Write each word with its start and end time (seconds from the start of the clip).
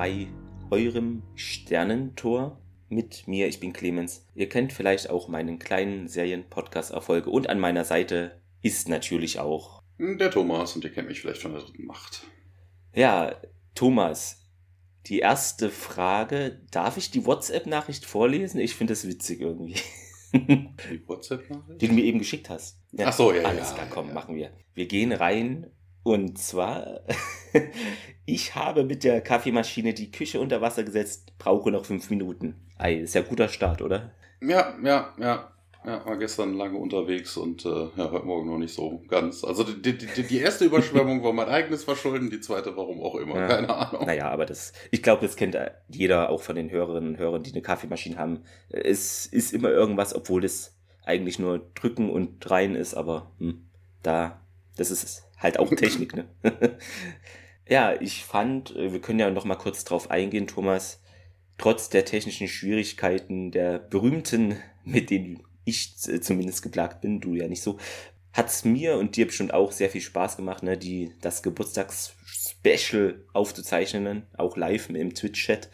bei 0.00 0.28
eurem 0.70 1.22
Sternentor 1.34 2.58
mit 2.88 3.28
mir. 3.28 3.48
Ich 3.48 3.60
bin 3.60 3.74
Clemens. 3.74 4.26
Ihr 4.34 4.48
kennt 4.48 4.72
vielleicht 4.72 5.10
auch 5.10 5.28
meinen 5.28 5.58
kleinen 5.58 6.08
Serien-Podcast-Erfolge 6.08 7.28
und 7.28 7.50
an 7.50 7.60
meiner 7.60 7.84
Seite 7.84 8.40
ist 8.62 8.88
natürlich 8.88 9.38
auch 9.38 9.82
der 9.98 10.30
Thomas 10.30 10.74
und 10.74 10.84
ihr 10.84 10.90
kennt 10.90 11.08
mich 11.08 11.20
vielleicht 11.20 11.42
von 11.42 11.52
der 11.52 11.60
dritten 11.60 11.84
Macht. 11.84 12.22
Ja, 12.94 13.36
Thomas, 13.74 14.40
die 15.04 15.18
erste 15.18 15.68
Frage, 15.68 16.62
darf 16.70 16.96
ich 16.96 17.10
die 17.10 17.26
WhatsApp-Nachricht 17.26 18.06
vorlesen? 18.06 18.58
Ich 18.58 18.76
finde 18.76 18.94
das 18.94 19.06
witzig 19.06 19.42
irgendwie. 19.42 19.74
Die 20.32 21.06
WhatsApp-Nachricht? 21.06 21.82
Die 21.82 21.88
du 21.88 21.92
mir 21.92 22.04
eben 22.04 22.20
geschickt 22.20 22.48
hast. 22.48 22.80
Ja, 22.92 23.08
Ach 23.08 23.12
so, 23.12 23.34
ja, 23.34 23.42
Alles 23.42 23.68
ja, 23.68 23.74
klar, 23.74 23.88
komm, 23.90 24.08
ja. 24.08 24.14
machen 24.14 24.34
wir. 24.34 24.50
Wir 24.72 24.86
gehen 24.86 25.12
rein 25.12 25.70
und 26.02 26.38
zwar, 26.38 27.02
ich 28.34 28.54
habe 28.54 28.84
mit 28.84 29.04
der 29.04 29.20
Kaffeemaschine 29.20 29.94
die 29.94 30.10
Küche 30.10 30.40
unter 30.40 30.60
Wasser 30.60 30.82
gesetzt, 30.84 31.32
brauche 31.38 31.70
noch 31.70 31.84
fünf 31.84 32.10
Minuten. 32.10 32.54
Ei, 32.78 32.94
ist 32.94 33.14
ja 33.14 33.22
guter 33.22 33.48
Start, 33.48 33.82
oder? 33.82 34.12
Ja, 34.40 34.74
ja, 34.82 35.12
ja. 35.18 35.50
Ja, 35.82 36.04
war 36.04 36.18
gestern 36.18 36.52
lange 36.58 36.76
unterwegs 36.76 37.38
und 37.38 37.64
äh, 37.64 37.68
ja, 37.96 38.10
heute 38.10 38.26
Morgen 38.26 38.50
noch 38.50 38.58
nicht 38.58 38.74
so 38.74 39.02
ganz. 39.08 39.42
Also 39.44 39.64
die, 39.64 39.96
die, 39.96 40.22
die 40.24 40.38
erste 40.38 40.66
Überschwemmung 40.66 41.24
war 41.24 41.32
mein 41.32 41.48
eigenes 41.48 41.84
Verschulden, 41.84 42.28
die 42.28 42.40
zweite 42.40 42.76
warum 42.76 43.02
auch 43.02 43.14
immer, 43.14 43.36
Ja. 43.36 43.46
keine 43.48 43.74
Ahnung. 43.74 44.04
Naja, 44.04 44.28
aber 44.28 44.44
das, 44.44 44.74
ich 44.90 45.02
glaube, 45.02 45.22
das 45.26 45.36
kennt 45.36 45.56
jeder 45.88 46.28
auch 46.28 46.42
von 46.42 46.54
den 46.54 46.70
Hörerinnen 46.70 47.10
und 47.14 47.18
Hörern, 47.18 47.42
die 47.42 47.52
eine 47.52 47.62
Kaffeemaschine 47.62 48.18
haben. 48.18 48.40
Es 48.68 49.24
ist 49.24 49.54
immer 49.54 49.70
irgendwas, 49.70 50.14
obwohl 50.14 50.44
es 50.44 50.76
eigentlich 51.06 51.38
nur 51.38 51.70
drücken 51.74 52.10
und 52.10 52.50
rein 52.50 52.74
ist, 52.76 52.92
aber 52.92 53.30
hm, 53.38 53.64
da, 54.02 54.38
das 54.76 54.90
ist 54.90 55.24
halt 55.38 55.58
auch 55.58 55.70
Technik, 55.74 56.14
ne? 56.14 56.26
ja, 57.70 57.94
ich 58.00 58.24
fand, 58.24 58.74
äh, 58.76 58.92
wir 58.92 59.00
können 59.00 59.20
ja 59.20 59.30
noch 59.30 59.44
mal 59.44 59.54
kurz 59.54 59.84
drauf 59.84 60.10
eingehen, 60.10 60.48
Thomas, 60.48 61.00
trotz 61.56 61.88
der 61.88 62.04
technischen 62.04 62.48
Schwierigkeiten 62.48 63.52
der 63.52 63.78
berühmten, 63.78 64.56
mit 64.84 65.08
denen 65.08 65.42
ich 65.64 65.94
äh, 66.08 66.20
zumindest 66.20 66.62
geplagt 66.62 67.00
bin, 67.00 67.20
du 67.20 67.34
ja 67.34 67.46
nicht 67.46 67.62
so, 67.62 67.78
hat's 68.32 68.64
mir 68.64 68.96
und 68.96 69.16
dir 69.16 69.26
bestimmt 69.26 69.54
auch 69.54 69.70
sehr 69.70 69.88
viel 69.88 70.00
Spaß 70.00 70.36
gemacht, 70.36 70.64
ne, 70.64 70.76
die, 70.76 71.12
das 71.20 71.42
Geburtstagsspecial 71.42 73.24
aufzuzeichnen, 73.32 74.26
auch 74.36 74.56
live 74.56 74.90
im 74.90 75.14
Twitch-Chat, 75.14 75.70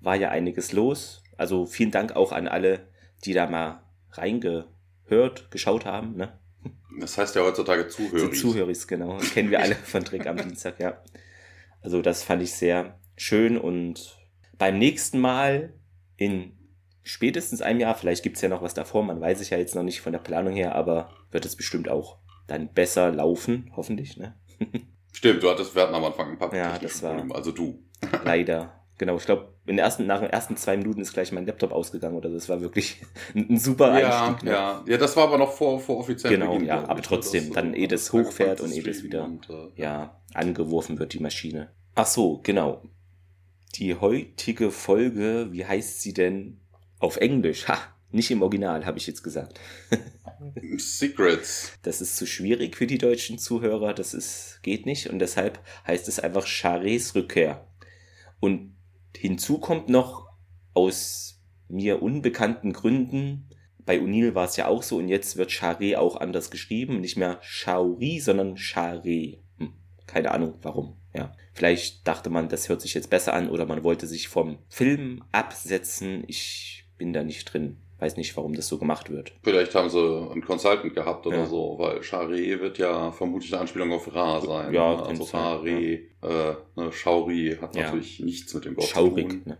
war 0.00 0.14
ja 0.16 0.30
einiges 0.30 0.72
los. 0.72 1.22
Also 1.36 1.66
vielen 1.66 1.90
Dank 1.90 2.14
auch 2.14 2.32
an 2.32 2.48
alle, 2.48 2.86
die 3.24 3.32
da 3.32 3.48
mal 3.48 3.82
reingehört, 4.12 5.50
geschaut 5.50 5.84
haben, 5.84 6.16
ne? 6.16 6.38
Das 6.98 7.16
heißt 7.16 7.34
ja 7.34 7.42
heutzutage 7.42 7.88
Zuhörer. 7.88 8.32
Zuhöris, 8.32 8.86
genau. 8.86 9.18
Das 9.18 9.32
kennen 9.32 9.50
wir 9.50 9.60
alle 9.60 9.74
von 9.74 10.04
Trick 10.04 10.26
am 10.26 10.36
Dienstag, 10.36 10.78
ja. 10.80 11.00
Also 11.82 12.02
das 12.02 12.22
fand 12.22 12.42
ich 12.42 12.52
sehr 12.54 12.98
schön 13.16 13.56
und 13.58 14.18
beim 14.58 14.78
nächsten 14.78 15.18
Mal 15.20 15.72
in 16.16 16.52
spätestens 17.02 17.62
einem 17.62 17.80
Jahr, 17.80 17.94
vielleicht 17.94 18.22
gibt's 18.22 18.42
ja 18.42 18.48
noch 18.48 18.62
was 18.62 18.74
davor, 18.74 19.02
man 19.02 19.20
weiß 19.20 19.40
es 19.40 19.50
ja 19.50 19.58
jetzt 19.58 19.74
noch 19.74 19.82
nicht 19.82 20.00
von 20.00 20.12
der 20.12 20.18
Planung 20.20 20.54
her, 20.54 20.74
aber 20.74 21.10
wird 21.30 21.46
es 21.46 21.56
bestimmt 21.56 21.88
auch 21.88 22.18
dann 22.46 22.72
besser 22.72 23.10
laufen, 23.12 23.72
hoffentlich, 23.76 24.16
ne? 24.16 24.34
Stimmt, 25.12 25.42
du 25.42 25.50
hattest, 25.50 25.74
wir 25.74 25.82
hatten 25.82 25.94
am 25.94 26.04
Anfang 26.04 26.30
ein 26.30 26.38
paar 26.38 26.54
Ja, 26.54 26.78
das 26.78 27.02
war- 27.02 27.14
Probleme, 27.14 27.34
also 27.34 27.52
du. 27.52 27.82
Leider. 28.24 28.76
Genau, 29.00 29.16
ich 29.16 29.24
glaube, 29.24 29.54
in 29.64 29.76
den 29.76 29.78
ersten, 29.78 30.06
nach 30.06 30.20
den 30.20 30.28
ersten 30.28 30.58
zwei 30.58 30.76
Minuten 30.76 31.00
ist 31.00 31.14
gleich 31.14 31.32
mein 31.32 31.46
Laptop 31.46 31.72
ausgegangen 31.72 32.16
oder 32.18 32.28
so. 32.28 32.34
Das 32.34 32.50
war 32.50 32.60
wirklich 32.60 33.00
ein, 33.34 33.48
ein 33.48 33.58
super 33.58 33.98
Ja, 33.98 34.26
Einstieg. 34.26 34.44
ne? 34.44 34.50
ja, 34.52 34.84
ja, 34.86 34.96
das 34.98 35.16
war 35.16 35.24
aber 35.28 35.38
noch 35.38 35.52
vor, 35.54 35.80
vor 35.80 35.96
offiziell. 36.00 36.34
Genau, 36.34 36.58
ja, 36.58 36.86
aber 36.86 37.00
trotzdem, 37.00 37.50
dann 37.54 37.72
eh 37.72 37.86
das 37.86 38.12
hochfährt 38.12 38.60
und 38.60 38.70
eh 38.72 38.82
das 38.82 39.02
wieder- 39.02 39.24
Und, 39.24 39.48
äh, 39.48 39.68
ja, 39.80 40.20
angeworfen 40.34 40.98
wird, 40.98 41.14
die 41.14 41.18
Maschine. 41.20 41.70
Ach 41.94 42.04
so, 42.04 42.40
genau. 42.42 42.82
Die 43.76 43.94
heutige 43.94 44.70
Folge, 44.70 45.48
wie 45.50 45.64
heißt 45.64 46.02
sie 46.02 46.12
denn 46.12 46.60
auf 46.98 47.16
Englisch? 47.16 47.68
Ha, 47.68 47.78
nicht 48.10 48.30
im 48.30 48.42
Original, 48.42 48.84
habe 48.84 48.98
ich 48.98 49.06
jetzt 49.06 49.22
gesagt. 49.22 49.58
Secrets. 50.76 51.72
Das 51.82 52.00
ist 52.02 52.16
zu 52.16 52.26
schwierig 52.26 52.76
für 52.76 52.86
die 52.86 52.98
deutschen 52.98 53.38
Zuhörer, 53.38 53.94
das 53.94 54.12
ist, 54.14 54.58
geht 54.62 54.84
nicht 54.86 55.08
und 55.08 55.18
deshalb 55.20 55.58
heißt 55.86 56.06
es 56.08 56.20
einfach 56.20 56.46
Charets 56.46 57.14
Rückkehr. 57.14 57.66
Und 58.40 58.74
hinzu 59.16 59.58
kommt 59.58 59.88
noch 59.88 60.28
aus 60.74 61.40
mir 61.68 62.02
unbekannten 62.02 62.72
Gründen, 62.72 63.48
bei 63.90 64.00
Unil 64.00 64.34
war 64.34 64.44
es 64.44 64.56
ja 64.56 64.66
auch 64.66 64.82
so 64.82 64.98
und 64.98 65.08
jetzt 65.08 65.36
wird 65.36 65.50
Charret 65.50 65.96
auch 65.96 66.16
anders 66.16 66.50
geschrieben, 66.50 67.00
nicht 67.00 67.16
mehr 67.16 67.40
Chauri, 67.42 68.20
sondern 68.20 68.56
Charret. 68.56 69.40
Hm, 69.58 69.72
keine 70.06 70.30
Ahnung 70.30 70.54
warum, 70.62 70.96
ja. 71.14 71.32
Vielleicht 71.52 72.06
dachte 72.06 72.30
man, 72.30 72.48
das 72.48 72.68
hört 72.68 72.80
sich 72.80 72.94
jetzt 72.94 73.10
besser 73.10 73.34
an 73.34 73.50
oder 73.50 73.66
man 73.66 73.82
wollte 73.82 74.06
sich 74.06 74.28
vom 74.28 74.58
Film 74.68 75.24
absetzen. 75.32 76.22
Ich 76.28 76.84
bin 76.98 77.12
da 77.12 77.24
nicht 77.24 77.52
drin. 77.52 77.78
Weiß 78.00 78.16
nicht, 78.16 78.36
warum 78.36 78.54
das 78.54 78.66
so 78.66 78.78
gemacht 78.78 79.10
wird. 79.10 79.32
Vielleicht 79.42 79.74
haben 79.74 79.90
sie 79.90 79.98
einen 80.32 80.42
Consultant 80.42 80.94
gehabt 80.94 81.26
oder 81.26 81.38
Ja. 81.40 81.46
so, 81.46 81.76
weil 81.78 81.98
Charé 82.00 82.58
wird 82.60 82.78
ja 82.78 83.12
vermutlich 83.12 83.52
eine 83.52 83.60
Anspielung 83.60 83.92
auf 83.92 84.12
Ra 84.14 84.40
sein. 84.40 84.72
Ja, 84.72 84.96
ne? 84.96 85.02
also 85.06 85.24
Charé, 85.24 86.00
äh, 86.22 86.54
ne, 86.76 86.90
Schauri 86.92 87.56
hat 87.60 87.76
Ja. 87.76 87.82
natürlich 87.82 88.20
nichts 88.20 88.52
mit 88.54 88.64
dem 88.64 88.74
Gott 88.74 88.84
zu 88.86 88.90
Schaurig. 88.90 89.28
tun. 89.28 89.42
Ne? 89.44 89.58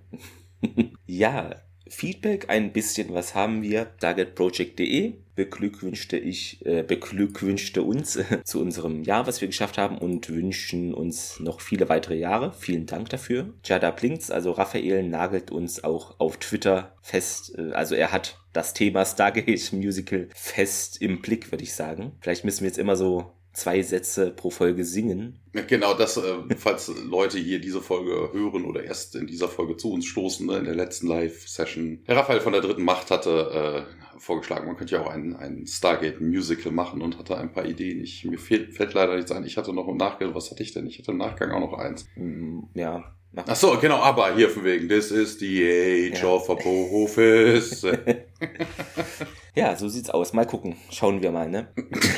ja, 1.06 1.54
Feedback 1.88 2.48
ein 2.48 2.72
bisschen, 2.72 3.12
was 3.12 3.34
haben 3.34 3.62
wir? 3.62 3.96
Targetproject.de 3.98 5.14
beglückwünschte 5.40 6.18
ich, 6.18 6.64
äh, 6.66 6.82
beglückwünschte 6.82 7.82
uns 7.82 8.16
äh, 8.16 8.44
zu 8.44 8.60
unserem 8.60 9.04
Jahr, 9.04 9.26
was 9.26 9.40
wir 9.40 9.48
geschafft 9.48 9.78
haben 9.78 9.96
und 9.96 10.28
wünschen 10.28 10.92
uns 10.92 11.40
noch 11.40 11.62
viele 11.62 11.88
weitere 11.88 12.16
Jahre. 12.16 12.52
Vielen 12.52 12.84
Dank 12.84 13.08
dafür. 13.08 13.54
Jada 13.64 13.90
Blinks, 13.90 14.30
also 14.30 14.50
Raphael, 14.50 15.02
nagelt 15.02 15.50
uns 15.50 15.82
auch 15.82 16.20
auf 16.20 16.36
Twitter 16.36 16.94
fest. 17.00 17.56
Äh, 17.56 17.72
also 17.72 17.94
er 17.94 18.12
hat 18.12 18.38
das 18.52 18.74
Thema 18.74 19.06
Stargate 19.06 19.72
Musical 19.72 20.28
fest 20.34 21.00
im 21.00 21.22
Blick, 21.22 21.50
würde 21.50 21.64
ich 21.64 21.72
sagen. 21.72 22.12
Vielleicht 22.20 22.44
müssen 22.44 22.60
wir 22.60 22.68
jetzt 22.68 22.78
immer 22.78 22.96
so 22.96 23.32
zwei 23.54 23.80
Sätze 23.82 24.30
pro 24.30 24.50
Folge 24.50 24.84
singen. 24.84 25.40
Genau, 25.52 25.94
das, 25.94 26.18
äh, 26.18 26.34
falls 26.58 26.92
Leute 27.08 27.38
hier 27.38 27.60
diese 27.60 27.80
Folge 27.80 28.30
hören 28.32 28.66
oder 28.66 28.84
erst 28.84 29.16
in 29.16 29.26
dieser 29.26 29.48
Folge 29.48 29.78
zu 29.78 29.90
uns 29.90 30.04
stoßen, 30.04 30.46
ne, 30.46 30.58
in 30.58 30.64
der 30.64 30.74
letzten 30.74 31.06
Live-Session. 31.06 32.02
Herr 32.04 32.16
Raphael 32.16 32.40
von 32.40 32.52
der 32.52 32.62
dritten 32.62 32.84
Macht 32.84 33.10
hatte 33.10 33.86
äh, 33.88 34.09
vorgeschlagen, 34.20 34.66
man 34.66 34.76
könnte 34.76 34.94
ja 34.94 35.03
auch 35.03 35.10
ein, 35.10 35.34
ein 35.36 35.66
Stargate-Musical 35.66 36.72
machen 36.72 37.03
und 37.03 37.19
hatte 37.19 37.36
ein 37.36 37.53
paar 37.53 37.65
Ideen. 37.65 38.00
Ich, 38.03 38.24
mir 38.24 38.39
fehlt, 38.39 38.74
fällt 38.74 38.94
leider 38.94 39.16
nichts 39.16 39.33
ein. 39.33 39.44
Ich 39.44 39.56
hatte 39.56 39.72
noch 39.72 39.89
im 39.89 39.97
Nachgang, 39.97 40.34
was 40.34 40.50
hatte 40.50 40.62
ich 40.62 40.72
denn? 40.72 40.86
Ich 40.86 40.98
hatte 40.98 41.10
im 41.12 41.18
Nachgang 41.18 41.50
auch 41.53 41.60
noch 41.60 41.78
eins. 41.78 42.06
Mm, 42.16 42.60
Ja, 42.74 43.15
Ach 43.47 43.54
so, 43.54 43.78
genau, 43.80 43.98
aber 43.98 44.34
hier 44.34 44.48
von 44.50 44.65
wegen, 44.65 44.89
this 44.89 45.12
is 45.12 45.39
the 45.39 45.62
age 45.65 46.21
Ja. 46.21 46.28
of 46.30 46.50
Apophis. 46.50 47.83
Ja, 49.54 49.77
so 49.77 49.89
sieht's 49.89 50.10
aus. 50.10 50.33
Mal 50.33 50.47
gucken. 50.47 50.77
Schauen 50.91 51.22
wir 51.22 51.30
mal, 51.33 51.48
ne? 51.48 51.68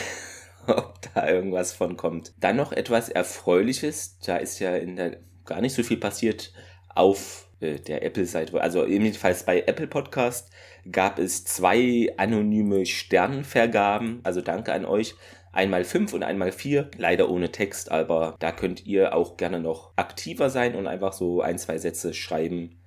Ob 0.66 0.94
da 1.14 1.28
irgendwas 1.28 1.72
von 1.72 1.96
kommt. 1.96 2.32
Dann 2.40 2.56
noch 2.56 2.72
etwas 2.72 3.08
Erfreuliches. 3.08 4.18
Da 4.24 4.36
ist 4.36 4.58
ja 4.58 4.76
in 4.76 4.96
der 4.96 5.18
gar 5.44 5.60
nicht 5.60 5.74
so 5.74 5.82
viel 5.82 5.96
passiert 5.96 6.52
auf 6.94 7.48
äh, 7.62 7.80
der 7.80 8.04
Apple-Seite. 8.04 8.60
Also 8.60 8.86
jedenfalls 8.86 9.44
bei 9.44 9.60
Apple 9.60 9.86
Podcast 9.86 10.50
gab 10.90 11.18
es 11.18 11.44
zwei 11.44 12.12
anonyme 12.16 12.84
Sternenvergaben. 12.86 14.20
Also 14.24 14.40
danke 14.40 14.72
an 14.72 14.84
euch. 14.84 15.14
Einmal 15.52 15.84
fünf 15.84 16.12
und 16.14 16.22
einmal 16.22 16.50
vier. 16.50 16.90
Leider 16.96 17.28
ohne 17.28 17.52
Text, 17.52 17.90
aber 17.90 18.36
da 18.38 18.52
könnt 18.52 18.86
ihr 18.86 19.14
auch 19.14 19.36
gerne 19.36 19.60
noch 19.60 19.92
aktiver 19.96 20.50
sein 20.50 20.74
und 20.74 20.86
einfach 20.86 21.12
so 21.12 21.42
ein, 21.42 21.58
zwei 21.58 21.78
Sätze 21.78 22.14
schreiben. 22.14 22.80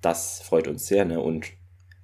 Das 0.00 0.40
freut 0.40 0.68
uns 0.68 0.86
sehr, 0.86 1.04
ne? 1.04 1.20
Und 1.20 1.48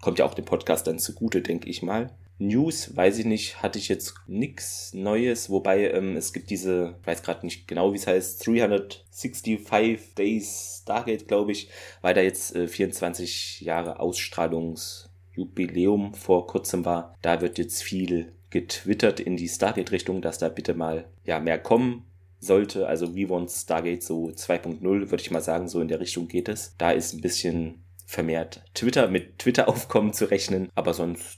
kommt 0.01 0.19
ja 0.19 0.25
auch 0.25 0.35
dem 0.35 0.45
Podcast 0.45 0.87
dann 0.87 0.99
zugute, 0.99 1.43
denke 1.43 1.69
ich 1.69 1.83
mal. 1.83 2.11
News, 2.39 2.97
weiß 2.97 3.19
ich 3.19 3.25
nicht, 3.25 3.63
hatte 3.63 3.79
ich 3.79 3.89
jetzt 3.89 4.15
nix 4.27 4.93
Neues, 4.95 5.51
wobei 5.51 5.91
ähm, 5.91 6.17
es 6.17 6.33
gibt 6.33 6.51
diese, 6.51 6.95
weiß 7.05 7.23
gerade 7.23 7.45
nicht 7.45 7.67
genau, 7.67 7.93
wie 7.93 7.97
es 7.97 8.07
heißt, 8.07 8.47
365 8.47 10.15
Days 10.15 10.83
Stargate, 10.83 11.27
glaube 11.27 11.51
ich, 11.53 11.69
weil 12.01 12.15
da 12.15 12.21
jetzt 12.21 12.55
äh, 12.55 12.69
24 12.69 13.63
Jahre 13.63 13.99
Ausstrahlungsjubiläum 13.99 16.15
vor 16.15 16.47
kurzem 16.47 16.85
war. 16.85 17.17
Da 17.23 17.41
wird 17.41 17.59
jetzt 17.59 17.83
viel 17.83 18.33
getwittert 18.51 19.19
in 19.21 19.37
die 19.37 19.49
Stargate-Richtung, 19.49 20.23
dass 20.23 20.39
da 20.39 20.49
bitte 20.49 20.75
mal 20.75 21.07
ja 21.25 21.41
mehr 21.41 21.59
kommen 21.59 22.05
sollte. 22.41 22.87
Also 22.87 23.17
We 23.17 23.29
Want 23.29 23.51
Stargate 23.51 24.03
so 24.03 24.29
2.0, 24.29 24.81
würde 24.83 25.17
ich 25.17 25.31
mal 25.31 25.43
sagen, 25.43 25.69
so 25.69 25.81
in 25.81 25.89
der 25.89 26.01
Richtung 26.01 26.29
geht 26.29 26.49
es. 26.49 26.75
Da 26.79 26.93
ist 26.93 27.15
ein 27.15 27.21
bisschen 27.21 27.83
vermehrt 28.07 28.63
Twitter 28.73 29.09
mit 29.09 29.39
Twitter-Aufkommen 29.39 30.15
zu 30.15 30.31
rechnen, 30.31 30.71
aber 30.75 30.95
sonst 30.95 31.38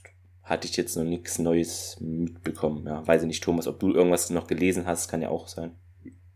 hatte 0.51 0.67
ich 0.67 0.77
jetzt 0.77 0.95
noch 0.95 1.03
nichts 1.03 1.39
Neues 1.39 1.97
mitbekommen. 1.99 2.85
Ja, 2.85 3.05
weiß 3.07 3.21
ich 3.23 3.27
nicht, 3.27 3.43
Thomas, 3.43 3.67
ob 3.67 3.79
du 3.79 3.93
irgendwas 3.93 4.29
noch 4.29 4.47
gelesen 4.47 4.85
hast, 4.85 5.09
kann 5.09 5.21
ja 5.21 5.29
auch 5.29 5.47
sein. 5.47 5.71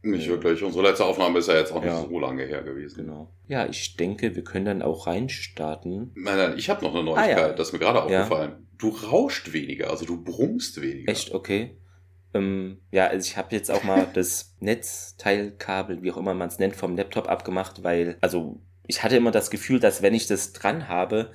Nicht 0.01 0.27
wirklich. 0.29 0.61
Unsere 0.63 0.83
letzte 0.87 1.03
Aufnahme 1.05 1.39
ist 1.39 1.47
ja 1.47 1.55
jetzt 1.55 1.71
auch 1.71 1.83
Ja. 1.83 1.99
nicht 1.99 2.09
so 2.09 2.19
lange 2.19 2.43
her 2.45 2.61
gewesen. 2.61 3.05
Genau. 3.05 3.29
Ja, 3.47 3.65
ich 3.67 3.95
denke, 3.97 4.35
wir 4.35 4.43
können 4.43 4.65
dann 4.65 4.81
auch 4.83 5.07
reinstarten. 5.07 6.11
Nein, 6.15 6.37
nein, 6.37 6.53
ich 6.57 6.69
habe 6.69 6.85
noch 6.85 6.93
eine 6.93 7.03
Neuigkeit, 7.03 7.37
Ah, 7.37 7.47
ja. 7.47 7.53
das 7.53 7.67
ist 7.69 7.73
mir 7.73 7.79
gerade 7.79 8.11
Ja. 8.11 8.23
aufgefallen. 8.23 8.67
Du 8.77 8.89
rauscht 8.89 9.51
weniger, 9.53 9.89
also 9.89 10.05
du 10.05 10.23
brummst 10.23 10.79
weniger. 10.81 11.11
Echt, 11.11 11.33
okay. 11.33 11.77
Ähm, 12.35 12.79
ja, 12.91 13.07
also 13.07 13.25
ich 13.27 13.35
habe 13.37 13.55
jetzt 13.55 13.71
auch 13.71 13.83
mal 13.83 14.07
das 14.13 14.55
Netzteilkabel, 14.59 16.03
wie 16.03 16.11
auch 16.11 16.17
immer 16.17 16.33
man 16.33 16.49
es 16.49 16.59
nennt, 16.59 16.75
vom 16.75 16.95
Laptop 16.95 17.27
abgemacht, 17.29 17.83
weil, 17.83 18.17
also 18.21 18.59
ich 18.87 19.03
hatte 19.03 19.15
immer 19.17 19.31
das 19.31 19.49
Gefühl, 19.49 19.79
dass 19.79 20.01
wenn 20.01 20.13
ich 20.13 20.27
das 20.27 20.53
dran 20.53 20.87
habe, 20.87 21.31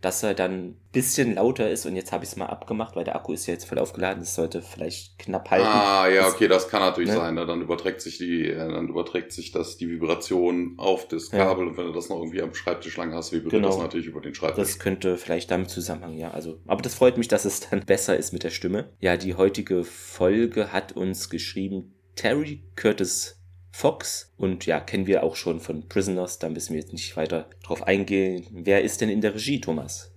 dass 0.00 0.22
er 0.22 0.34
dann 0.34 0.52
ein 0.52 0.80
bisschen 0.92 1.34
lauter 1.34 1.70
ist 1.70 1.86
und 1.86 1.96
jetzt 1.96 2.12
habe 2.12 2.24
ich 2.24 2.30
es 2.30 2.36
mal 2.36 2.46
abgemacht, 2.46 2.96
weil 2.96 3.04
der 3.04 3.16
Akku 3.16 3.32
ist 3.32 3.46
ja 3.46 3.54
jetzt 3.54 3.64
voll 3.64 3.78
aufgeladen, 3.78 4.20
das 4.20 4.34
sollte 4.34 4.62
vielleicht 4.62 5.18
knapp 5.18 5.50
halten. 5.50 5.66
Ah, 5.66 6.08
ja, 6.08 6.28
okay, 6.28 6.48
das 6.48 6.68
kann 6.68 6.80
natürlich 6.80 7.10
ne? 7.10 7.16
sein. 7.16 7.34
Ne? 7.34 7.46
Dann 7.46 7.62
überträgt 7.62 8.00
sich 8.00 8.18
die, 8.18 8.54
dann 8.54 8.88
überträgt 8.88 9.32
sich 9.32 9.52
das 9.52 9.76
die 9.76 9.88
Vibration 9.88 10.74
auf 10.76 11.08
das 11.08 11.30
Kabel 11.30 11.64
ja. 11.64 11.70
und 11.70 11.76
wenn 11.76 11.86
du 11.86 11.92
das 11.92 12.08
noch 12.08 12.18
irgendwie 12.18 12.42
am 12.42 12.54
Schreibtisch 12.54 12.96
lang 12.96 13.14
hast, 13.14 13.32
vibriert 13.32 13.52
genau. 13.52 13.68
das 13.68 13.78
natürlich 13.78 14.06
über 14.06 14.20
den 14.20 14.34
Schreibtisch. 14.34 14.62
Das 14.62 14.78
könnte 14.78 15.16
vielleicht 15.16 15.50
damit 15.50 15.70
zusammenhängen, 15.70 16.18
ja. 16.18 16.30
Also, 16.30 16.60
aber 16.66 16.82
das 16.82 16.94
freut 16.94 17.16
mich, 17.16 17.28
dass 17.28 17.44
es 17.44 17.60
dann 17.60 17.80
besser 17.86 18.16
ist 18.16 18.32
mit 18.32 18.42
der 18.42 18.50
Stimme. 18.50 18.90
Ja, 19.00 19.16
die 19.16 19.34
heutige 19.34 19.84
Folge 19.84 20.72
hat 20.72 20.92
uns 20.92 21.30
geschrieben 21.30 21.94
Terry 22.16 22.62
Curtis 22.76 23.40
Fox 23.76 24.32
und 24.38 24.64
ja, 24.64 24.80
kennen 24.80 25.06
wir 25.06 25.22
auch 25.22 25.36
schon 25.36 25.60
von 25.60 25.86
Prisoners, 25.86 26.38
da 26.38 26.48
müssen 26.48 26.72
wir 26.72 26.80
jetzt 26.80 26.94
nicht 26.94 27.14
weiter 27.14 27.50
drauf 27.62 27.82
eingehen. 27.82 28.46
Wer 28.50 28.82
ist 28.82 29.02
denn 29.02 29.10
in 29.10 29.20
der 29.20 29.34
Regie, 29.34 29.60
Thomas? 29.60 30.12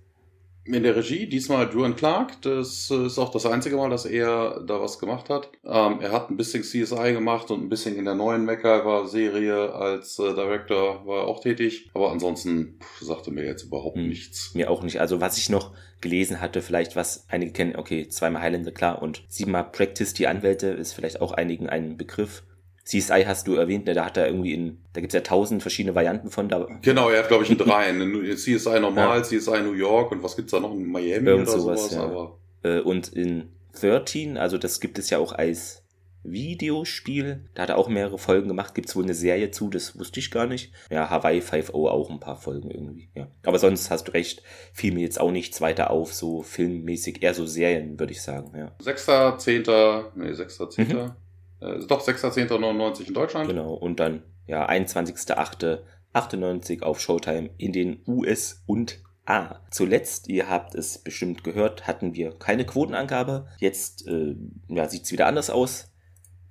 In 0.64 0.82
der 0.82 0.96
Regie, 0.96 1.26
diesmal 1.26 1.68
Drew 1.68 1.92
Clark, 1.92 2.40
das 2.40 2.90
ist 2.90 3.18
auch 3.18 3.30
das 3.30 3.44
einzige 3.44 3.76
Mal, 3.76 3.90
dass 3.90 4.06
er 4.06 4.62
da 4.66 4.80
was 4.80 4.98
gemacht 4.98 5.28
hat. 5.28 5.50
Ähm, 5.62 6.00
er 6.00 6.10
hat 6.10 6.30
ein 6.30 6.38
bisschen 6.38 6.62
CSI 6.62 7.12
gemacht 7.12 7.50
und 7.50 7.62
ein 7.62 7.68
bisschen 7.68 7.96
in 7.96 8.06
der 8.06 8.14
neuen 8.14 8.46
MacGyver-Serie 8.46 9.74
als 9.74 10.18
äh, 10.18 10.34
Director 10.34 11.04
war 11.06 11.18
er 11.18 11.28
auch 11.28 11.40
tätig. 11.40 11.90
Aber 11.92 12.12
ansonsten 12.12 12.78
pff, 12.80 13.00
sagte 13.02 13.30
mir 13.30 13.44
jetzt 13.44 13.64
überhaupt 13.64 13.96
hm, 13.96 14.08
nichts. 14.08 14.54
Mir 14.54 14.70
auch 14.70 14.82
nicht. 14.82 15.02
Also 15.02 15.20
was 15.20 15.36
ich 15.36 15.50
noch 15.50 15.74
gelesen 16.00 16.40
hatte, 16.40 16.62
vielleicht 16.62 16.96
was 16.96 17.26
einige 17.28 17.52
kennen, 17.52 17.76
okay, 17.76 18.08
zweimal 18.08 18.40
Highlander, 18.40 18.72
klar, 18.72 19.02
und 19.02 19.22
siebenmal 19.28 19.64
Practice, 19.70 20.14
die 20.14 20.28
Anwälte, 20.28 20.68
ist 20.68 20.94
vielleicht 20.94 21.20
auch 21.20 21.32
einigen 21.32 21.68
ein 21.68 21.98
Begriff. 21.98 22.42
CSI 22.90 23.22
hast 23.24 23.46
du 23.46 23.54
erwähnt, 23.54 23.86
ne? 23.86 23.94
da 23.94 24.04
hat 24.04 24.16
er 24.16 24.26
irgendwie 24.26 24.52
in, 24.52 24.78
da 24.94 25.00
gibt's 25.00 25.14
ja 25.14 25.20
tausend 25.20 25.62
verschiedene 25.62 25.94
Varianten 25.94 26.28
von. 26.28 26.48
Da 26.48 26.66
genau, 26.82 27.08
er 27.08 27.20
hat 27.20 27.28
glaube 27.28 27.44
ich 27.44 27.50
in 27.50 27.58
drei. 27.58 27.92
CSI 27.92 28.80
normal, 28.80 29.18
ja. 29.18 29.22
CSI 29.22 29.62
New 29.62 29.74
York 29.74 30.10
und 30.10 30.24
was 30.24 30.34
gibt's 30.34 30.50
da 30.50 30.58
noch 30.58 30.72
in 30.72 30.90
Miami 30.90 31.28
Irgend 31.28 31.48
oder 31.48 31.58
sowas. 31.58 31.90
sowas 31.90 32.30
ja. 32.64 32.78
äh, 32.78 32.80
und 32.80 33.08
in 33.08 33.50
13, 33.80 34.36
also 34.36 34.58
das 34.58 34.80
gibt 34.80 34.98
es 34.98 35.08
ja 35.08 35.18
auch 35.18 35.32
als 35.32 35.84
Videospiel. 36.24 37.48
Da 37.54 37.62
hat 37.62 37.68
er 37.68 37.78
auch 37.78 37.88
mehrere 37.88 38.18
Folgen 38.18 38.48
gemacht. 38.48 38.74
Gibt's 38.74 38.96
wohl 38.96 39.04
eine 39.04 39.14
Serie 39.14 39.52
zu, 39.52 39.70
das 39.70 39.96
wusste 39.96 40.18
ich 40.18 40.32
gar 40.32 40.46
nicht. 40.46 40.72
Ja, 40.90 41.08
Hawaii 41.08 41.38
5.0 41.38 41.72
auch 41.72 42.10
ein 42.10 42.18
paar 42.18 42.36
Folgen 42.36 42.72
irgendwie. 42.72 43.08
Ja. 43.14 43.28
Aber 43.44 43.60
sonst 43.60 43.90
hast 43.90 44.08
du 44.08 44.12
recht, 44.12 44.42
fiel 44.72 44.92
mir 44.92 45.02
jetzt 45.02 45.20
auch 45.20 45.30
nichts 45.30 45.60
weiter 45.60 45.90
auf, 45.90 46.12
so 46.12 46.42
filmmäßig, 46.42 47.22
eher 47.22 47.34
so 47.34 47.46
Serien, 47.46 48.00
würde 48.00 48.12
ich 48.12 48.20
sagen. 48.20 48.52
Ja. 48.56 48.72
6.10. 48.82 50.06
Nee, 50.16 50.32
6.10. 50.32 50.92
Mhm. 50.92 51.12
Äh, 51.60 51.80
doch 51.86 52.06
6.10.99 52.06 53.08
in 53.08 53.14
Deutschland. 53.14 53.48
Genau, 53.48 53.72
und 53.74 53.98
dann 54.00 54.22
ja 54.46 54.68
21.08.98 54.68 56.82
auf 56.82 57.00
Showtime 57.00 57.50
in 57.58 57.72
den 57.72 58.02
US 58.06 58.62
und 58.66 59.00
A. 59.26 59.60
Zuletzt, 59.70 60.28
ihr 60.28 60.48
habt 60.48 60.74
es 60.74 60.96
bestimmt 60.98 61.44
gehört, 61.44 61.86
hatten 61.86 62.14
wir 62.14 62.32
keine 62.32 62.66
Quotenangabe. 62.66 63.46
Jetzt 63.58 64.08
äh, 64.08 64.34
ja, 64.68 64.88
sieht 64.88 65.04
es 65.04 65.12
wieder 65.12 65.26
anders 65.26 65.50
aus. 65.50 65.92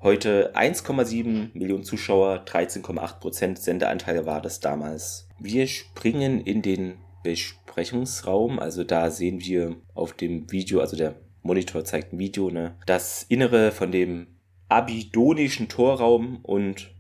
Heute 0.02 0.56
1,7 0.56 1.50
Millionen 1.54 1.84
Zuschauer, 1.84 2.46
13,8 2.46 3.20
Prozent 3.20 3.60
Sendeanteil 3.60 4.26
war 4.26 4.42
das 4.42 4.62
damals. 4.62 5.28
Wir 5.40 5.68
springen 5.68 6.40
in 6.40 6.62
den 6.62 7.00
Besprechungsraum, 7.22 8.60
also 8.60 8.86
da 8.86 9.12
sehen 9.12 9.42
wir 9.42 9.76
auf 9.94 10.14
dem 10.14 10.50
Video, 10.52 10.80
also 10.80 10.96
der 10.96 11.16
Monitor 11.42 11.84
zeigt 11.84 12.14
ein 12.14 12.20
Video, 12.20 12.50
ne, 12.50 12.78
das 12.86 13.24
Innere 13.24 13.74
von 13.74 13.92
dem 13.92 14.28
abidonischen 14.70 15.68
Torraum 15.68 16.40
und 16.44 16.92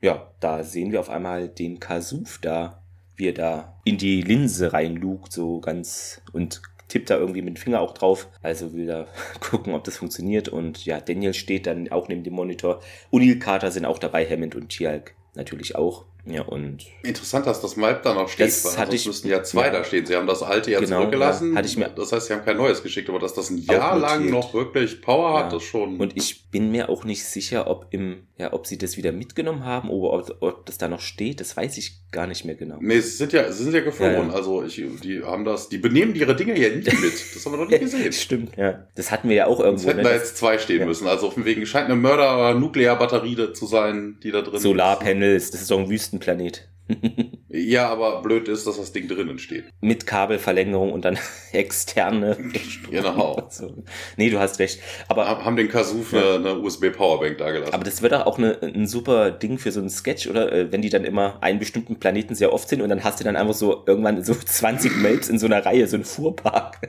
ja, 0.00 0.30
da 0.40 0.62
sehen 0.62 0.92
wir 0.92 1.00
auf 1.00 1.10
einmal 1.10 1.48
den 1.48 1.80
Kasuf 1.80 2.38
da, 2.40 2.82
wie 3.16 3.28
er 3.28 3.32
da 3.34 3.80
in 3.84 3.98
die 3.98 4.22
Linse 4.22 4.72
reinlugt, 4.72 5.32
so 5.32 5.60
ganz 5.60 6.22
und 6.32 6.62
tippt 6.88 7.10
da 7.10 7.16
irgendwie 7.16 7.42
mit 7.42 7.56
dem 7.56 7.60
Finger 7.60 7.80
auch 7.80 7.94
drauf. 7.94 8.28
Also 8.42 8.72
will 8.72 8.86
da 8.86 9.06
gucken, 9.40 9.74
ob 9.74 9.84
das 9.84 9.96
funktioniert. 9.96 10.48
Und 10.48 10.84
ja, 10.84 11.00
Daniel 11.00 11.34
steht 11.34 11.66
dann 11.66 11.90
auch 11.90 12.08
neben 12.08 12.22
dem 12.22 12.34
Monitor. 12.34 12.80
Unil 13.10 13.38
Carter 13.38 13.70
sind 13.70 13.84
auch 13.84 13.98
dabei, 13.98 14.24
Hammond 14.24 14.54
und 14.54 14.68
Tialk 14.68 15.14
natürlich 15.34 15.74
auch. 15.74 16.04
Ja, 16.26 16.42
und. 16.42 16.84
Interessant, 17.04 17.46
dass 17.46 17.60
das 17.60 17.76
Map 17.76 18.02
da 18.02 18.12
noch 18.12 18.28
steht, 18.28 18.48
das 18.48 18.64
weil 18.64 18.78
hatte 18.78 18.96
ich, 18.96 19.06
müssten 19.06 19.28
ja 19.28 19.42
zwei 19.44 19.66
ja, 19.66 19.72
da 19.72 19.84
stehen. 19.84 20.06
Sie 20.06 20.16
haben 20.16 20.26
das 20.26 20.42
alte 20.42 20.72
ja 20.72 20.80
genau, 20.80 20.98
zurückgelassen. 20.98 21.52
Ja, 21.52 21.58
hatte 21.58 21.68
ich 21.68 21.76
mir, 21.76 21.88
das 21.88 22.12
heißt, 22.12 22.26
sie 22.26 22.32
haben 22.32 22.44
kein 22.44 22.56
neues 22.56 22.82
geschickt, 22.82 23.08
aber 23.08 23.20
dass 23.20 23.34
das 23.34 23.50
ein 23.50 23.58
Jahr 23.58 23.96
lang 23.96 24.28
noch 24.28 24.52
wirklich 24.52 25.00
Power 25.00 25.38
ja. 25.38 25.44
hat, 25.44 25.52
das 25.52 25.62
schon. 25.62 25.98
Und 26.00 26.16
ich 26.16 26.50
bin 26.50 26.72
mir 26.72 26.88
auch 26.88 27.04
nicht 27.04 27.24
sicher, 27.24 27.68
ob 27.68 27.86
im, 27.90 28.26
ja, 28.38 28.52
ob 28.52 28.66
sie 28.66 28.76
das 28.76 28.96
wieder 28.96 29.12
mitgenommen 29.12 29.64
haben 29.64 29.88
oder 29.88 30.14
ob, 30.14 30.42
ob 30.42 30.66
das 30.66 30.78
da 30.78 30.88
noch 30.88 31.00
steht. 31.00 31.40
Das 31.40 31.56
weiß 31.56 31.78
ich 31.78 32.10
gar 32.10 32.26
nicht 32.26 32.44
mehr 32.44 32.54
genau. 32.54 32.78
Nee, 32.80 33.00
sie 33.00 33.10
sind 33.10 33.32
ja, 33.32 33.52
sie 33.52 33.64
sind 33.64 33.74
ja 33.74 33.80
geflohen. 33.80 34.30
Also 34.30 34.64
ich, 34.64 34.82
die 35.02 35.22
haben 35.22 35.44
das, 35.44 35.68
die 35.68 35.78
benehmen 35.78 36.14
ihre 36.14 36.34
Dinge 36.34 36.58
ja 36.58 36.74
nicht 36.74 36.86
mit. 37.00 37.12
Das 37.36 37.44
haben 37.44 37.52
wir 37.52 37.64
noch 37.64 37.70
nie 37.70 37.78
gesehen. 37.78 38.12
Stimmt, 38.14 38.56
ja. 38.56 38.86
Das 38.94 39.10
hatten 39.10 39.28
wir 39.28 39.36
ja 39.36 39.46
auch 39.46 39.60
irgendwo. 39.60 39.82
Es 39.82 39.86
hätten 39.88 40.02
ne? 40.02 40.08
da 40.08 40.14
jetzt 40.14 40.38
zwei 40.38 40.58
stehen 40.58 40.86
müssen. 40.86 41.06
Also 41.06 41.26
auf 41.26 41.34
dem 41.34 41.44
Weg 41.44 41.66
scheint 41.68 41.86
eine 41.86 41.96
Mörder-Nuklearbatterie 41.96 43.52
zu 43.52 43.66
sein, 43.66 44.18
die 44.22 44.30
da 44.30 44.40
drin 44.40 44.58
Solarpanels, 44.58 45.50
das 45.50 45.60
ist 45.60 45.70
doch 45.70 45.78
ein 45.78 45.90
Wüstenplanet 46.16 46.68
ja, 47.48 47.88
aber 47.88 48.22
blöd 48.22 48.46
ist, 48.46 48.64
dass 48.64 48.76
das 48.76 48.92
Ding 48.92 49.08
drinnen 49.08 49.40
steht. 49.40 49.64
Mit 49.80 50.06
Kabelverlängerung 50.06 50.92
und 50.92 51.04
dann 51.04 51.18
externe. 51.52 52.36
genau. 52.90 53.44
So. 53.50 53.82
Nee, 54.16 54.30
du 54.30 54.38
hast 54.38 54.60
recht. 54.60 54.80
Aber 55.08 55.26
haben 55.26 55.56
den 55.56 55.66
Kasuf 55.66 56.12
ja. 56.12 56.36
eine, 56.36 56.50
eine 56.50 56.58
USB-Powerbank 56.60 57.38
da 57.38 57.50
gelassen. 57.50 57.74
Aber 57.74 57.82
das 57.82 58.02
wird 58.02 58.14
auch 58.14 58.38
eine, 58.38 58.62
ein 58.62 58.86
super 58.86 59.32
Ding 59.32 59.58
für 59.58 59.72
so 59.72 59.80
einen 59.80 59.90
Sketch, 59.90 60.28
oder? 60.28 60.52
Äh, 60.52 60.70
wenn 60.70 60.80
die 60.80 60.88
dann 60.88 61.04
immer 61.04 61.42
einen 61.42 61.58
bestimmten 61.58 61.98
Planeten 61.98 62.36
sehr 62.36 62.52
oft 62.52 62.68
sind 62.68 62.80
und 62.80 62.88
dann 62.88 63.02
hast 63.02 63.18
du 63.18 63.24
dann 63.24 63.34
einfach 63.34 63.54
so 63.54 63.82
irgendwann 63.84 64.22
so 64.22 64.34
20 64.34 64.98
Maps 64.98 65.28
in 65.28 65.40
so 65.40 65.46
einer 65.46 65.66
Reihe, 65.66 65.88
so 65.88 65.96
ein 65.96 66.04
Fuhrpark. 66.04 66.88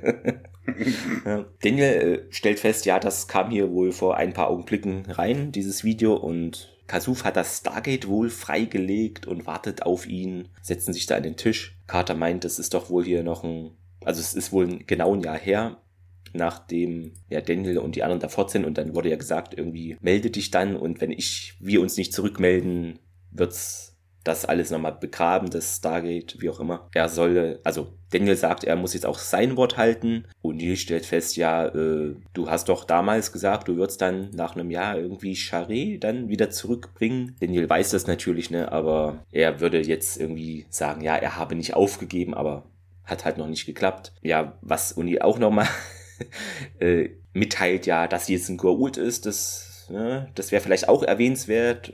ja. 1.26 1.46
Daniel 1.64 1.88
äh, 2.30 2.32
stellt 2.32 2.60
fest, 2.60 2.86
ja, 2.86 3.00
das 3.00 3.28
kam 3.28 3.50
hier 3.50 3.72
wohl 3.72 3.92
vor 3.92 4.16
ein 4.16 4.34
paar 4.34 4.52
Augenblicken 4.52 5.08
rein, 5.10 5.52
dieses 5.52 5.84
Video, 5.84 6.14
und 6.14 6.77
Kasuf 6.88 7.24
hat 7.24 7.36
das 7.36 7.58
Stargate 7.58 8.08
wohl 8.08 8.30
freigelegt 8.30 9.28
und 9.28 9.46
wartet 9.46 9.84
auf 9.84 10.08
ihn, 10.08 10.48
setzen 10.62 10.94
sich 10.94 11.06
da 11.06 11.18
an 11.18 11.24
den 11.24 11.36
Tisch. 11.36 11.78
Carter 11.86 12.16
meint, 12.16 12.46
es 12.46 12.60
ist 12.60 12.74
doch 12.74 12.90
wohl 12.90 13.04
hier 13.04 13.24
noch 13.24 13.44
ein, 13.44 13.72
also 14.04 14.22
es 14.22 14.34
ist 14.34 14.52
wohl 14.52 14.80
genau 14.86 15.14
ein 15.14 15.22
Jahr 15.22 15.38
her, 15.38 15.78
nachdem 16.34 17.14
ja 17.30 17.42
Daniel 17.42 17.78
und 17.80 17.96
die 17.96 18.04
anderen 18.04 18.22
da 18.22 18.30
fort 18.30 18.52
sind 18.52 18.66
und 18.66 18.78
dann 18.78 18.96
wurde 18.96 19.10
ja 19.10 19.18
gesagt, 19.18 19.54
irgendwie 19.54 19.98
melde 20.02 20.30
dich 20.30 20.52
dann 20.52 20.76
und 20.76 21.02
wenn 21.02 21.12
ich, 21.12 21.56
wir 21.60 21.82
uns 21.82 21.98
nicht 21.98 22.14
zurückmelden, 22.14 23.00
wird's 23.32 23.97
das 24.28 24.46
alles 24.46 24.72
nochmal 24.72 24.98
begraben, 25.00 25.50
das 25.50 25.78
Stargate, 25.78 26.36
wie 26.40 26.50
auch 26.50 26.60
immer. 26.60 26.90
Er 26.94 27.08
solle, 27.08 27.60
also 27.64 27.94
Daniel 28.10 28.36
sagt, 28.36 28.64
er 28.64 28.76
muss 28.76 28.94
jetzt 28.94 29.06
auch 29.06 29.20
sein 29.20 29.58
Wort 29.58 29.78
halten. 29.78 30.26
Und 30.42 30.58
Neil 30.58 30.76
stellt 30.76 31.06
fest, 31.06 31.38
ja, 31.38 31.68
äh, 31.68 32.16
du 32.34 32.50
hast 32.50 32.70
doch 32.70 32.84
damals 32.84 33.32
gesagt, 33.32 33.68
du 33.68 33.78
würdest 33.78 34.02
dann 34.02 34.30
nach 34.34 34.56
einem 34.56 34.72
Jahr 34.72 34.98
irgendwie 34.98 35.34
Charé 35.34 36.00
dann 36.00 36.30
wieder 36.30 36.50
zurückbringen. 36.50 37.36
Daniel 37.40 37.70
weiß 37.70 37.92
das 37.92 38.08
natürlich, 38.08 38.50
ne, 38.50 38.72
aber 38.72 39.24
er 39.32 39.60
würde 39.60 39.82
jetzt 39.82 40.20
irgendwie 40.20 40.66
sagen, 40.70 41.02
ja, 41.02 41.16
er 41.16 41.38
habe 41.38 41.56
nicht 41.56 41.74
aufgegeben, 41.74 42.34
aber 42.34 42.64
hat 43.04 43.24
halt 43.24 43.38
noch 43.38 43.48
nicht 43.48 43.66
geklappt. 43.66 44.12
Ja, 44.22 44.58
was 44.62 44.92
Uni 44.92 45.22
auch 45.22 45.40
nochmal 45.40 45.68
äh, 46.80 47.10
mitteilt, 47.34 47.86
ja, 47.86 48.08
dass 48.08 48.26
sie 48.26 48.34
jetzt 48.34 48.50
ein 48.50 48.58
Goa'uld 48.58 49.00
ist, 49.00 49.26
das, 49.26 49.88
ne, 49.90 50.30
das 50.36 50.52
wäre 50.52 50.62
vielleicht 50.62 50.90
auch 50.90 51.04
erwähnenswert 51.04 51.94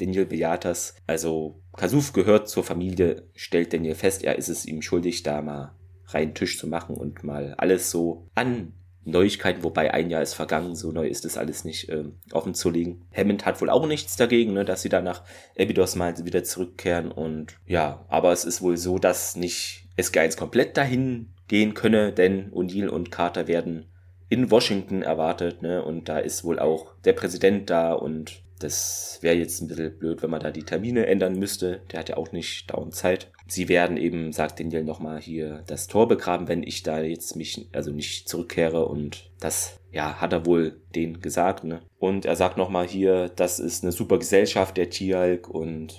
Daniel 0.00 0.26
bejaht 0.26 0.64
das. 0.64 0.94
Also 1.06 1.60
Kasuf 1.76 2.12
gehört 2.12 2.48
zur 2.48 2.64
Familie, 2.64 3.24
stellt 3.34 3.72
Daniel 3.72 3.94
fest, 3.94 4.24
er 4.24 4.36
ist 4.38 4.48
es 4.48 4.66
ihm 4.66 4.82
schuldig, 4.82 5.22
da 5.22 5.42
mal 5.42 5.74
reinen 6.06 6.34
Tisch 6.34 6.58
zu 6.58 6.66
machen 6.66 6.96
und 6.96 7.22
mal 7.22 7.54
alles 7.56 7.90
so 7.90 8.26
an 8.34 8.72
Neuigkeiten, 9.04 9.62
wobei 9.62 9.94
ein 9.94 10.10
Jahr 10.10 10.22
ist 10.22 10.34
vergangen, 10.34 10.74
so 10.74 10.92
neu 10.92 11.06
ist 11.06 11.24
es 11.24 11.38
alles 11.38 11.64
nicht 11.64 11.88
äh, 11.88 12.04
offen 12.32 12.54
zu 12.54 12.70
legen. 12.70 13.06
Hammond 13.16 13.46
hat 13.46 13.60
wohl 13.60 13.70
auch 13.70 13.86
nichts 13.86 14.16
dagegen, 14.16 14.52
ne, 14.52 14.64
dass 14.64 14.82
sie 14.82 14.88
dann 14.88 15.04
nach 15.04 15.22
Abydos 15.58 15.96
mal 15.96 16.14
wieder 16.24 16.44
zurückkehren 16.44 17.10
und 17.10 17.58
ja, 17.66 18.04
aber 18.08 18.32
es 18.32 18.44
ist 18.44 18.60
wohl 18.60 18.76
so, 18.76 18.98
dass 18.98 19.36
nicht 19.36 19.88
SG1 19.96 20.36
komplett 20.36 20.76
dahin 20.76 21.32
gehen 21.48 21.74
könne, 21.74 22.12
denn 22.12 22.50
O'Neill 22.52 22.88
und 22.88 23.10
Carter 23.10 23.48
werden 23.48 23.86
in 24.28 24.50
Washington 24.50 25.02
erwartet, 25.02 25.62
ne, 25.62 25.82
und 25.82 26.08
da 26.08 26.18
ist 26.18 26.44
wohl 26.44 26.58
auch 26.58 26.94
der 27.04 27.14
Präsident 27.14 27.70
da 27.70 27.92
und 27.92 28.42
das 28.60 29.18
wäre 29.22 29.36
jetzt 29.36 29.60
ein 29.60 29.68
bisschen 29.68 29.98
blöd, 29.98 30.22
wenn 30.22 30.30
man 30.30 30.40
da 30.40 30.50
die 30.50 30.62
Termine 30.62 31.06
ändern 31.06 31.38
müsste. 31.38 31.80
Der 31.90 32.00
hat 32.00 32.10
ja 32.10 32.16
auch 32.18 32.30
nicht 32.30 32.70
dauernd 32.70 32.94
Zeit. 32.94 33.30
Sie 33.48 33.68
werden 33.68 33.96
eben, 33.96 34.32
sagt 34.32 34.60
Daniel 34.60 34.84
nochmal 34.84 35.20
hier, 35.20 35.64
das 35.66 35.86
Tor 35.86 36.06
begraben, 36.08 36.46
wenn 36.46 36.62
ich 36.62 36.82
da 36.82 37.00
jetzt 37.00 37.36
mich, 37.36 37.68
also 37.72 37.90
nicht 37.90 38.28
zurückkehre 38.28 38.86
und 38.86 39.30
das, 39.40 39.80
ja, 39.92 40.20
hat 40.20 40.32
er 40.34 40.44
wohl 40.46 40.80
den 40.94 41.20
gesagt, 41.20 41.64
ne? 41.64 41.80
Und 41.98 42.26
er 42.26 42.36
sagt 42.36 42.58
nochmal 42.58 42.86
hier, 42.86 43.30
das 43.30 43.58
ist 43.58 43.82
eine 43.82 43.92
super 43.92 44.18
Gesellschaft, 44.18 44.76
der 44.76 44.90
Tialk 44.90 45.48
und 45.48 45.98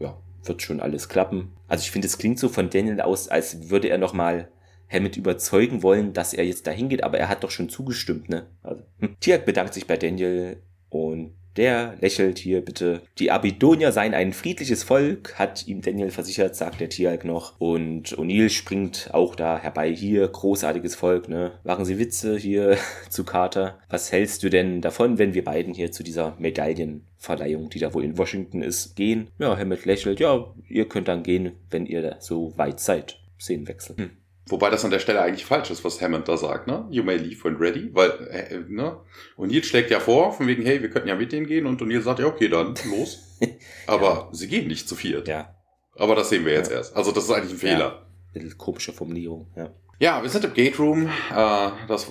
ja, 0.00 0.18
wird 0.44 0.62
schon 0.62 0.80
alles 0.80 1.10
klappen. 1.10 1.52
Also 1.68 1.82
ich 1.82 1.90
finde, 1.90 2.08
es 2.08 2.18
klingt 2.18 2.38
so 2.38 2.48
von 2.48 2.70
Daniel 2.70 3.02
aus, 3.02 3.28
als 3.28 3.68
würde 3.68 3.88
er 3.88 3.98
nochmal 3.98 4.48
Hammett 4.90 5.18
überzeugen 5.18 5.82
wollen, 5.82 6.14
dass 6.14 6.32
er 6.32 6.46
jetzt 6.46 6.66
dahin 6.66 6.88
geht, 6.88 7.04
aber 7.04 7.18
er 7.18 7.28
hat 7.28 7.44
doch 7.44 7.50
schon 7.50 7.68
zugestimmt, 7.68 8.30
ne? 8.30 8.46
Also 8.62 8.82
Tiak 9.20 9.44
bedankt 9.44 9.74
sich 9.74 9.86
bei 9.86 9.98
Daniel 9.98 10.62
und 10.88 11.37
der 11.58 11.96
lächelt 12.00 12.38
hier 12.38 12.64
bitte. 12.64 13.02
Die 13.18 13.30
Abidonier 13.30 13.92
seien 13.92 14.14
ein 14.14 14.32
friedliches 14.32 14.84
Volk, 14.84 15.34
hat 15.38 15.66
ihm 15.66 15.82
Daniel 15.82 16.10
versichert, 16.10 16.56
sagt 16.56 16.80
der 16.80 16.88
Tialk 16.88 17.24
noch. 17.24 17.60
Und 17.60 18.16
O'Neill 18.16 18.48
springt 18.48 19.10
auch 19.12 19.34
da 19.34 19.58
herbei. 19.58 19.92
Hier, 19.92 20.26
großartiges 20.28 20.94
Volk, 20.94 21.28
ne? 21.28 21.52
Machen 21.64 21.84
Sie 21.84 21.98
Witze 21.98 22.36
hier 22.38 22.78
zu 23.10 23.24
Carter. 23.24 23.78
Was 23.90 24.12
hältst 24.12 24.42
du 24.44 24.48
denn 24.50 24.80
davon, 24.80 25.18
wenn 25.18 25.34
wir 25.34 25.44
beiden 25.44 25.74
hier 25.74 25.90
zu 25.90 26.02
dieser 26.02 26.36
Medaillenverleihung, 26.38 27.68
die 27.70 27.80
da 27.80 27.92
wohl 27.92 28.04
in 28.04 28.16
Washington 28.16 28.62
ist, 28.62 28.94
gehen? 28.94 29.28
Ja, 29.38 29.56
Hammett 29.58 29.84
lächelt. 29.84 30.20
Ja, 30.20 30.54
ihr 30.68 30.88
könnt 30.88 31.08
dann 31.08 31.24
gehen, 31.24 31.52
wenn 31.70 31.86
ihr 31.86 32.16
so 32.20 32.56
weit 32.56 32.78
seid. 32.80 33.18
Szenenwechsel. 33.40 33.96
Hm. 33.96 34.10
Wobei 34.48 34.70
das 34.70 34.84
an 34.84 34.90
der 34.90 34.98
Stelle 34.98 35.20
eigentlich 35.20 35.44
falsch 35.44 35.70
ist, 35.70 35.84
was 35.84 36.00
Hammond 36.00 36.28
da 36.28 36.36
sagt, 36.36 36.66
ne? 36.66 36.86
You 36.90 37.02
may 37.02 37.16
leave 37.16 37.42
when 37.44 37.56
ready, 37.56 37.90
weil, 37.92 38.10
äh, 38.30 38.60
ne? 38.68 39.00
Und 39.36 39.50
Neil 39.50 39.64
schlägt 39.64 39.90
ja 39.90 40.00
vor, 40.00 40.32
von 40.32 40.46
wegen, 40.46 40.64
hey, 40.64 40.80
wir 40.80 40.90
könnten 40.90 41.08
ja 41.08 41.14
mit 41.14 41.32
denen 41.32 41.46
gehen, 41.46 41.66
und 41.66 41.80
Neil 41.80 42.00
sagt, 42.00 42.20
ja, 42.20 42.26
okay, 42.26 42.48
dann, 42.48 42.74
los. 42.90 43.36
Aber 43.86 44.06
ja. 44.06 44.28
sie 44.32 44.48
gehen 44.48 44.68
nicht 44.68 44.88
zu 44.88 44.94
viert. 44.94 45.28
Ja. 45.28 45.54
Aber 45.96 46.14
das 46.14 46.30
sehen 46.30 46.44
wir 46.44 46.52
jetzt 46.52 46.70
ja. 46.70 46.78
erst. 46.78 46.96
Also, 46.96 47.12
das 47.12 47.24
ist 47.24 47.30
eigentlich 47.30 47.52
ein 47.52 47.58
Fehler. 47.58 47.78
Ja. 47.78 48.06
Bisschen 48.32 48.58
komische 48.58 48.92
Formulierung, 48.92 49.48
ja. 49.56 49.70
Ja, 50.00 50.22
wir 50.22 50.30
sind 50.30 50.44
im 50.44 50.54
Gate 50.54 50.78
Room. 50.78 51.06
Äh, 51.06 51.70
das, 51.88 52.10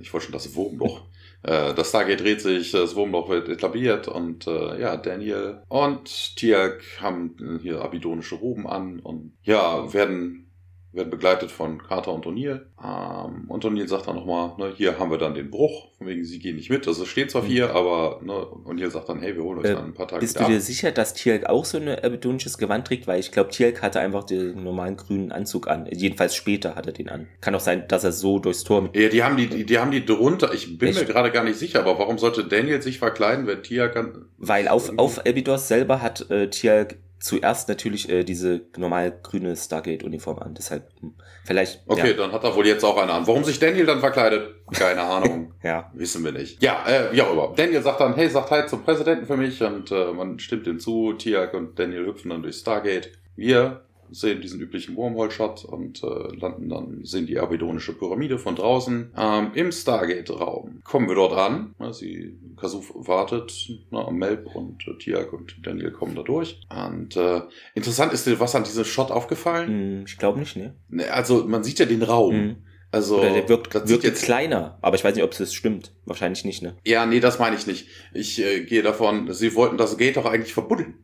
ich 0.00 0.12
wollte 0.12 0.26
schon 0.26 0.32
das 0.32 0.54
Wurmloch. 0.54 1.02
Äh, 1.44 1.74
das 1.74 1.88
Stargate 1.88 2.20
dreht 2.20 2.40
sich, 2.40 2.70
das 2.70 2.94
Wurmloch 2.94 3.28
wird 3.28 3.48
etabliert 3.48 4.06
und 4.06 4.46
äh, 4.46 4.80
ja, 4.80 4.96
Daniel 4.96 5.62
und 5.66 6.36
Tiak 6.36 6.84
haben 7.00 7.58
hier 7.60 7.82
abidonische 7.82 8.36
Roben 8.36 8.68
an 8.68 9.00
und 9.00 9.32
ja, 9.42 9.92
werden 9.92 10.51
werden 10.92 11.10
begleitet 11.10 11.50
von 11.50 11.82
Carter 11.82 12.12
und 12.12 12.26
O'Neill. 12.26 12.60
Ähm, 12.82 13.44
und 13.48 13.64
O'Neill 13.64 13.88
sagt 13.88 14.08
dann 14.08 14.16
nochmal, 14.16 14.52
ne, 14.58 14.72
hier 14.76 14.98
haben 14.98 15.10
wir 15.10 15.18
dann 15.18 15.34
den 15.34 15.50
Bruch, 15.50 15.88
von 15.96 16.06
wegen, 16.06 16.24
sie 16.24 16.38
gehen 16.38 16.56
nicht 16.56 16.70
mit. 16.70 16.86
Also 16.86 17.04
es 17.04 17.08
steht 17.08 17.30
zwar 17.30 17.42
vier, 17.42 17.68
mhm. 17.68 17.76
aber 17.76 18.20
ne, 18.22 18.32
O'Neill 18.32 18.90
sagt 18.90 19.08
dann, 19.08 19.20
hey, 19.20 19.34
wir 19.34 19.42
holen 19.42 19.58
uns 19.58 19.68
äh, 19.68 19.74
dann 19.74 19.86
ein 19.86 19.94
paar 19.94 20.08
Tage 20.08 20.20
Bist 20.20 20.38
du 20.38 20.44
dir 20.44 20.56
ab. 20.56 20.62
sicher, 20.62 20.92
dass 20.92 21.14
Tielk 21.14 21.46
auch 21.46 21.64
so 21.64 21.78
ein 21.78 21.88
abidonisches 21.88 22.58
Gewand 22.58 22.86
trägt? 22.86 23.06
Weil 23.06 23.20
ich 23.20 23.32
glaube, 23.32 23.50
Tielk 23.50 23.80
hatte 23.82 24.00
einfach 24.00 24.24
den 24.24 24.62
normalen 24.62 24.96
grünen 24.96 25.32
Anzug 25.32 25.66
an. 25.68 25.88
Jedenfalls 25.90 26.34
später 26.34 26.74
hat 26.74 26.86
er 26.86 26.92
den 26.92 27.08
an. 27.08 27.26
Kann 27.40 27.54
auch 27.54 27.60
sein, 27.60 27.84
dass 27.88 28.04
er 28.04 28.12
so 28.12 28.38
durchs 28.38 28.64
Tor. 28.64 28.90
Ja, 28.92 29.08
die 29.08 29.22
haben 29.22 29.36
die, 29.36 29.46
die, 29.46 29.64
die 29.64 29.78
haben 29.78 29.90
die 29.90 30.04
drunter. 30.04 30.52
Ich 30.52 30.78
bin 30.78 30.90
Echt? 30.90 31.00
mir 31.00 31.06
gerade 31.06 31.30
gar 31.30 31.44
nicht 31.44 31.58
sicher, 31.58 31.80
aber 31.80 31.98
warum 31.98 32.18
sollte 32.18 32.44
Daniel 32.44 32.82
sich 32.82 32.98
verkleiden, 32.98 33.46
wenn 33.46 33.62
Tielk... 33.62 33.92
Weil 34.38 34.68
auf, 34.68 34.92
auf 34.98 35.20
Abydos 35.20 35.68
selber 35.68 36.02
hat 36.02 36.30
äh, 36.30 36.50
Tielk 36.50 36.96
zuerst 37.22 37.68
natürlich 37.68 38.08
äh, 38.08 38.24
diese 38.24 38.62
normal 38.76 39.16
grüne 39.22 39.56
Stargate-Uniform 39.56 40.38
an. 40.40 40.54
Deshalb 40.54 40.90
hm, 41.00 41.14
vielleicht. 41.44 41.82
Okay, 41.86 42.10
ja. 42.10 42.16
dann 42.16 42.32
hat 42.32 42.42
er 42.42 42.54
wohl 42.54 42.66
jetzt 42.66 42.84
auch 42.84 42.96
eine 42.98 43.12
an. 43.12 43.26
Warum 43.26 43.44
sich 43.44 43.58
Daniel 43.58 43.86
dann 43.86 44.00
verkleidet? 44.00 44.56
Keine 44.72 45.02
Ahnung. 45.02 45.54
ja. 45.62 45.90
Wissen 45.94 46.24
wir 46.24 46.32
nicht. 46.32 46.60
Ja, 46.62 46.84
äh, 46.86 47.12
wie 47.12 47.22
auch 47.22 47.32
immer. 47.32 47.52
Daniel 47.56 47.80
sagt 47.80 48.00
dann, 48.00 48.14
hey, 48.16 48.28
sagt 48.28 48.50
halt 48.50 48.68
zum 48.68 48.82
Präsidenten 48.82 49.26
für 49.26 49.36
mich 49.36 49.62
und 49.62 49.92
äh, 49.92 50.12
man 50.12 50.38
stimmt 50.40 50.66
ihm 50.66 50.80
zu. 50.80 51.12
Tiak 51.12 51.54
und 51.54 51.78
Daniel 51.78 52.06
hüpfen 52.06 52.30
dann 52.30 52.42
durch 52.42 52.56
Stargate. 52.56 53.12
Wir 53.36 53.84
sehen 54.12 54.40
diesen 54.40 54.60
üblichen 54.60 54.96
Wormhole-Shot 54.96 55.64
und 55.64 56.02
äh, 56.02 56.36
landen 56.36 56.68
dann, 56.68 57.04
sehen 57.04 57.26
die 57.26 57.38
abidonische 57.38 57.92
Pyramide 57.92 58.38
von 58.38 58.56
draußen 58.56 59.12
ähm, 59.16 59.50
im 59.54 59.72
Stargate-Raum. 59.72 60.82
Kommen 60.84 61.08
wir 61.08 61.14
dort 61.14 61.32
an. 61.32 61.74
Na, 61.78 61.92
sie, 61.92 62.38
Kasuf 62.56 62.92
wartet, 62.94 63.52
na, 63.90 64.10
Melb 64.10 64.54
und 64.54 64.86
äh, 64.86 64.96
Tiak 64.98 65.32
und 65.32 65.56
Daniel 65.62 65.90
kommen 65.90 66.14
da 66.14 66.22
durch. 66.22 66.60
Und 66.70 67.16
äh, 67.16 67.42
interessant 67.74 68.12
ist 68.12 68.26
dir 68.26 68.38
was 68.40 68.54
an 68.54 68.64
diesem 68.64 68.84
Shot 68.84 69.10
aufgefallen? 69.10 69.68
Hm, 69.68 70.04
ich 70.06 70.18
glaube 70.18 70.38
nicht, 70.38 70.56
ne? 70.56 70.74
Also 71.10 71.44
man 71.44 71.64
sieht 71.64 71.78
ja 71.78 71.86
den 71.86 72.02
Raum. 72.02 72.36
Mhm. 72.36 72.56
Also, 72.92 73.20
Oder 73.20 73.32
der 73.32 73.48
wirkt, 73.48 73.88
wirkt 73.88 74.04
jetzt 74.04 74.22
kleiner, 74.22 74.78
aber 74.82 74.96
ich 74.96 75.04
weiß 75.04 75.14
nicht, 75.14 75.24
ob 75.24 75.32
es 75.32 75.54
stimmt. 75.54 75.94
Wahrscheinlich 76.04 76.44
nicht, 76.44 76.62
ne? 76.62 76.76
Ja, 76.84 77.06
nee, 77.06 77.20
das 77.20 77.38
meine 77.38 77.56
ich 77.56 77.66
nicht. 77.66 77.88
Ich 78.12 78.38
äh, 78.38 78.64
gehe 78.64 78.82
davon, 78.82 79.32
sie 79.32 79.54
wollten 79.54 79.78
das 79.78 79.96
Gate 79.96 80.18
doch 80.18 80.26
eigentlich 80.26 80.52
verbuddeln. 80.52 80.98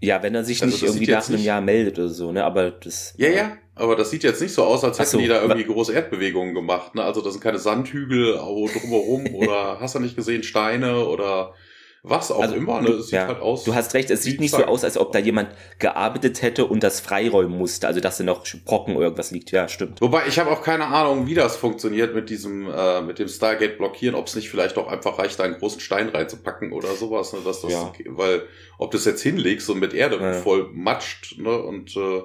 Ja, 0.00 0.22
wenn 0.22 0.34
er 0.34 0.44
sich 0.44 0.62
also 0.62 0.72
nicht 0.72 0.84
irgendwie 0.84 1.10
nach 1.10 1.28
einem 1.28 1.42
Jahr 1.42 1.60
meldet 1.60 1.98
oder 1.98 2.08
so, 2.08 2.30
ne? 2.30 2.44
Aber 2.44 2.70
das. 2.70 3.14
Ja, 3.16 3.28
ja, 3.28 3.56
aber 3.74 3.96
das 3.96 4.10
sieht 4.10 4.22
jetzt 4.22 4.40
nicht 4.40 4.52
so 4.52 4.64
aus, 4.64 4.84
als 4.84 4.98
hätten 4.98 5.10
so, 5.10 5.18
die 5.18 5.26
da 5.26 5.42
irgendwie 5.42 5.64
große 5.64 5.92
Erdbewegungen 5.92 6.54
gemacht, 6.54 6.94
ne? 6.94 7.02
Also 7.02 7.20
das 7.20 7.32
sind 7.32 7.42
keine 7.42 7.58
Sandhügel 7.58 8.34
drumherum 8.34 9.26
oder 9.34 9.80
hast 9.80 9.94
du 9.94 10.00
nicht 10.00 10.16
gesehen, 10.16 10.42
Steine 10.42 11.06
oder 11.06 11.54
was 12.02 12.30
auch 12.30 12.40
also, 12.40 12.54
immer, 12.54 12.80
ne? 12.80 12.90
Es 12.90 13.06
sieht 13.06 13.14
ja, 13.14 13.26
halt 13.26 13.40
aus. 13.40 13.64
Du 13.64 13.74
hast 13.74 13.94
recht, 13.94 14.10
es 14.10 14.22
sieht 14.22 14.40
nicht 14.40 14.52
so 14.52 14.64
aus, 14.64 14.84
als 14.84 14.96
ob 14.96 15.12
da 15.12 15.18
jemand 15.18 15.50
gearbeitet 15.78 16.42
hätte 16.42 16.66
und 16.66 16.82
das 16.82 17.00
freiräumen 17.00 17.56
musste, 17.56 17.86
also 17.86 18.00
dass 18.00 18.18
da 18.18 18.24
noch 18.24 18.44
Brocken 18.64 18.96
oder 18.96 19.06
irgendwas 19.06 19.30
liegt. 19.30 19.50
Ja, 19.50 19.68
stimmt. 19.68 20.00
Wobei 20.00 20.26
ich 20.28 20.38
habe 20.38 20.50
auch 20.50 20.62
keine 20.62 20.86
Ahnung, 20.86 21.26
wie 21.26 21.34
das 21.34 21.56
funktioniert 21.56 22.14
mit 22.14 22.30
diesem, 22.30 22.70
äh, 22.70 23.02
mit 23.02 23.18
dem 23.18 23.28
Stargate 23.28 23.78
blockieren, 23.78 24.14
ob 24.14 24.28
es 24.28 24.36
nicht 24.36 24.48
vielleicht 24.48 24.78
auch 24.78 24.86
einfach 24.86 25.18
reicht, 25.18 25.38
da 25.40 25.44
einen 25.44 25.58
großen 25.58 25.80
Stein 25.80 26.08
reinzupacken 26.08 26.72
oder 26.72 26.94
sowas, 26.94 27.32
ne? 27.32 27.40
Dass 27.44 27.62
das, 27.62 27.72
ja. 27.72 27.92
weil 28.06 28.42
ob 28.78 28.90
du 28.92 28.96
es 28.96 29.04
jetzt 29.04 29.22
hinlegst 29.22 29.68
und 29.68 29.80
mit 29.80 29.92
Erde 29.92 30.18
ja. 30.20 30.32
voll 30.34 30.70
matscht, 30.72 31.38
ne? 31.38 31.60
Und 31.60 31.96
äh, 31.96 32.22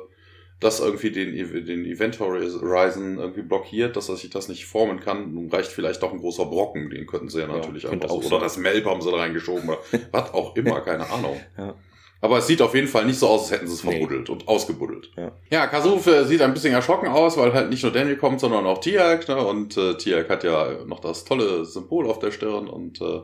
das 0.63 0.79
irgendwie 0.79 1.12
den, 1.12 1.36
den 1.65 1.86
Event 1.86 2.20
Horizon 2.20 3.20
irgendwie 3.20 3.43
blockiert, 3.43 3.96
dass 3.96 4.10
er 4.10 4.15
sich 4.15 4.29
das 4.29 4.48
nicht 4.48 4.65
formen 4.65 5.00
kann. 5.00 5.34
Nun 5.34 5.50
reicht 5.50 5.72
vielleicht 5.72 6.03
auch 6.03 6.12
ein 6.12 6.20
großer 6.20 6.46
Brocken, 6.46 6.89
den 6.89 7.05
könnten 7.05 7.29
sie 7.29 7.41
ja 7.41 7.48
natürlich 7.48 7.84
ja, 7.84 7.91
einfach 7.91 8.10
so. 8.10 8.17
Oder 8.17 8.39
das 8.39 8.58
Melb 8.58 8.86
haben 8.86 9.01
sie 9.01 9.12
da 9.12 9.17
reingeschoben. 9.17 9.70
was 10.12 10.34
auch 10.34 10.55
immer, 10.55 10.82
keine 10.82 11.10
Ahnung. 11.10 11.39
Ja. 11.58 11.75
Aber 12.24 12.38
es 12.38 12.48
sieht 12.48 12.62
auf 12.62 12.74
jeden 12.74 12.88
Fall 12.88 13.05
nicht 13.05 13.20
so 13.20 13.27
aus, 13.27 13.41
als 13.41 13.51
hätten 13.51 13.67
sie 13.67 13.74
es 13.74 13.82
verbuddelt 13.82 14.29
nee. 14.29 14.34
und 14.34 14.48
ausgebuddelt. 14.48 15.12
Ja, 15.17 15.34
ja 15.51 15.67
Kasuf 15.67 16.08
äh, 16.08 16.24
sieht 16.24 16.41
ein 16.41 16.53
bisschen 16.53 16.74
erschrocken 16.74 17.10
aus, 17.10 17.36
weil 17.36 17.51
halt 17.51 17.70
nicht 17.70 17.84
nur 17.84 17.91
Daniel 17.91 18.15
kommt, 18.15 18.39
sondern 18.39 18.65
auch 18.65 18.77
Tiak. 18.79 19.27
Ne? 19.27 19.36
Und 19.36 19.75
äh, 19.75 19.96
Tiak 19.98 20.29
hat 20.29 20.46
ja 20.46 20.86
noch 20.86 21.01
das 21.01 21.25
tolle 21.25 21.65
Symbol 21.65 22.10
auf 22.10 22.20
der 22.20 22.32
Stirn 22.32 22.70
und 22.70 23.01
äh, 23.01 23.20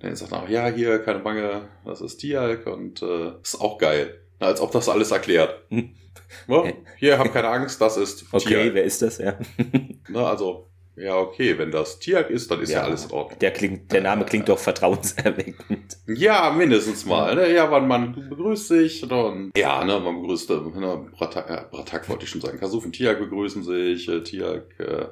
Daniel 0.00 0.16
sagt 0.16 0.34
auch, 0.34 0.50
ja, 0.50 0.66
hier, 0.66 0.98
keine 0.98 1.20
Bange, 1.20 1.68
das 1.86 2.02
ist 2.02 2.18
Tiak 2.18 2.66
und 2.66 3.00
äh, 3.00 3.32
ist 3.42 3.58
auch 3.58 3.78
geil. 3.78 4.20
Als 4.38 4.60
ob 4.60 4.70
das 4.70 4.90
alles 4.90 5.12
erklärt. 5.12 5.62
Ja, 6.48 6.64
hier, 6.96 7.18
hab 7.18 7.32
keine 7.32 7.48
Angst, 7.48 7.80
das 7.80 7.96
ist 7.96 8.24
Okay, 8.32 8.64
Tiag. 8.64 8.74
wer 8.74 8.84
ist 8.84 9.02
das? 9.02 9.18
Ja. 9.18 9.38
Na, 10.08 10.30
also, 10.30 10.66
ja, 10.96 11.18
okay, 11.18 11.58
wenn 11.58 11.70
das 11.70 11.98
Tiag 11.98 12.30
ist, 12.30 12.50
dann 12.50 12.60
ist 12.60 12.70
ja, 12.70 12.78
ja 12.78 12.84
alles 12.84 13.04
in 13.04 13.10
Ordnung. 13.10 13.38
Der, 13.38 13.50
klingt, 13.50 13.92
der 13.92 14.00
Name 14.00 14.24
klingt 14.24 14.48
doch 14.48 14.58
vertrauenserweckend. 14.58 15.98
Ja, 16.06 16.50
mindestens 16.50 17.04
mal. 17.04 17.34
Ne? 17.34 17.52
Ja, 17.52 17.66
man, 17.66 17.86
man 17.86 18.28
begrüßt 18.30 18.68
sich. 18.68 19.10
Und, 19.10 19.50
ja, 19.56 19.84
ne, 19.84 20.00
man 20.00 20.22
begrüßt, 20.22 20.48
ne, 20.48 21.06
Bratak, 21.12 21.50
äh, 21.50 21.64
Bratak 21.70 22.08
wollte 22.08 22.24
ich 22.24 22.30
schon 22.30 22.40
sagen. 22.40 22.58
Kasuf 22.58 22.84
und 22.86 22.92
Tiag 22.92 23.18
begrüßen 23.18 23.62
sich. 23.62 24.08
Äh, 24.08 24.22
Tiag 24.22 24.62
äh, 24.78 25.06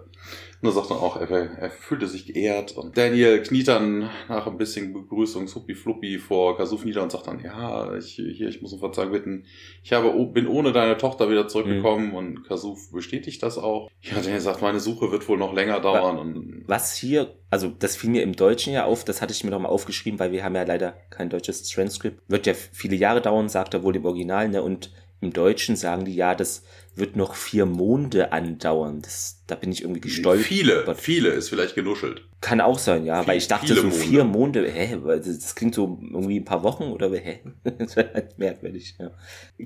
und 0.64 0.70
er 0.70 0.72
sagt 0.72 0.90
dann 0.90 0.96
auch, 0.96 1.16
er, 1.16 1.30
er 1.30 1.70
fühlte 1.70 2.06
sich 2.06 2.24
geehrt. 2.24 2.72
Und 2.72 2.96
Daniel 2.96 3.42
kniet 3.42 3.68
dann 3.68 4.08
nach 4.30 4.46
ein 4.46 4.56
bisschen 4.56 4.94
Begrüßung 4.94 5.46
Suppi 5.46 5.74
Fluppi 5.74 6.18
vor 6.18 6.56
Kasuf 6.56 6.86
nieder 6.86 7.02
und 7.02 7.12
sagt 7.12 7.26
dann, 7.26 7.40
ja, 7.40 7.94
ich, 7.94 8.14
hier, 8.14 8.48
ich 8.48 8.62
muss 8.62 8.72
um 8.72 8.78
Verzeihung 8.78 9.12
bitten. 9.12 9.44
Ich 9.82 9.92
habe, 9.92 10.10
bin 10.32 10.46
ohne 10.46 10.72
deine 10.72 10.96
Tochter 10.96 11.28
wieder 11.28 11.48
zurückgekommen 11.48 12.08
mhm. 12.08 12.14
und 12.14 12.48
Kasuf 12.48 12.90
bestätigt 12.92 13.42
das 13.42 13.58
auch. 13.58 13.90
Ja, 14.00 14.14
Daniel 14.14 14.40
sagt, 14.40 14.62
meine 14.62 14.80
Suche 14.80 15.12
wird 15.12 15.28
wohl 15.28 15.36
noch 15.36 15.52
länger 15.52 15.80
dauern. 15.80 16.18
Und 16.18 16.64
Was 16.66 16.96
hier, 16.96 17.36
also 17.50 17.68
das 17.68 17.96
fiel 17.96 18.08
mir 18.08 18.22
im 18.22 18.34
Deutschen 18.34 18.72
ja 18.72 18.86
auf, 18.86 19.04
das 19.04 19.20
hatte 19.20 19.34
ich 19.34 19.44
mir 19.44 19.50
noch 19.50 19.60
mal 19.60 19.68
aufgeschrieben, 19.68 20.18
weil 20.18 20.32
wir 20.32 20.44
haben 20.44 20.54
ja 20.54 20.62
leider 20.62 20.96
kein 21.10 21.28
deutsches 21.28 21.68
Transcript. 21.68 22.22
Wird 22.26 22.46
ja 22.46 22.54
viele 22.54 22.96
Jahre 22.96 23.20
dauern, 23.20 23.50
sagt 23.50 23.74
er 23.74 23.82
wohl 23.82 23.96
im 23.96 24.06
Original, 24.06 24.48
ne? 24.48 24.62
Und 24.62 24.90
im 25.24 25.32
Deutschen 25.32 25.76
sagen 25.76 26.04
die 26.04 26.14
ja, 26.14 26.34
das 26.34 26.62
wird 26.96 27.16
noch 27.16 27.34
vier 27.34 27.66
Monde 27.66 28.32
andauern. 28.32 29.02
Das, 29.02 29.42
da 29.46 29.56
bin 29.56 29.72
ich 29.72 29.82
irgendwie 29.82 30.00
gestolpert. 30.00 30.46
Viele, 30.46 30.94
viele 30.94 31.30
ist 31.30 31.48
vielleicht 31.48 31.74
genuschelt. 31.74 32.22
Kann 32.40 32.60
auch 32.60 32.78
sein, 32.78 33.04
ja, 33.04 33.20
Viel, 33.22 33.28
weil 33.28 33.38
ich 33.38 33.48
dachte 33.48 33.74
so 33.74 33.82
Monde. 33.82 33.96
vier 33.96 34.24
Monde, 34.24 34.70
hä, 34.70 34.98
das 35.04 35.54
klingt 35.54 35.74
so 35.74 35.98
irgendwie 36.02 36.38
ein 36.38 36.44
paar 36.44 36.62
Wochen 36.62 36.84
oder 36.84 37.10
hä? 37.10 37.40
das 37.78 37.96
wäre 37.96 38.14
halt 38.14 38.38
merkwürdig, 38.38 38.94
ja. 38.98 39.10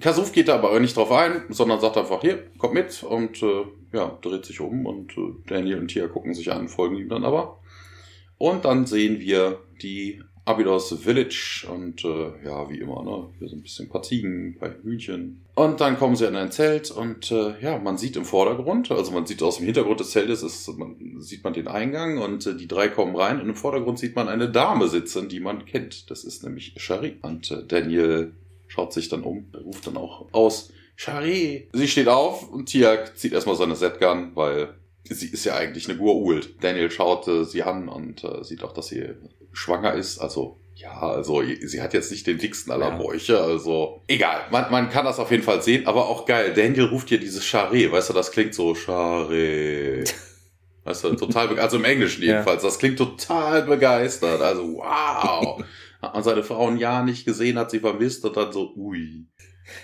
Kasuf 0.00 0.32
geht 0.32 0.48
da 0.48 0.54
aber 0.54 0.78
nicht 0.80 0.96
drauf 0.96 1.12
ein, 1.12 1.42
sondern 1.50 1.80
sagt 1.80 1.98
einfach, 1.98 2.22
hier, 2.22 2.44
kommt 2.56 2.74
mit 2.74 3.02
und 3.02 3.42
äh, 3.42 3.64
ja, 3.92 4.18
dreht 4.22 4.46
sich 4.46 4.60
um 4.60 4.86
und 4.86 5.12
äh, 5.18 5.32
Daniel 5.46 5.80
und 5.80 5.88
Tia 5.88 6.06
gucken 6.06 6.32
sich 6.34 6.50
an, 6.52 6.68
folgen 6.68 6.96
ihm 6.96 7.08
dann 7.08 7.24
aber. 7.24 7.60
Und 8.38 8.64
dann 8.64 8.86
sehen 8.86 9.20
wir 9.20 9.60
die 9.82 10.22
Abydos 10.48 10.94
Village 10.98 11.66
und 11.70 12.04
äh, 12.04 12.32
ja, 12.44 12.70
wie 12.70 12.78
immer, 12.78 13.04
ne? 13.04 13.28
Hier 13.38 13.48
so 13.48 13.56
ein 13.56 13.62
bisschen 13.62 13.86
ein 13.86 13.90
paar 13.90 14.02
Ziegen, 14.02 14.48
ein 14.48 14.58
paar 14.58 14.70
Hühnchen. 14.82 15.42
Und 15.54 15.80
dann 15.80 15.98
kommen 15.98 16.16
sie 16.16 16.26
in 16.26 16.36
ein 16.36 16.50
Zelt 16.50 16.90
und 16.90 17.30
äh, 17.30 17.54
ja, 17.60 17.78
man 17.78 17.98
sieht 17.98 18.16
im 18.16 18.24
Vordergrund, 18.24 18.90
also 18.90 19.12
man 19.12 19.26
sieht 19.26 19.42
aus 19.42 19.58
dem 19.58 19.66
Hintergrund 19.66 20.00
des 20.00 20.10
Zeltes, 20.10 20.42
ist, 20.42 20.66
man, 20.78 20.96
sieht 21.20 21.44
man 21.44 21.52
den 21.52 21.68
Eingang 21.68 22.18
und 22.18 22.46
äh, 22.46 22.56
die 22.56 22.66
drei 22.66 22.88
kommen 22.88 23.14
rein 23.14 23.40
und 23.40 23.48
im 23.48 23.56
Vordergrund 23.56 23.98
sieht 23.98 24.16
man 24.16 24.28
eine 24.28 24.48
Dame 24.48 24.88
sitzen, 24.88 25.28
die 25.28 25.40
man 25.40 25.66
kennt. 25.66 26.10
Das 26.10 26.24
ist 26.24 26.42
nämlich 26.44 26.72
Shari. 26.76 27.18
Und 27.20 27.50
äh, 27.50 27.64
Daniel 27.66 28.32
schaut 28.68 28.94
sich 28.94 29.08
dann 29.10 29.24
um, 29.24 29.52
ruft 29.64 29.86
dann 29.86 29.98
auch 29.98 30.32
aus, 30.32 30.72
Shari! 30.96 31.68
Sie 31.72 31.88
steht 31.88 32.08
auf 32.08 32.50
und 32.50 32.66
Tiak 32.66 33.18
zieht 33.18 33.32
erstmal 33.32 33.56
seine 33.56 33.76
Setgun, 33.76 34.32
weil 34.34 34.74
sie 35.04 35.28
ist 35.28 35.44
ja 35.44 35.56
eigentlich 35.56 35.88
eine 35.88 35.98
Gur-Ult. 35.98 36.62
Daniel 36.62 36.90
schaut 36.90 37.28
äh, 37.28 37.44
sie 37.44 37.62
an 37.62 37.88
und 37.88 38.24
äh, 38.24 38.42
sieht 38.44 38.62
auch, 38.64 38.72
dass 38.72 38.88
sie 38.88 39.10
schwanger 39.58 39.94
ist. 39.94 40.18
Also 40.18 40.60
ja, 40.74 40.96
also 40.96 41.42
sie 41.42 41.82
hat 41.82 41.92
jetzt 41.92 42.12
nicht 42.12 42.26
den 42.26 42.38
dicksten 42.38 42.72
aller 42.72 42.90
ja. 42.90 42.96
Bräuche, 42.96 43.40
also 43.40 44.02
egal. 44.06 44.42
Man, 44.52 44.70
man 44.70 44.90
kann 44.90 45.04
das 45.04 45.18
auf 45.18 45.30
jeden 45.32 45.42
Fall 45.42 45.60
sehen, 45.60 45.88
aber 45.88 46.08
auch 46.08 46.24
geil. 46.24 46.54
Daniel 46.54 46.84
ruft 46.84 47.08
hier 47.08 47.18
dieses 47.18 47.44
Charé, 47.44 47.90
weißt 47.90 48.10
du, 48.10 48.12
das 48.14 48.30
klingt 48.30 48.54
so 48.54 48.72
Charé. 48.72 50.08
Weißt 50.84 51.04
du, 51.04 51.14
total, 51.16 51.58
also 51.58 51.76
im 51.76 51.84
Englischen 51.84 52.22
jedenfalls. 52.22 52.62
Ja. 52.62 52.68
Das 52.70 52.78
klingt 52.78 52.96
total 52.96 53.64
begeistert. 53.64 54.40
Also, 54.40 54.76
wow. 54.76 55.62
hat 56.00 56.14
man 56.14 56.22
seine 56.22 56.42
Frau 56.42 56.66
ein 56.66 56.78
Jahr 56.78 57.04
nicht 57.04 57.26
gesehen, 57.26 57.58
hat 57.58 57.70
sie 57.70 57.80
vermisst 57.80 58.24
und 58.24 58.34
dann 58.38 58.52
so, 58.52 58.72
ui. 58.74 59.26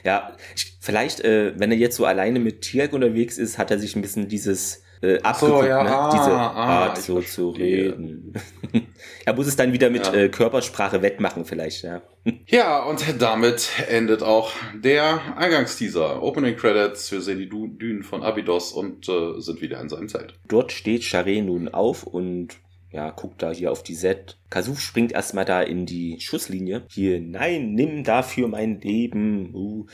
Ja, 0.03 0.35
ich, 0.57 0.79
vielleicht, 0.81 1.21
äh, 1.21 1.53
wenn 1.59 1.71
er 1.71 1.77
jetzt 1.77 1.97
so 1.97 2.07
alleine 2.07 2.39
mit 2.41 2.63
Tierk 2.63 2.95
unterwegs 2.95 3.37
ist, 3.37 3.59
hat 3.59 3.71
er 3.71 3.79
sich 3.79 3.97
ein 3.97 4.01
bisschen 4.01 4.29
dieses 4.29 4.84
äh, 5.05 5.21
abgeguckt, 5.23 5.63
so, 5.63 5.69
ja, 5.69 5.83
ne? 5.83 5.91
Ah, 5.91 6.11
diese 6.11 6.33
ah, 6.33 6.53
Art 6.53 6.99
so 6.99 7.21
zu 7.21 7.51
reden. 7.51 8.33
er 9.25 9.35
muss 9.35 9.47
es 9.47 9.57
dann 9.57 9.73
wieder 9.73 9.91
mit 9.91 10.07
ja. 10.07 10.15
äh, 10.15 10.29
Körpersprache 10.29 11.03
wettmachen 11.03 11.45
vielleicht, 11.45 11.85
ja. 11.85 12.03
Ja, 12.47 12.83
und 12.85 13.05
damit 13.19 13.69
endet 13.89 14.23
auch 14.23 14.53
der 14.75 15.37
Eingangsteaser. 15.37 16.23
Opening 16.23 16.57
Credits. 16.57 17.13
Wir 17.13 17.21
sehen 17.21 17.39
die 17.39 17.49
Dünen 17.49 18.03
von 18.03 18.23
Abydos 18.23 18.73
und 18.73 19.09
äh, 19.09 19.41
sind 19.41 19.61
wieder 19.61 19.81
in 19.81 19.89
seinem 19.89 20.09
Zelt. 20.09 20.35
Dort 20.49 20.73
steht 20.73 21.03
Charé 21.03 21.43
nun 21.43 21.69
auf 21.69 22.05
und 22.05 22.57
ja, 22.95 23.11
guckt 23.11 23.43
da 23.43 23.51
hier 23.51 23.73
auf 23.73 23.83
die 23.83 23.97
Set. 23.97 24.39
Kasuf 24.51 24.81
springt 24.81 25.13
erstmal 25.13 25.45
da 25.45 25.61
in 25.61 25.85
die 25.85 26.21
Schusslinie. 26.21 26.87
Hier, 26.89 27.21
nein, 27.21 27.75
nimm 27.75 28.05
dafür 28.05 28.47
mein 28.47 28.81
Leben. 28.81 29.53
Uh, 29.53 29.87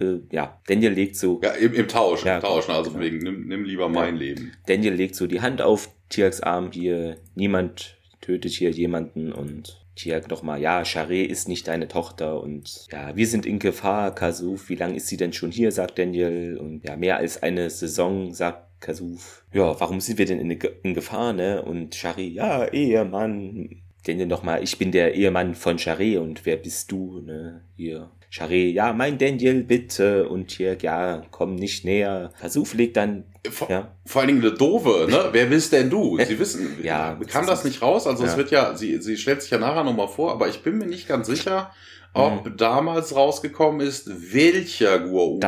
äh, 0.00 0.20
ja, 0.30 0.60
Daniel 0.66 0.92
legt 0.92 1.16
so. 1.16 1.40
Ja, 1.42 1.50
im, 1.52 1.72
im 1.74 1.88
Tausch, 1.88 2.24
ja, 2.24 2.36
im 2.36 2.42
Tausch, 2.42 2.68
also 2.68 2.90
genau. 2.90 3.02
wegen, 3.02 3.18
nimm, 3.18 3.46
nimm 3.46 3.64
lieber 3.64 3.88
mein 3.88 4.16
Leben. 4.16 4.52
Daniel 4.66 4.94
legt 4.94 5.14
so 5.14 5.26
die 5.26 5.40
Hand 5.40 5.62
auf 5.62 5.90
Tiaks 6.08 6.40
Arm 6.40 6.70
hier, 6.72 7.16
niemand 7.34 7.96
tötet 8.20 8.52
hier 8.52 8.70
jemanden 8.70 9.32
und 9.32 9.80
Tiak 9.96 10.28
nochmal, 10.28 10.60
ja, 10.60 10.82
Charé 10.82 11.24
ist 11.24 11.48
nicht 11.48 11.66
deine 11.68 11.88
Tochter 11.88 12.42
und 12.42 12.86
ja, 12.92 13.16
wir 13.16 13.26
sind 13.26 13.46
in 13.46 13.58
Gefahr, 13.58 14.14
Kasuf, 14.14 14.68
wie 14.68 14.74
lange 14.74 14.96
ist 14.96 15.08
sie 15.08 15.16
denn 15.16 15.32
schon 15.32 15.50
hier, 15.50 15.72
sagt 15.72 15.98
Daniel 15.98 16.58
und 16.58 16.84
ja, 16.84 16.96
mehr 16.96 17.16
als 17.16 17.42
eine 17.42 17.70
Saison, 17.70 18.32
sagt 18.34 18.80
Kasuf. 18.80 19.44
Ja, 19.52 19.80
warum 19.80 20.00
sind 20.00 20.18
wir 20.18 20.26
denn 20.26 20.38
in, 20.38 20.50
in 20.50 20.94
Gefahr, 20.94 21.32
ne? 21.32 21.62
Und 21.62 21.96
Charé, 21.96 22.28
ja, 22.28 22.66
Ehemann, 22.66 23.82
Daniel 24.06 24.26
nochmal, 24.26 24.62
ich 24.62 24.76
bin 24.76 24.92
der 24.92 25.14
Ehemann 25.14 25.54
von 25.54 25.78
Charé 25.78 26.18
und 26.18 26.44
wer 26.44 26.56
bist 26.56 26.92
du, 26.92 27.20
ne? 27.20 27.64
Hier, 27.74 28.10
Charé, 28.30 28.70
ja, 28.72 28.92
mein 28.92 29.18
Daniel, 29.18 29.62
bitte. 29.62 30.28
Und 30.28 30.50
hier, 30.50 30.76
ja, 30.80 31.22
komm 31.30 31.54
nicht 31.54 31.84
näher. 31.84 32.32
Versuch 32.36 32.74
legt 32.74 32.96
dann. 32.96 33.24
Vor, 33.50 33.70
ja. 33.70 33.92
vor 34.04 34.22
allen 34.22 34.28
Dingen 34.28 34.40
eine 34.40 34.52
doofe, 34.52 35.06
ne? 35.08 35.28
Wer 35.32 35.46
bist 35.46 35.72
denn 35.72 35.88
du? 35.88 36.18
Sie 36.18 36.38
wissen, 36.38 36.78
ja, 36.82 37.18
kam 37.28 37.46
das 37.46 37.64
nicht 37.64 37.80
raus? 37.80 38.06
Also 38.06 38.24
ja. 38.24 38.30
es 38.30 38.36
wird 38.36 38.50
ja, 38.50 38.76
sie, 38.76 39.00
sie 39.00 39.16
stellt 39.16 39.42
sich 39.42 39.52
ja 39.52 39.58
nachher 39.58 39.84
nochmal 39.84 40.08
vor, 40.08 40.32
aber 40.32 40.48
ich 40.48 40.62
bin 40.62 40.78
mir 40.78 40.86
nicht 40.86 41.06
ganz 41.06 41.28
sicher, 41.28 41.70
ob 42.12 42.44
mhm. 42.44 42.56
damals 42.56 43.14
rausgekommen 43.14 43.86
ist, 43.86 44.32
welcher 44.32 44.96
Gua'uld 44.96 45.40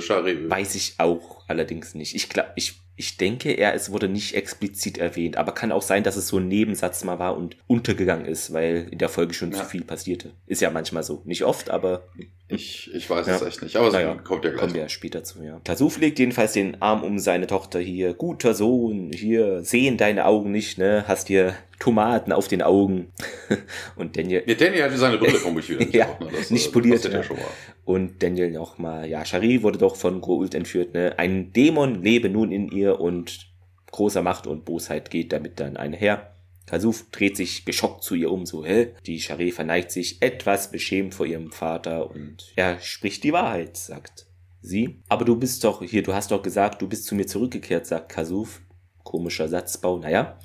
Charé 0.00 0.50
Weiß 0.50 0.74
ich 0.74 0.94
auch 0.98 1.45
allerdings 1.46 1.94
nicht. 1.94 2.14
Ich 2.14 2.28
glaube, 2.28 2.50
ich 2.56 2.80
ich 2.98 3.18
denke 3.18 3.52
eher, 3.52 3.74
es 3.74 3.92
wurde 3.92 4.08
nicht 4.08 4.34
explizit 4.34 4.96
erwähnt, 4.96 5.36
aber 5.36 5.52
kann 5.52 5.70
auch 5.70 5.82
sein, 5.82 6.02
dass 6.02 6.16
es 6.16 6.28
so 6.28 6.38
ein 6.38 6.48
Nebensatz 6.48 7.04
mal 7.04 7.18
war 7.18 7.36
und 7.36 7.56
untergegangen 7.66 8.24
ist, 8.24 8.54
weil 8.54 8.88
in 8.90 8.98
der 8.98 9.10
Folge 9.10 9.34
schon 9.34 9.52
ja. 9.52 9.58
zu 9.58 9.64
viel 9.66 9.84
passierte. 9.84 10.30
Ist 10.46 10.62
ja 10.62 10.70
manchmal 10.70 11.02
so. 11.02 11.20
Nicht 11.26 11.44
oft, 11.44 11.68
aber. 11.68 12.08
Ich, 12.48 12.90
ich 12.94 13.10
weiß 13.10 13.26
ja. 13.26 13.36
es 13.36 13.42
echt 13.42 13.62
nicht, 13.62 13.76
aber 13.76 13.90
naja, 13.90 14.14
kommt 14.14 14.44
ja 14.44 14.50
gleich. 14.50 14.60
Kommen 14.60 14.74
wir 14.74 14.82
ja 14.82 14.88
später 14.88 15.24
zu, 15.24 15.42
ja. 15.42 15.60
Tasuf 15.64 15.98
legt 15.98 16.18
jedenfalls 16.18 16.54
den 16.54 16.80
Arm 16.80 17.02
um 17.02 17.18
seine 17.18 17.46
Tochter 17.46 17.80
hier. 17.80 18.14
Guter 18.14 18.54
Sohn, 18.54 19.10
hier 19.12 19.62
sehen 19.62 19.98
deine 19.98 20.24
Augen 20.24 20.50
nicht, 20.50 20.78
ne? 20.78 21.04
Hast 21.06 21.28
hier 21.28 21.54
Tomaten 21.78 22.32
auf 22.32 22.48
den 22.48 22.62
Augen. 22.62 23.12
und 23.96 24.16
Daniel. 24.16 24.42
Ja, 24.46 24.54
Daniel 24.54 24.84
hatte 24.84 24.96
seine 24.96 25.18
Brille 25.18 25.38
vermutlich 25.38 25.68
wieder 25.68 25.80
nicht. 25.80 25.94
ja, 25.94 26.08
auch, 26.08 26.20
ne? 26.20 26.28
das, 26.34 26.50
nicht 26.50 26.72
poliert. 26.72 27.04
Ja. 27.04 27.22
schon 27.22 27.36
mal. 27.36 27.44
Und 27.86 28.20
Daniel 28.20 28.50
nochmal, 28.50 29.08
ja, 29.08 29.24
Shari 29.24 29.62
wurde 29.62 29.78
doch 29.78 29.94
von 29.94 30.20
Groult 30.20 30.56
entführt, 30.56 30.92
ne? 30.92 31.14
Ein 31.18 31.52
Dämon 31.52 32.02
lebe 32.02 32.28
nun 32.28 32.50
in 32.50 32.68
ihr 32.68 32.98
und 32.98 33.48
großer 33.92 34.22
Macht 34.22 34.48
und 34.48 34.64
Bosheit 34.64 35.08
geht 35.08 35.32
damit 35.32 35.60
dann 35.60 35.76
einher. 35.76 36.34
Kasuf 36.66 37.08
dreht 37.12 37.36
sich 37.36 37.64
geschockt 37.64 38.02
zu 38.02 38.16
ihr 38.16 38.32
um, 38.32 38.44
so, 38.44 38.66
hä? 38.66 38.88
Die 39.06 39.20
Shari 39.20 39.52
verneigt 39.52 39.92
sich 39.92 40.20
etwas 40.20 40.72
beschämt 40.72 41.14
vor 41.14 41.26
ihrem 41.26 41.52
Vater 41.52 42.10
und 42.10 42.52
er 42.56 42.80
spricht 42.80 43.22
die 43.22 43.32
Wahrheit, 43.32 43.76
sagt 43.76 44.26
sie. 44.60 45.00
Aber 45.08 45.24
du 45.24 45.36
bist 45.36 45.62
doch 45.62 45.80
hier, 45.80 46.02
du 46.02 46.12
hast 46.12 46.32
doch 46.32 46.42
gesagt, 46.42 46.82
du 46.82 46.88
bist 46.88 47.04
zu 47.04 47.14
mir 47.14 47.28
zurückgekehrt, 47.28 47.86
sagt 47.86 48.08
Kasuf. 48.08 48.62
Komischer 49.04 49.46
Satzbau, 49.46 49.98
naja. 49.98 50.40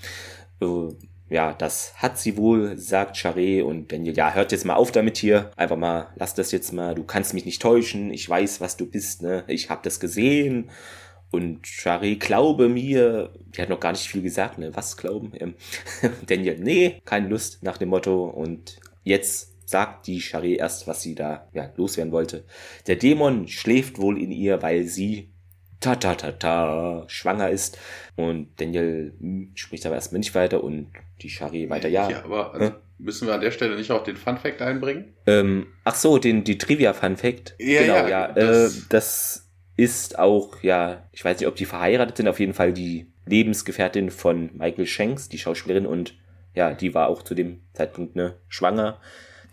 Äh, 0.62 0.90
ja, 1.32 1.54
das 1.54 1.94
hat 1.96 2.20
sie 2.20 2.36
wohl, 2.36 2.78
sagt 2.78 3.16
Charé 3.16 3.64
und 3.64 3.92
Daniel, 3.92 4.16
ja, 4.18 4.34
hört 4.34 4.52
jetzt 4.52 4.66
mal 4.66 4.76
auf 4.76 4.92
damit 4.92 5.18
hier. 5.18 5.52
Einfach 5.56 5.78
mal, 5.78 6.10
lass 6.18 6.34
das 6.36 6.52
jetzt 6.52 6.74
mal, 6.74 6.94
du 6.94 7.06
kannst 7.06 7.34
mich 7.34 7.46
nicht 7.46 7.62
täuschen, 7.62 8.12
ich 8.12 8.28
weiß, 8.30 8.60
was 8.60 8.76
du 8.76 8.86
bist, 8.86 9.22
ne? 9.22 9.46
Ich 9.48 9.70
hab 9.70 9.82
das 9.84 10.02
gesehen. 10.02 10.70
Und 11.32 11.66
Charé, 11.66 12.20
glaube 12.20 12.68
mir, 12.68 13.32
die 13.56 13.62
hat 13.62 13.70
noch 13.70 13.80
gar 13.80 13.94
nicht 13.94 14.10
viel 14.10 14.22
gesagt, 14.22 14.58
ne? 14.58 14.76
Was 14.76 14.98
glauben? 14.98 15.32
Ähm, 15.40 15.56
Daniel, 16.28 16.60
nee, 16.60 17.02
keine 17.06 17.30
Lust 17.30 17.64
nach 17.64 17.78
dem 17.78 17.90
Motto. 17.90 18.26
Und 18.26 18.82
jetzt 19.04 19.70
sagt 19.70 20.08
die 20.08 20.20
Charé 20.20 20.58
erst, 20.58 20.86
was 20.86 21.02
sie 21.02 21.16
da 21.16 21.48
ja, 21.54 21.72
loswerden 21.78 22.12
wollte. 22.12 22.44
Der 22.88 22.98
Dämon 22.98 23.48
schläft 23.48 24.00
wohl 24.00 24.22
in 24.22 24.32
ihr, 24.32 24.62
weil 24.62 24.84
sie 24.84 25.31
ta 25.82 25.96
ta 25.96 26.16
ta 26.16 26.32
ta 26.32 27.04
schwanger 27.08 27.50
ist. 27.50 27.78
Und 28.16 28.50
Daniel 28.62 29.14
spricht 29.56 29.86
aber 29.86 29.96
erstmal 29.96 30.20
nicht 30.20 30.34
weiter 30.34 30.64
und 30.64 30.88
die 31.22 31.30
Shari 31.30 31.70
weiter 31.70 31.90
ja. 31.90 32.10
Ja, 32.10 32.24
aber 32.24 32.54
also, 32.54 32.72
müssen 32.98 33.28
wir 33.28 33.34
an 33.34 33.42
der 33.42 33.52
Stelle 33.52 33.76
nicht 33.76 33.92
auch 33.92 34.04
den 34.04 34.16
Fun 34.16 34.38
Fact 34.38 34.62
einbringen? 34.62 35.14
Ähm, 35.26 35.68
ach 35.84 35.96
so, 35.96 36.18
den, 36.18 36.44
die 36.44 36.58
Trivia 36.58 36.94
Fun 36.94 37.18
Fact. 37.18 37.56
Ja, 37.60 37.82
genau, 37.82 37.96
ja. 37.96 38.10
ja 38.10 38.28
das, 38.32 38.78
äh, 38.78 38.82
das 38.90 39.50
ist 39.76 40.20
auch, 40.20 40.62
ja, 40.62 41.08
ich 41.12 41.26
weiß 41.26 41.40
nicht, 41.40 41.48
ob 41.48 41.56
die 41.56 41.66
verheiratet 41.66 42.18
sind, 42.18 42.28
auf 42.28 42.40
jeden 42.40 42.54
Fall 42.54 42.74
die 42.74 43.08
Lebensgefährtin 43.26 44.12
von 44.12 44.52
Michael 44.54 44.86
Shanks, 44.86 45.30
die 45.30 45.38
Schauspielerin, 45.38 45.86
und 45.86 46.16
ja, 46.54 46.74
die 46.74 46.94
war 46.94 47.08
auch 47.08 47.24
zu 47.24 47.34
dem 47.34 47.62
Zeitpunkt 47.74 48.16
ne, 48.16 48.36
schwanger. 48.48 49.00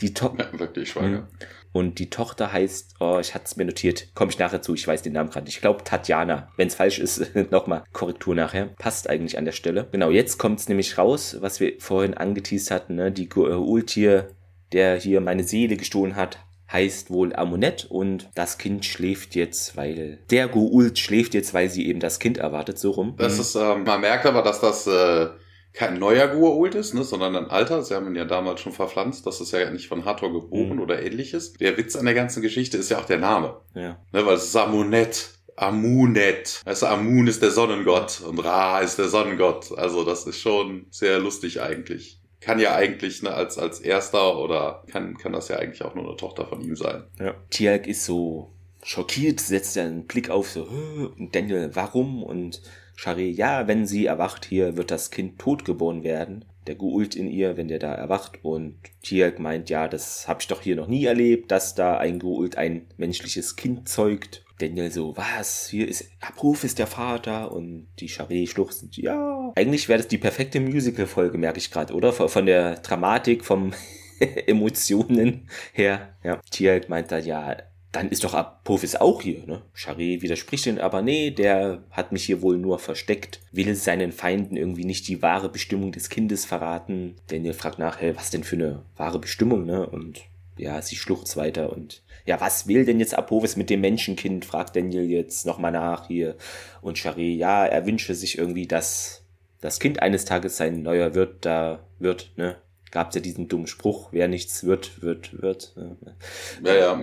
Die 0.01 0.15
Top. 0.15 0.39
Ja, 0.39 0.47
wirklich 0.59 0.91
schwanger. 0.91 1.21
Mhm. 1.21 1.27
Und 1.73 1.99
die 1.99 2.11
Tochter 2.11 2.53
heißt, 2.53 2.97
oh, 3.01 3.19
ich 3.21 3.35
hatte 3.35 3.45
es 3.45 3.57
mir 3.57 3.65
notiert, 3.65 4.15
komme 4.15 4.31
ich 4.31 4.39
nachher 4.39 4.63
zu, 4.63 4.75
ich 4.75 4.87
weiß 4.87 5.03
den 5.03 5.13
Namen 5.13 5.31
gerade 5.31 5.45
nicht. 5.45 5.57
Ich 5.57 5.61
glaube 5.61 5.85
Tatjana. 5.85 6.49
Wenn 6.57 6.69
es 6.69 6.75
falsch 6.75 6.99
ist, 6.99 7.35
nochmal 7.51 7.85
Korrektur 7.93 8.35
nachher. 8.35 8.67
Passt 8.79 9.09
eigentlich 9.09 9.39
an 9.39 9.45
der 9.45 9.53
Stelle. 9.53 9.89
Genau, 9.93 10.11
jetzt 10.11 10.39
kommt 10.39 10.61
es 10.61 10.69
nämlich 10.69 10.99
raus, 10.99 11.37
was 11.41 11.61
wir 11.61 11.75
vorhin 11.79 12.15
angeteased 12.15 12.71
hatten, 12.71 12.95
ne? 12.95 13.13
Die 13.13 13.29
Ultier, 13.29 14.31
der 14.73 14.97
hier 14.97 15.21
meine 15.21 15.45
Seele 15.45 15.77
gestohlen 15.77 16.17
hat, 16.17 16.39
heißt 16.71 17.11
wohl 17.11 17.35
Amunet 17.35 17.87
und 17.89 18.29
das 18.35 18.59
Kind 18.59 18.85
schläft 18.85 19.35
jetzt, 19.35 19.77
weil 19.77 20.19
der 20.31 20.49
Goult 20.49 20.99
schläft 20.99 21.35
jetzt, 21.35 21.55
weil 21.55 21.71
sie 21.71 21.87
eben 21.87 22.01
das 22.01 22.19
Kind 22.19 22.39
erwartet, 22.39 22.79
so 22.79 22.91
rum. 22.91 23.15
Das 23.17 23.39
ist, 23.39 23.55
ähm, 23.55 23.85
man 23.85 24.01
merkt 24.01 24.27
aber, 24.27 24.43
dass 24.43 24.61
das 24.61 24.87
äh, 24.87 25.29
kein 25.73 25.99
neuer 25.99 26.27
Gua'uld 26.27 26.75
ist, 26.75 26.95
ne, 26.95 27.05
sondern 27.05 27.37
ein 27.37 27.51
alter. 27.51 27.83
Sie 27.83 27.95
haben 27.95 28.09
ihn 28.09 28.17
ja 28.17 28.25
damals 28.25 28.61
schon 28.61 28.73
verpflanzt. 28.73 29.27
Das 29.27 29.41
ist 29.41 29.53
ja 29.53 29.71
nicht 29.71 29.89
von 29.89 30.05
Hathor 30.05 30.33
geboren 30.33 30.77
mhm. 30.77 30.81
oder 30.81 31.03
ähnliches. 31.03 31.53
Der 31.55 31.77
Witz 31.77 31.95
an 31.97 32.05
der 32.05 32.15
ganzen 32.15 32.43
Geschichte 32.43 32.77
ist 32.79 32.91
ja 32.91 32.99
auch 32.99 33.05
der 33.05 33.19
Name. 33.19 33.61
Ja. 33.75 34.01
Ne, 34.13 34.27
weil 34.27 34.35
es 34.35 34.45
ist 34.45 34.57
Amunet. 34.57 35.31
Amunet. 35.57 36.63
Also 36.65 36.87
Amun 36.87 37.27
ist 37.27 37.43
der 37.43 37.51
Sonnengott 37.51 38.21
und 38.21 38.39
Ra 38.39 38.81
ist 38.81 38.99
der 38.99 39.09
Sonnengott. 39.09 39.77
Also 39.77 40.05
das 40.05 40.27
ist 40.27 40.41
schon 40.41 40.87
sehr 40.91 41.19
lustig 41.19 41.61
eigentlich. 41.61 42.21
Kann 42.41 42.61
ja 42.61 42.75
eigentlich 42.75 43.23
ne, 43.23 43.33
als, 43.33 43.59
als 43.59 43.81
erster 43.81 44.39
oder 44.39 44.85
kann, 44.91 45.17
kann 45.19 45.33
das 45.33 45.49
ja 45.49 45.57
eigentlich 45.57 45.83
auch 45.83 45.95
nur 45.95 46.07
eine 46.07 46.17
Tochter 46.17 46.47
von 46.47 46.61
ihm 46.61 46.77
sein. 46.77 47.05
Ja. 47.19 47.35
Tialk 47.51 47.87
ist 47.87 48.05
so 48.05 48.53
schockiert, 48.85 49.41
setzt 49.41 49.77
einen 49.77 50.07
Blick 50.07 50.31
auf 50.31 50.51
so, 50.51 50.63
und 50.63 51.35
Daniel, 51.35 51.71
warum? 51.75 52.23
Und 52.23 52.63
Charé, 52.99 53.31
ja, 53.31 53.69
wenn 53.69 53.87
sie 53.87 54.07
erwacht 54.07 54.45
hier, 54.45 54.77
wird 54.77 54.91
das 54.91 55.13
Kind 55.13 55.39
totgeboren 55.39 56.03
werden. 56.03 56.45
Der 56.67 56.75
Guult 56.75 57.15
in 57.15 57.31
ihr, 57.31 57.57
wenn 57.57 57.69
der 57.69 57.79
da 57.79 57.95
erwacht. 57.95 58.41
Und 58.43 58.75
Tielk 59.03 59.39
meint, 59.39 59.71
ja, 59.71 59.87
das 59.87 60.27
habe 60.27 60.41
ich 60.41 60.49
doch 60.49 60.61
hier 60.61 60.75
noch 60.75 60.89
nie 60.89 61.05
erlebt, 61.05 61.53
dass 61.53 61.77
da 61.77 61.97
ein 61.97 62.19
Guult 62.19 62.59
ein 62.59 62.87
menschliches 62.97 63.55
Kind 63.55 63.89
zeugt. 63.89 64.45
Daniel 64.59 64.91
so, 64.91 65.17
was? 65.17 65.69
Hier 65.69 65.87
ist, 65.87 66.11
Abruf 66.21 66.65
ist 66.65 66.81
der 66.81 66.89
Vater 66.89 67.53
und 67.53 67.87
die 68.01 68.09
Charé 68.09 68.49
schluchzend, 68.49 68.97
ja. 68.97 69.53
Eigentlich 69.55 69.89
wäre 69.89 69.99
das 69.99 70.09
die 70.09 70.19
perfekte 70.19 70.59
Musical-Folge, 70.59 71.39
merke 71.39 71.59
ich 71.59 71.71
gerade, 71.71 71.95
oder? 71.95 72.13
Von 72.13 72.47
der 72.47 72.75
Dramatik, 72.81 73.45
vom 73.45 73.73
Emotionen 74.47 75.49
her. 75.73 76.17
Ja, 76.25 76.41
Tielk 76.51 76.89
meint 76.89 77.13
da, 77.13 77.19
ja, 77.19 77.57
dann 77.93 78.11
ist 78.11 78.25
doch 78.25 78.35
Apophis 78.35 78.97
auch 78.97 79.23
hier, 79.23 79.47
ne? 79.47 79.63
Charé 79.75 80.21
widerspricht 80.21 80.67
ihn, 80.67 80.79
aber 80.79 81.01
nee, 81.01 81.31
der 81.31 81.83
hat 81.91 82.13
mich 82.13 82.25
hier 82.25 82.43
wohl 82.43 82.59
nur 82.59 82.79
versteckt, 82.79 83.41
will 83.51 83.75
seinen 83.75 84.13
Feinden 84.13 84.57
irgendwie 84.57 84.85
nicht 84.85 85.09
die 85.09 85.23
wahre 85.23 85.49
Bestimmung 85.49 85.93
des 85.93 86.11
Kindes 86.11 86.45
verraten. 86.45 87.17
Daniel 87.29 87.55
fragt 87.55 87.79
nach, 87.79 88.01
hey, 88.01 88.15
was 88.15 88.31
denn 88.31 88.45
für 88.45 88.57
eine 88.57 88.83
wahre 88.97 89.19
Bestimmung, 89.19 89.65
ne? 89.65 89.87
Und 89.89 90.21
ja, 90.59 90.83
sie 90.83 90.97
schluchzt 90.97 91.37
weiter 91.37 91.73
und 91.73 92.03
ja, 92.27 92.41
was 92.43 92.67
will 92.67 92.85
denn 92.85 93.01
jetzt 93.01 93.17
Apophis 93.17 93.57
mit 93.57 93.71
dem 93.71 93.81
Menschenkind? 93.81 94.45
fragt 94.45 94.77
Daniel 94.77 95.05
jetzt 95.05 95.47
nochmal 95.47 95.73
nach 95.73 96.09
hier. 96.09 96.37
Und 96.83 96.99
Charé, 96.99 97.35
ja, 97.35 97.65
er 97.65 97.87
wünsche 97.87 98.15
sich 98.15 98.37
irgendwie, 98.37 98.67
dass 98.67 99.23
das 99.63 99.81
Kind 99.81 100.03
eines 100.03 100.27
Tages 100.27 100.59
sein 100.59 100.83
neuer 100.83 101.15
Wirt 101.15 101.47
da 101.47 101.81
wird, 101.99 102.33
ne? 102.37 102.57
Gab's 102.91 103.15
ja 103.15 103.21
diesen 103.21 103.49
dummen 103.49 103.67
Spruch, 103.67 104.09
wer 104.13 104.29
nichts 104.29 104.65
wird, 104.65 105.03
wird, 105.03 105.41
wird. 105.41 105.75
Ja, 105.77 106.75
ja. 106.75 107.01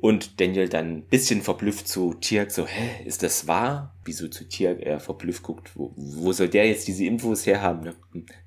Und 0.00 0.40
Daniel 0.40 0.68
dann 0.68 0.96
ein 0.96 1.02
bisschen 1.02 1.40
verblüfft 1.40 1.88
zu 1.88 2.12
Tiak 2.12 2.50
so, 2.50 2.66
hä, 2.66 3.06
ist 3.06 3.22
das 3.22 3.48
wahr? 3.48 3.94
Wieso 4.04 4.28
zu 4.28 4.46
Tiak 4.46 4.80
er 4.80 5.00
verblüfft 5.00 5.42
guckt, 5.42 5.70
wo, 5.74 5.92
wo 5.96 6.32
soll 6.32 6.48
der 6.48 6.66
jetzt 6.66 6.86
diese 6.86 7.06
Infos 7.06 7.46
herhaben? 7.46 7.84
Ne? 7.84 7.94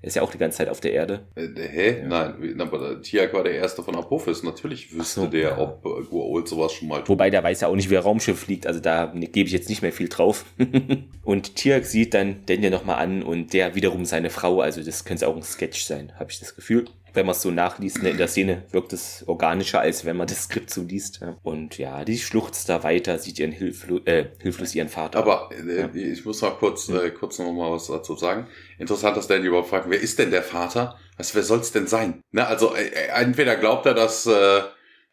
Er 0.01 0.07
ist 0.07 0.15
ja 0.15 0.21
auch 0.21 0.31
die 0.31 0.37
ganze 0.37 0.59
Zeit 0.59 0.69
auf 0.69 0.79
der 0.79 0.93
Erde. 0.93 1.25
Äh, 1.35 1.47
hä? 1.55 1.99
Ja. 2.01 2.07
Nein, 2.07 2.61
aber 2.61 3.01
Tiak 3.01 3.33
war 3.33 3.43
der 3.43 3.55
Erste 3.55 3.81
von 3.81 3.95
Apophis. 3.95 4.43
Natürlich 4.43 4.93
wüsste 4.93 5.21
so, 5.21 5.27
der, 5.27 5.41
ja. 5.41 5.57
ob 5.57 5.83
äh, 5.85 6.03
Guault 6.03 6.47
sowas 6.47 6.73
schon 6.73 6.87
mal 6.87 6.99
tut. 6.99 7.09
Wobei, 7.09 7.31
der 7.31 7.43
weiß 7.43 7.61
ja 7.61 7.67
auch 7.67 7.75
nicht, 7.75 7.89
wie 7.89 7.97
ein 7.97 8.03
Raumschiff 8.03 8.39
fliegt. 8.39 8.67
Also 8.67 8.79
da 8.79 9.11
gebe 9.15 9.47
ich 9.47 9.53
jetzt 9.53 9.69
nicht 9.69 9.81
mehr 9.81 9.93
viel 9.93 10.09
drauf. 10.09 10.45
und 11.23 11.55
Tiak 11.55 11.85
sieht 11.85 12.13
dann 12.13 12.45
Daniel 12.45 12.69
nochmal 12.69 12.97
an 12.97 13.23
und 13.23 13.53
der 13.53 13.73
wiederum 13.73 14.05
seine 14.05 14.29
Frau. 14.29 14.61
Also 14.61 14.83
das 14.83 15.03
könnte 15.03 15.27
auch 15.27 15.35
ein 15.35 15.43
Sketch 15.43 15.85
sein, 15.85 16.11
habe 16.19 16.29
ich 16.29 16.39
das 16.39 16.55
Gefühl 16.55 16.85
wenn 17.13 17.25
man 17.25 17.35
es 17.35 17.41
so 17.41 17.51
nachliest, 17.51 18.01
ne, 18.01 18.09
in 18.09 18.17
der 18.17 18.27
Szene 18.27 18.63
wirkt 18.71 18.91
es 18.93 19.23
organischer, 19.27 19.81
als 19.81 20.03
wenn 20.03 20.17
man 20.17 20.27
das 20.27 20.43
Skript 20.43 20.69
so 20.69 20.81
liest. 20.81 21.19
Ja. 21.21 21.37
Und 21.43 21.77
ja, 21.77 22.03
die 22.03 22.17
schluchzt 22.17 22.69
da 22.69 22.83
weiter, 22.83 23.19
sieht 23.19 23.39
ihren 23.39 23.51
Hilflo 23.51 23.99
äh, 24.05 24.25
hilflos 24.39 24.73
ihren 24.73 24.89
Vater. 24.89 25.19
Aber 25.19 25.49
äh, 25.51 25.81
ja. 25.81 25.89
ich 25.93 26.25
muss 26.25 26.41
mal 26.41 26.51
kurz, 26.51 26.89
äh, 26.89 27.11
kurz 27.11 27.39
noch 27.39 27.51
mal 27.53 27.71
was 27.71 27.87
dazu 27.87 28.15
sagen. 28.15 28.47
Interessant, 28.79 29.15
dass 29.15 29.27
Danny 29.27 29.45
überhaupt 29.45 29.69
fragt, 29.69 29.89
wer 29.89 29.99
ist 29.99 30.17
denn 30.17 30.31
der 30.31 30.43
Vater? 30.43 30.97
Was, 31.17 31.35
wer 31.35 31.43
soll 31.43 31.59
es 31.59 31.71
denn 31.71 31.87
sein? 31.87 32.21
Ne, 32.31 32.47
also 32.47 32.75
äh, 32.75 32.87
äh, 32.87 33.21
entweder 33.21 33.55
glaubt 33.55 33.85
er, 33.85 33.93
dass 33.93 34.25
äh, 34.25 34.61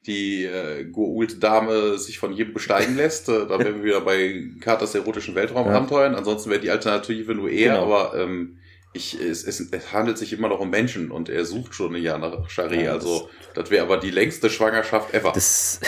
die 0.07 0.45
äh, 0.45 0.85
Goult-Dame 0.85 1.99
sich 1.99 2.19
von 2.19 2.33
jedem 2.33 2.55
besteigen 2.55 2.97
lässt. 2.97 3.29
Äh, 3.29 3.47
da 3.47 3.59
wären 3.59 3.77
wir 3.77 3.85
wieder 3.85 4.01
bei 4.01 4.45
Carters 4.61 4.95
erotischen 4.95 5.35
Weltraumabenteuern. 5.35 6.13
Ja. 6.13 6.19
Ansonsten 6.19 6.49
wäre 6.49 6.61
die 6.61 6.71
Alternative 6.71 7.35
nur 7.35 7.51
er, 7.51 7.75
genau. 7.75 7.85
aber 7.85 8.19
ähm, 8.19 8.59
ich, 8.93 9.19
es, 9.21 9.45
es, 9.45 9.61
es 9.61 9.93
handelt 9.93 10.19
sich 10.19 10.33
immer 10.33 10.49
noch 10.49 10.61
um 10.61 10.71
Menschen 10.71 11.11
und 11.11 11.29
er 11.29 11.45
sucht 11.45 11.75
schon 11.75 11.95
ein 11.95 12.03
Jahr 12.03 12.19
nach 12.19 12.49
Charé. 12.49 12.83
Ja, 12.83 12.93
also 12.93 13.29
das 13.55 13.71
wäre 13.71 13.85
aber 13.85 13.99
die 13.99 14.11
längste 14.11 14.51
Schwangerschaft 14.51 15.15
ever. 15.15 15.33
Das, 15.33 15.81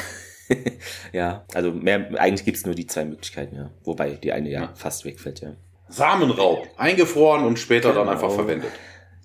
ja, 1.13 1.45
also 1.53 1.73
mehr, 1.73 2.11
eigentlich 2.21 2.45
gibt's 2.45 2.65
nur 2.65 2.75
die 2.75 2.87
zwei 2.87 3.05
Möglichkeiten, 3.05 3.57
ja. 3.57 3.71
Wobei 3.85 4.11
die 4.11 4.33
eine 4.33 4.51
ja, 4.51 4.61
ja. 4.63 4.75
fast 4.75 5.05
wegfällt, 5.05 5.41
ja. 5.41 5.57
Samenraub, 5.89 6.69
eingefroren 6.77 7.45
und 7.45 7.59
später 7.59 7.91
genau. 7.91 8.05
dann 8.05 8.15
einfach 8.15 8.33
verwendet. 8.33 8.71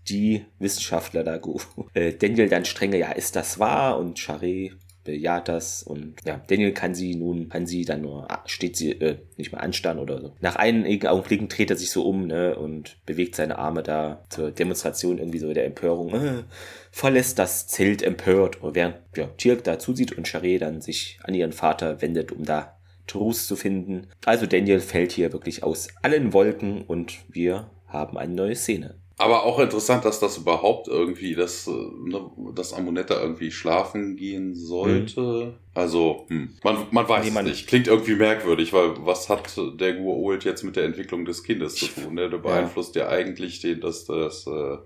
Die 0.10 0.46
Wissenschaftler 0.60 1.24
da, 1.24 1.40
äh, 1.94 2.14
Daniel 2.14 2.50
dann 2.50 2.66
strenge, 2.66 2.98
ja, 2.98 3.12
ist 3.12 3.36
das 3.36 3.60
wahr? 3.60 4.00
Und 4.00 4.18
Charé 4.18 4.74
bejaht 5.08 5.48
das 5.48 5.82
und 5.84 6.16
ja, 6.26 6.40
Daniel 6.48 6.74
kann 6.74 6.94
sie 6.94 7.16
nun, 7.16 7.50
kann 7.50 7.66
sie 7.66 7.86
dann 7.86 8.02
nur, 8.02 8.30
ah, 8.30 8.44
steht 8.46 8.76
sie 8.76 8.92
äh, 8.92 9.18
nicht 9.38 9.54
mehr 9.54 9.64
anstarren 9.64 10.00
oder 10.00 10.22
so. 10.22 10.34
Nach 10.42 10.58
einigen 10.58 11.08
Augenblicken 11.08 11.48
dreht 11.48 11.72
er 11.72 11.78
sich 11.78 11.90
so 11.90 12.04
um 12.04 12.28
ne, 12.28 12.56
und 12.56 12.98
bewegt 13.06 13.36
seine 13.36 13.58
Arme 13.58 13.82
da 13.84 14.26
zur 14.30 14.52
Demonstration 14.52 15.18
irgendwie 15.18 15.40
so 15.40 15.54
der 15.54 15.66
Empörung, 15.66 16.14
äh, 16.14 16.44
verlässt 16.92 17.40
das 17.40 17.68
Zelt 17.68 18.04
empört, 18.04 18.60
während 18.62 18.98
ja, 19.16 19.28
Tirk 19.38 19.64
da 19.64 19.80
zusieht 19.80 20.18
und 20.18 20.28
Charé 20.28 20.60
dann 20.60 20.82
sich 20.82 21.20
an 21.24 21.34
ihren 21.34 21.54
Vater 21.54 22.02
wendet, 22.02 22.32
um 22.34 22.44
da 22.44 22.78
Trost 23.08 23.48
zu 23.48 23.56
finden. 23.56 24.08
Also 24.26 24.46
Daniel 24.46 24.82
fällt 24.82 25.14
hier 25.14 25.32
wirklich 25.32 25.64
aus 25.64 25.88
allen 26.02 26.34
Wolken 26.34 26.82
und 26.84 27.20
wir 27.30 27.70
haben 27.88 28.18
eine 28.18 28.34
neue 28.34 28.56
Szene. 28.56 28.96
Aber 29.20 29.44
auch 29.46 29.58
interessant, 29.60 30.06
dass 30.06 30.20
das 30.20 30.38
überhaupt 30.38 30.88
irgendwie, 30.88 31.34
dass, 31.34 31.66
äh, 31.66 31.72
ne, 31.72 32.30
dass 32.54 32.74
Amonetta 32.74 33.20
irgendwie 33.20 33.50
schlafen 33.50 34.16
gehen 34.16 34.54
sollte. 34.54 35.22
Mhm. 35.22 35.54
Also, 35.74 36.26
hm, 36.28 36.54
man, 36.64 36.86
man 36.92 37.10
weiß 37.10 37.32
nee, 37.32 37.42
nicht. 37.42 37.68
Klingt 37.68 37.88
irgendwie 37.88 38.16
merkwürdig, 38.16 38.74
weil 38.74 38.94
was 39.00 39.28
hat 39.28 39.60
der 39.80 39.94
Guault 39.94 40.44
jetzt 40.44 40.64
mit 40.64 40.76
der 40.76 40.84
Entwicklung 40.84 41.26
des 41.26 41.44
Kindes 41.44 41.76
zu 41.76 41.88
tun? 41.88 42.14
Ne? 42.14 42.30
Der 42.30 42.38
beeinflusst 42.38 42.96
ja, 42.96 43.06
ja 43.06 43.10
eigentlich 43.10 43.60
den, 43.60 43.82
dass 43.82 44.06
das, 44.06 44.46
äh, 44.46 44.78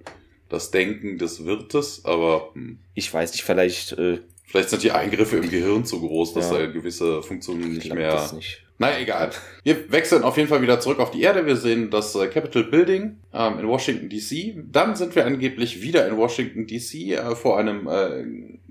das 0.47 0.71
Denken 0.71 1.17
des 1.17 1.43
Wirtes, 1.43 2.05
aber. 2.05 2.51
Hm. 2.53 2.79
Ich 2.93 3.13
weiß 3.13 3.33
nicht, 3.33 3.43
vielleicht. 3.43 3.91
Äh, 3.93 4.19
vielleicht 4.45 4.69
sind 4.69 4.83
die 4.83 4.91
Eingriffe 4.91 5.37
im 5.37 5.49
Gehirn 5.49 5.83
zu 5.83 5.99
groß, 5.99 6.35
dass 6.35 6.51
ja. 6.51 6.59
da 6.59 6.65
gewisse 6.67 7.21
Funktionen 7.21 7.73
nicht 7.73 7.93
mehr. 7.93 8.31
Nicht. 8.33 8.63
Naja, 8.81 8.99
egal. 8.99 9.29
Wir 9.63 9.91
wechseln 9.91 10.23
auf 10.23 10.37
jeden 10.37 10.49
Fall 10.49 10.63
wieder 10.63 10.79
zurück 10.79 10.97
auf 10.97 11.11
die 11.11 11.21
Erde. 11.21 11.45
Wir 11.45 11.55
sehen 11.55 11.91
das 11.91 12.15
äh, 12.15 12.27
Capitol 12.27 12.63
Building 12.63 13.17
ähm, 13.31 13.59
in 13.59 13.67
Washington 13.67 14.09
DC. 14.09 14.55
Dann 14.71 14.95
sind 14.95 15.15
wir 15.15 15.23
angeblich 15.23 15.83
wieder 15.83 16.07
in 16.07 16.17
Washington 16.17 16.65
DC 16.65 17.11
äh, 17.11 17.35
vor 17.35 17.59
einem 17.59 17.87
äh, 17.87 18.23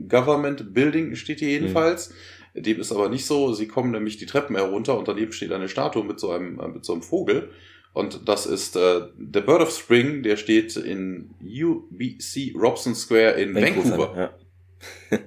Government 0.08 0.74
Building 0.74 1.14
steht 1.14 1.38
hier 1.38 1.50
jedenfalls. 1.50 2.12
Mhm. 2.54 2.62
Dem 2.64 2.80
ist 2.80 2.90
aber 2.90 3.08
nicht 3.08 3.24
so. 3.24 3.52
Sie 3.52 3.68
kommen 3.68 3.92
nämlich 3.92 4.16
die 4.16 4.26
Treppen 4.26 4.56
herunter 4.56 4.98
und 4.98 5.06
daneben 5.06 5.30
steht 5.30 5.52
eine 5.52 5.68
Statue 5.68 6.02
mit 6.02 6.18
so 6.18 6.32
einem 6.32 6.58
äh, 6.58 6.66
mit 6.66 6.84
so 6.84 6.92
einem 6.92 7.02
Vogel. 7.02 7.50
Und 7.92 8.28
das 8.28 8.46
ist 8.46 8.74
äh, 8.74 9.02
The 9.16 9.40
Bird 9.40 9.62
of 9.62 9.70
Spring, 9.70 10.24
der 10.24 10.36
steht 10.36 10.74
in 10.74 11.30
UBC 11.40 12.52
Robson 12.56 12.96
Square 12.96 13.40
in 13.40 13.54
Vancouver. 13.54 13.90
Vancouver. 13.90 14.20
Ja. 14.20 14.30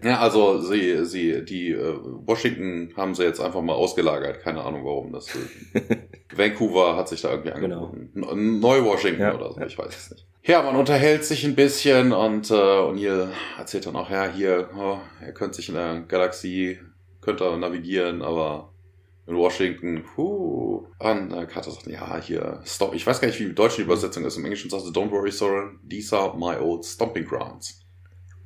Ja, 0.04 0.20
also 0.20 0.60
sie, 0.62 1.06
sie, 1.06 1.46
die 1.46 1.72
äh, 1.72 1.96
Washington 2.02 2.94
haben 2.96 3.14
sie 3.14 3.24
jetzt 3.24 3.40
einfach 3.40 3.62
mal 3.62 3.74
ausgelagert. 3.74 4.42
Keine 4.42 4.64
Ahnung 4.64 4.84
warum. 4.86 5.12
Das 5.12 5.28
äh, 5.36 5.98
Vancouver 6.36 6.96
hat 6.96 7.10
sich 7.10 7.22
da 7.22 7.32
irgendwie 7.32 7.52
genau. 7.60 7.86
angeboten. 7.86 8.10
Genau. 8.14 8.36
Neu-Washington 8.36 9.22
ja, 9.22 9.36
oder 9.36 9.52
so, 9.52 9.60
ja. 9.60 9.66
ich 9.66 9.78
weiß 9.78 9.96
es 9.96 10.12
nicht. 10.12 10.26
Ja, 10.46 10.62
man 10.62 10.76
unterhält 10.76 11.24
sich 11.24 11.46
ein 11.46 11.56
bisschen 11.56 12.12
und 12.12 12.52
äh, 12.52 12.54
O'Neill 12.54 13.30
erzählt 13.58 13.86
dann 13.86 13.96
auch, 13.96 14.10
ja, 14.10 14.28
hier, 14.28 14.70
oh, 14.78 14.98
er 15.22 15.32
könnte 15.32 15.56
sich 15.58 15.70
in 15.70 15.76
der 15.76 16.02
Galaxie, 16.02 16.80
könnte 17.22 17.46
er 17.46 17.56
navigieren, 17.56 18.22
aber 18.22 18.74
in 19.26 19.38
Washington, 19.38 20.04
puh. 20.04 20.88
Und 21.00 21.32
äh, 21.32 21.46
Carter 21.46 21.72
sagt, 21.72 21.88
ja, 21.88 22.20
hier, 22.20 22.60
stop. 22.66 22.94
Ich 22.94 23.08
weiß 23.08 23.22
gar 23.22 23.28
nicht, 23.28 23.40
wie 23.40 23.46
die 23.46 23.56
deutsche 23.56 23.82
Übersetzung 23.82 24.26
ist. 24.26 24.36
Im 24.36 24.44
Englischen 24.44 24.70
sagt 24.70 24.84
sie, 24.84 24.92
don't 24.92 25.12
worry, 25.12 25.32
Soren, 25.32 25.80
these 25.90 26.16
are 26.18 26.38
my 26.38 26.58
old 26.58 26.84
stomping 26.84 27.26
grounds. 27.26 27.83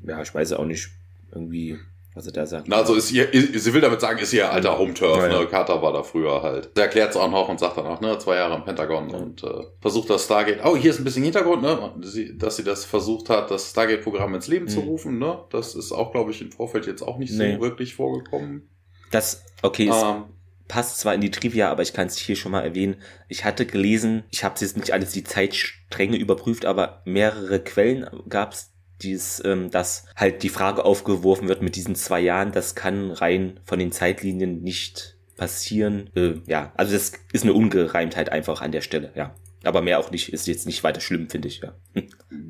Ja, 0.05 0.21
ich 0.21 0.33
weiß 0.33 0.53
auch 0.53 0.65
nicht 0.65 0.89
irgendwie, 1.31 1.77
was 2.13 2.25
er 2.25 2.33
da 2.33 2.45
sagt. 2.45 2.67
Na, 2.67 2.77
also 2.77 2.95
ist 2.95 3.11
ihr, 3.11 3.27
sie 3.31 3.73
will 3.73 3.81
damit 3.81 4.01
sagen, 4.01 4.19
ist 4.19 4.33
ihr 4.33 4.51
alter 4.51 4.77
Home-Turf, 4.77 5.17
ja, 5.17 5.27
ja. 5.27 5.39
ne? 5.39 5.47
Carter 5.47 5.81
war 5.81 5.93
da 5.93 6.03
früher 6.03 6.41
halt. 6.41 6.71
Er 6.75 6.83
erklärt 6.83 7.11
es 7.11 7.15
auch 7.17 7.29
noch 7.29 7.47
und 7.49 7.59
sagt 7.59 7.77
dann 7.77 7.85
auch, 7.85 8.01
ne, 8.01 8.17
zwei 8.19 8.37
Jahre 8.37 8.55
im 8.55 8.63
Pentagon 8.63 9.09
ja. 9.09 9.17
und 9.17 9.43
äh, 9.43 9.63
versucht 9.81 10.09
das 10.09 10.25
Stargate. 10.25 10.59
Oh, 10.63 10.75
hier 10.75 10.91
ist 10.91 10.99
ein 10.99 11.03
bisschen 11.03 11.23
Hintergrund, 11.23 11.61
ne? 11.61 11.93
dass 12.37 12.55
sie 12.55 12.63
das 12.63 12.85
versucht 12.85 13.29
hat, 13.29 13.51
das 13.51 13.69
Stargate-Programm 13.71 14.35
ins 14.35 14.47
Leben 14.47 14.65
mhm. 14.65 14.69
zu 14.69 14.79
rufen, 14.81 15.19
ne? 15.19 15.39
Das 15.51 15.75
ist 15.75 15.91
auch, 15.91 16.11
glaube 16.11 16.31
ich, 16.31 16.41
im 16.41 16.51
Vorfeld 16.51 16.87
jetzt 16.87 17.01
auch 17.01 17.17
nicht 17.17 17.33
nee. 17.33 17.55
so 17.55 17.61
wirklich 17.61 17.95
vorgekommen. 17.95 18.69
Das, 19.11 19.43
okay, 19.61 19.89
ähm, 19.93 20.25
passt 20.67 20.99
zwar 20.99 21.13
in 21.13 21.21
die 21.21 21.31
Trivia, 21.31 21.69
aber 21.71 21.81
ich 21.81 21.93
kann 21.93 22.07
es 22.07 22.17
hier 22.17 22.35
schon 22.35 22.51
mal 22.51 22.61
erwähnen. 22.61 22.97
Ich 23.27 23.45
hatte 23.45 23.65
gelesen, 23.65 24.23
ich 24.31 24.43
habe 24.43 24.55
jetzt 24.59 24.77
nicht 24.77 24.91
alles 24.91 25.11
die 25.11 25.23
Zeitstränge 25.23 26.17
überprüft, 26.17 26.65
aber 26.65 27.01
mehrere 27.05 27.59
Quellen 27.59 28.07
gab 28.27 28.53
es 28.53 28.71
dies, 29.01 29.41
ähm, 29.45 29.69
dass 29.71 30.05
halt 30.15 30.43
die 30.43 30.49
Frage 30.49 30.85
aufgeworfen 30.85 31.47
wird 31.47 31.61
mit 31.61 31.75
diesen 31.75 31.95
zwei 31.95 32.19
Jahren, 32.19 32.51
das 32.51 32.75
kann 32.75 33.11
rein 33.11 33.59
von 33.65 33.79
den 33.79 33.91
Zeitlinien 33.91 34.61
nicht 34.61 35.17
passieren. 35.35 36.09
Äh, 36.15 36.35
ja, 36.47 36.73
also 36.75 36.93
das 36.93 37.13
ist 37.31 37.43
eine 37.43 37.53
Ungereimtheit 37.53 38.31
einfach 38.31 38.61
an 38.61 38.71
der 38.71 38.81
Stelle, 38.81 39.11
ja. 39.15 39.35
Aber 39.63 39.81
mehr 39.81 39.99
auch 39.99 40.11
nicht, 40.11 40.31
ist 40.31 40.47
jetzt 40.47 40.65
nicht 40.65 40.83
weiter 40.83 41.01
schlimm, 41.01 41.29
finde 41.29 41.47
ich, 41.47 41.61
ja. 41.61 41.73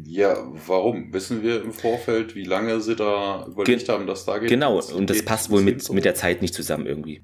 Ja, 0.03 0.37
warum? 0.67 1.13
Wissen 1.13 1.41
wir 1.41 1.63
im 1.63 1.71
Vorfeld, 1.71 2.35
wie 2.35 2.43
lange 2.43 2.81
sie 2.81 2.95
da 2.95 3.45
überlegt 3.47 3.85
Ge 3.85 3.93
haben, 3.93 4.07
dass 4.07 4.25
da 4.25 4.37
geht? 4.37 4.49
Genau, 4.49 4.79
und 4.79 5.09
das 5.09 5.23
passt 5.23 5.49
wohl 5.49 5.61
mit, 5.61 5.89
mit 5.91 6.05
der 6.05 6.15
Zeit 6.15 6.41
nicht 6.41 6.53
zusammen 6.53 6.85
irgendwie. 6.85 7.21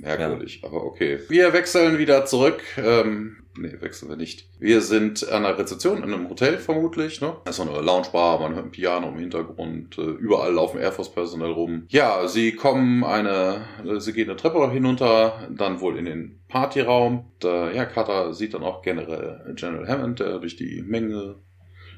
Merkwürdig, 0.00 0.60
ja. 0.62 0.68
aber 0.68 0.84
okay. 0.84 1.20
Wir 1.28 1.52
wechseln 1.52 1.98
wieder 1.98 2.24
zurück. 2.24 2.62
Ähm, 2.78 3.39
Nee, 3.56 3.80
wechseln 3.80 4.08
wir 4.08 4.16
nicht. 4.16 4.48
Wir 4.60 4.80
sind 4.80 5.28
an 5.28 5.44
einer 5.44 5.58
Rezeption 5.58 5.98
in 5.98 6.04
einem 6.04 6.28
Hotel 6.28 6.58
vermutlich. 6.58 7.20
Ne? 7.20 7.36
Das 7.44 7.58
ist 7.58 7.66
eine 7.66 7.80
Loungebar, 7.80 8.38
man 8.38 8.54
hört 8.54 8.66
ein 8.66 8.70
Piano 8.70 9.08
im 9.08 9.18
Hintergrund. 9.18 9.98
Äh, 9.98 10.02
überall 10.02 10.52
laufen 10.52 10.78
Air 10.78 10.92
Force 10.92 11.12
Personal 11.12 11.50
rum. 11.50 11.84
Ja, 11.88 12.28
sie 12.28 12.52
kommen 12.52 13.02
eine, 13.02 13.62
sie 13.98 14.12
gehen 14.12 14.30
eine 14.30 14.36
Treppe 14.36 14.70
hinunter, 14.70 15.48
dann 15.50 15.80
wohl 15.80 15.98
in 15.98 16.04
den 16.04 16.40
Partyraum. 16.48 17.24
Da, 17.40 17.72
ja, 17.72 17.86
Carter 17.86 18.34
sieht 18.34 18.54
dann 18.54 18.62
auch 18.62 18.82
generell 18.82 19.54
General 19.56 19.88
Hammond, 19.88 20.20
der 20.20 20.38
durch 20.38 20.56
die 20.56 20.82
Menge 20.82 21.36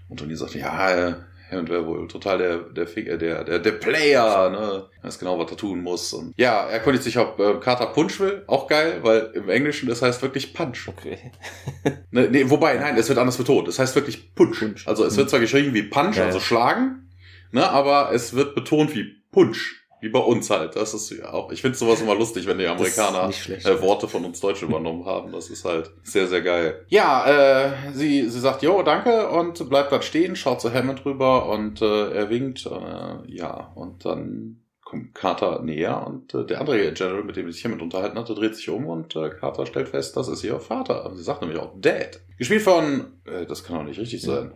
und 0.09 0.19
Tony 0.19 0.37
sagt, 0.37 0.55
ja, 0.55 1.25
und 1.59 1.69
wäre 1.69 1.87
wohl 1.87 2.07
total 2.09 2.39
der, 2.39 2.59
der, 2.59 2.97
äh, 2.97 3.19
der, 3.19 3.45
der, 3.45 3.59
der 3.59 3.73
Player, 3.73 4.51
ne? 4.51 4.89
Weiß 5.03 5.19
genau, 5.19 5.39
was 5.39 5.51
er 5.51 5.57
tun 5.57 5.83
muss. 5.83 6.13
Und 6.13 6.35
ja, 6.37 6.67
er 6.67 6.81
konnte 6.81 7.01
sich, 7.01 7.19
ob 7.19 7.39
äh, 7.39 7.55
Carter 7.61 7.87
Punch 7.87 8.21
will. 8.21 8.45
Auch 8.47 8.67
geil, 8.67 9.01
weil 9.03 9.31
im 9.35 9.49
Englischen 9.49 9.89
das 9.89 10.03
heißt 10.03 10.23
wirklich 10.23 10.55
Punch. 10.55 10.89
Okay. 10.89 11.19
ne, 12.11 12.29
nee, 12.31 12.49
wobei, 12.49 12.77
nein, 12.77 12.97
es 12.97 13.09
wird 13.09 13.19
anders 13.19 13.37
betont. 13.37 13.69
Es 13.69 13.79
heißt 13.79 13.95
wirklich 13.95 14.35
Punch. 14.35 14.59
Punch. 14.59 14.87
Also 14.87 15.05
es 15.05 15.17
wird 15.17 15.31
zwar 15.31 15.41
geschrieben 15.41 15.75
wie 15.75 15.83
Punch, 15.83 16.17
ja. 16.17 16.27
also 16.27 16.41
schlagen, 16.41 17.11
ne? 17.51 17.69
Aber 17.69 18.13
es 18.13 18.35
wird 18.35 18.55
betont 18.55 18.95
wie 18.95 19.23
Punch. 19.31 19.82
Wie 20.03 20.09
bei 20.09 20.19
uns 20.19 20.51
halt. 20.51 20.75
Das 20.75 20.95
ist 20.95 21.11
ja 21.11 21.33
auch, 21.33 21.53
ich 21.53 21.63
finde 21.63 21.79
sowas 21.79 22.03
immer 22.03 22.17
lustig, 22.17 22.49
wenn 22.49 22.59
die 22.59 22.67
Amerikaner 22.67 23.33
schlecht, 23.33 23.65
äh, 23.67 23.81
Worte 23.81 24.09
von 24.09 24.25
uns 24.25 24.41
Deutschen 24.41 24.69
übernommen 24.69 25.07
haben. 25.07 25.31
Das 25.31 25.49
ist 25.49 25.65
halt 25.65 25.93
sehr, 26.03 26.27
sehr 26.27 26.43
geil. 26.43 26.85
Ja, 26.89 27.25
äh, 27.25 27.73
sie, 27.93 28.29
sie 28.29 28.41
sagt, 28.41 28.63
jo, 28.63 28.83
danke 28.83 29.29
und 29.29 29.69
bleibt 29.69 29.93
dann 29.93 30.03
stehen, 30.03 30.35
schaut 30.35 30.61
zu 30.61 30.75
Hammond 30.75 31.07
rüber 31.07 31.49
und 31.49 31.81
äh, 31.83 32.11
er 32.11 32.31
winkt. 32.31 32.67
Äh, 32.67 33.33
ja, 33.33 33.71
und 33.77 34.05
dann 34.05 34.63
kommt 34.83 35.15
Carter 35.15 35.63
näher 35.63 36.05
und 36.05 36.35
äh, 36.35 36.45
der 36.45 36.61
andere 36.61 36.93
General, 36.93 37.23
mit 37.23 37.37
dem 37.37 37.51
sich 37.53 37.65
Hammond 37.65 37.81
unterhalten 37.81 38.19
hatte, 38.19 38.35
dreht 38.35 38.57
sich 38.57 38.69
um 38.71 38.87
und 38.87 39.15
äh, 39.15 39.31
Carter 39.31 39.67
stellt 39.67 39.89
fest, 39.89 40.17
das 40.17 40.27
ist 40.27 40.43
ihr 40.43 40.59
Vater. 40.59 41.13
Sie 41.15 41.23
sagt 41.23 41.43
nämlich 41.43 41.61
auch 41.61 41.75
Dad. 41.81 42.21
Gespielt 42.39 42.63
von, 42.63 43.13
äh, 43.25 43.47
das 43.47 43.63
kann 43.63 43.77
doch 43.77 43.85
nicht 43.85 44.01
richtig 44.01 44.21
sein. 44.21 44.53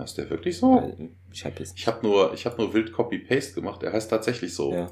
Heißt 0.00 0.16
der 0.16 0.30
wirklich 0.30 0.56
so? 0.56 0.96
Ich 1.32 1.44
habe 1.44 1.62
hab 1.62 2.02
nur, 2.02 2.32
ich 2.34 2.46
hab 2.46 2.58
nur 2.58 2.72
wild 2.72 2.92
Copy-Paste 2.92 3.54
gemacht. 3.54 3.82
Er 3.82 3.92
heißt 3.92 4.08
tatsächlich 4.08 4.54
so. 4.54 4.72
Ja. 4.72 4.90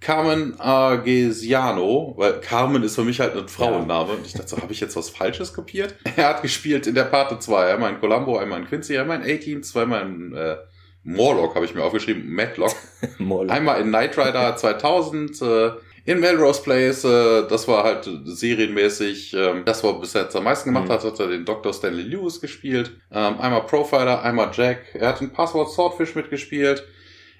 Carmen 0.00 0.60
Argesiano, 0.60 2.12
weil 2.18 2.40
Carmen 2.40 2.82
ist 2.82 2.94
für 2.94 3.04
mich 3.04 3.20
halt 3.20 3.34
ein 3.34 3.48
Frauenname. 3.48 4.12
Und 4.12 4.26
ich 4.26 4.34
dachte 4.34 4.48
so, 4.48 4.58
habe 4.58 4.72
ich 4.72 4.80
jetzt 4.80 4.96
was 4.96 5.08
Falsches 5.08 5.54
kopiert? 5.54 5.94
Er 6.16 6.28
hat 6.28 6.42
gespielt 6.42 6.86
in 6.86 6.94
der 6.94 7.04
Parte 7.04 7.38
2, 7.38 7.72
einmal 7.72 7.92
in 7.92 8.00
Columbo, 8.00 8.36
einmal 8.36 8.60
in 8.60 8.66
Quincy, 8.66 8.98
einmal 8.98 9.22
in 9.22 9.34
A-Team, 9.34 9.62
zweimal 9.62 10.02
in 10.02 10.34
äh, 10.34 10.56
Morlock 11.04 11.54
habe 11.54 11.64
ich 11.64 11.74
mir 11.74 11.82
aufgeschrieben, 11.82 12.30
Madlock. 12.34 12.74
einmal 13.48 13.80
in 13.80 13.88
Knight 13.88 14.18
Rider 14.18 14.56
2000, 14.58 15.40
äh, 15.40 15.70
in 16.06 16.20
Melrose 16.20 16.62
Place, 16.62 17.04
äh, 17.04 17.48
das 17.48 17.66
war 17.66 17.84
halt 17.84 18.08
serienmäßig, 18.24 19.32
äh, 19.34 19.62
das, 19.64 19.82
was 19.82 19.92
er 19.92 20.00
bis 20.00 20.12
jetzt 20.12 20.36
am 20.36 20.44
meisten 20.44 20.68
gemacht 20.68 20.88
mhm. 20.88 20.92
hat, 20.92 21.04
hat 21.04 21.18
er 21.18 21.28
den 21.28 21.44
Dr. 21.44 21.72
Stanley 21.72 22.02
Lewis 22.02 22.40
gespielt. 22.40 22.92
Ähm, 23.10 23.40
einmal 23.40 23.62
Profiler, 23.62 24.22
einmal 24.22 24.50
Jack. 24.52 24.94
Er 24.94 25.08
hat 25.08 25.20
in 25.22 25.32
Password 25.32 25.70
Swordfish 25.70 26.14
mitgespielt. 26.14 26.84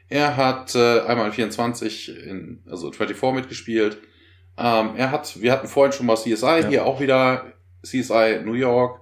Er 0.08 0.36
hat 0.36 0.74
äh, 0.74 1.00
einmal 1.00 1.26
in 1.26 1.32
24, 1.32 2.26
in, 2.26 2.62
also 2.70 2.90
24 2.90 3.34
mitgespielt. 3.34 3.98
Ähm, 4.56 4.90
er 4.96 5.10
hat, 5.10 5.40
wir 5.42 5.52
hatten 5.52 5.68
vorhin 5.68 5.92
schon 5.92 6.06
mal 6.06 6.16
CSI, 6.16 6.30
ja. 6.30 6.68
hier 6.68 6.86
auch 6.86 7.00
wieder 7.00 7.52
CSI 7.82 8.40
New 8.44 8.52
York. 8.52 9.00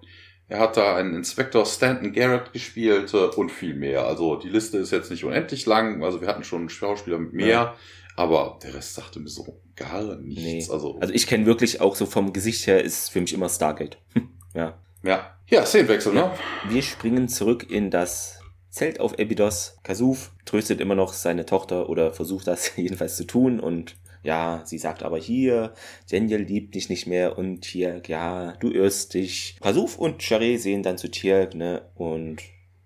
Er 0.48 0.58
hat 0.58 0.76
da 0.76 0.96
einen 0.96 1.14
Inspektor 1.14 1.64
Stanton 1.64 2.12
Garrett 2.12 2.52
gespielt 2.52 3.14
äh, 3.14 3.16
und 3.16 3.50
viel 3.50 3.74
mehr. 3.74 4.06
Also 4.06 4.36
die 4.36 4.48
Liste 4.48 4.78
ist 4.78 4.90
jetzt 4.90 5.10
nicht 5.10 5.24
unendlich 5.24 5.66
lang. 5.66 6.02
Also 6.02 6.20
wir 6.20 6.28
hatten 6.28 6.44
schon 6.44 6.68
Schauspieler 6.68 7.18
mit 7.18 7.32
mehr. 7.32 7.46
Ja. 7.46 7.76
Aber 8.16 8.58
der 8.62 8.74
Rest 8.74 8.94
sagte 8.94 9.20
mir 9.20 9.28
so 9.28 9.60
gar 9.74 10.16
nichts. 10.16 10.68
Nee. 10.68 10.72
Also, 10.72 10.98
also 11.00 11.14
ich 11.14 11.26
kenne 11.26 11.46
wirklich 11.46 11.80
auch 11.80 11.96
so 11.96 12.06
vom 12.06 12.32
Gesicht 12.32 12.66
her 12.66 12.82
ist 12.82 13.10
für 13.10 13.20
mich 13.20 13.32
immer 13.32 13.48
Stargate. 13.48 13.98
ja. 14.54 14.78
Ja. 15.02 15.36
Ja, 15.48 15.66
Szenenwechsel, 15.66 16.14
ne? 16.14 16.30
Wir 16.68 16.82
springen 16.82 17.28
zurück 17.28 17.70
in 17.70 17.90
das 17.90 18.40
Zelt 18.70 19.00
auf 19.00 19.18
Ebidos. 19.18 19.78
Kasuf 19.82 20.32
tröstet 20.46 20.80
immer 20.80 20.94
noch 20.94 21.12
seine 21.12 21.44
Tochter 21.44 21.88
oder 21.88 22.12
versucht 22.12 22.46
das 22.46 22.72
jedenfalls 22.76 23.16
zu 23.16 23.24
tun 23.26 23.60
und 23.60 23.96
ja, 24.22 24.62
sie 24.64 24.78
sagt 24.78 25.02
aber 25.02 25.18
hier, 25.18 25.74
Daniel 26.10 26.42
liebt 26.42 26.76
dich 26.76 26.88
nicht 26.88 27.06
mehr 27.06 27.36
und 27.36 27.62
Tirk, 27.62 28.08
ja, 28.08 28.52
du 28.60 28.70
irrst 28.70 29.14
dich. 29.14 29.56
Kasuf 29.60 29.98
und 29.98 30.22
Charé 30.22 30.58
sehen 30.58 30.84
dann 30.84 30.96
zu 30.96 31.10
Tirk, 31.10 31.54
ne, 31.54 31.82
und 31.96 32.36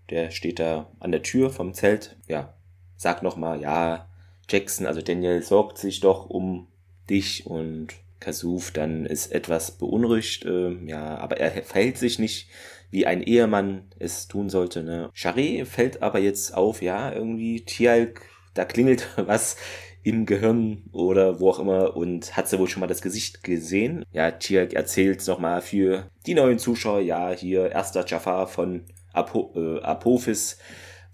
der 0.08 0.30
steht 0.30 0.58
da 0.58 0.90
an 0.98 1.12
der 1.12 1.22
Tür 1.22 1.50
vom 1.50 1.74
Zelt, 1.74 2.16
ja, 2.26 2.54
sagt 2.96 3.22
nochmal, 3.22 3.60
ja, 3.60 4.08
Jackson, 4.48 4.86
also 4.86 5.00
Daniel 5.00 5.42
sorgt 5.42 5.78
sich 5.78 6.00
doch 6.00 6.30
um 6.30 6.68
dich 7.08 7.46
und 7.46 7.88
Kasuf 8.20 8.70
dann 8.70 9.06
ist 9.06 9.32
etwas 9.32 9.72
beunruhigt, 9.72 10.44
äh, 10.44 10.72
ja, 10.86 11.18
aber 11.18 11.38
er 11.38 11.62
verhält 11.62 11.98
sich 11.98 12.18
nicht 12.18 12.48
wie 12.90 13.06
ein 13.06 13.22
Ehemann 13.22 13.84
es 13.98 14.28
tun 14.28 14.48
sollte. 14.48 14.82
Ne? 14.82 15.10
Charé 15.14 15.64
fällt 15.64 16.02
aber 16.02 16.18
jetzt 16.18 16.54
auf, 16.54 16.82
ja, 16.82 17.12
irgendwie 17.12 17.60
Tialk, 17.60 18.22
da 18.54 18.64
klingelt 18.64 19.08
was 19.16 19.56
im 20.02 20.24
Gehirn 20.24 20.84
oder 20.92 21.40
wo 21.40 21.50
auch 21.50 21.58
immer 21.58 21.96
und 21.96 22.36
hat 22.36 22.48
sie 22.48 22.58
wohl 22.58 22.68
schon 22.68 22.80
mal 22.80 22.86
das 22.86 23.02
Gesicht 23.02 23.42
gesehen. 23.42 24.04
Ja, 24.12 24.30
Tialk 24.30 24.72
erzählt 24.72 25.26
nochmal 25.26 25.62
für 25.62 26.08
die 26.26 26.34
neuen 26.34 26.58
Zuschauer, 26.58 27.00
ja, 27.00 27.32
hier 27.32 27.72
erster 27.72 28.06
Jafar 28.06 28.46
von 28.46 28.84
Apo, 29.12 29.52
äh, 29.56 29.82
Apophis 29.82 30.58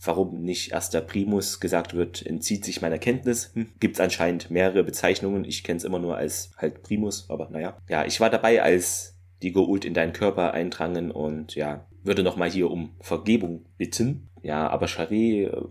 warum 0.03 0.43
nicht 0.43 0.73
erster 0.73 1.01
Primus 1.01 1.61
gesagt 1.61 1.95
wird, 1.95 2.25
entzieht 2.25 2.65
sich 2.65 2.83
meiner 2.83 2.99
Kenntnis. 2.99 3.53
Hm, 3.55 3.69
Gibt 3.81 3.97
es 3.97 4.01
anscheinend 4.01 4.51
mehrere 4.51 4.85
Bezeichnungen. 4.85 5.45
Ich 5.45 5.65
kenne 5.65 5.79
es 5.79 5.85
immer 5.85 5.99
nur 5.99 6.17
als 6.17 6.53
halt 6.57 6.83
Primus, 6.83 7.27
aber 7.29 7.49
naja. 7.51 7.77
Ja, 7.89 8.05
ich 8.05 8.21
war 8.21 8.31
dabei, 8.31 8.63
als 8.63 9.17
die 9.43 9.53
Geult 9.53 9.85
in 9.85 9.95
deinen 9.95 10.13
Körper 10.13 10.53
eindrangen 10.53 11.11
und 11.11 11.55
ja, 11.55 11.87
würde 12.03 12.23
nochmal 12.23 12.51
hier 12.51 12.71
um 12.71 12.95
Vergebung 13.01 13.65
bitten. 13.77 14.29
Ja, 14.43 14.69
aber 14.69 14.87
Charé 14.87 15.47
äh, 15.47 15.63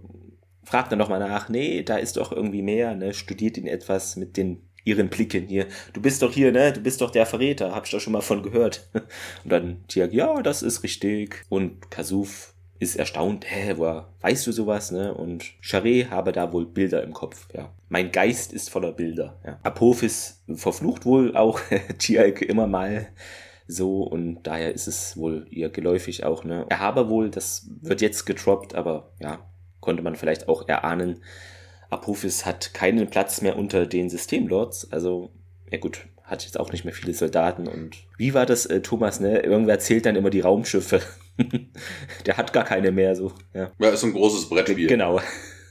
fragt 0.64 0.92
dann 0.92 1.00
nochmal 1.00 1.20
nach, 1.20 1.50
nee, 1.50 1.84
da 1.84 1.98
ist 1.98 2.18
doch 2.18 2.32
irgendwie 2.32 2.62
mehr, 2.62 2.96
ne, 2.96 3.14
studiert 3.14 3.58
ihn 3.58 3.68
etwas 3.68 4.16
mit 4.16 4.38
den 4.38 4.62
ihren 4.84 5.10
Blicken 5.10 5.48
hier. 5.48 5.68
Du 5.94 6.02
bist 6.02 6.22
doch 6.22 6.34
hier, 6.34 6.52
ne? 6.52 6.74
Du 6.74 6.82
bist 6.82 7.02
doch 7.02 7.12
der 7.12 7.28
Verräter, 7.28 7.76
hab 7.76 7.86
ich 7.86 7.92
doch 7.92 8.00
schon 8.00 8.14
mal 8.14 8.22
von 8.22 8.42
gehört. 8.42 8.90
Und 9.44 9.52
dann 9.52 9.84
Tiag, 9.88 10.12
ja, 10.12 10.42
das 10.42 10.64
ist 10.64 10.84
richtig. 10.84 11.46
Und 11.50 11.92
Kasuf 11.92 12.56
ist 12.82 12.96
erstaunt, 12.96 13.46
hä, 13.48 13.76
woher 13.78 14.08
weißt 14.22 14.48
du 14.48 14.52
sowas, 14.52 14.90
ne? 14.90 15.14
Und 15.14 15.44
Charé 15.62 16.10
habe 16.10 16.32
da 16.32 16.52
wohl 16.52 16.66
Bilder 16.66 17.04
im 17.04 17.14
Kopf, 17.14 17.48
ja. 17.54 17.70
Mein 17.90 18.12
Geist 18.12 18.54
ist 18.54 18.72
voller 18.72 18.92
Bilder, 18.92 19.40
ja. 19.46 19.60
Apophis 19.62 20.44
verflucht 20.52 21.06
wohl 21.06 21.38
auch 21.38 21.60
Tialk 22.00 22.42
immer 22.42 22.66
mal 22.66 23.08
so 23.68 24.02
und 24.02 24.42
daher 24.44 24.74
ist 24.74 24.88
es 24.88 25.16
wohl 25.16 25.46
ihr 25.52 25.70
geläufig 25.70 26.24
auch, 26.24 26.44
ne? 26.44 26.66
Er 26.70 26.80
habe 26.80 27.08
wohl, 27.08 27.30
das 27.30 27.70
wird 27.82 28.02
jetzt 28.02 28.26
getroppt, 28.26 28.74
aber 28.74 29.12
ja, 29.20 29.46
konnte 29.80 30.02
man 30.02 30.16
vielleicht 30.16 30.50
auch 30.50 30.68
erahnen, 30.68 31.22
Apophis 31.92 32.48
hat 32.48 32.74
keinen 32.74 33.12
Platz 33.12 33.42
mehr 33.42 33.58
unter 33.58 33.86
den 33.86 34.10
Systemlords, 34.10 34.92
also, 34.92 35.30
ja 35.70 35.78
gut, 35.78 36.08
hat 36.32 36.44
jetzt 36.46 36.60
auch 36.60 36.72
nicht 36.72 36.86
mehr 36.86 36.94
viele 36.94 37.14
Soldaten 37.14 37.68
und 37.68 37.98
wie 38.18 38.34
war 38.34 38.46
das, 38.46 38.66
äh, 38.66 38.82
Thomas, 38.82 39.20
ne? 39.20 39.40
Irgendwer 39.40 39.80
zählt 39.80 40.06
dann 40.06 40.16
immer 40.16 40.30
die 40.30 40.40
Raumschiffe. 40.40 41.02
der 42.26 42.38
hat 42.38 42.54
gar 42.54 42.64
keine 42.64 42.92
mehr, 42.92 43.16
so. 43.16 43.34
Ja, 43.54 43.72
ja 43.78 43.90
ist 43.90 44.04
ein 44.04 44.14
großes 44.14 44.50
Brettspiel. 44.50 44.88
Genau. 44.88 45.20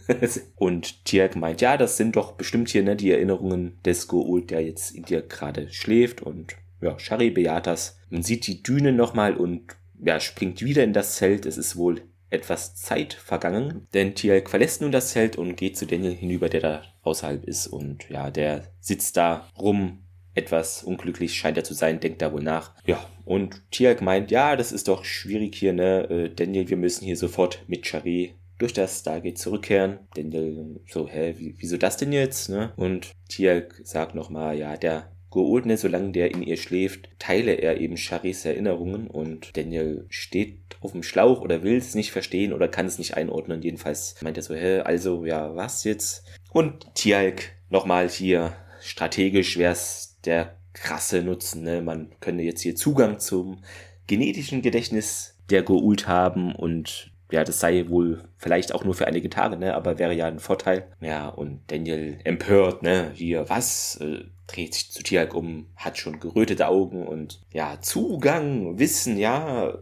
Und 0.56 1.04
Tiak 1.04 1.36
meint, 1.36 1.60
ja, 1.60 1.76
das 1.76 1.96
sind 1.96 2.16
doch 2.16 2.32
bestimmt 2.32 2.68
hier 2.68 2.82
ne, 2.82 2.96
die 2.96 3.10
Erinnerungen 3.10 3.78
des 3.84 4.08
Goult, 4.08 4.50
der 4.50 4.60
jetzt 4.60 4.90
in 4.90 5.04
dir 5.04 5.22
gerade 5.22 5.72
schläft. 5.72 6.20
Und 6.20 6.56
ja, 6.80 6.98
Shari 6.98 7.30
bejaht 7.30 7.66
das. 7.66 7.98
Man 8.10 8.22
sieht 8.22 8.46
die 8.46 8.62
Düne 8.62 8.92
nochmal 8.92 9.36
und 9.36 9.76
ja, 10.02 10.20
springt 10.20 10.62
wieder 10.62 10.84
in 10.84 10.92
das 10.92 11.16
Zelt. 11.16 11.46
Es 11.46 11.56
ist 11.56 11.76
wohl 11.76 12.02
etwas 12.28 12.74
Zeit 12.74 13.14
vergangen, 13.14 13.86
denn 13.94 14.14
Tialk 14.14 14.50
verlässt 14.50 14.82
nun 14.82 14.92
das 14.92 15.10
Zelt 15.10 15.36
und 15.36 15.56
geht 15.56 15.76
zu 15.76 15.86
Daniel 15.86 16.14
hinüber, 16.14 16.48
der 16.48 16.60
da 16.60 16.82
außerhalb 17.02 17.44
ist. 17.44 17.66
Und 17.66 18.08
ja, 18.10 18.30
der 18.30 18.64
sitzt 18.80 19.16
da 19.16 19.48
rum 19.58 20.00
etwas 20.34 20.82
unglücklich 20.82 21.34
scheint 21.34 21.56
er 21.56 21.64
zu 21.64 21.74
sein, 21.74 22.00
denkt 22.00 22.22
da 22.22 22.32
wohl 22.32 22.42
nach. 22.42 22.72
Ja, 22.86 23.04
und 23.24 23.62
Tialk 23.70 24.02
meint, 24.02 24.30
ja, 24.30 24.56
das 24.56 24.72
ist 24.72 24.88
doch 24.88 25.04
schwierig 25.04 25.54
hier, 25.54 25.72
ne? 25.72 26.08
Äh, 26.10 26.34
Daniel, 26.34 26.68
wir 26.68 26.76
müssen 26.76 27.04
hier 27.04 27.16
sofort 27.16 27.64
mit 27.66 27.84
Charé 27.84 28.32
durch 28.58 28.72
das 28.72 29.00
Stargate 29.00 29.38
zurückkehren. 29.38 29.98
Daniel 30.14 30.80
so, 30.86 31.08
hä, 31.08 31.34
wieso 31.56 31.76
das 31.76 31.96
denn 31.96 32.12
jetzt, 32.12 32.48
ne? 32.50 32.72
Und 32.76 33.12
Tialk 33.28 33.80
sagt 33.84 34.14
nochmal, 34.14 34.56
ja, 34.56 34.76
der 34.76 35.10
Gould, 35.30 35.64
ne, 35.64 35.76
solange 35.76 36.10
der 36.10 36.32
in 36.32 36.42
ihr 36.42 36.56
schläft, 36.56 37.08
teile 37.18 37.52
er 37.52 37.80
eben 37.80 37.94
Charés 37.94 38.46
Erinnerungen 38.46 39.06
und 39.06 39.56
Daniel 39.56 40.04
steht 40.08 40.58
auf 40.80 40.92
dem 40.92 41.04
Schlauch 41.04 41.40
oder 41.40 41.62
will 41.62 41.76
es 41.76 41.94
nicht 41.94 42.10
verstehen 42.10 42.52
oder 42.52 42.66
kann 42.68 42.86
es 42.86 42.98
nicht 42.98 43.16
einordnen. 43.16 43.62
Jedenfalls 43.62 44.16
meint 44.22 44.36
er 44.36 44.42
so, 44.42 44.54
hä, 44.54 44.80
also, 44.80 45.24
ja, 45.24 45.54
was 45.54 45.84
jetzt? 45.84 46.24
Und 46.52 46.94
Tialk 46.94 47.52
nochmal 47.68 48.08
hier 48.08 48.54
strategisch 48.82 49.56
wäre 49.56 49.72
es 49.72 50.09
der 50.24 50.56
krasse 50.72 51.22
Nutzen. 51.22 51.62
Ne? 51.62 51.82
Man 51.82 52.10
könnte 52.20 52.42
jetzt 52.42 52.62
hier 52.62 52.76
Zugang 52.76 53.18
zum 53.18 53.58
genetischen 54.06 54.62
Gedächtnis 54.62 55.36
der 55.50 55.62
Goult 55.62 56.06
haben 56.06 56.54
und 56.54 57.10
ja, 57.30 57.44
das 57.44 57.60
sei 57.60 57.88
wohl 57.88 58.24
vielleicht 58.38 58.74
auch 58.74 58.84
nur 58.84 58.94
für 58.94 59.06
einige 59.06 59.30
Tage, 59.30 59.56
ne, 59.56 59.74
aber 59.74 59.98
wäre 59.98 60.14
ja 60.14 60.26
ein 60.26 60.40
Vorteil. 60.40 60.88
Ja, 61.00 61.28
und 61.28 61.60
Daniel 61.68 62.18
empört, 62.24 62.82
ne, 62.82 63.12
hier, 63.14 63.48
was, 63.48 63.96
äh, 64.00 64.24
dreht 64.48 64.74
sich 64.74 64.90
zu 64.90 65.02
Tiag 65.02 65.34
um, 65.34 65.66
hat 65.76 65.98
schon 65.98 66.18
gerötete 66.18 66.66
Augen 66.66 67.06
und 67.06 67.40
ja, 67.52 67.80
Zugang, 67.80 68.78
Wissen, 68.78 69.16
ja, 69.16 69.78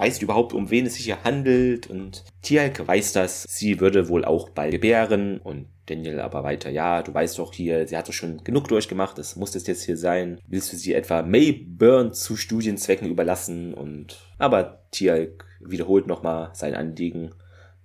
weiß 0.00 0.22
überhaupt, 0.22 0.52
um 0.54 0.70
wen 0.70 0.86
es 0.86 0.94
sich 0.94 1.04
hier 1.04 1.22
handelt 1.24 1.88
und 1.88 2.24
Tialk 2.42 2.86
weiß 2.86 3.12
das. 3.12 3.44
Sie 3.48 3.80
würde 3.80 4.08
wohl 4.08 4.24
auch 4.24 4.48
bald 4.48 4.72
gebären 4.72 5.38
und 5.38 5.66
Daniel 5.86 6.20
aber 6.20 6.44
weiter, 6.44 6.70
ja, 6.70 7.02
du 7.02 7.12
weißt 7.12 7.38
doch 7.38 7.52
hier, 7.52 7.86
sie 7.86 7.96
hat 7.96 8.08
doch 8.08 8.12
schon 8.12 8.42
genug 8.44 8.68
durchgemacht, 8.68 9.18
das 9.18 9.36
muss 9.36 9.50
das 9.50 9.66
jetzt 9.66 9.82
hier 9.82 9.96
sein. 9.96 10.38
Willst 10.46 10.72
du 10.72 10.76
sie 10.76 10.94
etwa 10.94 11.22
Mayburn 11.22 12.12
zu 12.12 12.36
Studienzwecken 12.36 13.08
überlassen? 13.08 13.74
Und 13.74 14.18
aber 14.38 14.84
Tialk 14.92 15.44
wiederholt 15.60 16.06
nochmal 16.06 16.50
sein 16.54 16.74
Anliegen. 16.74 17.32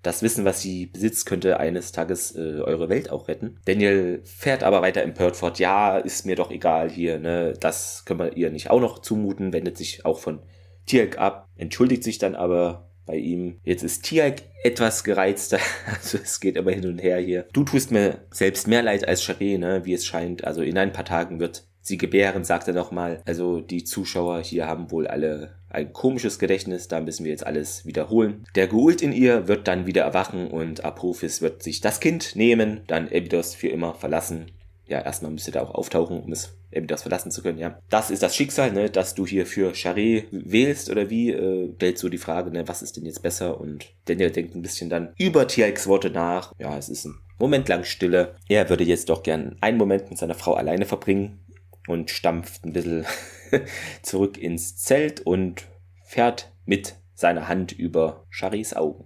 Das 0.04 0.22
Wissen, 0.22 0.46
was 0.46 0.62
sie 0.62 0.86
besitzt, 0.86 1.26
könnte 1.26 1.60
eines 1.60 1.92
Tages 1.92 2.36
äh, 2.36 2.62
eure 2.62 2.90
Welt 2.90 3.10
auch 3.10 3.28
retten. 3.28 3.58
Daniel 3.66 4.22
fährt 4.24 4.62
aber 4.62 4.84
weiter 4.84 5.02
empört 5.02 5.36
fort. 5.36 5.58
Ja, 5.58 5.98
ist 5.98 6.28
mir 6.28 6.36
doch 6.36 6.52
egal 6.52 6.92
hier, 6.92 7.18
ne? 7.18 7.54
Das 7.60 8.06
können 8.06 8.20
wir 8.20 8.38
ihr 8.38 8.52
nicht 8.52 8.70
auch 8.70 8.80
noch 8.80 9.00
zumuten. 9.00 9.52
Wendet 9.52 9.78
sich 9.78 10.06
auch 10.06 10.20
von 10.20 10.44
Tialk 10.86 11.18
ab, 11.18 11.50
entschuldigt 11.58 12.04
sich 12.04 12.18
dann 12.18 12.36
aber 12.36 12.90
bei 13.06 13.18
ihm. 13.18 13.60
Jetzt 13.64 13.84
ist 13.84 14.04
Tialk 14.04 14.42
etwas 14.64 15.04
gereizter, 15.04 15.60
also 15.94 16.18
es 16.18 16.40
geht 16.40 16.56
immer 16.56 16.72
hin 16.72 16.88
und 16.88 17.00
her 17.00 17.20
hier. 17.20 17.46
Du 17.54 17.64
tust 17.64 17.92
mir 17.92 18.20
selbst 18.32 18.68
mehr 18.68 18.84
leid 18.84 19.08
als 19.08 19.24
Charé, 19.24 19.58
ne, 19.58 19.82
wie 19.86 19.94
es 19.94 20.06
scheint. 20.06 20.44
Also 20.44 20.62
in 20.62 20.78
ein 20.78 20.92
paar 20.92 21.06
Tagen 21.06 21.40
wird 21.40 21.68
sie 21.82 21.98
gebären, 21.98 22.44
sagt 22.44 22.68
er 22.68 22.74
nochmal. 22.74 23.22
Also 23.26 23.62
die 23.62 23.84
Zuschauer 23.84 24.42
hier 24.42 24.68
haben 24.68 24.90
wohl 24.92 25.08
alle 25.08 25.56
ein 25.70 25.94
komisches 25.94 26.40
Gedächtnis, 26.40 26.88
da 26.88 27.02
müssen 27.02 27.26
wir 27.26 27.32
jetzt 27.32 27.46
alles 27.46 27.86
wiederholen. 27.86 28.46
Der 28.56 28.68
Geult 28.68 29.02
in 29.02 29.12
ihr 29.12 29.48
wird 29.48 29.68
dann 29.68 29.86
wieder 29.86 30.04
erwachen 30.04 30.48
und 30.48 30.86
Apophis 30.86 31.42
wird 31.42 31.62
sich 31.62 31.82
das 31.82 32.00
Kind 32.00 32.36
nehmen, 32.36 32.82
dann 32.88 33.12
Ebidos 33.12 33.54
für 33.54 33.68
immer 33.68 33.94
verlassen 33.94 34.48
ja, 34.88 35.02
erstmal 35.02 35.32
müsste 35.32 35.54
er 35.54 35.64
auch 35.64 35.74
auftauchen, 35.74 36.22
um 36.22 36.32
es 36.32 36.56
eben 36.72 36.88
das 36.88 37.02
verlassen 37.02 37.32
zu 37.32 37.42
können, 37.42 37.58
ja. 37.58 37.80
Das 37.90 38.12
ist 38.12 38.22
das 38.22 38.36
Schicksal, 38.36 38.72
ne, 38.72 38.90
dass 38.90 39.16
du 39.16 39.26
hier 39.26 39.46
für 39.46 39.72
Charé 39.72 40.26
wählst 40.32 40.90
oder 40.90 41.10
wie, 41.10 41.32
äh, 41.32 41.74
stellt 41.76 41.98
so 41.98 42.10
die 42.10 42.18
Frage, 42.18 42.52
ne, 42.52 42.68
was 42.68 42.82
ist 42.82 42.98
denn 42.98 43.06
jetzt 43.06 43.24
besser? 43.24 43.60
Und 43.60 43.94
Daniel 44.06 44.32
denkt 44.32 44.56
ein 44.56 44.62
bisschen 44.62 44.90
dann 44.90 45.14
über 45.18 45.48
Tiax 45.48 45.88
Worte 45.88 46.10
nach. 46.10 46.54
Ja, 46.60 46.78
es 46.78 46.90
ist 46.90 47.06
ein 47.06 47.20
Moment 47.40 47.68
lang 47.68 47.84
Stille. 47.84 48.36
Er 48.48 48.70
würde 48.70 48.84
jetzt 48.84 49.10
doch 49.10 49.24
gern 49.24 49.58
einen 49.62 49.78
Moment 49.78 50.10
mit 50.10 50.20
seiner 50.20 50.36
Frau 50.36 50.54
alleine 50.54 50.86
verbringen 50.86 51.40
und 51.88 52.10
stampft 52.10 52.64
ein 52.64 52.74
bisschen 52.74 53.06
zurück 54.02 54.38
ins 54.38 54.78
Zelt 54.78 55.22
und 55.22 55.64
fährt 56.04 56.52
mit 56.66 56.96
seiner 57.14 57.48
Hand 57.48 57.72
über 57.72 58.26
Charis 58.30 58.74
Augen. 58.74 59.06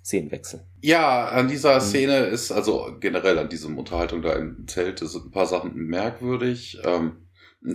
Ja, 0.00 0.04
Szenenwechsel. 0.04 0.60
Ja, 0.80 1.28
an 1.28 1.48
dieser 1.48 1.76
mhm. 1.76 1.80
Szene 1.80 2.16
ist, 2.26 2.52
also 2.52 2.96
generell 3.00 3.38
an 3.38 3.48
diesem 3.48 3.78
Unterhaltung 3.78 4.22
da 4.22 4.32
im 4.32 4.66
Zelt, 4.66 4.98
sind 4.98 5.26
ein 5.26 5.30
paar 5.30 5.46
Sachen 5.46 5.74
merkwürdig. 5.74 6.78
Ähm, 6.84 7.16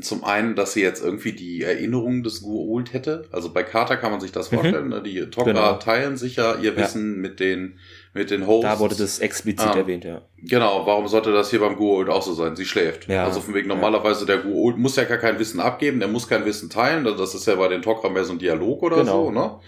zum 0.02 0.24
einen, 0.24 0.56
dass 0.56 0.74
sie 0.74 0.82
jetzt 0.82 1.04
irgendwie 1.04 1.34
die 1.34 1.62
Erinnerung 1.62 2.24
des 2.24 2.42
Guold 2.42 2.94
hätte. 2.94 3.26
Also 3.32 3.54
bei 3.54 3.62
Carter 3.62 3.98
kann 3.98 4.12
man 4.12 4.20
sich 4.20 4.32
das 4.32 4.52
mhm. 4.52 4.56
vorstellen. 4.56 4.88
Mhm. 4.88 5.04
Die 5.04 5.22
Tok'ra 5.22 5.46
genau. 5.46 5.74
teilen 5.74 6.18
sich 6.18 6.38
ja 6.38 6.56
ihr 6.56 6.76
Wissen 6.76 7.16
ja. 7.16 7.22
mit 7.22 7.40
den 7.40 7.78
mit 8.14 8.32
den 8.32 8.48
Hosts. 8.48 8.68
Da 8.68 8.80
wurde 8.80 8.96
das 8.96 9.20
explizit 9.20 9.70
ähm, 9.74 9.78
erwähnt, 9.78 10.06
ja. 10.06 10.22
Genau, 10.38 10.88
warum 10.88 11.08
sollte 11.08 11.32
das 11.34 11.52
hier 11.52 11.60
beim 11.60 11.76
Guold 11.76 12.10
auch 12.10 12.24
so 12.24 12.34
sein? 12.34 12.56
Sie 12.56 12.66
schläft. 12.66 13.08
Ja, 13.08 13.26
also 13.26 13.42
von 13.42 13.54
wegen 13.54 13.68
normalerweise 13.68 14.26
der 14.26 14.40
Guold 14.40 14.78
muss 14.78 14.96
ja 14.96 15.04
gar 15.04 15.18
kein 15.18 15.38
Wissen 15.38 15.60
abgeben, 15.60 16.00
der 16.00 16.08
muss 16.08 16.28
kein 16.28 16.46
Wissen 16.46 16.70
teilen. 16.70 17.04
Das 17.04 17.36
ist 17.36 17.46
ja 17.46 17.56
bei 17.56 17.68
den 17.68 17.82
Tok'ra 17.82 18.10
mehr 18.10 18.24
so 18.24 18.34
ein 18.34 18.40
Dialog 18.40 18.82
oder 18.82 18.98
genau. 18.98 19.26
so, 19.26 19.32
ne? 19.32 19.60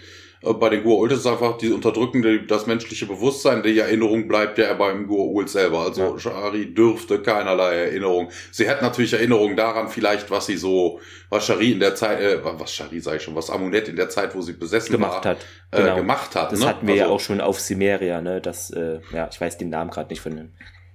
Äh, 0.42 0.52
bei 0.54 0.68
den 0.68 0.84
Gua'uld 0.84 1.12
ist 1.12 1.20
es 1.20 1.26
einfach, 1.26 1.58
die 1.58 1.70
unterdrücken 1.70 2.46
das 2.46 2.66
menschliche 2.66 3.06
Bewusstsein. 3.06 3.62
Die 3.62 3.78
Erinnerung 3.78 4.28
bleibt 4.28 4.58
ja 4.58 4.72
beim 4.74 5.08
Gua'uld 5.08 5.48
selber. 5.48 5.80
Also 5.80 6.02
ja. 6.02 6.18
Shari 6.18 6.74
dürfte 6.74 7.20
keinerlei 7.20 7.74
Erinnerung. 7.74 8.30
Sie 8.50 8.68
hat 8.68 8.82
natürlich 8.82 9.12
Erinnerung 9.12 9.56
daran, 9.56 9.88
vielleicht, 9.88 10.30
was 10.30 10.46
sie 10.46 10.56
so, 10.56 11.00
was 11.28 11.46
Shari 11.46 11.72
in 11.72 11.80
der 11.80 11.94
Zeit, 11.94 12.20
äh, 12.20 12.38
was 12.42 12.72
Shari 12.72 13.00
sage 13.00 13.18
ich 13.18 13.22
schon, 13.22 13.34
was 13.34 13.50
Amunet 13.50 13.88
in 13.88 13.96
der 13.96 14.08
Zeit, 14.08 14.34
wo 14.34 14.42
sie 14.42 14.52
besessen 14.52 14.92
gemacht 14.92 15.24
war, 15.24 15.32
hat. 15.32 15.46
Äh, 15.70 15.82
genau. 15.82 15.96
gemacht 15.96 16.34
hat. 16.34 16.52
Das 16.52 16.60
ne? 16.60 16.66
hatten 16.66 16.86
wir 16.86 16.94
also, 16.94 17.04
ja 17.04 17.10
auch 17.10 17.20
schon 17.20 17.40
auf 17.40 17.60
Simeria, 17.60 18.20
ne? 18.20 18.40
Das, 18.40 18.70
äh, 18.70 19.00
ja, 19.12 19.28
ich 19.30 19.40
weiß 19.40 19.58
den 19.58 19.70
Namen 19.70 19.90
gerade 19.90 20.10
nicht 20.10 20.20
von 20.20 20.36
dem 20.36 20.50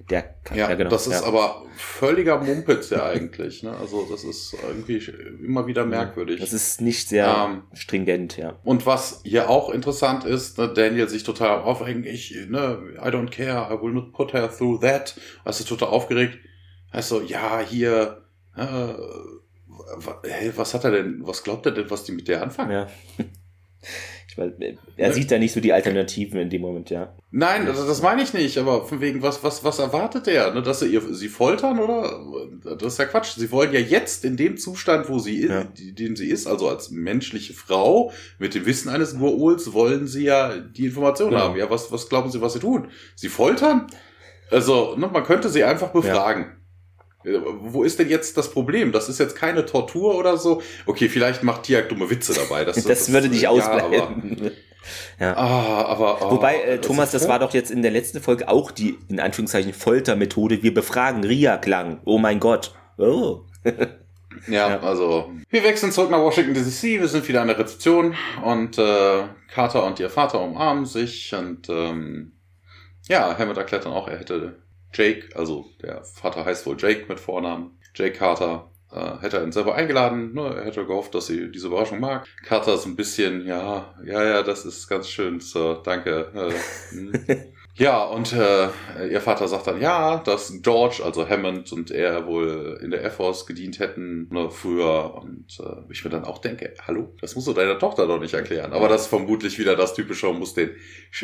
der 0.10 0.22
kann, 0.44 0.58
ja, 0.58 0.70
ja 0.70 0.76
genau. 0.76 0.90
Das 0.90 1.08
ist 1.08 1.22
ja. 1.22 1.28
aber 1.28 1.64
völliger 1.76 2.40
Mumpitz 2.40 2.90
ja 2.90 3.06
eigentlich. 3.06 3.64
Ne? 3.64 3.76
Also 3.76 4.08
das 4.10 4.24
ist 4.24 4.56
irgendwie 4.68 4.98
immer 5.44 5.68
wieder 5.68 5.86
merkwürdig. 5.86 6.40
Das 6.40 6.54
ist 6.54 6.82
nicht 6.82 7.10
sehr 7.10 7.50
ähm, 7.50 7.64
stringent, 7.74 8.38
ja. 8.38 8.58
Und 8.64 8.86
was 8.86 9.22
hier 9.24 9.50
auch 9.50 9.70
interessant 9.70 10.26
ist, 10.26 10.58
ne, 10.58 10.68
Daniel 10.74 11.08
sich 11.10 11.24
total 11.24 11.62
aufregen, 11.62 12.04
ich, 12.04 12.36
ne, 12.50 12.80
I 12.98 13.08
don't 13.08 13.30
care, 13.30 13.74
I 13.74 13.82
will 13.82 13.94
not 13.94 14.14
put 14.14 14.34
her 14.34 14.50
through 14.50 14.82
that. 14.82 15.16
Also 15.44 15.64
total 15.64 15.90
aufgeregt. 15.90 16.38
Also, 16.92 17.22
ja, 17.22 17.60
hier, 17.60 18.24
äh, 18.56 18.94
hey, 20.24 20.52
was 20.56 20.74
hat 20.74 20.84
er 20.84 20.92
denn, 20.92 21.22
was 21.26 21.44
glaubt 21.44 21.66
er 21.66 21.72
denn, 21.72 21.90
was 21.90 22.04
die 22.04 22.12
mit 22.12 22.28
der 22.28 22.44
anfangen? 22.44 22.72
Ja. 22.72 22.88
Weil 24.38 24.56
er 24.98 25.08
ja. 25.08 25.14
sieht 25.14 25.32
da 25.32 25.38
nicht 25.38 25.54
so 25.54 25.60
die 25.60 25.74
Alternativen 25.74 26.40
in 26.40 26.50
dem 26.50 26.62
Moment, 26.62 26.90
ja. 26.90 27.14
Nein, 27.32 27.68
also 27.68 27.86
das 27.86 28.02
meine 28.02 28.22
ich 28.22 28.34
nicht, 28.34 28.58
aber 28.58 28.86
von 28.86 29.02
wegen, 29.02 29.22
was, 29.22 29.44
was, 29.44 29.64
was 29.64 29.80
erwartet 29.80 30.28
er? 30.28 30.54
Ne, 30.54 30.62
dass 30.62 30.80
sie 30.80 30.88
ihr, 30.88 31.02
sie 31.14 31.28
foltern 31.28 31.80
oder? 31.80 32.20
Das 32.78 32.94
ist 32.94 33.00
ja 33.00 33.06
Quatsch. 33.06 33.34
Sie 33.36 33.52
wollen 33.52 33.74
ja 33.74 33.80
jetzt 33.80 34.26
in 34.26 34.38
dem 34.38 34.58
Zustand, 34.58 35.10
wo 35.10 35.20
sie 35.20 35.48
ja. 35.48 35.62
ist, 35.62 36.00
den 36.00 36.16
sie 36.16 36.30
ist, 36.30 36.48
also 36.48 36.70
als 36.70 36.92
menschliche 36.92 37.54
Frau, 37.54 38.12
mit 38.40 38.56
dem 38.56 38.66
Wissen 38.66 38.90
eines 38.90 39.18
Guruls, 39.18 39.74
wollen 39.74 40.08
sie 40.08 40.26
ja 40.26 40.58
die 40.58 40.86
Information 40.86 41.30
genau. 41.30 41.42
haben. 41.42 41.58
Ja, 41.58 41.70
was, 41.70 41.92
was 41.92 42.10
glauben 42.10 42.30
sie, 42.32 42.42
was 42.42 42.54
sie 42.54 42.60
tun? 42.60 42.90
Sie 43.16 43.30
foltern? 43.30 43.88
Also, 44.52 44.96
ne, 44.98 45.08
man 45.08 45.24
könnte 45.24 45.50
sie 45.50 45.64
einfach 45.64 45.90
befragen. 45.90 46.44
Ja. 46.44 46.63
Wo 47.24 47.84
ist 47.84 48.00
denn 48.00 48.10
jetzt 48.10 48.38
das 48.38 48.52
Problem? 48.52 48.92
Das 48.92 49.08
ist 49.08 49.20
jetzt 49.20 49.36
keine 49.36 49.66
Tortur 49.66 50.16
oder 50.16 50.38
so. 50.38 50.62
Okay, 50.86 51.08
vielleicht 51.08 51.44
macht 51.44 51.64
Tiak 51.64 51.90
dumme 51.90 52.10
Witze 52.10 52.34
dabei. 52.34 52.66
Das, 52.66 52.76
das, 52.84 52.86
das 52.86 53.12
würde 53.12 53.30
nicht 53.30 53.48
ausbleiben. 53.48 53.94
Ja, 53.94 54.04
aber, 54.04 54.52
ja. 55.20 55.38
Ah, 55.38 55.86
aber 55.86 56.22
oh, 56.22 56.32
Wobei, 56.32 56.62
äh, 56.62 56.82
Thomas, 56.82 57.12
das, 57.12 57.22
das 57.24 57.30
war 57.30 57.40
doch 57.40 57.54
jetzt 57.54 57.72
in 57.72 57.82
der 57.82 57.92
letzten 57.92 58.20
Folge 58.22 58.50
auch 58.50 58.72
die, 58.72 58.98
in 59.10 59.20
Anführungszeichen, 59.20 59.74
Foltermethode. 59.74 60.64
Wir 60.64 60.74
befragen 60.74 61.24
Ria-Klang. 61.24 62.02
Oh 62.06 62.18
mein 62.18 62.40
Gott. 62.40 62.76
Oh. 62.98 63.42
ja, 64.48 64.70
ja, 64.70 64.80
also 64.82 65.32
wir 65.50 65.64
wechseln 65.64 65.92
zurück 65.92 66.12
nach 66.12 66.20
Washington 66.20 66.54
DC. 66.54 67.00
Wir 67.00 67.08
sind 67.08 67.28
wieder 67.28 67.42
an 67.42 67.48
der 67.48 67.58
Rezeption 67.58 68.16
und 68.44 68.78
äh, 68.78 69.24
Carter 69.54 69.86
und 69.86 70.00
ihr 70.00 70.10
Vater 70.10 70.42
umarmen 70.42 70.86
sich 70.86 71.34
und 71.34 71.70
ähm, 71.70 72.34
ja, 73.08 73.38
Hammett 73.38 73.58
erklärt 73.58 73.86
dann 73.86 73.94
auch, 73.94 74.08
er 74.08 74.20
hätte 74.20 74.63
Jake, 74.94 75.30
also 75.36 75.66
der 75.82 76.04
Vater 76.04 76.46
heißt 76.46 76.66
wohl 76.66 76.78
Jake 76.78 77.06
mit 77.08 77.20
Vornamen, 77.20 77.78
Jake 77.96 78.18
Carter, 78.18 78.72
äh, 78.92 79.22
hätte 79.22 79.38
er 79.38 79.44
ihn 79.44 79.52
selber 79.52 79.76
eingeladen. 79.76 80.34
Ne? 80.34 80.56
Er 80.56 80.66
hätte 80.66 80.86
gehofft, 80.86 81.16
dass 81.16 81.28
sie 81.28 81.52
diese 81.52 81.68
Überraschung 81.68 82.00
mag. 82.00 82.28
Carter 82.46 82.76
ist 82.76 82.86
ein 82.86 82.96
bisschen, 82.96 83.46
ja, 83.46 83.96
ja, 84.06 84.24
ja, 84.24 84.44
das 84.44 84.66
ist 84.66 84.88
ganz 84.88 85.10
schön, 85.10 85.40
Sir, 85.40 85.82
danke. 85.84 86.32
Äh, 86.36 86.96
hm. 86.96 87.14
Ja, 87.76 88.04
und 88.04 88.34
äh, 88.34 88.68
ihr 89.10 89.20
Vater 89.20 89.48
sagt 89.48 89.66
dann, 89.66 89.82
ja, 89.82 90.18
dass 90.18 90.62
George, 90.62 91.02
also 91.04 91.28
Hammond 91.28 91.72
und 91.74 91.90
er 91.90 92.28
wohl 92.28 92.80
in 92.84 92.92
der 92.92 93.02
Air 93.02 93.10
Force 93.10 93.48
gedient 93.48 93.80
hätten 93.80 94.28
ne, 94.30 94.52
früher. 94.52 95.16
Und 95.16 95.60
äh, 95.60 95.92
ich 95.92 96.06
mir 96.06 96.12
dann 96.12 96.24
auch 96.24 96.38
denke, 96.38 96.76
hallo, 96.86 97.16
das 97.20 97.36
musst 97.36 97.48
du 97.48 97.54
deiner 97.54 97.80
Tochter 97.80 98.06
doch 98.06 98.20
nicht 98.20 98.36
erklären. 98.36 98.74
Aber 98.74 98.90
das 98.90 99.04
ist 99.04 99.08
vermutlich 99.08 99.58
wieder 99.58 99.76
das 99.76 99.96
Typische, 99.96 100.28
man 100.28 100.38
muss 100.38 100.54
den, 100.54 100.70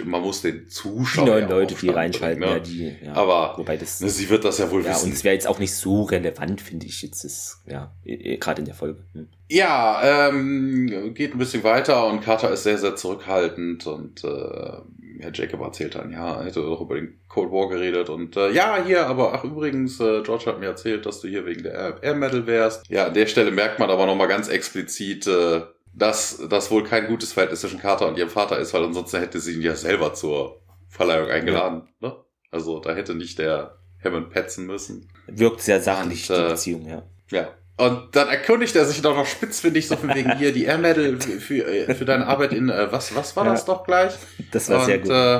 man 0.06 0.22
muss 0.22 0.42
den 0.42 0.68
Zuschauer. 0.68 1.26
Die 1.26 1.32
neuen 1.32 1.50
Leute, 1.50 1.76
die 1.76 1.90
reinschalten, 1.90 2.42
bringen, 2.42 2.64
ne? 2.64 2.68
ja, 2.68 2.96
die, 3.00 3.06
ja. 3.06 3.14
Aber 3.14 3.54
wobei 3.58 3.78
das, 3.78 4.02
ne, 4.02 4.10
sie 4.10 4.28
wird 4.30 4.44
das 4.44 4.58
ja 4.58 4.72
wohl 4.72 4.84
ja, 4.84 4.90
wissen. 4.90 5.06
Und 5.06 5.14
es 5.14 5.24
wäre 5.24 5.36
jetzt 5.36 5.48
auch 5.48 5.60
nicht 5.60 5.76
so 5.76 6.04
relevant, 6.04 6.62
finde 6.62 6.88
ich. 6.88 7.04
Jetzt 7.04 7.24
ist, 7.26 7.62
ja, 7.68 7.94
gerade 8.04 8.62
in 8.62 8.66
der 8.66 8.76
Folge. 8.76 9.04
Hm. 9.14 9.28
Ja, 9.52 10.30
ähm, 10.30 11.14
geht 11.16 11.34
ein 11.34 11.40
bisschen 11.40 11.64
weiter 11.64 12.06
und 12.06 12.22
Carter 12.22 12.52
ist 12.52 12.64
sehr, 12.64 12.78
sehr 12.78 12.96
zurückhaltend 12.96 13.88
und 13.88 14.24
äh, 14.24 14.78
Herr 15.20 15.34
Jacob 15.34 15.62
erzählt 15.62 15.96
dann, 15.96 16.12
ja, 16.12 16.40
er 16.40 16.46
hätte 16.46 16.62
doch 16.62 16.82
über 16.82 16.96
den 16.96 17.20
Cold 17.28 17.52
War 17.52 17.70
geredet 17.70 18.10
und 18.10 18.38
äh, 18.38 18.52
ja, 18.52 18.84
hier, 18.84 19.08
aber 19.08 19.34
ach 19.34 19.44
übrigens, 19.44 20.00
äh, 20.00 20.22
George 20.24 20.46
hat 20.46 20.60
mir 20.60 20.68
erzählt, 20.68 21.06
dass 21.06 21.20
du 21.22 21.28
hier 21.28 21.46
wegen 21.46 21.64
der 21.64 22.02
Air 22.02 22.16
Medal 22.16 22.48
wärst. 22.48 22.90
Ja, 22.90 23.08
an 23.08 23.14
der 23.14 23.26
Stelle 23.28 23.52
merkt 23.52 23.80
man 23.80 23.90
aber 23.90 24.06
nochmal 24.06 24.28
ganz 24.28 24.48
explizit, 24.48 25.28
äh, 25.28 25.62
dass 25.94 26.42
das 26.50 26.72
wohl 26.72 26.84
kein 26.84 27.08
gutes 27.08 27.34
Verhältnis 27.34 27.62
zwischen 27.62 27.80
Carter 27.80 28.08
und 28.08 28.18
ihrem 28.18 28.30
Vater 28.30 28.58
ist, 28.60 28.74
weil 28.74 28.84
ansonsten 28.84 29.20
hätte 29.20 29.40
sie 29.40 29.56
ihn 29.56 29.62
ja 29.62 29.76
selber 29.76 30.14
zur 30.14 30.62
Verleihung 30.88 31.30
eingeladen. 31.30 31.90
Ja. 32.02 32.10
Ne? 32.10 32.16
Also 32.52 32.80
da 32.80 32.94
hätte 32.94 33.16
nicht 33.16 33.40
der 33.40 33.80
Hammond 34.04 34.30
petzen 34.30 34.66
müssen. 34.66 35.10
Wirkt 35.28 35.62
sehr 35.62 35.82
sachlich, 35.82 36.30
und, 36.30 36.38
die 36.38 36.42
äh, 36.42 36.50
Beziehung, 36.50 36.88
ja. 36.88 37.04
Ja, 37.32 37.50
und 37.80 38.16
dann 38.16 38.28
erkundigt 38.28 38.76
er 38.76 38.86
sich 38.86 39.02
doch 39.02 39.16
noch 39.16 39.26
spitzfindig 39.26 39.88
so 39.88 39.96
von 39.96 40.14
wegen 40.14 40.38
hier 40.38 40.52
die 40.52 40.66
Air 40.66 40.78
Medal 40.78 41.18
für, 41.20 41.40
für, 41.40 41.96
für 41.96 42.06
deine 42.06 42.28
Arbeit 42.28 42.52
in, 42.52 42.70
äh, 42.70 42.92
was, 42.92 43.16
was 43.16 43.36
war 43.38 43.46
das 43.46 43.64
doch 43.64 43.86
gleich? 43.86 44.14
Das 44.52 44.70
war 44.70 44.80
und, 44.80 44.86
sehr 44.86 45.00
gut. 45.00 45.10
Äh, 45.10 45.40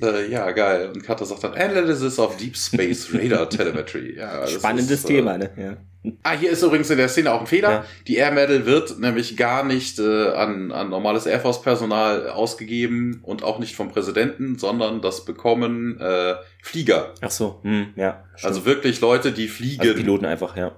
äh, 0.00 0.30
ja, 0.30 0.50
geil. 0.52 0.90
Und 0.94 1.04
Carter 1.04 1.26
sagt 1.26 1.44
dann 1.44 1.54
Analysis 1.54 2.18
of 2.18 2.36
Deep 2.38 2.56
Space 2.56 3.10
Radar 3.12 3.50
Telemetry. 3.50 4.16
Ja, 4.16 4.46
Spannendes 4.46 4.90
ist, 4.90 5.04
äh, 5.04 5.08
Thema, 5.08 5.38
ne? 5.38 5.50
Ja. 5.56 5.76
Ah, 6.22 6.32
hier 6.32 6.50
ist 6.50 6.62
übrigens 6.62 6.90
in 6.90 6.98
der 6.98 7.08
Szene 7.08 7.32
auch 7.32 7.40
ein 7.40 7.46
Fehler. 7.46 7.70
Ja. 7.70 7.84
Die 8.06 8.16
Air 8.16 8.32
Medal 8.32 8.66
wird 8.66 8.98
nämlich 8.98 9.36
gar 9.36 9.64
nicht 9.64 9.98
äh, 9.98 10.28
an, 10.32 10.70
an 10.72 10.90
normales 10.90 11.26
Air 11.26 11.40
Force 11.40 11.62
Personal 11.62 12.28
ausgegeben 12.28 13.20
und 13.22 13.42
auch 13.42 13.58
nicht 13.58 13.74
vom 13.74 13.90
Präsidenten, 13.90 14.58
sondern 14.58 15.00
das 15.00 15.24
bekommen 15.24 15.98
äh, 16.00 16.34
Flieger. 16.62 17.14
Ach 17.20 17.30
so, 17.30 17.60
hm, 17.62 17.94
ja. 17.96 18.24
Stimmt. 18.36 18.48
Also 18.48 18.66
wirklich 18.66 19.00
Leute, 19.00 19.32
die 19.32 19.48
fliegen. 19.48 19.80
Also 19.80 19.94
Piloten 19.94 20.26
einfach, 20.26 20.56
ja. 20.56 20.72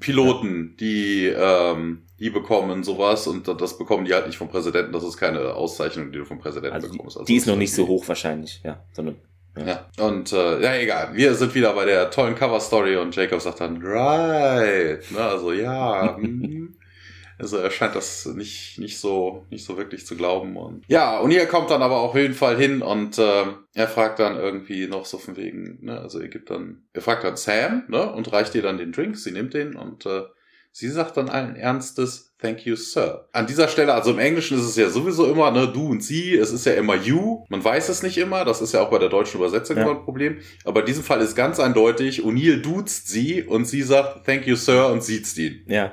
Piloten, 0.00 0.76
die, 0.78 1.26
ähm, 1.26 2.02
die 2.18 2.30
bekommen 2.30 2.82
sowas 2.84 3.26
und 3.26 3.48
das 3.48 3.78
bekommen 3.78 4.04
die 4.04 4.14
halt 4.14 4.26
nicht 4.26 4.38
vom 4.38 4.48
Präsidenten. 4.48 4.92
Das 4.92 5.04
ist 5.04 5.16
keine 5.16 5.54
Auszeichnung, 5.54 6.12
die 6.12 6.18
du 6.18 6.24
vom 6.24 6.38
Präsidenten 6.38 6.74
also 6.74 6.90
bekommst. 6.90 7.16
Also 7.16 7.26
die 7.26 7.36
ist 7.36 7.46
noch 7.46 7.56
nicht 7.56 7.74
so 7.74 7.86
hoch 7.86 8.06
wahrscheinlich, 8.08 8.60
ja, 8.64 8.82
sondern 8.92 9.16
ja. 9.56 9.66
ja. 9.96 10.06
Und 10.06 10.32
äh, 10.32 10.62
ja, 10.62 10.74
egal. 10.76 11.10
Wir 11.14 11.34
sind 11.34 11.54
wieder 11.54 11.72
bei 11.72 11.84
der 11.84 12.10
tollen 12.10 12.34
Cover-Story 12.34 12.96
und 12.96 13.14
Jacob 13.14 13.40
sagt 13.40 13.60
dann, 13.60 13.80
right. 13.82 15.10
Ne, 15.10 15.20
also 15.20 15.52
ja. 15.52 16.16
hm. 16.20 16.74
Also 17.38 17.58
er 17.58 17.70
scheint 17.70 17.94
das 17.94 18.26
nicht, 18.26 18.78
nicht 18.78 18.98
so, 18.98 19.46
nicht 19.50 19.64
so 19.64 19.76
wirklich 19.76 20.06
zu 20.06 20.16
glauben. 20.16 20.56
Und 20.56 20.84
ja, 20.88 21.18
und 21.20 21.30
hier 21.30 21.46
kommt 21.46 21.70
dann 21.70 21.82
aber 21.82 22.00
auf 22.00 22.14
jeden 22.14 22.34
Fall 22.34 22.56
hin 22.56 22.82
und 22.82 23.18
äh, 23.18 23.44
er 23.74 23.88
fragt 23.88 24.18
dann 24.18 24.36
irgendwie 24.36 24.86
noch 24.88 25.06
so 25.06 25.18
von 25.18 25.36
wegen, 25.36 25.78
ne, 25.84 26.00
also 26.00 26.18
er 26.18 26.28
gibt 26.28 26.50
dann, 26.50 26.88
er 26.92 27.02
fragt 27.02 27.24
dann 27.24 27.36
Sam, 27.36 27.84
ne, 27.88 28.12
und 28.12 28.32
reicht 28.32 28.54
ihr 28.54 28.62
dann 28.62 28.78
den 28.78 28.92
Drink, 28.92 29.16
sie 29.16 29.30
nimmt 29.30 29.54
den 29.54 29.76
und 29.76 30.04
äh, 30.06 30.22
sie 30.72 30.88
sagt 30.88 31.16
dann 31.16 31.28
allen 31.28 31.54
Ernstes, 31.54 32.27
thank 32.40 32.64
you, 32.66 32.76
sir. 32.76 33.28
An 33.32 33.46
dieser 33.46 33.68
Stelle, 33.68 33.92
also 33.92 34.10
im 34.10 34.18
Englischen 34.18 34.58
ist 34.58 34.64
es 34.64 34.76
ja 34.76 34.88
sowieso 34.88 35.26
immer, 35.30 35.50
ne, 35.50 35.68
du 35.68 35.88
und 35.88 36.02
sie, 36.02 36.36
es 36.36 36.52
ist 36.52 36.66
ja 36.66 36.74
immer 36.74 36.94
you. 36.94 37.44
Man 37.48 37.62
weiß 37.62 37.88
es 37.88 38.02
nicht 38.02 38.18
immer, 38.18 38.44
das 38.44 38.60
ist 38.60 38.72
ja 38.72 38.80
auch 38.82 38.90
bei 38.90 38.98
der 38.98 39.08
deutschen 39.08 39.38
Übersetzung 39.38 39.76
ja. 39.76 39.82
immer 39.82 39.92
ein 39.92 40.04
Problem. 40.04 40.38
Aber 40.64 40.80
in 40.80 40.86
diesem 40.86 41.02
Fall 41.02 41.20
ist 41.20 41.34
ganz 41.34 41.60
eindeutig, 41.60 42.22
O'Neill 42.22 42.60
duzt 42.60 43.08
sie 43.08 43.42
und 43.42 43.66
sie 43.66 43.82
sagt, 43.82 44.24
thank 44.26 44.46
you, 44.46 44.56
sir, 44.56 44.88
und 44.88 45.02
sieht 45.02 45.36
ihn. 45.36 45.64
Ja. 45.66 45.92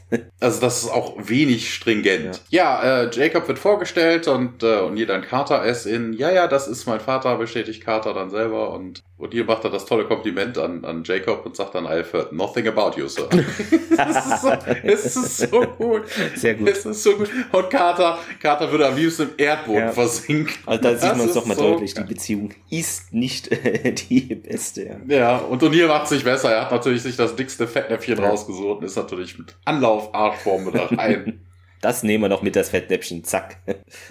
also 0.40 0.60
das 0.60 0.84
ist 0.84 0.90
auch 0.90 1.16
wenig 1.18 1.72
stringent. 1.72 2.42
Ja, 2.50 2.84
ja 2.84 3.02
äh, 3.02 3.10
Jacob 3.10 3.48
wird 3.48 3.58
vorgestellt 3.58 4.28
und 4.28 4.62
äh, 4.62 4.66
O'Neill 4.66 5.06
dann 5.06 5.22
Carter 5.22 5.64
es 5.64 5.86
in, 5.86 6.12
ja, 6.12 6.30
ja, 6.30 6.46
das 6.46 6.68
ist 6.68 6.86
mein 6.86 7.00
Vater, 7.00 7.36
bestätigt 7.36 7.84
Carter 7.84 8.14
dann 8.14 8.30
selber 8.30 8.72
und 8.72 9.02
O'Neill 9.18 9.44
macht 9.44 9.64
dann 9.64 9.72
das 9.72 9.86
tolle 9.86 10.04
Kompliment 10.04 10.58
an, 10.58 10.84
an 10.84 11.02
Jacob 11.04 11.46
und 11.46 11.56
sagt 11.56 11.74
dann, 11.74 11.86
I've 11.86 12.12
heard 12.12 12.32
nothing 12.32 12.68
about 12.68 12.98
you, 12.98 13.08
sir. 13.08 13.28
das, 13.96 14.26
ist 14.26 14.42
so, 14.42 14.50
das 14.50 15.16
ist 15.16 15.36
so 15.38 15.60
gut. 15.60 15.85
Sehr 16.34 16.54
gut. 16.54 16.68
Es 16.68 16.84
ist 16.84 17.02
so 17.02 17.16
gut. 17.16 17.30
Und 17.52 17.70
Carter, 17.70 18.18
Carter 18.40 18.70
würde 18.70 18.86
am 18.86 18.96
liebsten 18.96 19.22
im 19.22 19.30
Erdboden 19.36 19.80
ja. 19.80 19.92
versinken. 19.92 20.54
Also 20.66 20.82
da 20.82 20.96
sieht 20.96 21.16
man 21.16 21.28
es 21.28 21.34
doch 21.34 21.46
mal 21.46 21.56
so 21.56 21.72
deutlich, 21.72 21.94
die 21.94 22.02
Beziehung 22.02 22.50
ist 22.70 23.12
nicht 23.12 23.50
äh, 23.52 23.92
die 23.92 24.34
beste. 24.34 25.00
Ja. 25.08 25.16
ja, 25.16 25.36
und 25.38 25.62
O'Neill 25.62 25.88
macht 25.88 26.08
sich 26.08 26.24
besser. 26.24 26.52
Er 26.52 26.62
hat 26.62 26.72
natürlich 26.72 27.02
sich 27.02 27.16
das 27.16 27.36
dickste 27.36 27.66
Fettnäpfchen 27.66 28.18
ja. 28.18 28.28
rausgesucht 28.28 28.78
und 28.78 28.84
ist 28.84 28.96
natürlich 28.96 29.38
mit 29.38 29.56
Anlauf 29.64 30.14
Arschform 30.14 30.64
mit 30.64 30.74
rein. 30.98 31.40
Das 31.80 32.02
nehmen 32.02 32.24
wir 32.24 32.28
noch 32.28 32.42
mit, 32.42 32.56
das 32.56 32.70
Fettnäpfchen, 32.70 33.22
zack. 33.24 33.58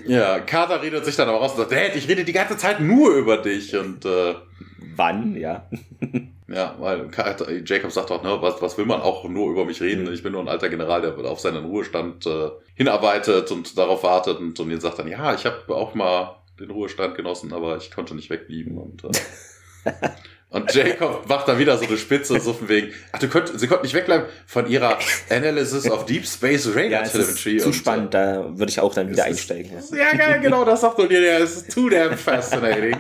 Ja, 0.06 0.40
Carter 0.40 0.82
redet 0.82 1.04
sich 1.06 1.16
dann 1.16 1.28
aber 1.28 1.40
raus 1.40 1.52
und 1.52 1.58
sagt, 1.58 1.72
hey, 1.72 1.92
ich 1.96 2.08
rede 2.08 2.24
die 2.24 2.34
ganze 2.34 2.58
Zeit 2.58 2.80
nur 2.80 3.16
über 3.16 3.38
dich 3.38 3.76
und 3.76 4.06
äh, 4.06 4.36
Wann, 4.96 5.36
ja. 5.36 5.68
Ja, 6.48 6.76
weil 6.78 7.10
Jacob 7.66 7.92
sagt 7.92 8.12
auch, 8.12 8.22
ne, 8.22 8.38
was, 8.40 8.62
was 8.62 8.78
will 8.78 8.86
man 8.86 9.02
auch 9.02 9.28
nur 9.28 9.50
über 9.50 9.66
mich 9.66 9.82
reden? 9.82 10.04
Mhm. 10.04 10.14
Ich 10.14 10.22
bin 10.22 10.32
nur 10.32 10.42
ein 10.42 10.48
alter 10.48 10.70
General, 10.70 11.02
der 11.02 11.18
auf 11.26 11.40
seinen 11.40 11.66
Ruhestand 11.66 12.28
äh, 12.28 12.52
hinarbeitet 12.76 13.50
und 13.50 13.76
darauf 13.80 14.04
wartet 14.04 14.38
und, 14.38 14.60
und 14.60 14.70
ihn 14.70 14.80
sagt 14.80 15.00
dann, 15.00 15.08
ja, 15.08 15.34
ich 15.34 15.48
habe 15.48 15.76
auch 15.76 15.96
mal 15.96 16.36
den 16.60 16.70
Ruhestand 16.70 17.16
genossen, 17.16 17.52
aber 17.52 17.78
ich 17.78 17.90
konnte 17.90 18.14
nicht 18.14 18.30
wegblieben 18.30 18.78
und 18.78 19.06
äh, 19.06 19.92
Und 20.56 20.74
Jacob 20.74 21.28
macht 21.28 21.50
da 21.50 21.60
wieder 21.60 21.78
so 21.78 21.86
eine 21.86 21.98
Spitze, 21.98 22.40
so 22.40 22.54
von 22.54 22.70
wegen, 22.70 22.94
ach, 23.12 23.20
du 23.20 23.28
könnt, 23.28 23.60
sie 23.60 23.68
konnten 23.68 23.84
nicht 23.84 23.94
wegbleiben 23.94 24.28
von 24.48 24.70
ihrer 24.70 24.98
Analysis 25.30 25.92
of 25.92 26.06
Deep 26.06 26.26
Space 26.26 26.70
Radar 26.70 26.86
ja, 26.86 27.04
Telemetry. 27.04 27.58
zu 27.58 27.74
spannend, 27.74 28.14
da 28.14 28.58
würde 28.58 28.70
ich 28.70 28.80
auch 28.80 28.94
dann 28.94 29.10
wieder 29.10 29.26
einsteigen. 29.26 29.78
Ist, 29.78 29.94
ja, 29.94 30.16
geil, 30.16 30.40
genau, 30.42 30.64
das 30.64 30.80
sagt 30.80 30.98
er 31.00 31.08
dir, 31.08 31.20
der 31.20 31.40
ist 31.40 31.74
too 31.74 31.90
damn 31.90 32.18
fascinating. 32.18 32.96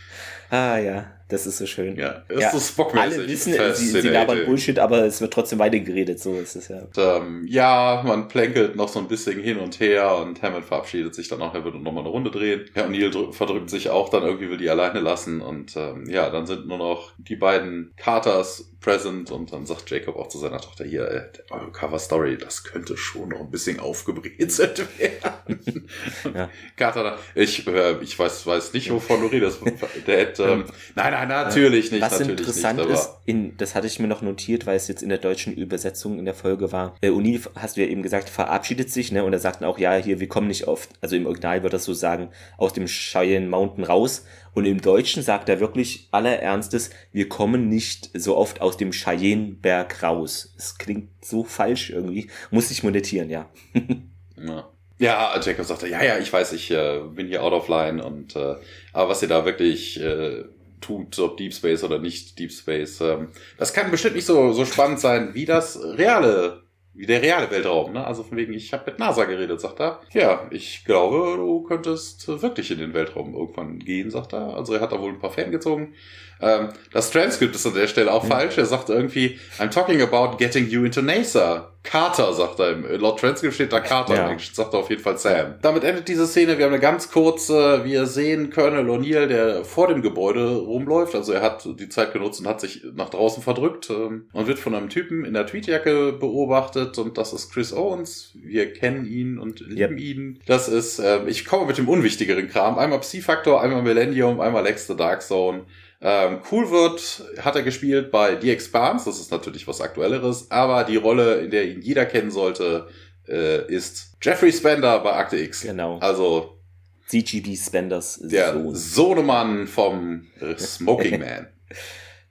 ah, 0.50 0.78
ja. 0.78 1.06
Das 1.30 1.46
ist 1.46 1.58
so 1.58 1.66
schön. 1.66 1.96
Ja, 1.96 2.22
ist 2.28 2.40
ja. 2.40 2.50
so 2.50 2.58
Spock-mäßig. 2.58 3.18
Alle 3.18 3.28
wissen, 3.28 3.54
sie, 3.74 4.00
sie 4.00 4.08
labern 4.08 4.44
Bullshit, 4.46 4.78
aber 4.78 5.04
es 5.04 5.20
wird 5.20 5.32
trotzdem 5.32 5.58
weitergeredet. 5.58 6.20
So 6.20 6.34
ist 6.34 6.56
es 6.56 6.68
ja. 6.68 6.80
Und, 6.80 6.98
ähm, 6.98 7.46
ja, 7.48 8.02
man 8.04 8.28
plänkelt 8.28 8.76
noch 8.76 8.88
so 8.88 8.98
ein 8.98 9.08
bisschen 9.08 9.40
hin 9.40 9.58
und 9.58 9.80
her 9.80 10.16
und 10.16 10.42
Hammond 10.42 10.64
verabschiedet 10.64 11.14
sich 11.14 11.28
dann 11.28 11.40
auch, 11.40 11.54
er 11.54 11.64
wird 11.64 11.76
nochmal 11.76 12.02
eine 12.02 12.10
Runde 12.10 12.30
drehen. 12.30 12.64
Ja, 12.74 12.86
und 12.86 12.92
Neil 12.92 13.10
verdrückt 13.32 13.70
sich 13.70 13.90
auch 13.90 14.08
dann 14.08 14.24
irgendwie, 14.24 14.50
will 14.50 14.58
die 14.58 14.68
alleine 14.68 15.00
lassen 15.00 15.40
und 15.40 15.76
ähm, 15.76 16.08
ja, 16.10 16.30
dann 16.30 16.46
sind 16.46 16.66
nur 16.66 16.78
noch 16.78 17.12
die 17.18 17.36
beiden 17.36 17.92
Carters 17.96 18.70
present 18.80 19.30
und 19.30 19.52
dann 19.52 19.66
sagt 19.66 19.90
Jacob 19.90 20.16
auch 20.16 20.28
zu 20.28 20.38
seiner 20.38 20.60
Tochter 20.60 20.84
hier, 20.84 21.08
äh, 21.08 21.28
eure 21.50 21.70
Cover 21.70 21.98
Story, 21.98 22.38
das 22.38 22.64
könnte 22.64 22.96
schon 22.96 23.28
noch 23.28 23.40
ein 23.40 23.50
bisschen 23.50 23.78
aufgebrezelt 23.78 24.86
werden. 24.98 25.86
ja. 26.34 26.50
Carter, 26.76 27.18
ich, 27.34 27.66
äh, 27.66 28.02
ich 28.02 28.18
weiß, 28.18 28.46
weiß 28.46 28.72
nicht, 28.72 28.90
wovon 28.90 29.20
du 29.20 29.26
redest. 29.26 29.60
Der 30.06 30.18
hätte, 30.18 30.44
ähm, 30.44 30.64
nein, 30.94 31.12
nein, 31.12 31.19
natürlich 31.26 31.92
nicht. 31.92 32.02
Was 32.02 32.12
natürlich 32.12 32.40
interessant 32.40 32.78
nicht, 32.78 32.90
ist, 32.90 33.10
in, 33.26 33.56
das 33.56 33.74
hatte 33.74 33.86
ich 33.86 33.98
mir 33.98 34.08
noch 34.08 34.22
notiert, 34.22 34.66
weil 34.66 34.76
es 34.76 34.88
jetzt 34.88 35.02
in 35.02 35.08
der 35.08 35.18
deutschen 35.18 35.52
Übersetzung 35.54 36.18
in 36.18 36.24
der 36.24 36.34
Folge 36.34 36.72
war. 36.72 36.96
Äh, 37.00 37.10
Uni, 37.10 37.40
hast 37.54 37.76
du 37.76 37.80
ja 37.80 37.86
eben 37.86 38.02
gesagt, 38.02 38.28
verabschiedet 38.28 38.90
sich, 38.90 39.12
ne? 39.12 39.24
Und 39.24 39.32
er 39.32 39.38
sagt 39.38 39.62
auch, 39.64 39.78
ja, 39.78 39.96
hier, 39.96 40.20
wir 40.20 40.28
kommen 40.28 40.48
nicht 40.48 40.66
oft, 40.66 40.90
also 41.00 41.16
im 41.16 41.26
Original 41.26 41.62
wird 41.62 41.72
das 41.72 41.84
so 41.84 41.94
sagen, 41.94 42.30
aus 42.58 42.72
dem 42.72 42.86
Cheyenne 42.86 43.48
Mountain 43.48 43.84
raus. 43.84 44.24
Und 44.52 44.64
im 44.64 44.80
Deutschen 44.80 45.22
sagt 45.22 45.48
er 45.48 45.60
wirklich 45.60 46.08
aller 46.10 46.40
Ernstes, 46.40 46.90
wir 47.12 47.28
kommen 47.28 47.68
nicht 47.68 48.10
so 48.14 48.36
oft 48.36 48.60
aus 48.60 48.76
dem 48.76 48.90
Cheyenneberg 48.90 50.02
raus. 50.02 50.52
Es 50.58 50.76
klingt 50.76 51.08
so 51.24 51.44
falsch 51.44 51.90
irgendwie. 51.90 52.28
Muss 52.50 52.70
ich 52.70 52.82
monetieren, 52.82 53.30
ja. 53.30 53.48
ja. 54.36 54.68
Ja, 55.00 55.40
Jacob 55.40 55.64
sagte, 55.64 55.88
ja, 55.88 56.02
ja, 56.04 56.18
ich 56.18 56.30
weiß, 56.30 56.52
ich 56.52 56.70
äh, 56.70 57.00
bin 57.14 57.26
hier 57.28 57.42
out 57.42 57.54
of 57.54 57.68
line 57.68 58.04
und 58.04 58.36
äh, 58.36 58.56
aber 58.92 59.08
was 59.08 59.22
ihr 59.22 59.28
da 59.28 59.46
wirklich 59.46 59.98
äh, 59.98 60.44
tut, 60.80 61.18
ob 61.18 61.36
Deep 61.36 61.52
Space 61.54 61.84
oder 61.84 61.98
nicht 61.98 62.38
Deep 62.38 62.52
Space, 62.52 63.00
ähm, 63.00 63.28
das 63.58 63.72
kann 63.72 63.90
bestimmt 63.90 64.16
nicht 64.16 64.26
so 64.26 64.52
so 64.52 64.64
spannend 64.64 65.00
sein 65.00 65.34
wie 65.34 65.44
das 65.44 65.78
reale 65.82 66.62
wie 66.92 67.06
der 67.06 67.22
reale 67.22 67.50
Weltraum, 67.50 67.92
ne? 67.92 68.04
Also 68.04 68.24
von 68.24 68.36
wegen, 68.36 68.52
ich 68.52 68.72
habe 68.72 68.90
mit 68.90 68.98
NASA 68.98 69.24
geredet, 69.24 69.60
sagt 69.60 69.80
er. 69.80 70.00
Ja, 70.12 70.46
ich 70.50 70.84
glaube, 70.84 71.36
du 71.36 71.62
könntest 71.62 72.26
wirklich 72.42 72.70
in 72.70 72.78
den 72.78 72.94
Weltraum 72.94 73.34
irgendwann 73.34 73.78
gehen, 73.78 74.10
sagt 74.10 74.32
er. 74.32 74.54
Also 74.54 74.74
er 74.74 74.80
hat 74.80 74.92
da 74.92 75.00
wohl 75.00 75.10
ein 75.10 75.20
paar 75.20 75.30
Fan 75.30 75.50
gezogen. 75.50 75.94
Ähm, 76.40 76.70
das 76.92 77.10
Transkript 77.10 77.54
ist 77.54 77.66
an 77.66 77.74
der 77.74 77.86
Stelle 77.86 78.12
auch 78.12 78.24
mhm. 78.24 78.28
falsch. 78.28 78.58
Er 78.58 78.66
sagt 78.66 78.90
irgendwie, 78.90 79.38
I'm 79.58 79.70
talking 79.70 80.02
about 80.02 80.36
getting 80.36 80.68
you 80.68 80.84
into 80.84 81.00
NASA. 81.00 81.69
Carter, 81.82 82.32
sagt 82.34 82.60
er. 82.60 82.72
Im, 82.72 83.00
laut 83.00 83.20
Transkript 83.20 83.54
steht 83.54 83.72
da 83.72 83.80
Carter. 83.80 84.14
Ja. 84.14 84.38
Sagt 84.38 84.74
er 84.74 84.80
auf 84.80 84.90
jeden 84.90 85.02
Fall 85.02 85.16
Sam. 85.16 85.54
Damit 85.62 85.82
endet 85.84 86.08
diese 86.08 86.26
Szene. 86.26 86.58
Wir 86.58 86.66
haben 86.66 86.72
eine 86.72 86.80
ganz 86.80 87.10
kurze, 87.10 87.84
wir 87.84 88.06
sehen 88.06 88.50
Colonel 88.50 88.88
O'Neill, 88.90 89.26
der 89.26 89.64
vor 89.64 89.88
dem 89.88 90.02
Gebäude 90.02 90.56
rumläuft. 90.56 91.14
Also 91.14 91.32
er 91.32 91.42
hat 91.42 91.66
die 91.78 91.88
Zeit 91.88 92.12
genutzt 92.12 92.40
und 92.40 92.46
hat 92.46 92.60
sich 92.60 92.84
nach 92.94 93.08
draußen 93.08 93.42
verdrückt 93.42 93.88
ähm, 93.90 94.28
und 94.32 94.46
wird 94.46 94.58
von 94.58 94.74
einem 94.74 94.90
Typen 94.90 95.24
in 95.24 95.34
der 95.34 95.46
Tweetjacke 95.46 96.12
beobachtet. 96.12 96.98
Und 96.98 97.16
das 97.16 97.32
ist 97.32 97.50
Chris 97.50 97.72
Owens. 97.72 98.32
Wir 98.34 98.72
kennen 98.72 99.06
ihn 99.06 99.38
und 99.38 99.60
lieben 99.60 99.98
yep. 99.98 100.00
ihn. 100.00 100.40
Das 100.46 100.68
ist, 100.68 100.98
äh, 100.98 101.24
ich 101.26 101.46
komme 101.46 101.66
mit 101.66 101.78
dem 101.78 101.88
unwichtigeren 101.88 102.48
Kram. 102.48 102.78
Einmal 102.78 103.00
Psi-Faktor, 103.00 103.62
einmal 103.62 103.82
Millennium, 103.82 104.40
einmal 104.40 104.64
Lex 104.64 104.86
the 104.86 104.96
Dark 104.96 105.22
Zone. 105.22 105.64
Ähm, 106.02 106.40
cool 106.50 106.70
wird, 106.70 107.24
hat 107.42 107.56
er 107.56 107.62
gespielt 107.62 108.10
bei 108.10 108.40
The 108.40 108.50
Expanse, 108.50 109.04
das 109.04 109.20
ist 109.20 109.30
natürlich 109.30 109.68
was 109.68 109.82
Aktuelleres, 109.82 110.50
aber 110.50 110.84
die 110.84 110.96
Rolle, 110.96 111.40
in 111.40 111.50
der 111.50 111.66
ihn 111.66 111.82
jeder 111.82 112.06
kennen 112.06 112.30
sollte, 112.30 112.88
äh, 113.28 113.66
ist 113.70 114.16
Jeffrey 114.22 114.50
Spender 114.50 115.00
bei 115.00 115.12
Akte 115.12 115.36
X. 115.36 115.60
Genau. 115.60 115.98
Also 115.98 116.58
CGB 117.06 117.54
Spenders 117.54 118.18
der 118.22 118.54
Sohn. 118.54 118.74
Sohnemann 118.74 119.66
vom 119.66 120.26
Smoking 120.58 121.18
Man. 121.20 121.48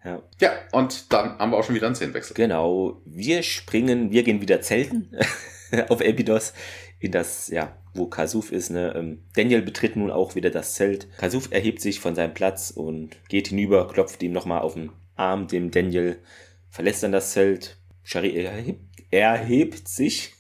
ja. 0.04 0.24
ja, 0.40 0.52
und 0.72 1.14
dann 1.14 1.38
haben 1.38 1.52
wir 1.52 1.58
auch 1.58 1.64
schon 1.64 1.76
wieder 1.76 1.86
einen 1.86 1.96
Szenenwechsel. 1.96 2.34
Genau. 2.34 3.02
Wir 3.06 3.44
springen, 3.44 4.12
wir 4.12 4.24
gehen 4.24 4.42
wieder 4.42 4.62
zelten 4.62 5.16
auf 5.90 6.02
Epidos 6.02 6.54
in 7.00 7.12
das, 7.12 7.48
ja, 7.48 7.76
wo 7.94 8.08
Kasuf 8.08 8.52
ist. 8.52 8.70
Ne? 8.70 8.94
Ähm, 8.96 9.24
Daniel 9.36 9.62
betritt 9.62 9.96
nun 9.96 10.12
auch 10.12 10.36
wieder 10.36 10.50
das 10.50 10.74
Zelt. 10.74 11.08
Kasuf 11.18 11.52
erhebt 11.52 11.82
sich 11.82 12.00
von 12.00 12.16
seinem 12.16 12.34
Platz 12.34 12.72
und 12.72 13.18
geht 13.30 13.50
hinüber, 13.50 13.88
klopft 13.88 14.22
ihm 14.22 14.32
nochmal 14.32 14.62
auf 14.62 14.74
den 14.74 14.92
Arm, 15.16 15.48
dem 15.48 15.72
Daniel 15.72 16.18
verlässt 16.70 17.04
dann 17.04 17.12
das 17.12 17.32
Zelt. 17.32 17.78
Shari 18.04 18.44
erhebt, 18.44 18.82
erhebt 19.12 19.88
sich, 19.88 20.34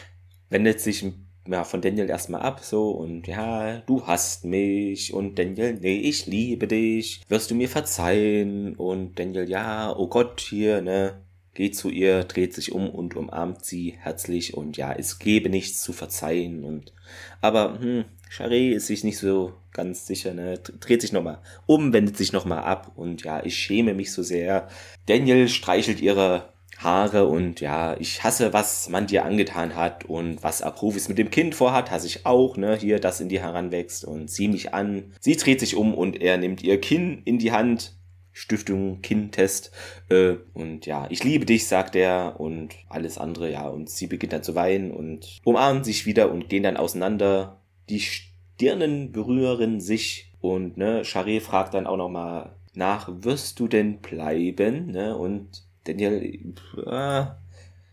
wendet 0.50 0.80
sich 0.80 1.04
ja, 1.48 1.64
von 1.64 1.80
Daniel 1.80 2.08
erstmal 2.08 2.42
ab, 2.42 2.60
so, 2.60 2.90
und 2.90 3.26
ja, 3.26 3.78
du 3.86 4.06
hast 4.06 4.44
mich, 4.44 5.12
und 5.12 5.38
Daniel, 5.38 5.78
nee, 5.80 5.98
ich 5.98 6.26
liebe 6.26 6.66
dich, 6.66 7.22
wirst 7.28 7.50
du 7.50 7.54
mir 7.54 7.68
verzeihen, 7.68 8.74
und 8.76 9.18
Daniel, 9.18 9.48
ja, 9.48 9.94
oh 9.96 10.08
Gott, 10.08 10.40
hier, 10.40 10.82
ne, 10.82 11.20
geht 11.56 11.74
zu 11.74 11.88
ihr, 11.88 12.22
dreht 12.24 12.54
sich 12.54 12.72
um 12.72 12.88
und 12.88 13.16
umarmt 13.16 13.64
sie 13.64 13.94
herzlich 13.98 14.54
und 14.54 14.76
ja, 14.76 14.92
es 14.92 15.18
gebe 15.18 15.48
nichts 15.48 15.80
zu 15.82 15.92
verzeihen 15.92 16.62
und 16.62 16.92
aber 17.40 17.78
hm, 17.80 18.04
Charé 18.30 18.72
ist 18.72 18.88
sich 18.88 19.04
nicht 19.04 19.18
so 19.18 19.54
ganz 19.72 20.06
sicher, 20.06 20.34
ne? 20.34 20.58
dreht 20.58 21.00
sich 21.00 21.12
nochmal 21.12 21.38
um, 21.64 21.92
wendet 21.92 22.16
sich 22.16 22.32
nochmal 22.32 22.60
ab 22.60 22.92
und 22.96 23.24
ja, 23.24 23.44
ich 23.44 23.56
schäme 23.56 23.94
mich 23.94 24.12
so 24.12 24.22
sehr. 24.22 24.68
Daniel 25.06 25.48
streichelt 25.48 26.00
ihre 26.00 26.52
Haare 26.78 27.26
und 27.26 27.60
ja, 27.60 27.96
ich 27.98 28.22
hasse, 28.22 28.52
was 28.52 28.90
man 28.90 29.06
dir 29.06 29.24
angetan 29.24 29.76
hat 29.76 30.04
und 30.04 30.42
was 30.42 30.60
Aprovis 30.60 31.08
mit 31.08 31.16
dem 31.16 31.30
Kind 31.30 31.54
vorhat, 31.54 31.90
hasse 31.90 32.06
ich 32.06 32.26
auch, 32.26 32.56
ne, 32.56 32.76
hier, 32.76 32.98
das 32.98 33.20
in 33.20 33.30
die 33.30 33.40
heranwächst 33.40 34.04
und 34.04 34.30
sieh 34.30 34.48
mich 34.48 34.74
an. 34.74 35.14
Sie 35.20 35.36
dreht 35.36 35.60
sich 35.60 35.76
um 35.76 35.94
und 35.94 36.20
er 36.20 36.36
nimmt 36.36 36.62
ihr 36.62 36.78
Kinn 36.80 37.22
in 37.24 37.38
die 37.38 37.52
Hand, 37.52 37.95
Stiftung 38.36 39.00
Kindtest. 39.00 39.70
Äh, 40.10 40.34
und 40.52 40.84
ja, 40.84 41.06
ich 41.08 41.24
liebe 41.24 41.46
dich, 41.46 41.66
sagt 41.66 41.96
er 41.96 42.38
und 42.38 42.74
alles 42.90 43.16
andere, 43.16 43.50
ja. 43.50 43.66
Und 43.66 43.88
sie 43.88 44.06
beginnt 44.06 44.34
dann 44.34 44.42
zu 44.42 44.54
weinen 44.54 44.90
und 44.90 45.40
umarmen 45.42 45.84
sich 45.84 46.04
wieder 46.04 46.30
und 46.30 46.50
gehen 46.50 46.62
dann 46.62 46.76
auseinander. 46.76 47.62
Die 47.88 48.00
Stirnen 48.00 49.10
berühren 49.10 49.80
sich 49.80 50.34
und 50.40 50.76
ne, 50.76 51.02
Charé 51.02 51.40
fragt 51.40 51.72
dann 51.72 51.86
auch 51.86 51.96
nochmal 51.96 52.54
nach, 52.74 53.08
wirst 53.10 53.58
du 53.58 53.68
denn 53.68 54.00
bleiben? 54.00 54.90
Ne? 54.90 55.16
Und 55.16 55.64
Daniel, 55.84 56.52
äh, 56.86 57.24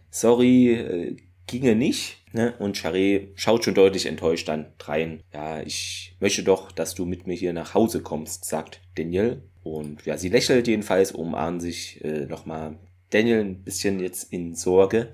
sorry, 0.09 0.73
äh, 0.73 1.17
ginge 1.47 1.75
nicht. 1.75 2.17
Ne? 2.33 2.53
Und 2.59 2.77
Charé 2.77 3.29
schaut 3.35 3.63
schon 3.63 3.75
deutlich 3.75 4.07
enttäuscht 4.07 4.49
dann 4.49 4.73
rein. 4.81 5.21
Ja, 5.33 5.61
ich 5.61 6.17
möchte 6.19 6.43
doch, 6.43 6.73
dass 6.73 6.95
du 6.95 7.05
mit 7.05 7.27
mir 7.27 7.35
hier 7.35 7.53
nach 7.53 7.75
Hause 7.75 8.01
kommst, 8.01 8.43
sagt 8.43 8.81
Daniel. 8.95 9.41
Und 9.63 10.05
ja, 10.05 10.17
sie 10.17 10.29
lächelt 10.29 10.67
jedenfalls, 10.67 11.11
umarmen 11.11 11.59
sich 11.59 12.03
äh, 12.03 12.25
nochmal 12.25 12.77
Daniel 13.09 13.39
ein 13.39 13.63
bisschen 13.63 13.99
jetzt 13.99 14.31
in 14.31 14.55
Sorge. 14.55 15.13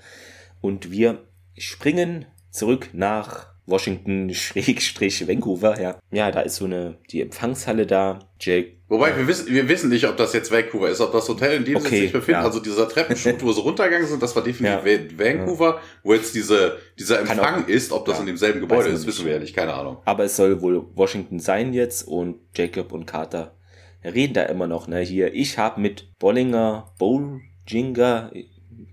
Und 0.61 0.91
wir 0.91 1.25
springen 1.57 2.25
zurück 2.49 2.89
nach 2.93 3.49
Washington 3.67 4.33
Schrägstrich 4.33 5.27
Vancouver, 5.27 5.79
ja. 5.79 5.99
Ja, 6.11 6.31
da 6.31 6.41
ist 6.41 6.55
so 6.55 6.65
eine, 6.65 6.97
die 7.11 7.21
Empfangshalle 7.21 7.85
da. 7.85 8.19
Jake. 8.39 8.77
Wobei, 8.87 9.15
wir 9.15 9.27
wissen, 9.27 9.47
wir 9.53 9.69
wissen 9.69 9.89
nicht, 9.89 10.07
ob 10.07 10.17
das 10.17 10.33
jetzt 10.33 10.51
Vancouver 10.51 10.89
ist, 10.89 10.99
ob 10.99 11.11
das 11.11 11.29
Hotel, 11.29 11.57
in 11.57 11.65
dem 11.65 11.75
okay, 11.75 11.89
sie 11.89 12.01
sich 12.01 12.11
befinden, 12.11 12.41
ja. 12.41 12.45
also 12.45 12.59
dieser 12.59 12.89
Treppenschritt, 12.89 13.43
wo 13.43 13.51
sie 13.51 13.61
runtergegangen 13.61 14.07
sind, 14.07 14.23
das 14.23 14.35
war 14.35 14.43
definitiv 14.43 14.83
ja. 14.83 15.25
Vancouver, 15.25 15.75
ja. 15.75 15.81
wo 16.01 16.15
jetzt 16.15 16.33
diese, 16.33 16.79
dieser 16.97 17.19
Empfang 17.19 17.67
ist, 17.67 17.91
ob 17.91 18.05
das 18.05 18.19
in 18.19 18.25
demselben 18.25 18.61
Gebäude 18.61 18.89
ist, 18.89 19.05
wissen 19.05 19.25
wir 19.25 19.33
ja 19.33 19.39
nicht, 19.39 19.55
keine 19.55 19.75
Ahnung. 19.75 19.97
Aber 20.05 20.23
es 20.23 20.35
soll 20.35 20.59
wohl 20.61 20.87
Washington 20.95 21.39
sein 21.39 21.73
jetzt 21.73 22.01
und 22.07 22.37
Jacob 22.55 22.91
und 22.91 23.05
Carter 23.05 23.58
reden 24.03 24.33
da 24.33 24.43
immer 24.43 24.67
noch, 24.67 24.87
ne, 24.87 24.99
hier, 24.99 25.33
ich 25.33 25.57
habe 25.57 25.81
mit 25.81 26.17
Bollinger, 26.19 26.93
Bollinger, 26.97 28.31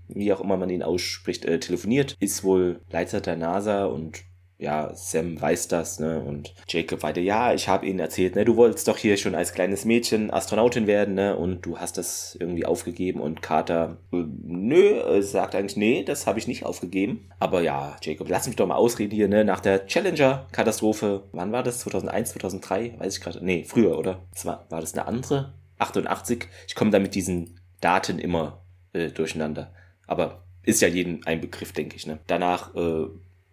wie 0.07 0.33
auch 0.33 0.41
immer 0.41 0.57
man 0.57 0.69
ihn 0.69 0.83
ausspricht, 0.83 1.45
äh, 1.45 1.59
telefoniert, 1.59 2.15
ist 2.19 2.43
wohl 2.43 2.81
Leiter 2.89 3.21
der 3.21 3.35
NASA 3.35 3.85
und 3.85 4.23
ja, 4.59 4.91
Sam 4.95 5.39
weiß 5.39 5.67
das, 5.67 5.99
ne? 5.99 6.19
Und 6.19 6.53
Jacob 6.67 7.03
weiter, 7.03 7.21
ja, 7.21 7.53
ich 7.53 7.67
habe 7.67 7.85
ihnen 7.85 7.99
erzählt, 7.99 8.35
ne, 8.35 8.43
du 8.43 8.55
wolltest 8.55 8.87
doch 8.87 8.97
hier 8.97 9.15
schon 9.17 9.35
als 9.35 9.53
kleines 9.53 9.85
Mädchen 9.85 10.33
Astronautin 10.33 10.87
werden, 10.87 11.13
ne? 11.13 11.37
Und 11.37 11.65
du 11.65 11.77
hast 11.77 11.97
das 11.97 12.35
irgendwie 12.39 12.65
aufgegeben 12.65 13.21
und 13.21 13.43
Carter, 13.43 13.97
äh, 14.11 14.23
nö, 14.43 14.99
äh, 14.99 15.21
sagt 15.21 15.53
eigentlich, 15.53 15.77
nee, 15.77 16.03
das 16.03 16.25
habe 16.25 16.39
ich 16.39 16.47
nicht 16.47 16.65
aufgegeben. 16.65 17.29
Aber 17.39 17.61
ja, 17.61 17.97
Jacob, 18.01 18.29
lass 18.29 18.47
mich 18.47 18.55
doch 18.55 18.65
mal 18.65 18.75
ausreden 18.75 19.13
hier, 19.13 19.27
ne? 19.27 19.45
Nach 19.45 19.59
der 19.59 19.85
Challenger-Katastrophe, 19.85 21.25
wann 21.33 21.51
war 21.51 21.61
das? 21.61 21.79
2001, 21.79 22.31
2003? 22.31 22.95
Weiß 22.97 23.15
ich 23.15 23.21
gerade. 23.21 23.45
Nee, 23.45 23.63
früher, 23.63 23.97
oder? 23.97 24.23
War, 24.43 24.65
war 24.69 24.81
das 24.81 24.93
eine 24.93 25.05
andere? 25.05 25.53
88? 25.77 26.47
Ich 26.67 26.73
komme 26.73 26.89
da 26.89 26.97
mit 26.97 27.13
diesen 27.13 27.59
Daten 27.79 28.17
immer 28.17 28.63
äh, 28.93 29.09
durcheinander. 29.09 29.71
Aber 30.07 30.45
ist 30.63 30.81
ja 30.81 30.87
jedem 30.87 31.21
ein 31.25 31.41
Begriff, 31.41 31.73
denke 31.73 31.95
ich, 31.95 32.07
ne? 32.07 32.19
Danach, 32.25 32.75
äh, 32.75 33.05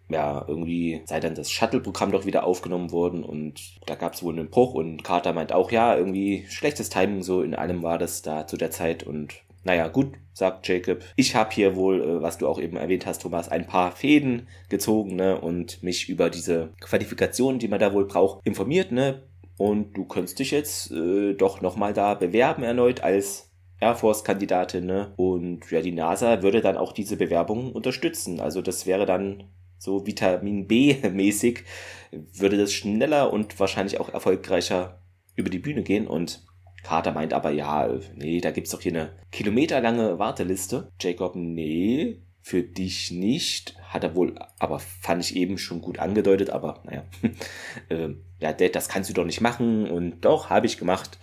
ja, 0.09 0.45
irgendwie 0.47 1.01
sei 1.05 1.19
dann 1.19 1.35
das 1.35 1.51
Shuttle-Programm 1.51 2.11
doch 2.11 2.25
wieder 2.25 2.45
aufgenommen 2.45 2.91
worden 2.91 3.23
und 3.23 3.79
da 3.85 3.95
gab 3.95 4.13
es 4.13 4.23
wohl 4.23 4.37
einen 4.37 4.49
Bruch 4.49 4.73
und 4.73 5.03
Carter 5.03 5.33
meint 5.33 5.51
auch, 5.51 5.71
ja, 5.71 5.95
irgendwie 5.95 6.45
schlechtes 6.49 6.89
Timing 6.89 7.23
so 7.23 7.41
in 7.41 7.55
allem 7.55 7.83
war 7.83 7.97
das 7.97 8.21
da 8.21 8.45
zu 8.45 8.57
der 8.57 8.71
Zeit 8.71 9.03
und 9.03 9.33
naja, 9.65 9.87
gut, 9.87 10.13
sagt 10.31 10.67
Jacob. 10.67 10.99
Ich 11.15 11.35
habe 11.35 11.49
hier 11.51 11.75
wohl, 11.75 12.01
äh, 12.01 12.21
was 12.21 12.37
du 12.37 12.47
auch 12.47 12.59
eben 12.59 12.77
erwähnt 12.77 13.07
hast, 13.07 13.23
Thomas, 13.23 13.49
ein 13.49 13.65
paar 13.65 13.91
Fäden 13.91 14.47
gezogen 14.69 15.15
ne, 15.15 15.41
und 15.41 15.81
mich 15.81 16.07
über 16.07 16.29
diese 16.29 16.69
Qualifikationen, 16.79 17.59
die 17.59 17.67
man 17.67 17.79
da 17.79 17.91
wohl 17.91 18.05
braucht, 18.05 18.45
informiert. 18.45 18.91
Ne? 18.91 19.23
Und 19.57 19.93
du 19.97 20.05
könntest 20.05 20.37
dich 20.37 20.51
jetzt 20.51 20.91
äh, 20.91 21.33
doch 21.33 21.61
nochmal 21.61 21.93
da 21.93 22.13
bewerben 22.13 22.61
erneut 22.61 23.01
als 23.01 23.49
Air 23.79 23.95
Force-Kandidatin. 23.95 24.85
Ne? 24.85 25.13
Und 25.15 25.71
ja, 25.71 25.81
die 25.81 25.93
NASA 25.93 26.43
würde 26.43 26.61
dann 26.61 26.77
auch 26.77 26.93
diese 26.93 27.17
Bewerbung 27.17 27.71
unterstützen. 27.71 28.39
Also 28.39 28.61
das 28.61 28.85
wäre 28.85 29.07
dann 29.07 29.45
so 29.77 30.05
Vitamin 30.05 30.67
B-mäßig, 30.67 31.63
würde 32.11 32.57
das 32.57 32.73
schneller 32.73 33.31
und 33.31 33.59
wahrscheinlich 33.59 33.99
auch 33.99 34.09
erfolgreicher 34.09 35.01
über 35.35 35.49
die 35.49 35.59
Bühne 35.59 35.83
gehen. 35.83 36.07
Und 36.07 36.45
Carter 36.83 37.11
meint 37.11 37.33
aber, 37.33 37.51
ja, 37.51 37.89
nee, 38.15 38.41
da 38.41 38.51
gibt's 38.51 38.71
doch 38.71 38.81
hier 38.81 38.93
eine 38.93 39.13
kilometerlange 39.31 40.19
Warteliste. 40.19 40.91
Jacob, 41.01 41.35
nee, 41.35 42.21
für 42.41 42.61
dich 42.61 43.11
nicht. 43.11 43.75
Hat 43.81 44.03
er 44.03 44.15
wohl, 44.15 44.35
aber 44.59 44.79
fand 44.79 45.23
ich 45.23 45.35
eben 45.35 45.57
schon 45.57 45.81
gut 45.81 45.99
angedeutet, 45.99 46.49
aber 46.49 46.83
naja. 46.83 47.03
äh, 47.89 48.09
ja, 48.39 48.53
Dad, 48.53 48.75
das 48.75 48.89
kannst 48.89 49.09
du 49.09 49.13
doch 49.13 49.25
nicht 49.25 49.41
machen. 49.41 49.89
Und 49.89 50.21
doch, 50.21 50.49
habe 50.49 50.67
ich 50.67 50.77
gemacht. 50.77 51.17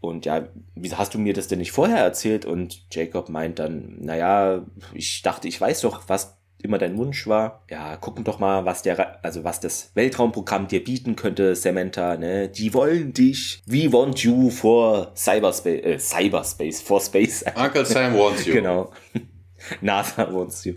Und 0.00 0.24
ja, 0.24 0.48
wieso 0.74 0.98
hast 0.98 1.14
du 1.14 1.18
mir 1.18 1.34
das 1.34 1.46
denn 1.46 1.58
nicht 1.58 1.72
vorher 1.72 1.98
erzählt? 1.98 2.44
Und 2.44 2.86
Jacob 2.90 3.28
meint 3.28 3.58
dann, 3.58 3.98
naja, 4.00 4.66
ich 4.94 5.22
dachte, 5.22 5.46
ich 5.46 5.60
weiß 5.60 5.82
doch, 5.82 6.08
was 6.08 6.41
immer 6.62 6.78
dein 6.78 6.96
Wunsch 6.96 7.26
war. 7.26 7.64
Ja, 7.70 7.96
gucken 7.96 8.24
doch 8.24 8.38
mal, 8.38 8.64
was 8.64 8.82
der, 8.82 9.24
also 9.24 9.44
was 9.44 9.60
das 9.60 9.90
Weltraumprogramm 9.94 10.68
dir 10.68 10.82
bieten 10.82 11.16
könnte, 11.16 11.54
Samantha, 11.56 12.16
ne? 12.16 12.48
Die 12.48 12.72
wollen 12.74 13.12
dich. 13.12 13.62
We 13.66 13.92
want 13.92 14.22
you 14.22 14.50
for 14.50 15.12
Cyberspace, 15.16 15.84
äh, 15.84 15.98
Cyberspace, 15.98 16.82
for 16.82 17.00
Space. 17.00 17.44
Uncle 17.56 17.84
Sam 17.84 18.16
wants 18.16 18.46
you. 18.46 18.54
genau. 18.54 18.92
NASA 19.80 20.32
wants 20.32 20.64
you. 20.64 20.74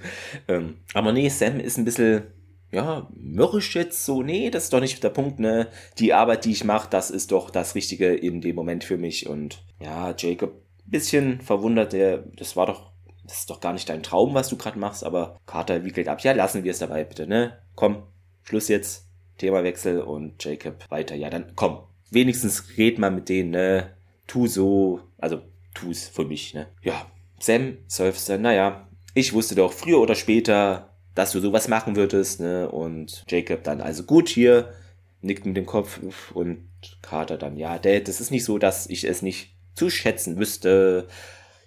Ähm, 0.47 0.77
aber 0.93 1.11
nee, 1.11 1.29
Sam 1.29 1.59
ist 1.59 1.77
ein 1.77 1.85
bisschen, 1.85 2.23
ja, 2.71 3.07
mürrisch 3.15 3.75
jetzt 3.75 4.05
so. 4.05 4.21
Nee, 4.21 4.49
das 4.49 4.65
ist 4.65 4.73
doch 4.73 4.81
nicht 4.81 5.03
der 5.03 5.09
Punkt, 5.09 5.39
ne? 5.39 5.67
Die 5.97 6.13
Arbeit, 6.13 6.45
die 6.45 6.51
ich 6.51 6.63
mache, 6.63 6.89
das 6.89 7.09
ist 7.09 7.31
doch 7.31 7.49
das 7.49 7.75
Richtige 7.75 8.13
in 8.13 8.41
dem 8.41 8.55
Moment 8.55 8.83
für 8.83 8.97
mich. 8.97 9.27
Und 9.27 9.63
ja, 9.79 10.13
Jacob, 10.17 10.61
bisschen 10.85 11.41
verwundert, 11.41 11.93
der, 11.93 12.17
das 12.35 12.55
war 12.55 12.67
doch 12.67 12.91
das 13.27 13.39
ist 13.39 13.49
doch 13.49 13.59
gar 13.59 13.73
nicht 13.73 13.89
dein 13.89 14.03
Traum, 14.03 14.33
was 14.33 14.49
du 14.49 14.57
gerade 14.57 14.79
machst, 14.79 15.03
aber 15.03 15.39
Carter 15.45 15.83
wickelt 15.83 16.07
ab. 16.07 16.21
Ja, 16.21 16.31
lassen 16.33 16.63
wir 16.63 16.71
es 16.71 16.79
dabei, 16.79 17.03
bitte, 17.03 17.27
ne? 17.27 17.57
Komm, 17.75 18.03
Schluss 18.43 18.67
jetzt. 18.67 19.07
Themawechsel 19.37 20.01
und 20.01 20.43
Jacob 20.43 20.89
weiter. 20.89 21.15
Ja, 21.15 21.29
dann 21.29 21.53
komm. 21.55 21.79
Wenigstens 22.09 22.77
red 22.77 22.99
mal 22.99 23.11
mit 23.11 23.27
denen, 23.29 23.51
ne? 23.51 23.91
Tu 24.27 24.47
so, 24.47 25.01
also 25.17 25.41
tu's 25.73 26.07
für 26.07 26.25
mich, 26.25 26.53
ne? 26.53 26.67
Ja, 26.81 27.05
Sam 27.39 27.77
seufzte, 27.87 28.39
naja, 28.39 28.87
ich 29.13 29.33
wusste 29.33 29.55
doch 29.55 29.73
früher 29.73 29.99
oder 29.99 30.15
später, 30.15 30.95
dass 31.15 31.31
du 31.31 31.39
sowas 31.39 31.67
machen 31.67 31.95
würdest, 31.95 32.39
ne? 32.39 32.69
Und 32.69 33.25
Jacob 33.27 33.63
dann, 33.63 33.81
also 33.81 34.03
gut 34.03 34.29
hier, 34.29 34.73
nickt 35.21 35.45
mit 35.45 35.57
dem 35.57 35.65
Kopf 35.65 35.99
und 36.31 36.69
Carter 37.01 37.37
dann, 37.37 37.57
ja, 37.57 37.77
Dad, 37.79 38.07
das 38.07 38.21
ist 38.21 38.31
nicht 38.31 38.45
so, 38.45 38.57
dass 38.57 38.87
ich 38.87 39.03
es 39.03 39.21
nicht 39.21 39.55
zu 39.73 39.89
schätzen 39.89 40.37
wüsste. 40.37 41.07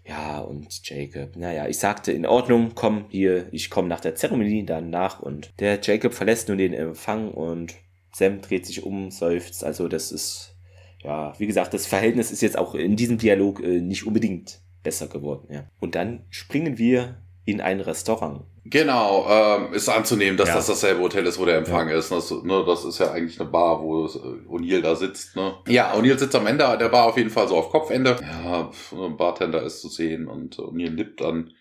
Ja, 0.09 0.38
und 0.40 0.88
Jacob, 0.88 1.36
naja, 1.36 1.68
ich 1.68 1.78
sagte, 1.78 2.12
in 2.12 2.24
Ordnung, 2.24 2.72
komm 2.74 3.04
hier, 3.11 3.46
ich 3.52 3.68
komme 3.68 3.88
nach 3.88 4.00
der 4.00 4.14
Zeremonie 4.14 4.64
dann 4.64 4.88
nach 4.88 5.20
und 5.20 5.52
der 5.61 5.78
Jacob 5.82 6.14
verlässt 6.14 6.48
nun 6.48 6.56
den 6.56 6.72
Empfang 6.72 7.30
und 7.30 7.74
Sam 8.14 8.40
dreht 8.40 8.64
sich 8.64 8.84
um, 8.84 9.11
seufzt, 9.11 9.62
also 9.64 9.86
das 9.86 10.11
ist, 10.11 10.56
ja, 11.04 11.38
wie 11.38 11.46
gesagt, 11.46 11.74
das 11.74 11.86
Verhältnis 11.86 12.30
ist 12.30 12.40
jetzt 12.40 12.56
auch 12.56 12.74
in 12.74 12.96
diesem 12.96 13.18
Dialog 13.18 13.62
äh, 13.62 13.82
nicht 13.82 14.06
unbedingt 14.06 14.62
besser 14.82 15.09
geworden, 15.09 15.52
ja. 15.52 15.70
Und 15.78 15.94
dann 15.94 16.24
springen 16.30 16.78
wir 16.78 17.20
in 17.49 17.62
ein 17.62 17.80
Restaurant. 17.80 18.42
Genau, 18.66 19.26
ähm, 19.26 19.72
ist 19.72 19.88
anzunehmen, 19.88 20.36
dass 20.36 20.51
ja. 20.51 20.57
das 20.57 20.66
dasselbe 20.66 21.01
Hotel 21.01 21.24
ist, 21.26 21.38
wo 21.38 21.46
der 21.46 21.57
Empfang 21.57 21.88
ja. 21.88 21.96
ist. 21.96 22.12
Das, 22.12 22.30
ne, 22.30 22.62
das 22.66 22.84
ist 22.84 22.99
ja 22.99 23.11
eigentlich 23.11 23.40
eine 23.40 23.49
Bar, 23.49 23.80
wo 23.80 24.05
äh, 24.05 24.09
O'Neill 24.51 24.82
da 24.82 24.94
sitzt. 24.94 25.34
Ne? 25.34 25.55
Ja, 25.66 25.94
O'Neill 25.94 26.18
sitzt 26.18 26.36
am 26.36 26.46
Ende 26.46 26.76
der 26.78 26.90
Bar 26.90 27.07
auf 27.07 27.16
jeden 27.16 27.30
Fall 27.30 27.49
so 27.49 27.57
auf 27.57 27.70
Kopfende. 27.70 28.16
Ja, 28.20 28.70
ein 28.92 29.16
Bartender 29.16 29.62
ist 29.62 29.80
zu 29.80 29.88
sehen 29.88 30.28
und 30.28 30.59
O'Neill 30.59 30.90
nippt 30.90 31.22
dann 31.22 31.55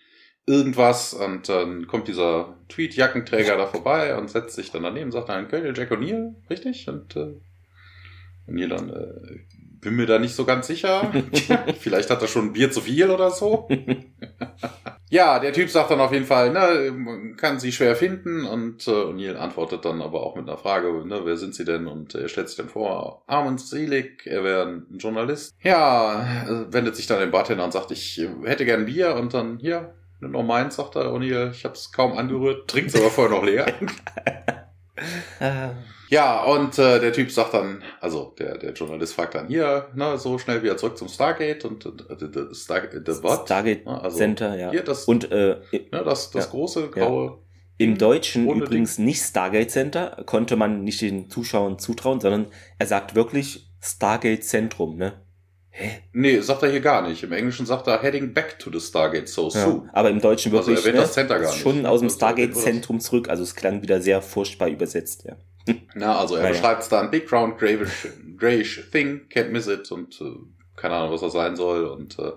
irgendwas 0.46 1.14
und 1.14 1.48
dann 1.48 1.88
kommt 1.88 2.10
dieser 2.10 2.58
Tweet-Jackenträger 2.68 3.56
da 3.56 3.68
vorbei 3.68 4.18
und 4.18 4.30
setzt 4.30 4.58
sich 4.58 4.70
dann 4.72 4.84
daneben, 4.84 5.12
sagt 5.12 5.30
dann, 5.30 5.48
Colonel 5.48 5.74
Jack 5.74 5.94
O'Neill, 5.94 6.36
richtig? 6.50 6.90
Und 6.90 7.16
äh, 7.16 7.40
O'Neill 8.50 8.68
dann, 8.68 8.90
äh, 8.90 9.40
bin 9.80 9.96
mir 9.96 10.06
da 10.06 10.20
nicht 10.20 10.36
so 10.36 10.44
ganz 10.44 10.68
sicher. 10.68 11.14
Vielleicht 11.80 12.10
hat 12.10 12.22
er 12.22 12.28
schon 12.28 12.48
ein 12.48 12.54
Bier 12.54 12.72
zu 12.72 12.82
viel 12.82 13.10
oder 13.10 13.32
so. 13.32 13.70
Ja, 15.10 15.40
der 15.40 15.54
Typ 15.54 15.70
sagt 15.70 15.90
dann 15.90 16.02
auf 16.02 16.12
jeden 16.12 16.26
Fall, 16.26 16.52
ne, 16.52 16.92
man 16.92 17.38
kann 17.38 17.60
sie 17.60 17.72
schwer 17.72 17.96
finden 17.96 18.46
und 18.46 18.86
äh, 18.88 18.92
O'Neill 18.92 19.38
antwortet 19.38 19.86
dann 19.86 20.02
aber 20.02 20.22
auch 20.22 20.36
mit 20.36 20.50
einer 20.50 20.58
Frage, 20.58 21.06
ne, 21.06 21.22
wer 21.24 21.38
sind 21.38 21.56
sie 21.56 21.64
denn? 21.64 21.88
Und 21.88 22.14
er 22.14 22.28
stellt 22.28 22.50
sich 22.50 22.58
dann 22.58 22.68
vor, 22.68 23.24
Armand 23.26 23.62
Selig, 23.62 24.26
er 24.26 24.44
wäre 24.44 24.68
ein 24.68 24.98
Journalist. 24.98 25.56
Ja, 25.62 26.44
äh, 26.46 26.74
wendet 26.74 26.98
sich 26.98 27.08
dann 27.08 27.20
den 27.20 27.32
Bartender 27.32 27.64
und 27.64 27.72
sagt, 27.72 27.92
ich 27.92 28.22
hätte 28.44 28.66
gern 28.66 28.86
Bier 28.86 29.16
und 29.16 29.34
dann, 29.34 29.60
hier, 29.60 29.94
nimm 30.20 30.32
noch 30.32 30.44
meins, 30.44 30.76
sagt 30.76 30.98
er 30.98 31.14
O'Neill, 31.14 31.52
ich 31.52 31.64
hab's 31.64 31.94
kaum 31.94 32.18
angerührt, 32.18 32.68
trinkt's 32.70 32.96
aber 32.96 33.10
vorher 33.10 33.38
noch 33.38 33.46
leer. 33.46 33.66
Ja, 36.10 36.44
und 36.44 36.78
äh, 36.80 37.00
der 37.00 37.12
Typ 37.12 37.32
sagt 37.32 37.54
dann, 37.54 37.84
also 38.00 38.34
der, 38.40 38.58
der 38.58 38.74
Journalist 38.74 39.14
fragt 39.14 39.36
dann 39.36 39.48
hier, 39.48 39.88
ne, 39.94 40.18
so 40.18 40.38
schnell 40.38 40.64
wieder 40.64 40.78
zurück 40.78 40.98
zum 40.98 41.10
Stargate 41.10 41.66
und 41.66 41.86
äh, 41.86 42.54
Star, 42.54 42.82
das 42.82 43.22
what? 43.24 43.46
Stargate 43.46 43.86
ne, 43.86 44.02
also, 44.02 44.18
Center, 44.18 44.58
ja. 44.58 44.72
Hier 44.72 44.84
das, 44.84 45.06
und 45.06 45.30
äh, 45.32 45.58
ne, 45.72 46.04
das, 46.04 46.32
das 46.32 46.46
ja, 46.46 46.52
große 46.52 46.90
graue. 46.90 47.26
Ja. 47.26 47.38
Im 47.80 47.98
Deutschen 47.98 48.50
übrigens 48.50 48.96
Ding. 48.96 49.06
nicht 49.06 49.22
Stargate 49.22 49.70
Center, 49.70 50.24
konnte 50.26 50.56
man 50.56 50.84
nicht 50.84 51.02
den 51.02 51.30
Zuschauern 51.30 51.78
zutrauen, 51.78 52.20
sondern 52.20 52.48
er 52.80 52.88
sagt 52.88 53.14
wirklich 53.14 53.70
Stargate 53.82 54.44
Zentrum, 54.44 54.98
ne? 54.98 55.14
Hä? 55.70 55.92
Nee, 56.12 56.40
sagt 56.40 56.64
er 56.64 56.72
hier 56.72 56.80
gar 56.80 57.08
nicht. 57.08 57.22
Im 57.22 57.32
Englischen 57.34 57.68
sagt 57.68 57.86
er 57.86 58.02
heading 58.02 58.34
back 58.34 58.58
to 58.58 58.72
the 58.72 58.80
Stargate 58.80 59.28
so 59.28 59.50
ja, 59.50 59.64
soon. 59.64 59.90
Aber 59.94 60.10
im 60.10 60.20
Deutschen 60.20 60.52
also 60.56 60.72
wirklich 60.72 60.88
also 60.88 61.02
das 61.02 61.14
Center 61.14 61.40
gar 61.40 61.52
nicht. 61.52 61.62
schon 61.62 61.86
aus 61.86 62.00
dem 62.00 62.10
Stargate-Zentrum 62.10 63.00
zurück. 63.00 63.30
Also 63.30 63.44
es 63.44 63.54
klang 63.54 63.84
wieder 63.84 64.02
sehr 64.02 64.24
furchtbar 64.24 64.70
übersetzt, 64.70 65.26
ja. 65.26 65.36
Na, 65.96 66.20
also 66.20 66.36
er 66.36 66.44
ja, 66.44 66.50
beschreibt 66.50 66.84
es 66.84 66.90
dann, 66.90 67.12
big 67.12 67.32
round 67.32 67.58
grayish, 67.58 68.08
grayish 68.38 68.90
thing, 68.92 69.22
can't 69.34 69.50
miss 69.50 69.68
it 69.68 69.92
und 69.92 70.20
äh, 70.22 70.36
keine 70.78 70.96
Ahnung, 70.96 71.12
was 71.12 71.22
das 71.22 71.34
sein 71.34 71.56
soll. 71.56 71.86
Und 71.86 72.18
äh, 72.20 72.32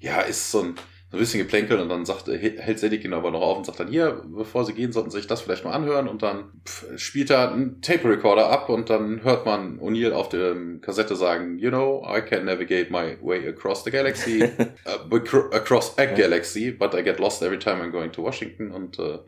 ja, 0.00 0.20
ist 0.20 0.50
so 0.50 0.60
ein, 0.60 0.74
so 1.10 1.16
ein 1.16 1.20
bisschen 1.20 1.40
geplänkelt 1.40 1.80
und 1.80 1.88
dann 1.88 2.04
sagt, 2.04 2.26
hält 2.26 2.78
Selig 2.78 3.04
ihn 3.04 3.14
aber 3.14 3.30
noch 3.30 3.40
auf 3.40 3.56
und 3.56 3.66
sagt 3.66 3.80
dann, 3.80 3.88
hier, 3.88 4.22
bevor 4.26 4.64
sie 4.64 4.74
gehen, 4.74 4.92
sollten 4.92 5.10
sie 5.10 5.18
sich 5.18 5.26
das 5.26 5.40
vielleicht 5.40 5.64
mal 5.64 5.72
anhören 5.72 6.08
und 6.08 6.22
dann 6.22 6.50
pff, 6.66 6.98
spielt 6.98 7.30
er 7.30 7.52
einen 7.52 7.80
Tape 7.80 8.08
Recorder 8.08 8.50
ab 8.50 8.68
und 8.68 8.90
dann 8.90 9.22
hört 9.22 9.46
man 9.46 9.78
O'Neill 9.78 10.12
auf 10.12 10.28
der 10.28 10.56
Kassette 10.80 11.14
sagen, 11.14 11.58
you 11.58 11.70
know, 11.70 12.04
I 12.04 12.20
can 12.20 12.44
navigate 12.44 12.90
my 12.90 13.16
way 13.22 13.46
across 13.46 13.84
the 13.84 13.90
galaxy, 13.90 14.42
uh, 14.86 15.16
across 15.52 15.96
a 15.98 16.06
galaxy, 16.06 16.72
but 16.72 16.94
I 16.94 17.02
get 17.02 17.20
lost 17.20 17.42
every 17.42 17.58
time 17.58 17.80
I'm 17.80 17.92
going 17.92 18.10
to 18.12 18.22
Washington 18.22 18.72
und 18.72 18.98
uh, 18.98 19.20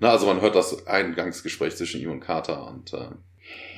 Na, 0.00 0.10
also 0.10 0.26
man 0.26 0.40
hört 0.40 0.54
das 0.54 0.86
Eingangsgespräch 0.86 1.76
zwischen 1.76 2.00
ihm 2.00 2.10
und 2.10 2.20
Carter 2.20 2.68
und 2.68 2.92
äh, 2.92 3.08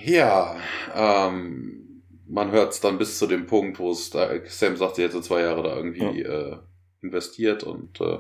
ja, 0.04 0.56
ähm, 0.94 2.02
man 2.26 2.50
hört 2.50 2.72
es 2.72 2.80
dann 2.80 2.98
bis 2.98 3.18
zu 3.18 3.26
dem 3.26 3.46
Punkt, 3.46 3.78
wo 3.78 3.90
es 3.90 4.10
da, 4.10 4.30
Sam 4.46 4.76
sagt, 4.76 4.96
sie 4.96 5.02
hätte 5.02 5.20
zwei 5.22 5.42
Jahre 5.42 5.62
da 5.62 5.76
irgendwie 5.76 6.22
ja. 6.22 6.52
äh, 6.52 6.56
investiert 7.02 7.64
und 7.64 8.00
äh, 8.00 8.18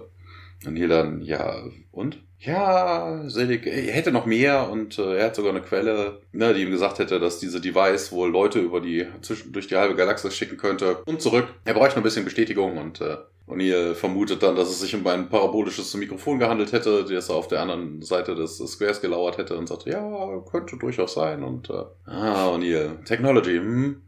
Neil 0.68 0.88
dann, 0.88 1.20
ja, 1.22 1.64
und? 1.90 2.22
Ja, 2.42 3.28
Selig, 3.28 3.66
er 3.66 3.92
hätte 3.92 4.12
noch 4.12 4.24
mehr 4.24 4.70
und 4.70 4.98
äh, 4.98 5.18
er 5.18 5.26
hat 5.26 5.36
sogar 5.36 5.52
eine 5.52 5.60
Quelle, 5.60 6.22
ne, 6.32 6.54
die 6.54 6.62
ihm 6.62 6.70
gesagt 6.70 6.98
hätte, 6.98 7.20
dass 7.20 7.38
diese 7.38 7.60
Device 7.60 8.12
wohl 8.12 8.30
Leute 8.30 8.60
über 8.60 8.80
die, 8.80 9.06
zwischen, 9.20 9.52
durch 9.52 9.66
die 9.66 9.76
halbe 9.76 9.94
Galaxis 9.94 10.34
schicken 10.34 10.56
könnte. 10.56 11.02
Und 11.04 11.20
zurück. 11.20 11.48
Er 11.66 11.74
bräuchte 11.74 11.96
noch 11.96 12.00
ein 12.00 12.04
bisschen 12.04 12.24
Bestätigung 12.24 12.78
und 12.78 13.02
äh, 13.02 13.18
O'Neill 13.46 13.94
vermutet 13.94 14.42
dann, 14.42 14.56
dass 14.56 14.70
es 14.70 14.80
sich 14.80 14.94
um 14.94 15.06
ein 15.06 15.28
parabolisches 15.28 15.92
Mikrofon 15.94 16.38
gehandelt 16.38 16.72
hätte, 16.72 17.04
das 17.04 17.28
er 17.28 17.34
auf 17.34 17.48
der 17.48 17.60
anderen 17.60 18.00
Seite 18.00 18.34
des 18.34 18.56
Squares 18.56 19.02
gelauert 19.02 19.36
hätte 19.36 19.58
und 19.58 19.68
sagte, 19.68 19.90
ja, 19.90 20.42
könnte 20.50 20.78
durchaus 20.78 21.14
sein 21.14 21.42
und 21.42 21.68
äh, 21.68 21.84
ah, 22.06 22.48
O'Neill, 22.54 23.04
Technology, 23.04 23.56
hm, 23.56 24.00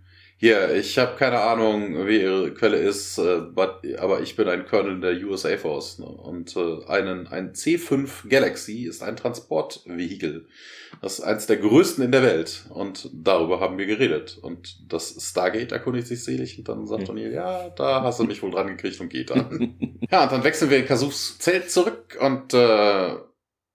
hier, 0.43 0.75
ich 0.75 0.99
habe 0.99 1.15
keine 1.17 1.39
Ahnung, 1.39 2.05
wie 2.09 2.21
ihre 2.21 2.53
Quelle 2.53 2.77
ist, 2.77 3.17
äh, 3.17 3.43
but, 3.43 3.77
aber 3.97 4.23
ich 4.23 4.35
bin 4.35 4.49
ein 4.49 4.67
Colonel 4.67 5.01
der 5.01 5.25
USA 5.25 5.57
Force. 5.57 6.01
Ne? 6.01 6.07
Und 6.07 6.57
äh, 6.57 6.85
einen, 6.89 7.29
ein 7.29 7.53
C5 7.53 8.29
Galaxy 8.29 8.83
ist 8.83 9.05
ein 9.05 9.15
Transportvehikel. 9.15 10.49
Das 11.01 11.21
ist 11.21 11.25
eins 11.25 11.47
der 11.47 11.59
größten 11.59 12.03
in 12.03 12.11
der 12.11 12.25
Welt. 12.25 12.65
Und 12.71 13.09
darüber 13.13 13.61
haben 13.61 13.79
wir 13.79 13.87
geredet. 13.87 14.37
Und 14.43 14.93
das 14.93 15.17
Stargate 15.21 15.71
erkundigt 15.71 16.09
sich 16.09 16.25
selig 16.25 16.59
und 16.59 16.69
dann 16.69 16.89
sagt 16.89 17.03
mhm. 17.03 17.19
O'Neill, 17.19 17.31
ja, 17.31 17.69
da 17.69 18.03
hast 18.03 18.19
du 18.19 18.25
mich 18.25 18.43
wohl 18.43 18.51
dran 18.51 18.67
gekriegt 18.67 19.01
und 19.01 19.11
geht 19.11 19.31
dann. 19.31 19.77
ja, 20.11 20.25
und 20.25 20.33
dann 20.33 20.43
wechseln 20.43 20.71
wir 20.71 20.79
in 20.79 20.87
Kasufs 20.87 21.39
Zelt 21.39 21.71
zurück 21.71 22.19
und 22.21 22.53
äh, 22.53 23.15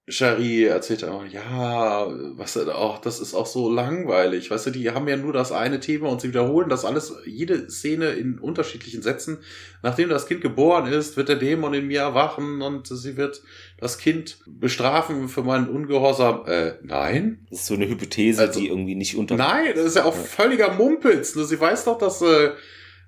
Shari 0.09 0.63
erzählt 0.63 1.03
auch, 1.03 1.25
ja, 1.25 2.07
was 2.37 2.57
auch, 2.57 2.99
das 2.99 3.19
ist 3.19 3.33
auch 3.33 3.45
so 3.45 3.69
langweilig. 3.69 4.49
Weißt 4.49 4.67
du, 4.67 4.69
die 4.71 4.89
haben 4.91 5.05
ja 5.09 5.17
nur 5.17 5.33
das 5.33 5.51
eine 5.51 5.81
Thema 5.81 6.07
und 6.07 6.21
sie 6.21 6.29
wiederholen 6.29 6.69
das 6.69 6.85
alles, 6.85 7.13
jede 7.25 7.69
Szene 7.69 8.11
in 8.11 8.39
unterschiedlichen 8.39 9.01
Sätzen. 9.01 9.39
Nachdem 9.83 10.07
das 10.07 10.25
Kind 10.25 10.39
geboren 10.39 10.87
ist, 10.87 11.17
wird 11.17 11.27
der 11.27 11.35
Dämon 11.35 11.73
in 11.73 11.87
mir 11.87 11.99
erwachen 11.99 12.61
und 12.61 12.87
sie 12.87 13.17
wird 13.17 13.41
das 13.77 13.97
Kind 13.97 14.37
bestrafen 14.45 15.27
für 15.27 15.43
meinen 15.43 15.67
Ungehorsam. 15.67 16.45
Äh, 16.45 16.75
nein. 16.83 17.45
Das 17.49 17.59
ist 17.59 17.65
so 17.65 17.73
eine 17.73 17.89
Hypothese, 17.89 18.43
also, 18.43 18.61
die 18.61 18.69
irgendwie 18.69 18.95
nicht 18.95 19.17
unter. 19.17 19.35
Nein, 19.35 19.73
das 19.75 19.87
ist 19.87 19.95
ja 19.97 20.05
auch 20.05 20.15
völliger 20.15 20.73
Mumpitz. 20.73 21.33
Sie 21.33 21.59
weiß 21.59 21.83
doch, 21.83 21.97
dass, 21.97 22.21
äh, 22.21 22.51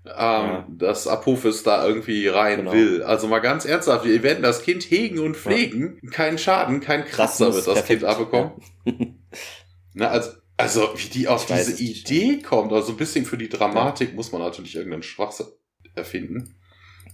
ähm, 0.05 0.13
ja. 0.13 0.67
dass 0.69 1.07
Apophis 1.07 1.63
da 1.63 1.85
irgendwie 1.85 2.27
rein 2.27 2.59
genau. 2.59 2.71
will. 2.71 3.03
Also 3.03 3.27
mal 3.27 3.39
ganz 3.39 3.65
ernsthaft, 3.65 4.05
wir 4.05 4.23
werden 4.23 4.41
das 4.41 4.63
Kind 4.63 4.83
hegen 4.83 5.19
und 5.19 5.35
pflegen. 5.35 5.99
Ja. 6.01 6.09
Kein 6.09 6.37
Schaden, 6.37 6.79
kein 6.79 7.05
Kratzer 7.05 7.53
wird 7.53 7.67
das 7.67 7.75
perfekt. 7.75 8.01
Kind 8.01 8.03
abbekommen. 8.05 8.51
Ja. 8.85 8.93
Na, 9.93 10.07
also, 10.09 10.31
also 10.57 10.93
wie 10.95 11.09
die 11.09 11.27
auf 11.27 11.49
ich 11.49 11.55
diese 11.55 11.81
Idee 11.83 12.27
nicht. 12.33 12.45
kommt, 12.45 12.71
also 12.71 12.91
ein 12.93 12.97
bisschen 12.97 13.25
für 13.25 13.37
die 13.37 13.49
Dramatik 13.49 14.13
muss 14.15 14.31
man 14.31 14.41
natürlich 14.41 14.75
irgendeinen 14.75 15.03
Schwachsinn 15.03 15.47
erfinden. 15.95 16.55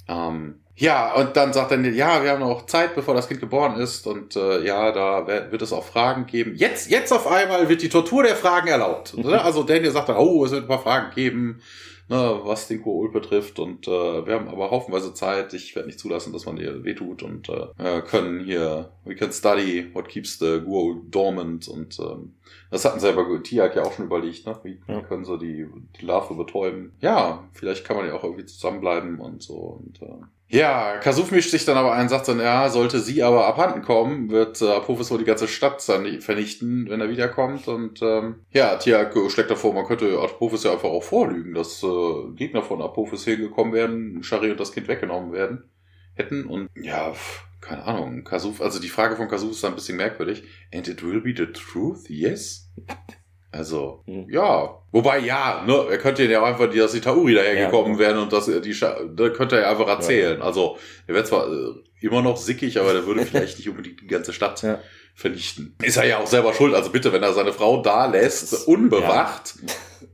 Ähm, 0.07 0.61
ja, 0.75 1.13
und 1.15 1.36
dann 1.38 1.53
sagt 1.53 1.71
er, 1.71 1.79
ja, 1.79 2.21
wir 2.21 2.31
haben 2.31 2.41
noch 2.41 2.65
Zeit, 2.65 2.95
bevor 2.95 3.15
das 3.15 3.27
Kind 3.27 3.39
geboren 3.39 3.79
ist 3.79 4.05
und 4.05 4.36
äh, 4.36 4.63
ja, 4.63 4.91
da 4.91 5.25
wird 5.51 5.61
es 5.61 5.73
auch 5.73 5.86
Fragen 5.86 6.25
geben. 6.27 6.53
Jetzt, 6.55 6.91
jetzt 6.91 7.11
auf 7.13 7.27
einmal 7.27 7.69
wird 7.69 7.81
die 7.81 7.89
Tortur 7.89 8.23
der 8.23 8.36
Fragen 8.36 8.67
erlaubt. 8.67 9.15
also 9.25 9.63
Daniel 9.63 9.91
sagt 9.91 10.09
dann, 10.09 10.17
oh, 10.17 10.45
es 10.45 10.51
wird 10.51 10.65
ein 10.65 10.67
paar 10.67 10.83
Fragen 10.83 11.15
geben 11.15 11.61
ne, 12.08 12.39
was 12.43 12.68
den 12.68 12.82
Kool 12.82 13.12
betrifft. 13.12 13.60
Und 13.60 13.88
äh, 13.88 14.26
wir 14.26 14.34
haben 14.34 14.47
aber 14.47 14.72
haufenweise 14.72 15.14
Zeit. 15.14 15.53
Ich 15.53 15.76
werde 15.76 15.88
nicht 15.88 15.99
zulassen, 15.99 16.34
dass 16.34 16.45
man 16.45 16.58
ihr 16.58 16.84
wehtut 16.84 17.24
und 17.24 17.49
äh, 17.49 18.01
können 18.01 18.43
hier, 18.43 18.91
we 19.03 19.16
can 19.16 19.32
study 19.32 19.89
what 19.93 20.08
keeps 20.08 20.39
the 20.39 20.62
Guo 20.64 21.01
dormant. 21.10 21.68
Und 21.68 21.99
ähm, 21.99 22.36
das 22.72 22.86
hatten 22.86 22.99
selber 22.99 23.26
Tiak 23.43 23.76
ja 23.76 23.84
auch 23.84 23.93
schon 23.93 24.06
überlegt, 24.06 24.45
ne? 24.45 24.60
Wie 24.64 24.80
ja. 24.88 25.01
können 25.01 25.26
sie 25.26 25.38
die, 25.38 25.68
die 25.99 26.06
Larve 26.06 26.36
betäuben? 26.36 26.93
Ja, 26.99 27.47
vielleicht 27.53 27.86
kann 27.86 27.97
man 27.97 28.08
ja 28.08 28.14
auch 28.14 28.24
irgendwie 28.24 28.45
zusammenbleiben 28.45 29.20
und 29.20 29.43
so. 29.43 29.56
Und 29.56 30.01
äh, 30.01 30.22
ja, 30.47 30.97
Kasuf 30.97 31.31
mischt 31.31 31.49
sich 31.49 31.65
dann 31.65 31.77
aber 31.77 31.93
ein, 31.93 32.07
sagt 32.07 32.27
dann, 32.27 32.39
ja, 32.39 32.69
sollte 32.69 32.99
sie 32.99 33.23
aber 33.23 33.47
abhanden 33.47 33.81
kommen, 33.81 34.29
wird 34.29 34.61
äh, 34.61 34.69
Apophis 34.69 35.09
wohl 35.09 35.17
die 35.17 35.25
ganze 35.25 35.47
Stadt 35.47 35.81
vernichten, 35.81 36.87
wenn 36.89 37.01
er 37.01 37.09
wiederkommt. 37.09 37.67
Und 37.67 38.01
ähm, 38.03 38.45
ja, 38.51 38.75
Tiak 38.75 39.15
schlägt 39.29 39.49
davor, 39.49 39.73
man 39.73 39.85
könnte 39.85 40.19
Apophis 40.19 40.63
ja 40.63 40.71
einfach 40.71 40.89
auch 40.89 41.03
vorlügen, 41.03 41.55
dass 41.55 41.81
äh, 41.81 42.35
Gegner 42.35 42.61
von 42.61 42.81
Apophis 42.81 43.25
hingekommen 43.25 43.73
werden, 43.73 44.23
Shari 44.23 44.51
und 44.51 44.59
das 44.59 44.71
Kind 44.71 44.87
weggenommen 44.87 45.33
werden 45.33 45.69
hätten. 46.13 46.45
Und 46.45 46.69
ja, 46.75 47.13
keine 47.59 47.83
Ahnung, 47.83 48.23
Kasuf, 48.23 48.61
also 48.61 48.79
die 48.79 48.89
Frage 48.89 49.15
von 49.15 49.27
Kasuf 49.27 49.51
ist 49.51 49.65
ein 49.65 49.75
bisschen 49.75 49.97
merkwürdig. 49.97 50.43
And 50.73 50.87
it 50.87 51.03
will 51.03 51.21
be 51.21 51.33
the 51.35 51.47
truth, 51.47 52.07
yes? 52.07 52.71
Also, 53.56 54.03
mhm. 54.06 54.28
ja. 54.30 54.82
Wobei, 54.91 55.20
ja, 55.20 55.64
ne, 55.66 55.86
er 55.89 55.97
könnte 55.97 56.24
ja 56.26 56.41
auch 56.41 56.45
einfach, 56.45 56.70
dass 56.70 56.91
die 56.91 57.01
Tauri 57.01 57.34
dahergekommen 57.34 57.93
ja, 57.93 57.99
wären 57.99 58.18
und 58.20 58.34
das, 58.34 58.45
die, 58.45 58.76
da 58.80 59.30
könnte 59.30 59.60
er 59.60 59.70
einfach 59.70 59.88
erzählen. 59.88 60.39
Ja. 60.39 60.45
Also, 60.45 60.78
er 61.08 61.16
wäre 61.16 61.24
zwar 61.24 61.47
äh, 61.51 61.74
immer 62.01 62.22
noch 62.22 62.38
sickig, 62.38 62.80
aber 62.80 62.93
der 62.93 63.06
würde 63.06 63.22
vielleicht 63.26 63.58
nicht 63.58 63.70
unbedingt 63.70 64.01
die 64.01 64.08
ganze 64.08 64.34
Stadt 64.34 64.62
ja. 64.62 64.80
vernichten. 65.14 65.76
Ist 65.82 65.97
er 65.97 66.06
ja 66.06 66.20
auch 66.20 66.28
selber 66.28 66.53
schuld. 66.53 66.74
Also 66.74 66.91
bitte, 66.91 67.14
wenn 67.14 67.24
er 67.24 67.34
seine 67.34 67.53
Frau 67.53 67.82
da 67.82 68.06
lässt, 68.08 68.68
unbewacht, 68.68 69.56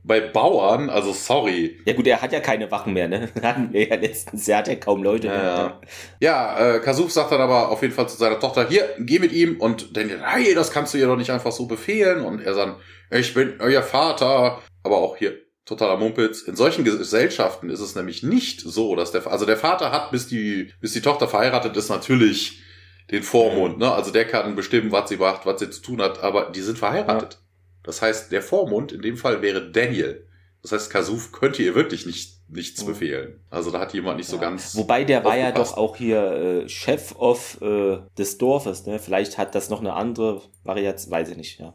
bei 0.04 0.20
Bauern, 0.20 0.90
also 0.90 1.12
sorry. 1.12 1.80
Ja 1.84 1.94
gut, 1.94 2.06
er 2.06 2.20
hat 2.20 2.32
ja 2.32 2.40
keine 2.40 2.70
Wachen 2.70 2.92
mehr, 2.92 3.08
ne? 3.08 3.28
Hatten 3.42 3.72
wir 3.72 3.88
ja 3.88 3.96
letztens, 3.96 4.48
er 4.48 4.58
hat 4.58 4.68
ja 4.68 4.76
kaum 4.76 5.02
Leute 5.02 5.28
ja, 5.28 5.32
mehr. 5.32 5.42
Ja, 5.42 5.80
ja 6.20 6.76
äh, 6.76 6.80
Kasuf 6.80 7.12
sagt 7.12 7.32
dann 7.32 7.40
aber 7.40 7.70
auf 7.70 7.82
jeden 7.82 7.94
Fall 7.94 8.08
zu 8.08 8.16
seiner 8.16 8.40
Tochter, 8.40 8.68
hier, 8.68 8.88
geh 8.98 9.18
mit 9.18 9.32
ihm 9.32 9.60
und 9.60 9.96
dann, 9.96 10.10
hey, 10.24 10.54
das 10.54 10.70
kannst 10.70 10.94
du 10.94 10.98
ihr 10.98 11.06
doch 11.06 11.16
nicht 11.16 11.30
einfach 11.30 11.52
so 11.52 11.66
befehlen. 11.66 12.24
Und 12.24 12.40
er 12.40 12.54
sagt, 12.54 12.80
ich 13.10 13.34
bin 13.34 13.56
euer 13.60 13.82
Vater. 13.82 14.60
Aber 14.84 14.98
auch 14.98 15.16
hier 15.16 15.38
totaler 15.64 15.96
Mumpitz. 15.96 16.42
In 16.42 16.56
solchen 16.56 16.84
Gesellschaften 16.84 17.70
ist 17.70 17.80
es 17.80 17.94
nämlich 17.94 18.22
nicht 18.22 18.60
so, 18.60 18.96
dass 18.96 19.12
der, 19.12 19.26
also 19.26 19.46
der 19.46 19.56
Vater 19.56 19.92
hat, 19.92 20.10
bis 20.10 20.26
die, 20.26 20.72
bis 20.80 20.92
die 20.92 21.00
Tochter 21.00 21.28
verheiratet 21.28 21.76
ist, 21.76 21.88
natürlich 21.88 22.62
den 23.10 23.22
Vormund, 23.22 23.78
ne? 23.78 23.92
Also 23.92 24.10
der 24.10 24.26
kann 24.26 24.54
bestimmen, 24.56 24.90
was 24.90 25.08
sie 25.08 25.16
macht, 25.16 25.44
was 25.44 25.60
sie 25.60 25.70
zu 25.70 25.82
tun 25.82 26.00
hat, 26.00 26.22
aber 26.22 26.50
die 26.50 26.60
sind 26.60 26.78
verheiratet. 26.78 27.38
Das 27.82 28.02
heißt, 28.02 28.32
der 28.32 28.42
Vormund 28.42 28.92
in 28.92 29.02
dem 29.02 29.16
Fall 29.16 29.42
wäre 29.42 29.70
Daniel. 29.70 30.26
Das 30.62 30.72
heißt, 30.72 30.90
Kasuf 30.90 31.32
könnte 31.32 31.62
ihr 31.62 31.74
wirklich 31.74 32.06
nicht, 32.06 32.38
nichts 32.48 32.82
mhm. 32.82 32.86
befehlen. 32.86 33.40
Also 33.50 33.70
da 33.70 33.80
hat 33.80 33.92
jemand 33.94 34.18
nicht 34.18 34.28
ja. 34.28 34.34
so 34.34 34.40
ganz. 34.40 34.76
Wobei 34.76 35.04
der 35.04 35.24
war 35.24 35.36
ja 35.36 35.50
doch 35.50 35.76
auch 35.76 35.96
hier 35.96 36.22
äh, 36.22 36.68
Chef 36.68 37.16
of 37.16 37.60
äh, 37.60 37.98
des 38.16 38.38
Dorfes, 38.38 38.86
ne? 38.86 39.00
Vielleicht 39.00 39.38
hat 39.38 39.54
das 39.56 39.70
noch 39.70 39.80
eine 39.80 39.94
andere 39.94 40.42
Variation, 40.62 41.10
weiß 41.10 41.30
ich 41.30 41.36
nicht, 41.36 41.58
ja. 41.58 41.74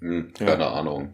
Hm, 0.00 0.32
keine 0.38 0.62
ja. 0.62 0.72
Ahnung. 0.72 1.12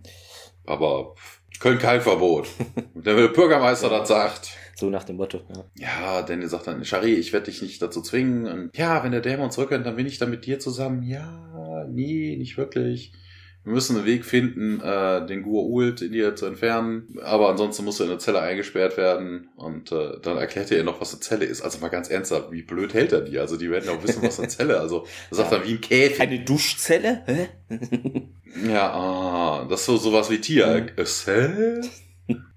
Aber 0.65 1.17
Köln 1.59 1.79
kein 1.79 2.01
Verbot. 2.01 2.47
der 2.95 3.29
Bürgermeister 3.29 3.89
das 3.89 4.09
sagt. 4.09 4.51
So 4.77 4.91
nach 4.91 5.03
dem 5.03 5.17
Motto, 5.17 5.41
ja. 5.49 5.65
Ja, 5.77 6.23
denn 6.23 6.41
er 6.41 6.49
sagt 6.49 6.69
dann, 6.69 6.85
Shari, 6.85 7.15
ich 7.15 7.33
werde 7.33 7.47
dich 7.47 7.63
nicht 7.63 7.83
dazu 7.83 8.01
zwingen. 8.01 8.47
Und 8.47 8.77
ja, 8.77 9.03
wenn 9.03 9.11
der 9.11 9.23
Dämon 9.23 9.51
zurückkommt, 9.51 9.85
dann 9.87 9.97
bin 9.97 10.07
ich 10.07 10.19
dann 10.19 10.31
mit 10.31 10.47
dir 10.47 10.61
zusammen. 10.61 11.03
Ja, 11.03 11.85
nee, 11.89 12.37
nicht 12.39 12.57
wirklich. 12.57 13.13
Wir 13.65 13.75
müssen 13.75 13.97
einen 13.97 14.07
Weg 14.07 14.25
finden, 14.25 14.81
äh, 14.81 15.27
den 15.27 15.43
Gur-Ult 15.43 16.01
in 16.01 16.13
dir 16.13 16.35
zu 16.37 16.47
entfernen. 16.47 17.19
Aber 17.23 17.51
ansonsten 17.51 17.85
musst 17.85 18.01
du 18.01 18.05
in 18.05 18.11
eine 18.11 18.19
Zelle 18.19 18.41
eingesperrt 18.41 18.97
werden. 18.97 19.51
Und 19.57 19.93
äh, 19.93 20.19
dann 20.23 20.39
erklärt 20.39 20.71
er 20.71 20.79
ihr 20.79 20.85
noch, 20.85 21.01
was 21.01 21.13
eine 21.13 21.21
Zelle 21.21 21.45
ist. 21.45 21.61
Also 21.61 21.79
mal 21.79 21.89
ganz 21.89 22.09
ernsthaft, 22.09 22.51
wie 22.51 22.63
blöd 22.63 22.95
hält 22.95 23.13
er 23.13 23.21
die? 23.21 23.39
Also 23.39 23.57
die 23.57 23.71
werden 23.71 23.85
ja 23.87 23.93
auch 23.93 24.03
wissen, 24.03 24.23
was 24.23 24.39
eine 24.39 24.49
Zelle 24.49 24.81
Also 24.81 25.07
er 25.31 25.37
sagt 25.37 25.53
ja. 25.53 25.59
dann 25.59 25.69
wie 25.69 25.73
ein 25.73 25.81
Käfig. 25.81 26.21
Eine 26.21 26.41
Duschzelle? 26.41 27.23
Hä? 27.27 27.49
ja, 28.69 28.91
ah, 28.91 29.67
das 29.69 29.81
ist 29.81 29.87
so 29.87 29.97
sowas 29.99 30.31
wie 30.31 30.41
Tier. 30.41 30.67
Mhm. 30.97 31.81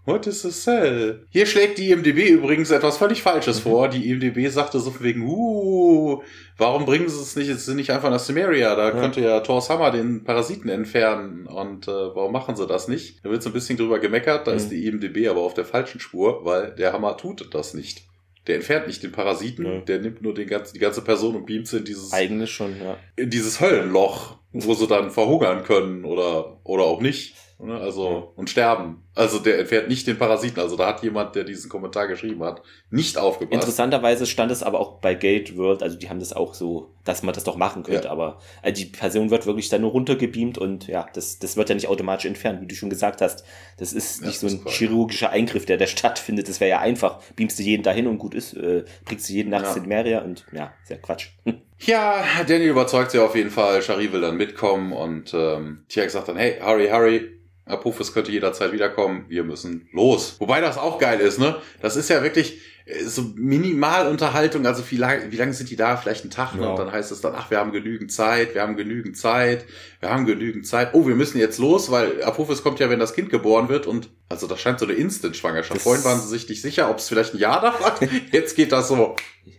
What 0.04 0.26
is 0.26 0.44
a 0.46 0.50
cell? 0.50 1.28
Hier 1.30 1.46
schlägt 1.46 1.78
die 1.78 1.92
IMDB 1.92 2.30
übrigens 2.30 2.72
etwas 2.72 2.98
völlig 2.98 3.22
Falsches 3.22 3.60
mhm. 3.60 3.70
vor. 3.70 3.88
Die 3.88 4.10
IMDB 4.10 4.48
sagte 4.50 4.80
so 4.80 5.00
wegen, 5.00 5.22
uh, 5.22 6.24
warum 6.58 6.86
bringen 6.86 7.08
sie 7.08 7.22
es 7.22 7.36
nicht, 7.36 7.50
es 7.50 7.66
sind 7.66 7.76
nicht 7.76 7.92
einfach 7.92 8.10
nach 8.10 8.20
Sumeria, 8.20 8.76
da 8.76 8.86
ja. 8.86 8.92
könnte 8.92 9.22
ja 9.22 9.40
Thor's 9.42 9.70
Hammer 9.70 9.92
den 9.92 10.24
Parasiten 10.24 10.70
entfernen 10.70 11.46
und 11.46 11.88
äh, 11.88 11.92
warum 11.92 12.32
machen 12.32 12.56
sie 12.56 12.66
das 12.66 12.88
nicht? 12.88 13.24
Da 13.24 13.30
wird 13.30 13.44
so 13.44 13.50
ein 13.50 13.54
bisschen 13.54 13.78
drüber 13.78 14.00
gemeckert, 14.00 14.48
da 14.48 14.52
mhm. 14.52 14.58
ist 14.58 14.70
die 14.70 14.88
IMDB 14.88 15.28
aber 15.28 15.42
auf 15.42 15.54
der 15.54 15.66
falschen 15.66 16.00
Spur, 16.00 16.44
weil 16.46 16.72
der 16.72 16.94
Hammer 16.94 17.16
tut 17.18 17.54
das 17.54 17.74
nicht. 17.76 18.04
Der 18.48 18.56
entfernt 18.56 18.88
nicht 18.88 19.04
den 19.04 19.12
Parasiten, 19.12 19.66
ja. 19.66 19.82
der 19.82 20.00
nimmt 20.00 20.24
nur 20.24 20.34
den 20.34 20.48
ganzen, 20.48 20.74
die 20.74 20.80
ganze 20.80 21.04
Person 21.04 21.36
und 21.36 21.46
beamt 21.46 21.68
sie 21.68 21.78
in 21.78 21.86
dieses, 21.86 22.12
Eigentlich 22.12 22.52
schon, 22.52 22.76
ja. 22.82 22.98
in 23.16 23.30
dieses 23.30 23.62
Höllenloch, 23.62 24.40
wo 24.52 24.74
sie 24.74 24.88
dann 24.88 25.12
verhungern 25.12 25.64
können 25.64 26.06
oder, 26.06 26.60
oder 26.64 26.86
auch 26.86 27.02
nicht. 27.02 27.36
Ne? 27.60 27.78
Also, 27.78 28.34
und 28.36 28.50
sterben 28.50 29.04
Also 29.14 29.40
der 29.40 29.60
entfernt 29.60 29.90
nicht 29.90 30.08
den 30.08 30.18
Parasiten. 30.18 30.62
Also 30.62 30.78
da 30.78 30.88
hat 30.88 31.04
jemand, 31.04 31.36
der 31.36 31.44
diesen 31.44 31.70
Kommentar 31.70 32.08
geschrieben 32.08 32.44
hat, 32.44 32.62
nicht 32.90 33.18
aufgepasst. 33.18 33.54
Interessanterweise 33.54 34.26
stand 34.26 34.52
es 34.52 34.64
aber 34.64 34.80
auch 34.80 35.00
bei 35.00 35.16
Gate 35.16 35.58
World, 35.58 35.84
also 35.84 35.98
die 35.98 36.10
haben 36.10 36.20
das 36.20 36.32
auch 36.32 36.54
so, 36.54 36.94
dass 37.04 37.22
man 37.22 37.36
das 37.36 37.44
doch 37.44 37.58
machen 37.58 37.84
könnte, 37.84 38.06
ja. 38.06 38.12
aber 38.12 38.40
also 38.62 38.82
die 38.82 38.90
Person 38.90 39.30
wird 39.30 39.46
wirklich 39.46 39.68
dann 39.68 39.82
nur 39.82 39.92
runtergebeamt 39.92 40.58
und 40.58 40.88
ja, 40.88 41.08
das, 41.14 41.40
das 41.40 41.58
wird 41.58 41.68
ja 41.68 41.76
nicht 41.76 41.88
automatisch 41.88 42.26
entfernt, 42.26 42.62
wie 42.62 42.68
du 42.68 42.76
schon 42.76 42.90
gesagt 42.90 43.22
hast. 43.22 43.44
Das 43.78 43.92
ist 43.92 44.22
nicht 44.22 44.42
ja, 44.42 44.50
so 44.50 44.56
ein 44.56 44.66
chirurgischer 44.66 45.30
Eingriff, 45.30 45.66
der 45.66 45.78
da 45.78 45.88
stattfindet. 45.88 46.48
Das 46.48 46.62
wäre 46.62 46.70
ja 46.70 46.80
einfach. 46.80 47.22
Beamst 47.36 47.60
du 47.60 47.64
jeden 47.64 47.84
dahin 47.84 48.08
und 48.08 48.18
gut 48.18 48.34
ist, 48.34 48.54
äh, 48.54 48.86
bringst 49.04 49.28
du 49.28 49.34
jeden 49.34 49.50
nachts 49.50 49.76
ja. 49.76 49.82
in 49.82 49.90
Meria 49.90 50.22
und 50.22 50.46
ja, 50.54 50.74
sehr 50.86 51.00
Quatsch. 51.00 51.30
Ja, 51.84 52.24
Daniel 52.48 52.70
überzeugt 52.70 53.10
sie 53.10 53.18
auf 53.18 53.36
jeden 53.36 53.50
Fall. 53.50 53.82
Shari 53.82 54.14
will 54.14 54.22
dann 54.22 54.38
mitkommen 54.38 54.94
und 54.94 55.34
ähm, 55.34 55.84
Tiak 55.90 56.12
sagt 56.12 56.28
dann, 56.28 56.38
hey, 56.38 56.60
hurry, 56.62 56.90
hurry, 56.90 57.42
Apophis 57.72 58.14
könnte 58.14 58.32
jederzeit 58.32 58.72
wiederkommen, 58.72 59.26
wir 59.28 59.44
müssen 59.44 59.88
los. 59.92 60.36
Wobei 60.40 60.62
das 60.62 60.78
auch 60.78 61.00
geil 61.00 61.20
ist, 61.20 61.40
ne? 61.40 61.58
Das 61.82 61.96
ist 61.96 62.10
ja 62.10 62.24
wirklich 62.24 62.60
äh, 62.86 63.04
so 63.04 63.24
Minimalunterhaltung, 63.36 64.66
also 64.66 64.84
wie 64.90 64.98
lange, 64.98 65.32
wie 65.32 65.38
lange 65.38 65.54
sind 65.54 65.70
die 65.70 65.76
da? 65.76 65.98
Vielleicht 65.98 66.24
einen 66.24 66.32
Tag, 66.32 66.56
ne? 66.56 66.70
Und 66.70 66.78
dann 66.78 66.92
heißt 66.92 67.12
es 67.12 67.22
dann, 67.22 67.34
ach, 67.36 67.50
wir 67.50 67.60
haben 67.60 67.72
genügend 67.72 68.12
Zeit, 68.12 68.54
wir 68.54 68.62
haben 68.62 68.76
genügend 68.76 69.18
Zeit, 69.18 69.66
wir 70.00 70.10
haben 70.10 70.26
genügend 70.26 70.68
Zeit. 70.68 70.94
Oh, 70.94 71.08
wir 71.08 71.16
müssen 71.16 71.40
jetzt 71.40 71.58
los, 71.58 71.92
weil 71.92 72.24
Apophis 72.24 72.64
kommt 72.64 72.80
ja, 72.80 72.90
wenn 72.90 73.00
das 73.00 73.14
Kind 73.14 73.30
geboren 73.30 73.70
wird 73.70 73.88
und 73.88 74.10
also 74.30 74.48
das 74.48 74.60
scheint 74.62 74.80
so 74.80 74.86
eine 74.86 74.94
Instant-Schwangerschaft. 74.94 75.82
Vorhin 75.82 76.04
waren 76.04 76.20
sie 76.20 76.28
sich 76.28 76.48
nicht 76.48 76.62
sicher, 76.62 76.90
ob 76.90 76.98
es 76.98 77.08
vielleicht 77.08 77.34
ein 77.34 77.40
Jahr 77.40 77.62
dauert. 77.62 78.00
Jetzt 78.32 78.56
geht 78.56 78.72
das 78.72 78.88
so. 78.88 79.16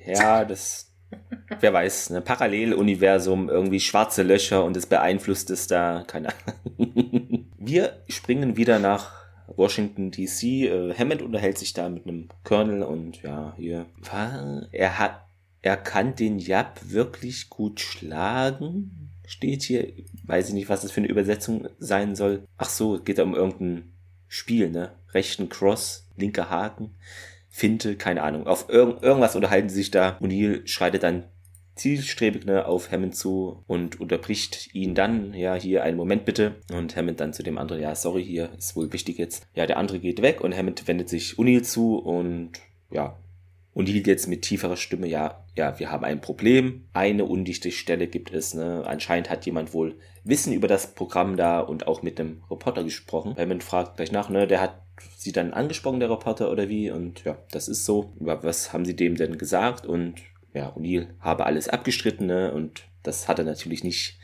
Ja, 0.06 0.44
das 0.44 0.92
wer 1.60 1.72
weiß, 1.72 2.10
ne, 2.10 2.20
Paralleluniversum, 2.20 3.48
irgendwie 3.48 3.80
schwarze 3.80 4.22
Löcher 4.22 4.64
und 4.64 4.76
es 4.76 4.86
beeinflusst 4.86 5.50
es 5.50 5.66
da, 5.66 6.04
keine 6.06 6.28
Ahnung. 6.28 7.41
Wir 7.64 8.02
springen 8.08 8.56
wieder 8.56 8.80
nach 8.80 9.12
Washington 9.46 10.10
DC. 10.10 10.42
Äh, 10.42 10.94
Hammond 10.94 11.22
unterhält 11.22 11.58
sich 11.58 11.72
da 11.72 11.88
mit 11.88 12.08
einem 12.08 12.28
Colonel 12.42 12.82
und 12.82 13.22
ja, 13.22 13.54
hier. 13.56 13.86
Er 14.72 14.98
hat, 14.98 15.24
er 15.62 15.76
kann 15.76 16.16
den 16.16 16.40
Jab 16.40 16.80
wirklich 16.90 17.50
gut 17.50 17.78
schlagen. 17.78 19.10
Steht 19.24 19.62
hier. 19.62 19.92
Weiß 20.24 20.48
ich 20.48 20.54
nicht, 20.54 20.68
was 20.68 20.82
das 20.82 20.90
für 20.90 21.02
eine 21.02 21.08
Übersetzung 21.08 21.68
sein 21.78 22.16
soll. 22.16 22.42
Ach 22.58 22.68
so, 22.68 22.98
geht 22.98 23.18
da 23.18 23.22
um 23.22 23.36
irgendein 23.36 23.92
Spiel, 24.26 24.68
ne? 24.68 24.90
Rechten 25.12 25.48
Cross, 25.48 26.08
linker 26.16 26.50
Haken. 26.50 26.96
Finte, 27.48 27.94
keine 27.96 28.24
Ahnung. 28.24 28.48
Auf 28.48 28.70
irg 28.70 29.04
irgendwas 29.04 29.36
unterhalten 29.36 29.68
sie 29.68 29.76
sich 29.76 29.92
da. 29.92 30.18
O'Neill 30.20 30.66
schreitet 30.66 31.04
dann 31.04 31.24
zielstrebig 31.82 32.44
ne, 32.44 32.64
auf 32.64 32.92
Hammond 32.92 33.16
zu 33.16 33.64
und 33.66 34.00
unterbricht 34.00 34.72
ihn 34.72 34.94
dann, 34.94 35.34
ja, 35.34 35.54
hier 35.56 35.82
einen 35.82 35.96
Moment 35.96 36.24
bitte. 36.24 36.54
Und 36.72 36.96
Hammond 36.96 37.18
dann 37.20 37.32
zu 37.32 37.42
dem 37.42 37.58
anderen, 37.58 37.82
ja, 37.82 37.94
sorry, 37.94 38.24
hier 38.24 38.50
ist 38.56 38.76
wohl 38.76 38.92
wichtig 38.92 39.18
jetzt. 39.18 39.48
Ja, 39.54 39.66
der 39.66 39.78
andere 39.78 39.98
geht 39.98 40.22
weg 40.22 40.40
und 40.40 40.56
Hammond 40.56 40.86
wendet 40.86 41.08
sich 41.08 41.34
O'Neill 41.34 41.62
zu 41.62 41.98
und 41.98 42.52
ja, 42.90 43.18
O'Neill 43.74 44.06
jetzt 44.06 44.28
mit 44.28 44.42
tieferer 44.42 44.76
Stimme, 44.76 45.08
ja, 45.08 45.44
ja, 45.56 45.78
wir 45.78 45.90
haben 45.90 46.04
ein 46.04 46.20
Problem. 46.20 46.84
Eine 46.92 47.24
undichte 47.24 47.72
Stelle 47.72 48.06
gibt 48.06 48.32
es, 48.32 48.54
ne. 48.54 48.84
Anscheinend 48.86 49.28
hat 49.28 49.44
jemand 49.44 49.74
wohl 49.74 49.96
Wissen 50.24 50.52
über 50.52 50.68
das 50.68 50.94
Programm 50.94 51.36
da 51.36 51.58
und 51.58 51.88
auch 51.88 52.02
mit 52.02 52.20
einem 52.20 52.42
Reporter 52.48 52.84
gesprochen. 52.84 53.34
Hammond 53.36 53.64
fragt 53.64 53.96
gleich 53.96 54.12
nach, 54.12 54.30
ne, 54.30 54.46
der 54.46 54.60
hat 54.60 54.82
sie 55.16 55.32
dann 55.32 55.52
angesprochen, 55.52 55.98
der 55.98 56.10
Reporter, 56.10 56.50
oder 56.50 56.68
wie? 56.68 56.90
Und 56.92 57.24
ja, 57.24 57.38
das 57.50 57.66
ist 57.66 57.84
so. 57.84 58.12
Was 58.20 58.72
haben 58.72 58.84
sie 58.84 58.94
dem 58.94 59.16
denn 59.16 59.36
gesagt? 59.36 59.84
Und 59.84 60.14
ja, 60.54 60.74
O'Neill 60.76 61.08
habe 61.20 61.46
alles 61.46 61.68
abgestritten, 61.68 62.26
ne? 62.26 62.52
Und 62.52 62.82
das 63.02 63.28
hat 63.28 63.38
er 63.38 63.44
natürlich 63.44 63.84
nicht 63.84 64.18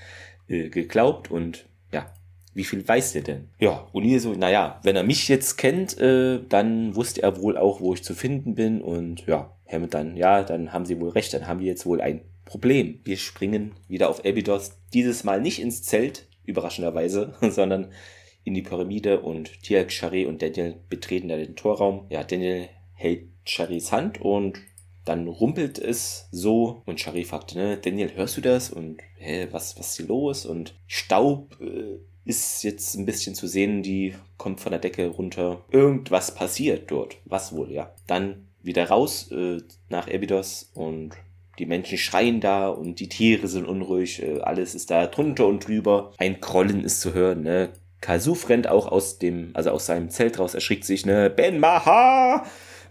äh, 0.49 0.69
geglaubt. 0.69 1.31
Und 1.31 1.67
ja, 1.93 2.13
wie 2.55 2.65
viel 2.65 2.87
weiß 2.87 3.13
der 3.13 3.23
denn? 3.23 3.49
Ja, 3.59 3.89
O'Neill 3.93 4.21
so, 4.21 4.35
naja, 4.35 4.81
wenn 4.83 4.97
er 4.97 5.05
mich 5.05 5.29
jetzt 5.29 5.57
kennt, 5.57 5.99
äh, 5.99 6.41
dann 6.49 6.95
wusste 6.95 7.23
er 7.23 7.41
wohl 7.41 7.57
auch, 7.57 7.81
wo 7.81 7.95
ich 7.95 8.05
zu 8.05 8.15
finden 8.15 8.55
bin. 8.55 8.83
Und 8.83 9.27
ja, 9.27 9.55
Hammond 9.67 9.95
dann, 9.95 10.17
ja, 10.17 10.43
dann 10.43 10.73
haben 10.73 10.87
sie 10.87 11.01
wohl 11.01 11.11
recht, 11.11 11.33
dann 11.35 11.47
haben 11.47 11.61
wir 11.61 11.67
jetzt 11.67 11.87
wohl 11.87 12.01
ein 12.01 12.23
Problem. 12.45 13.01
Wir 13.05 13.17
springen 13.17 13.75
wieder 13.89 14.09
auf 14.09 14.25
Abydos, 14.25 14.79
dieses 14.93 15.25
Mal 15.25 15.41
nicht 15.41 15.61
ins 15.61 15.83
Zelt, 15.83 16.27
überraschenderweise, 16.45 17.35
sondern 17.51 17.93
in 18.45 18.55
die 18.55 18.63
Pyramide 18.63 19.21
und 19.21 19.63
Tiak, 19.63 19.93
Shari 19.93 20.25
und 20.25 20.41
Daniel 20.41 20.77
betreten 20.89 21.29
da 21.29 21.37
den 21.37 21.57
Torraum. 21.57 22.07
Ja, 22.09 22.25
Daniel 22.25 22.69
hält 22.95 23.29
Sharis 23.45 23.93
Hand 23.93 24.21
und 24.21 24.59
dann 25.09 25.27
rumpelt 25.27 25.79
es 25.79 26.29
so 26.31 26.83
und 26.85 27.01
Shari 27.01 27.25
fragt, 27.25 27.55
ne, 27.55 27.79
Daniel, 27.79 28.15
hörst 28.15 28.37
du 28.37 28.41
das? 28.41 28.71
Und 28.71 28.99
hä, 29.17 29.49
was, 29.51 29.79
was 29.79 29.91
ist 29.91 29.97
hier 29.97 30.07
los? 30.07 30.45
Und 30.45 30.75
Staub 30.87 31.57
äh, 31.61 31.99
ist 32.25 32.63
jetzt 32.63 32.95
ein 32.95 33.07
bisschen 33.07 33.35
zu 33.35 33.47
sehen, 33.47 33.83
die 33.83 34.15
kommt 34.37 34.61
von 34.61 34.71
der 34.71 34.81
Decke 34.81 35.09
runter. 35.09 35.65
Irgendwas 35.71 36.35
passiert 36.35 36.91
dort. 36.91 37.17
Was 37.25 37.55
wohl, 37.55 37.73
ja. 37.73 37.91
Dann 38.07 38.49
wieder 38.63 38.89
raus 38.89 39.31
äh, 39.33 39.59
nach 39.89 40.09
Abydos 40.09 40.71
und 40.75 41.13
die 41.59 41.67
Menschen 41.67 41.99
schreien 41.99 42.41
da 42.41 42.69
und 42.69 43.01
die 43.01 43.09
Tiere 43.09 43.49
sind 43.49 43.67
unruhig, 43.67 44.23
äh, 44.23 44.41
alles 44.41 44.75
ist 44.75 44.91
da 44.91 45.07
drunter 45.07 45.47
und 45.47 45.67
drüber. 45.67 46.13
Ein 46.19 46.41
Krollen 46.41 46.85
ist 46.85 47.01
zu 47.01 47.15
hören, 47.15 47.43
ne? 47.43 47.71
Kasuf 48.01 48.49
rennt 48.49 48.69
auch 48.69 48.87
aus 48.87 49.19
dem, 49.19 49.51
also 49.55 49.71
aus 49.71 49.87
seinem 49.87 50.11
Zelt 50.11 50.39
raus, 50.39 50.55
erschrickt 50.55 50.85
sich, 50.85 51.05
ne, 51.05 51.31
Ben 51.31 51.59
Maha! 51.59 52.45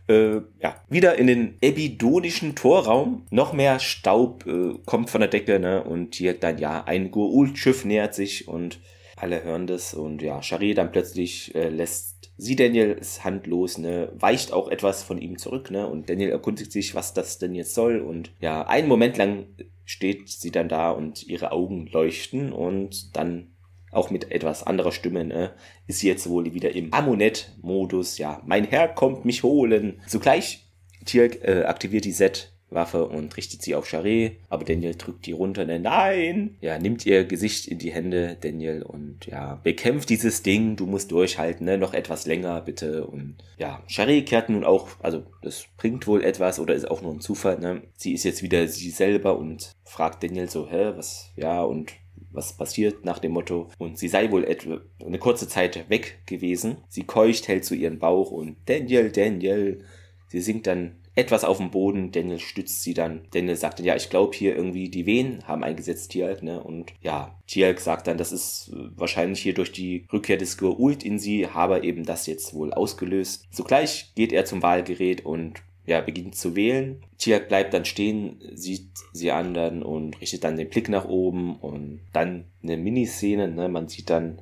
Äh, 0.07 0.41
ja, 0.61 0.81
wieder 0.89 1.17
in 1.17 1.27
den 1.27 1.57
ebidonischen 1.61 2.55
Torraum. 2.55 3.25
Noch 3.29 3.53
mehr 3.53 3.79
Staub 3.79 4.45
äh, 4.47 4.73
kommt 4.85 5.09
von 5.09 5.21
der 5.21 5.29
Decke, 5.29 5.59
ne, 5.59 5.83
und 5.83 6.15
hier 6.15 6.33
dann, 6.33 6.57
ja, 6.57 6.83
ein 6.85 7.11
Goult-Schiff 7.11 7.83
nähert 7.83 8.15
sich 8.15 8.47
und 8.47 8.79
alle 9.17 9.43
hören 9.43 9.67
das. 9.67 9.93
Und 9.93 10.21
ja, 10.21 10.41
Shari 10.41 10.73
dann 10.73 10.91
plötzlich 10.91 11.53
äh, 11.55 11.69
lässt 11.69 12.31
sie 12.37 12.55
Daniels 12.55 13.23
Hand 13.23 13.47
los, 13.47 13.77
ne, 13.77 14.09
weicht 14.15 14.53
auch 14.53 14.69
etwas 14.69 15.03
von 15.03 15.17
ihm 15.17 15.37
zurück, 15.37 15.71
ne, 15.71 15.87
und 15.87 16.09
Daniel 16.09 16.29
erkundigt 16.29 16.71
sich, 16.71 16.95
was 16.95 17.13
das 17.13 17.37
denn 17.37 17.53
jetzt 17.53 17.73
soll. 17.73 17.99
Und 17.99 18.31
ja, 18.39 18.65
einen 18.65 18.87
Moment 18.87 19.17
lang 19.17 19.47
steht 19.87 20.29
sie 20.29 20.51
dann 20.51 20.69
da 20.69 20.91
und 20.91 21.27
ihre 21.27 21.51
Augen 21.51 21.87
leuchten. 21.87 22.53
Und 22.53 23.15
dann 23.15 23.56
auch 23.91 24.09
mit 24.09 24.31
etwas 24.31 24.63
anderer 24.63 24.91
Stimme, 24.91 25.23
ne, 25.25 25.53
ist 25.87 26.01
jetzt 26.01 26.29
wohl 26.29 26.53
wieder 26.53 26.73
im 26.75 26.93
Amunet-Modus. 26.93 28.17
Ja, 28.17 28.41
mein 28.45 28.65
Herr 28.65 28.87
kommt 28.87 29.25
mich 29.25 29.43
holen. 29.43 30.01
Zugleich 30.07 30.65
Tirk 31.05 31.43
äh, 31.43 31.63
aktiviert 31.63 32.05
die 32.05 32.11
Set 32.11 32.51
Waffe 32.69 33.07
und 33.07 33.37
richtet 33.37 33.61
sie 33.61 33.75
auf 33.75 33.87
Charé, 33.87 34.33
aber 34.49 34.65
Daniel 34.65 34.95
drückt 34.95 35.25
die 35.25 35.31
runter. 35.31 35.65
Ne, 35.65 35.79
nein! 35.79 36.57
Ja, 36.59 36.77
nimmt 36.77 37.05
ihr 37.05 37.23
Gesicht 37.23 37.67
in 37.67 37.77
die 37.77 37.91
Hände, 37.91 38.37
Daniel, 38.41 38.83
und 38.83 39.25
ja, 39.25 39.59
bekämpft 39.63 40.09
dieses 40.09 40.43
Ding, 40.43 40.75
du 40.75 40.85
musst 40.85 41.11
durchhalten, 41.11 41.65
ne, 41.65 41.77
noch 41.77 41.93
etwas 41.93 42.25
länger, 42.25 42.59
bitte. 42.61 43.07
Und 43.07 43.37
ja, 43.57 43.81
Charé 43.89 44.23
kehrt 44.23 44.49
nun 44.49 44.65
auch, 44.65 44.89
also 44.99 45.23
das 45.41 45.65
bringt 45.77 46.07
wohl 46.07 46.23
etwas 46.23 46.59
oder 46.59 46.75
ist 46.75 46.89
auch 46.89 47.01
nur 47.01 47.13
ein 47.13 47.21
Zufall, 47.21 47.59
ne. 47.59 47.83
Sie 47.95 48.13
ist 48.13 48.25
jetzt 48.25 48.43
wieder 48.43 48.67
sie 48.67 48.89
selber 48.89 49.37
und 49.37 49.71
fragt 49.85 50.23
Daniel 50.23 50.49
so, 50.49 50.69
hä, 50.69 50.91
was, 50.95 51.31
ja, 51.37 51.63
und 51.63 51.93
was 52.31 52.53
passiert 52.53 53.05
nach 53.05 53.19
dem 53.19 53.31
Motto. 53.33 53.69
Und 53.77 53.97
sie 53.97 54.07
sei 54.07 54.31
wohl 54.31 54.43
etwa 54.43 54.81
eine 55.05 55.19
kurze 55.19 55.47
Zeit 55.47 55.89
weg 55.89 56.19
gewesen. 56.25 56.77
Sie 56.87 57.03
keucht, 57.03 57.47
hält 57.47 57.65
zu 57.65 57.73
so 57.73 57.79
ihren 57.79 57.99
Bauch 57.99 58.31
und 58.31 58.57
Daniel, 58.65 59.11
Daniel. 59.11 59.83
Sie 60.29 60.41
sinkt 60.41 60.67
dann 60.67 60.95
etwas 61.17 61.43
auf 61.43 61.57
dem 61.57 61.71
Boden. 61.71 62.11
Daniel 62.11 62.39
stützt 62.39 62.83
sie 62.83 62.93
dann. 62.93 63.21
Daniel 63.31 63.55
sagt 63.55 63.79
dann, 63.79 63.85
ja, 63.85 63.95
ich 63.95 64.09
glaube 64.09 64.35
hier 64.35 64.55
irgendwie 64.55 64.89
die 64.89 65.07
Wehen 65.07 65.43
haben 65.47 65.63
eingesetzt, 65.63 66.11
Tialk, 66.11 66.43
ne? 66.43 66.61
Und 66.61 66.93
ja, 67.01 67.35
Tialk 67.47 67.79
sagt 67.79 68.07
dann, 68.07 68.17
das 68.17 68.31
ist 68.31 68.71
äh, 68.71 68.89
wahrscheinlich 68.95 69.41
hier 69.41 69.55
durch 69.55 69.71
die 69.71 70.05
Rückkehr 70.13 70.37
des 70.37 70.57
Geult 70.57 71.03
in 71.03 71.17
sie, 71.17 71.47
habe 71.47 71.83
eben 71.83 72.05
das 72.05 72.27
jetzt 72.27 72.53
wohl 72.53 72.71
ausgelöst. 72.71 73.47
Sogleich 73.51 74.11
geht 74.15 74.31
er 74.31 74.45
zum 74.45 74.61
Wahlgerät 74.61 75.25
und 75.25 75.63
ja, 75.87 76.01
beginnt 76.01 76.35
zu 76.35 76.55
wählen. 76.55 77.01
Tiak 77.17 77.47
bleibt 77.47 77.73
dann 77.73 77.85
stehen, 77.85 78.39
sieht 78.53 78.89
sie 79.13 79.31
an 79.31 79.53
dann 79.53 79.81
und 79.81 80.19
richtet 80.21 80.43
dann 80.43 80.57
den 80.57 80.69
Blick 80.69 80.89
nach 80.89 81.05
oben 81.05 81.55
und 81.55 82.01
dann 82.13 82.45
eine 82.61 82.77
Miniszene, 82.77 83.47
ne? 83.47 83.69
man 83.69 83.87
sieht 83.87 84.09
dann, 84.09 84.41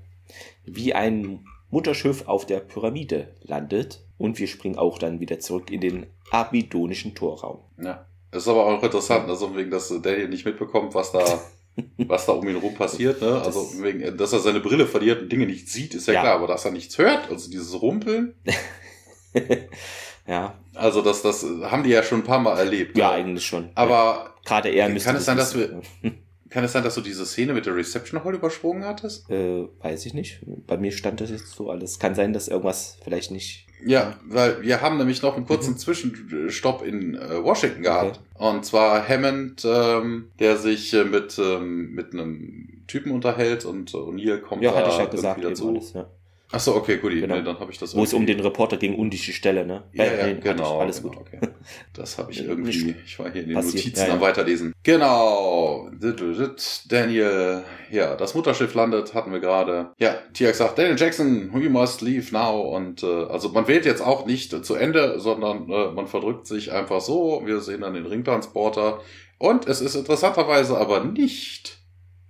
wie 0.65 0.95
ein 0.95 1.45
Mutterschiff 1.69 2.27
auf 2.27 2.45
der 2.47 2.59
Pyramide 2.59 3.29
landet 3.43 4.03
und 4.17 4.39
wir 4.39 4.47
springen 4.47 4.77
auch 4.77 4.97
dann 4.97 5.19
wieder 5.19 5.39
zurück 5.39 5.71
in 5.71 5.81
den 5.81 6.07
abidonischen 6.31 7.13
Torraum. 7.13 7.59
Ja, 7.79 8.07
das 8.31 8.43
ist 8.43 8.49
aber 8.49 8.65
auch 8.65 8.81
interessant, 8.81 9.29
also 9.29 9.55
wegen, 9.55 9.69
dass 9.69 9.89
der 10.01 10.17
hier 10.17 10.27
nicht 10.27 10.45
mitbekommt, 10.45 10.95
was 10.95 11.11
da 11.11 11.23
was 11.97 12.25
da 12.25 12.31
um 12.31 12.47
ihn 12.47 12.55
rum 12.55 12.73
passiert, 12.73 13.21
ne? 13.21 13.41
Also 13.41 13.69
wegen, 13.83 14.17
dass 14.17 14.33
er 14.33 14.39
seine 14.39 14.61
Brille 14.61 14.87
verliert 14.87 15.21
und 15.21 15.31
Dinge 15.31 15.45
nicht 15.45 15.69
sieht, 15.69 15.93
ist 15.93 16.07
ja, 16.07 16.15
ja. 16.15 16.21
klar, 16.21 16.35
aber 16.35 16.47
dass 16.47 16.65
er 16.65 16.71
nichts 16.71 16.97
hört, 16.97 17.29
also 17.29 17.51
dieses 17.51 17.79
Rumpeln. 17.79 18.33
Ja. 20.27 20.55
Also 20.73 21.01
das, 21.01 21.21
das 21.21 21.43
haben 21.43 21.83
die 21.83 21.89
ja 21.89 22.03
schon 22.03 22.19
ein 22.19 22.23
paar 22.23 22.39
Mal 22.39 22.57
erlebt. 22.57 22.97
Ja, 22.97 23.09
ne? 23.09 23.15
eigentlich 23.15 23.45
schon. 23.45 23.69
Aber 23.75 24.33
gerade 24.43 24.69
er 24.69 24.89
müsste 24.89 25.09
kann 25.09 25.17
es 25.17 25.25
sein, 25.25 25.37
dass 25.37 25.55
wir 25.55 25.81
kann 26.49 26.63
es 26.63 26.71
sein, 26.71 26.83
dass 26.83 26.95
du 26.95 27.01
diese 27.01 27.25
Szene 27.25 27.53
mit 27.53 27.65
der 27.65 27.75
Reception 27.75 28.23
heute 28.23 28.37
übersprungen 28.37 28.85
hattest? 28.85 29.29
Äh, 29.29 29.67
weiß 29.81 30.05
ich 30.05 30.13
nicht. 30.13 30.39
Bei 30.67 30.77
mir 30.77 30.91
stand 30.91 31.19
das 31.19 31.29
jetzt 31.29 31.51
so 31.51 31.69
alles. 31.69 31.99
Kann 31.99 32.15
sein, 32.15 32.33
dass 32.33 32.47
irgendwas 32.47 32.97
vielleicht 33.03 33.31
nicht. 33.31 33.67
Ja, 33.85 34.15
weil 34.25 34.61
wir 34.61 34.81
haben 34.81 34.97
nämlich 34.97 35.21
noch 35.21 35.35
einen 35.35 35.45
kurzen 35.45 35.73
mhm. 35.73 35.77
Zwischenstopp 35.79 36.85
in 36.85 37.15
äh, 37.15 37.43
Washington 37.43 37.81
gehabt. 37.81 38.21
Okay. 38.35 38.47
Und 38.47 38.65
zwar 38.65 39.07
Hammond, 39.07 39.65
ähm, 39.65 40.29
der 40.39 40.57
sich 40.57 40.93
äh, 40.93 41.03
mit, 41.03 41.37
ähm, 41.39 41.91
mit 41.91 42.13
einem 42.13 42.83
Typen 42.87 43.11
unterhält 43.11 43.65
und 43.65 43.93
äh, 43.93 43.97
O'Neill 43.97 44.39
kommt 44.39 44.63
ja, 44.63 44.71
da 44.71 44.77
hatte 44.77 44.89
ich 44.91 44.97
ja 44.97 45.05
gesagt, 45.05 45.43
dazu. 45.43 45.69
Alles, 45.69 45.93
ja. 45.93 46.07
Achso, 46.51 46.75
okay, 46.75 46.97
gut, 46.97 47.11
Genau. 47.11 47.35
nee, 47.35 47.41
dann 47.41 47.59
habe 47.59 47.71
ich 47.71 47.79
das 47.79 47.95
Wo 47.95 48.03
es 48.03 48.13
um 48.13 48.25
den 48.25 48.39
Reporter 48.39 48.77
ging, 48.77 48.95
undichte 48.95 49.33
Stelle, 49.33 49.65
ne? 49.65 49.83
Ja, 49.93 50.03
Äh, 50.03 50.19
ja, 50.19 50.33
nee, 50.33 50.39
genau. 50.41 50.79
Alles 50.79 51.01
genau, 51.01 51.15
gut. 51.15 51.21
Okay. 51.21 51.39
Das 51.93 52.17
habe 52.17 52.31
ich 52.31 52.45
irgendwie, 52.45 52.95
ich 53.05 53.17
war 53.17 53.31
hier 53.31 53.41
in 53.41 53.49
den 53.49 53.55
passiert, 53.55 53.75
Notizen 53.75 53.99
ja, 53.99 54.07
ja. 54.07 54.13
am 54.13 54.21
Weiterlesen. 54.21 54.73
Genau. 54.83 55.89
Daniel, 56.87 57.63
ja, 57.91 58.15
das 58.15 58.35
Mutterschiff 58.35 58.73
landet, 58.75 59.13
hatten 59.13 59.31
wir 59.31 59.39
gerade. 59.39 59.91
Ja, 59.97 60.15
Tiak 60.33 60.55
sagt, 60.55 60.77
Daniel 60.77 60.97
Jackson, 60.97 61.51
we 61.53 61.69
must 61.69 62.01
leave 62.01 62.31
now. 62.31 62.61
Und 62.75 63.01
äh, 63.01 63.07
also 63.25 63.49
man 63.49 63.67
wählt 63.67 63.85
jetzt 63.85 64.01
auch 64.01 64.25
nicht 64.25 64.65
zu 64.65 64.75
Ende, 64.75 65.19
sondern 65.19 65.69
äh, 65.69 65.91
man 65.91 66.07
verdrückt 66.07 66.45
sich 66.47 66.71
einfach 66.71 67.01
so. 67.01 67.41
Wir 67.45 67.59
sehen 67.61 67.81
dann 67.81 67.95
den 67.95 68.05
Ringtransporter. 68.05 69.01
Und 69.37 69.67
es 69.67 69.81
ist 69.81 69.95
interessanterweise 69.95 70.77
aber 70.77 71.03
nicht 71.03 71.74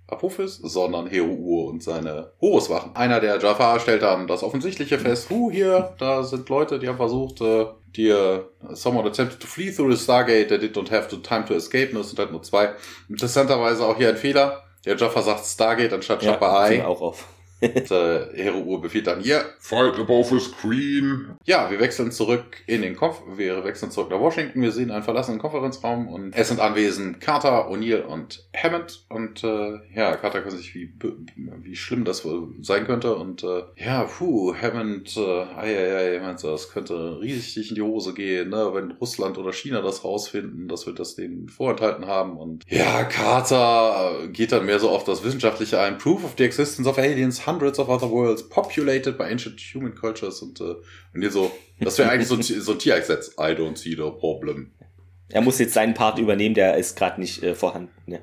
Apophis, 0.08 0.58
sondern 0.62 1.06
Heruur 1.06 1.68
und 1.68 1.82
seine 1.82 2.32
Horuswachen. 2.40 2.94
Einer 2.94 3.20
der 3.20 3.38
Jafar 3.38 3.80
stellt 3.80 4.02
dann 4.02 4.26
das 4.26 4.42
Offensichtliche 4.42 4.98
fest. 4.98 5.30
Hu, 5.30 5.50
hier, 5.50 5.94
da 5.98 6.22
sind 6.22 6.48
Leute, 6.48 6.78
die 6.78 6.88
haben 6.88 6.96
versucht, 6.96 7.40
äh, 7.40 7.66
die 7.96 8.08
äh, 8.08 8.42
someone 8.70 9.08
attempted 9.08 9.40
to 9.40 9.46
flee 9.46 9.72
through 9.72 9.90
the 9.90 10.02
Stargate, 10.02 10.48
they 10.48 10.58
did 10.58 10.76
not 10.76 10.90
have 10.90 11.08
the 11.10 11.16
time 11.16 11.44
to 11.44 11.54
escape, 11.54 11.92
nur 11.92 12.02
es 12.02 12.10
sind 12.10 12.18
halt 12.18 12.30
nur 12.30 12.42
zwei. 12.42 12.70
Interessanterweise 13.08 13.84
auch 13.84 13.96
hier 13.96 14.10
ein 14.10 14.16
Fehler. 14.16 14.62
Der 14.84 14.96
Jaffa 14.96 15.22
sagt 15.22 15.44
Stargate 15.44 15.92
anstatt 15.92 16.22
Ja, 16.22 16.32
Jaffa 16.32 16.68
mir 16.68 16.86
auch 16.86 17.00
auf. 17.00 17.26
Und 17.60 17.90
äh, 17.90 18.26
Heruur 18.34 18.80
befiehlt 18.80 19.06
dann 19.06 19.20
hier, 19.20 19.44
Fight 19.58 19.98
above 19.98 20.34
his 20.34 20.52
queen. 20.52 21.36
ja, 21.44 21.70
wir 21.70 21.80
wechseln 21.80 22.12
zurück 22.12 22.62
in 22.66 22.82
den 22.82 22.96
Konf 22.96 23.22
wir 23.36 23.64
wechseln 23.64 23.90
zurück 23.90 24.10
nach 24.10 24.20
Washington. 24.20 24.62
Wir 24.62 24.72
sehen 24.72 24.90
einen 24.90 25.02
verlassenen 25.02 25.40
Konferenzraum 25.40 26.08
und 26.08 26.34
es 26.34 26.48
sind 26.48 26.60
anwesend 26.60 27.20
Carter, 27.20 27.70
O'Neill 27.70 28.02
und 28.02 28.48
Hammond. 28.54 29.04
Und 29.08 29.42
äh, 29.44 29.78
ja, 29.94 30.16
Carter 30.16 30.42
kann 30.42 30.50
sich 30.50 30.74
wie 30.74 30.92
wie 31.62 31.76
schlimm 31.76 32.04
das 32.04 32.24
wohl 32.24 32.54
sein 32.60 32.86
könnte. 32.86 33.16
Und 33.16 33.42
äh, 33.42 33.62
ja, 33.76 34.04
puh, 34.04 34.54
Hammond, 34.54 35.16
äh, 35.16 35.20
ei, 35.20 35.76
ei, 35.76 36.20
ei, 36.20 36.36
das 36.40 36.70
könnte 36.70 37.20
richtig 37.20 37.70
in 37.70 37.74
die 37.74 37.82
Hose 37.82 38.14
gehen, 38.14 38.50
ne, 38.50 38.70
wenn 38.72 38.92
Russland 38.92 39.38
oder 39.38 39.52
China 39.52 39.80
das 39.80 40.04
rausfinden, 40.04 40.68
dass 40.68 40.86
wir 40.86 40.94
das 40.94 41.16
denen 41.16 41.48
vorenthalten 41.48 42.06
haben. 42.06 42.36
Und 42.36 42.64
ja, 42.68 43.04
Carter 43.04 44.22
äh, 44.24 44.28
geht 44.28 44.52
dann 44.52 44.66
mehr 44.66 44.78
so 44.78 44.90
auf 44.90 45.04
das 45.04 45.24
Wissenschaftliche 45.24 45.80
ein. 45.80 45.98
Proof 45.98 46.24
of 46.24 46.34
the 46.36 46.44
existence 46.44 46.88
of 46.88 46.98
aliens, 46.98 47.45
hundreds 47.46 47.78
of 47.78 47.88
other 47.88 48.10
worlds, 48.10 48.48
populated 48.48 49.16
by 49.16 49.24
ancient 49.24 49.60
human 49.60 49.94
cultures 49.94 50.42
und 50.42 50.60
äh, 50.60 50.74
und 51.14 51.20
hier 51.20 51.30
so, 51.30 51.50
das 51.80 51.98
wäre 51.98 52.10
eigentlich 52.10 52.28
so 52.28 52.34
ein, 52.34 52.42
so 52.42 52.72
ein 52.72 52.78
Tiergesetz. 52.78 53.28
I 53.38 53.52
don't 53.52 53.76
see 53.76 53.90
the 53.90 54.10
problem. 54.18 54.72
Er 55.28 55.40
muss 55.40 55.58
jetzt 55.58 55.74
seinen 55.74 55.94
Part 55.94 56.18
übernehmen, 56.18 56.54
der 56.54 56.76
ist 56.76 56.96
gerade 56.96 57.20
nicht 57.20 57.42
äh, 57.42 57.54
vorhanden. 57.54 57.90
Ja. 58.06 58.18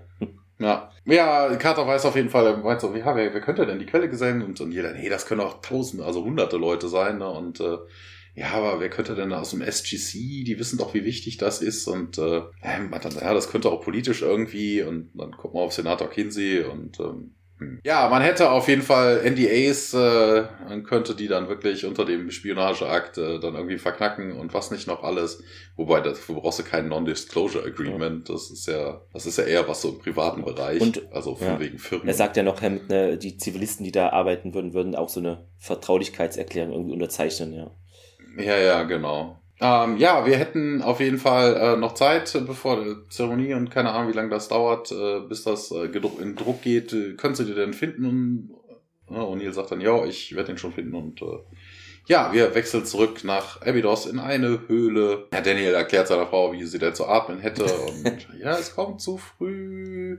Ja. 0.59 0.89
Ja, 1.05 1.53
Carter 1.57 1.85
weiß 1.85 2.05
auf 2.05 2.15
jeden 2.15 2.29
Fall, 2.29 2.47
er 2.47 2.57
meint 2.57 2.79
so, 2.79 2.95
ja, 2.95 3.13
wer, 3.13 3.33
wer 3.33 3.41
könnte 3.41 3.65
denn 3.65 3.79
die 3.79 3.85
Quelle 3.85 4.09
gesehen? 4.09 4.41
Und, 4.41 4.61
und 4.61 4.71
jeder, 4.71 4.93
nee, 4.93 5.09
das 5.09 5.25
können 5.25 5.41
auch 5.41 5.59
tausende, 5.61 6.05
also 6.05 6.23
hunderte 6.23 6.55
Leute 6.55 6.87
sein. 6.87 7.17
Ne? 7.17 7.29
Und 7.29 7.59
äh, 7.59 7.77
ja, 8.35 8.51
aber 8.51 8.79
wer 8.79 8.89
könnte 8.89 9.13
denn 9.13 9.33
aus 9.33 9.51
dem 9.51 9.61
SGC? 9.61 10.43
Die 10.43 10.57
wissen 10.57 10.77
doch, 10.77 10.93
wie 10.93 11.03
wichtig 11.03 11.37
das 11.37 11.61
ist. 11.61 11.87
Und 11.87 12.17
äh, 12.17 12.43
man 12.89 13.01
dann, 13.01 13.15
ja, 13.15 13.33
das 13.33 13.49
könnte 13.49 13.69
auch 13.69 13.81
politisch 13.81 14.21
irgendwie. 14.21 14.81
Und 14.81 15.11
dann 15.13 15.31
guckt 15.31 15.53
man 15.53 15.63
auf 15.63 15.73
Senator 15.73 16.09
Kinsey 16.09 16.61
und 16.61 16.99
ähm, 16.99 17.05
hm. 17.05 17.31
Ja, 17.83 18.09
man 18.09 18.21
hätte 18.21 18.49
auf 18.51 18.67
jeden 18.67 18.81
Fall 18.81 19.21
NDAs, 19.23 19.93
äh, 19.93 20.43
man 20.67 20.83
könnte 20.83 21.15
die 21.15 21.27
dann 21.27 21.47
wirklich 21.47 21.85
unter 21.85 22.05
dem 22.05 22.29
Spionageakt 22.31 23.17
äh, 23.17 23.39
dann 23.39 23.55
irgendwie 23.55 23.77
verknacken 23.77 24.33
und 24.33 24.53
was 24.53 24.71
nicht 24.71 24.87
noch 24.87 25.03
alles. 25.03 25.43
Wobei, 25.75 26.01
dafür 26.01 26.35
brauchst 26.35 26.59
du 26.59 26.63
kein 26.63 26.87
Non-Disclosure 26.87 27.65
Agreement. 27.65 28.29
Das 28.29 28.51
ist 28.51 28.67
ja, 28.67 29.01
das 29.13 29.25
ist 29.25 29.37
ja 29.37 29.45
eher 29.45 29.67
was 29.67 29.81
so 29.81 29.89
im 29.89 29.99
privaten 29.99 30.43
Bereich. 30.43 30.81
Und- 30.81 31.01
also 31.11 31.35
von 31.35 31.47
ja. 31.47 31.59
wegen 31.59 31.77
Firmen. 31.77 32.07
Er 32.07 32.13
sagt 32.13 32.37
ja 32.37 32.43
noch, 32.43 32.61
Hammond, 32.61 32.89
ne, 32.89 33.17
die 33.17 33.37
Zivilisten, 33.37 33.83
die 33.83 33.91
da 33.91 34.09
arbeiten 34.09 34.53
würden, 34.53 34.73
würden 34.73 34.95
auch 34.95 35.09
so 35.09 35.19
eine 35.19 35.45
Vertraulichkeitserklärung 35.59 36.71
irgendwie 36.73 36.93
unterzeichnen, 36.93 37.53
ja. 37.53 37.71
Ja, 38.37 38.57
ja, 38.57 38.83
genau. 38.83 39.42
Ähm, 39.65 39.95
ja, 39.95 40.25
wir 40.25 40.35
hätten 40.35 40.81
auf 40.81 40.99
jeden 40.99 41.17
Fall 41.17 41.55
äh, 41.55 41.77
noch 41.77 41.93
Zeit, 41.93 42.35
äh, 42.35 42.41
bevor 42.41 42.83
die 42.83 42.95
Zeremonie 43.07 43.53
und 43.53 43.71
keine 43.71 43.91
Ahnung, 43.91 44.11
wie 44.11 44.15
lange 44.15 44.27
das 44.27 44.49
dauert, 44.49 44.91
äh, 44.91 45.21
bis 45.21 45.43
das 45.43 45.71
äh, 45.71 45.85
in 46.21 46.35
Druck 46.35 46.61
geht. 46.61 46.91
Äh, 46.91 47.13
können 47.13 47.33
Sie 47.33 47.45
den 47.45 47.55
denn 47.55 47.73
finden? 47.73 48.05
Und 48.05 48.49
ja, 49.09 49.21
O'Neill 49.21 49.53
sagt 49.53 49.71
dann, 49.71 49.79
ja, 49.79 50.03
ich 50.03 50.35
werde 50.35 50.47
den 50.47 50.57
schon 50.57 50.73
finden. 50.73 50.93
Und 50.93 51.21
äh, 51.21 51.39
ja, 52.07 52.33
wir 52.33 52.53
wechseln 52.55 52.83
zurück 52.83 53.23
nach 53.23 53.61
Abydos 53.61 54.05
in 54.05 54.19
eine 54.19 54.67
Höhle. 54.67 55.27
Ja, 55.33 55.39
Daniel 55.39 55.75
erklärt 55.75 56.09
seiner 56.09 56.27
Frau, 56.27 56.51
wie 56.51 56.65
sie 56.65 56.79
denn 56.79 56.93
zu 56.93 57.07
atmen 57.07 57.39
hätte. 57.39 57.63
Und 57.63 58.27
ja, 58.39 58.57
es 58.57 58.75
kommt 58.75 58.99
zu 58.99 59.17
früh. 59.17 60.17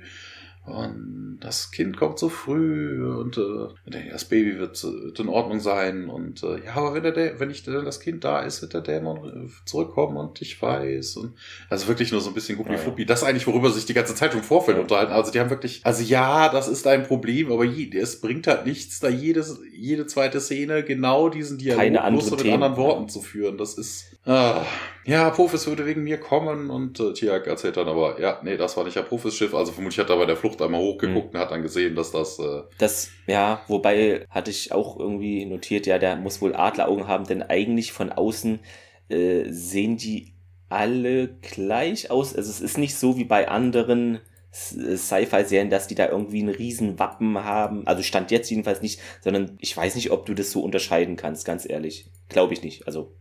Und 0.66 1.40
das 1.40 1.70
Kind 1.72 1.98
kommt 1.98 2.18
so 2.18 2.30
früh 2.30 3.04
und 3.04 3.36
äh, 3.36 4.00
das 4.10 4.24
Baby 4.24 4.58
wird, 4.58 4.82
wird 4.82 5.20
in 5.20 5.28
Ordnung 5.28 5.60
sein. 5.60 6.08
Und 6.08 6.42
äh, 6.42 6.64
ja, 6.64 6.76
aber 6.76 6.94
wenn, 6.94 7.02
der, 7.02 7.38
wenn 7.38 7.48
nicht 7.48 7.66
das 7.68 8.00
Kind 8.00 8.24
da 8.24 8.40
ist, 8.40 8.62
wird 8.62 8.72
der 8.72 8.80
Dämon 8.80 9.46
äh, 9.46 9.50
zurückkommen 9.66 10.16
und 10.16 10.40
ich 10.40 10.60
weiß. 10.62 11.18
Und 11.18 11.34
also 11.68 11.86
wirklich 11.86 12.12
nur 12.12 12.22
so 12.22 12.30
ein 12.30 12.34
bisschen 12.34 12.56
guppi-fluppi. 12.56 13.04
Das 13.04 13.20
ist 13.20 13.28
eigentlich, 13.28 13.46
worüber 13.46 13.70
sich 13.70 13.84
die 13.84 13.92
ganze 13.92 14.14
Zeit 14.14 14.32
im 14.34 14.42
Vorfeld 14.42 14.78
Ja. 14.78 14.82
unterhalten. 14.82 15.12
Also 15.12 15.32
die 15.32 15.40
haben 15.40 15.50
wirklich, 15.50 15.82
also 15.84 16.02
ja, 16.02 16.48
das 16.48 16.68
ist 16.68 16.86
ein 16.86 17.02
Problem, 17.02 17.52
aber 17.52 17.64
je, 17.64 17.94
es 17.98 18.22
bringt 18.22 18.46
halt 18.46 18.64
nichts, 18.64 19.00
da 19.00 19.10
jedes, 19.10 19.60
jede 19.76 20.06
zweite 20.06 20.40
Szene 20.40 20.82
genau 20.82 21.28
diesen 21.28 21.58
Dialog 21.58 22.10
bloß 22.10 22.30
mit 22.30 22.46
anderen 22.52 22.76
Worten 22.78 23.08
zu 23.10 23.20
führen. 23.20 23.58
Das 23.58 23.74
ist, 23.74 24.13
ah. 24.26 24.64
ja, 25.04 25.30
Profis 25.30 25.66
würde 25.66 25.86
wegen 25.86 26.02
mir 26.02 26.18
kommen 26.18 26.70
und 26.70 26.98
äh, 27.00 27.12
Tiak 27.12 27.46
erzählt 27.46 27.76
dann 27.76 27.88
aber, 27.88 28.20
ja, 28.20 28.40
nee, 28.42 28.56
das 28.56 28.76
war 28.76 28.84
nicht 28.84 28.96
ein 28.96 29.04
Profis-Schiff. 29.04 29.54
Also 29.54 29.72
vermutlich 29.72 29.98
hat 30.00 30.10
er 30.10 30.16
bei 30.16 30.26
der 30.26 30.36
Flucht 30.36 30.60
einmal 30.62 30.80
hochgeguckt 30.80 31.32
Mhm. 31.32 31.38
und 31.38 31.40
hat 31.40 31.50
dann 31.50 31.62
gesehen, 31.62 31.94
dass 31.94 32.10
das, 32.10 32.38
äh, 32.38 32.62
Das, 32.78 33.10
ja, 33.26 33.62
wobei 33.68 34.26
hatte 34.30 34.50
ich 34.50 34.72
auch 34.72 34.98
irgendwie 34.98 35.44
notiert, 35.46 35.86
ja, 35.86 35.98
der 35.98 36.16
muss 36.16 36.40
wohl 36.40 36.54
Adleraugen 36.54 37.06
haben, 37.08 37.24
denn 37.26 37.42
eigentlich 37.42 37.92
von 37.92 38.10
außen 38.12 38.60
äh, 39.10 39.44
sehen 39.50 39.96
die 39.98 40.32
alle 40.70 41.28
gleich 41.42 42.10
aus. 42.10 42.34
Also 42.34 42.50
es 42.50 42.60
ist 42.60 42.78
nicht 42.78 42.96
so 42.96 43.16
wie 43.18 43.24
bei 43.24 43.48
anderen 43.48 44.16
äh, 44.76 44.96
Sci-Fi-Serien, 44.96 45.70
dass 45.70 45.86
die 45.86 45.94
da 45.94 46.08
irgendwie 46.08 46.40
einen 46.40 46.54
riesen 46.54 46.98
Wappen 46.98 47.44
haben. 47.44 47.86
Also 47.86 48.02
stand 48.02 48.30
jetzt 48.30 48.50
jedenfalls 48.50 48.80
nicht, 48.82 49.00
sondern 49.20 49.56
ich 49.60 49.76
weiß 49.76 49.94
nicht, 49.94 50.10
ob 50.10 50.24
du 50.26 50.34
das 50.34 50.50
so 50.50 50.62
unterscheiden 50.62 51.16
kannst, 51.16 51.44
ganz 51.44 51.68
ehrlich. 51.68 52.06
Glaube 52.30 52.54
ich 52.54 52.62
nicht. 52.62 52.86
Also 52.86 53.12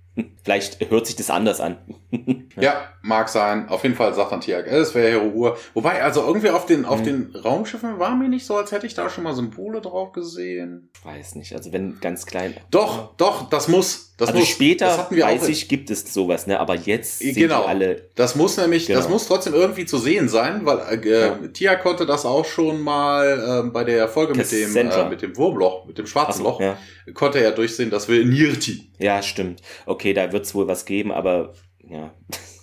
vielleicht 0.44 0.90
hört 0.90 1.08
sich 1.08 1.16
das 1.16 1.30
anders 1.30 1.60
an. 1.60 1.78
ja. 2.60 2.90
mag 3.06 3.28
sein. 3.28 3.68
Auf 3.68 3.84
jeden 3.84 3.96
Fall 3.96 4.14
sagt 4.14 4.32
dann 4.32 4.40
Tiak, 4.40 4.66
äh, 4.68 4.78
es 4.78 4.96
wäre 4.96 5.10
Hero 5.12 5.26
Uhr. 5.34 5.58
Wobei, 5.74 6.02
also 6.04 6.22
irgendwie 6.26 6.50
auf 6.52 6.66
den, 6.66 6.86
auf 6.86 7.00
Mhm. 7.00 7.04
den 7.04 7.36
Raumschiffen 7.36 8.00
war 8.00 8.16
mir 8.16 8.30
nicht 8.30 8.46
so, 8.46 8.56
als 8.56 8.72
hätte 8.72 8.86
ich 8.88 8.94
da 8.94 9.10
schon 9.10 9.26
mal 9.26 9.34
Symbole 9.34 9.82
drauf 9.82 10.14
gesehen. 10.14 10.90
Ich 10.96 11.04
weiß 11.06 11.36
nicht. 11.36 11.54
Also 11.54 11.74
wenn 11.74 12.00
ganz 12.00 12.26
klein. 12.26 12.54
Doch, 12.72 13.16
doch, 13.18 13.50
das 13.50 13.68
muss, 13.68 14.14
das 14.18 14.30
also 14.30 14.40
muss. 14.40 14.48
später 14.48 14.86
das 14.86 14.98
hatten 15.00 15.16
wir 15.16 15.26
weiß 15.26 15.44
auch 15.44 15.50
ich, 15.50 15.68
gibt 15.68 15.90
es 15.90 16.14
sowas, 16.14 16.48
ne? 16.48 16.60
Aber 16.62 16.76
jetzt 16.76 17.20
sind 17.20 17.36
Genau. 17.36 17.64
alle 17.64 18.10
Das 18.16 18.36
muss 18.36 18.56
nämlich, 18.56 18.86
das 18.88 19.00
Genau. 19.06 19.10
muss 19.16 19.28
trotzdem 19.28 19.54
irgendwie 19.54 19.86
zu 19.86 19.98
sehen 19.98 20.30
sein, 20.30 20.66
weil 20.66 20.80
äh, 21.04 21.10
Ja. 21.28 21.36
Tia 21.52 21.76
konnte 21.76 22.06
das 22.06 22.26
auch 22.26 22.46
schon 22.46 22.80
mal 22.80 23.64
äh, 23.66 23.70
bei 23.70 23.84
der 23.84 24.08
Folge 24.08 24.34
mit 24.36 24.50
dem, 24.52 24.76
äh, 24.78 25.10
mit 25.10 25.22
dem 25.22 25.36
Wurmloch, 25.36 25.86
mit 25.88 25.98
dem 25.98 26.08
schwarzen 26.08 26.44
so, 26.44 26.50
Loch, 26.50 26.62
Ja. 26.62 26.78
Konnte 27.14 27.40
er 27.40 27.52
durchsehen, 27.52 27.90
dass 27.90 28.08
wir 28.10 28.24
Nirti. 28.26 28.90
ja, 29.00 29.22
stimmt. 29.22 29.62
Okay, 29.86 30.14
da 30.14 30.32
wird 30.32 30.46
es 30.46 30.56
wohl 30.56 30.68
was 30.68 30.86
geben, 30.86 31.12
aber 31.12 31.54
ja. 31.88 32.14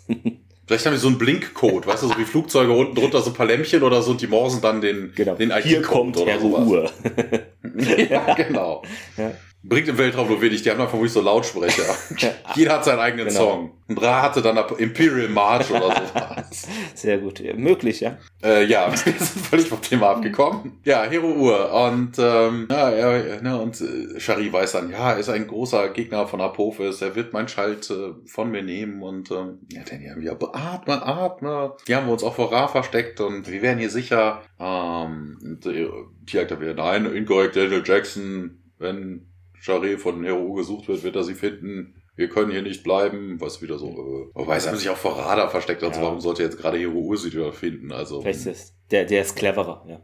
Vielleicht 0.66 0.86
haben 0.86 0.92
wir 0.92 1.00
so 1.00 1.08
einen 1.08 1.18
Blinkcode, 1.18 1.84
weißt 1.88 2.04
du, 2.04 2.08
so 2.08 2.16
wie 2.18 2.24
Flugzeuge 2.24 2.72
unten 2.72 2.94
drunter, 2.94 3.20
so 3.22 3.30
ein 3.30 3.34
paar 3.34 3.46
Lämpchen 3.46 3.82
oder 3.82 4.02
so, 4.02 4.12
und 4.12 4.20
die 4.20 4.28
morsen 4.28 4.60
dann 4.62 4.80
den, 4.80 5.12
Genau. 5.16 5.34
den 5.34 5.50
kommt 5.82 6.16
oder 6.16 6.30
Herr 6.30 6.40
sowas. 6.40 6.64
Uhr. 6.68 6.90
ja, 8.08 8.34
genau. 8.34 8.82
Ja. 9.16 9.32
Bringt 9.62 9.88
im 9.88 9.98
Weltraum 9.98 10.28
nur 10.28 10.40
wenig, 10.40 10.62
die 10.62 10.70
haben 10.70 10.78
dann 10.78 10.88
vermutlich 10.88 11.12
so 11.12 11.20
Lautsprecher. 11.20 11.82
Jeder 12.54 12.74
hat 12.74 12.84
seinen 12.84 12.98
eigenen 12.98 13.28
Genau. 13.28 13.38
Song. 13.38 13.72
Und 13.88 14.00
Ra 14.00 14.22
hatte 14.22 14.40
dann 14.40 14.56
Imperial 14.78 15.28
March 15.28 15.70
oder 15.70 15.90
sowas. 16.14 16.68
Sehr 16.94 17.18
gut. 17.18 17.40
Ja, 17.40 17.54
möglich, 17.54 18.00
ja. 18.00 18.16
Äh, 18.42 18.64
ja, 18.64 18.90
wir 18.90 18.96
sind 18.96 19.18
völlig 19.20 19.68
vom 19.68 19.82
Thema 19.82 20.10
abgekommen. 20.10 20.80
Ja, 20.84 21.02
Hero 21.04 21.26
Ur. 21.26 21.72
Und, 21.72 22.12
ähm, 22.18 22.68
ja, 22.70 22.90
er, 22.90 23.42
ne, 23.42 23.60
und 23.60 23.80
äh, 23.80 24.18
Shari 24.18 24.50
weiß 24.52 24.72
dann, 24.72 24.90
ja, 24.90 25.12
er 25.12 25.18
ist 25.18 25.28
ein 25.28 25.46
großer 25.46 25.90
Gegner 25.90 26.26
von 26.26 26.40
Apophis. 26.40 27.02
Er 27.02 27.14
wird 27.14 27.32
mein 27.32 27.48
Schalt 27.48 27.90
äh, 27.90 28.14
von 28.26 28.50
mir 28.50 28.62
nehmen. 28.62 29.02
Und 29.02 29.30
ähm, 29.30 29.58
ja, 29.72 29.82
dann 29.82 30.00
ja, 30.00 30.14
wir 30.16 30.38
atme, 30.54 31.04
atme. 31.04 31.76
Die 31.86 31.94
haben 31.94 32.06
wir 32.06 32.12
uns 32.12 32.22
auch 32.22 32.36
vor 32.36 32.52
Ra 32.52 32.68
versteckt 32.68 33.20
und 33.20 33.50
wir 33.50 33.60
wären 33.60 33.78
hier 33.78 33.90
sicher. 33.90 34.42
Ähm, 34.58 35.38
und, 35.42 35.66
äh, 35.66 35.88
die 36.22 36.36
sagt 36.36 36.52
dann 36.52 36.60
wieder, 36.60 36.74
nein, 36.74 37.06
inkorrekt, 37.06 37.56
Daniel 37.56 37.82
Jackson. 37.84 38.56
Wenn 38.78 39.29
Shari 39.60 39.98
von 39.98 40.24
Hero 40.24 40.54
gesucht 40.54 40.88
wird, 40.88 41.02
wird 41.04 41.16
er 41.16 41.24
sie 41.24 41.34
finden. 41.34 41.94
Wir 42.16 42.28
können 42.28 42.50
hier 42.50 42.62
nicht 42.62 42.82
bleiben, 42.82 43.40
was 43.40 43.62
wieder 43.62 43.78
so, 43.78 43.86
äh, 43.88 44.34
wobei 44.34 44.56
es 44.56 44.66
haben 44.66 44.76
sich 44.76 44.88
auch 44.90 44.96
vor 44.96 45.18
Radar 45.18 45.50
versteckt, 45.50 45.82
also 45.82 46.00
Ja. 46.00 46.06
warum 46.06 46.20
sollte 46.20 46.42
jetzt 46.42 46.58
gerade 46.58 46.78
Hero 46.78 47.14
sie 47.16 47.32
wieder 47.32 47.52
finden? 47.52 47.92
Also, 47.92 48.20
Vielleicht 48.22 48.46
ist 48.46 48.74
der, 48.90 49.04
der 49.04 49.22
ist 49.22 49.36
cleverer, 49.36 49.84
ja. 49.86 50.00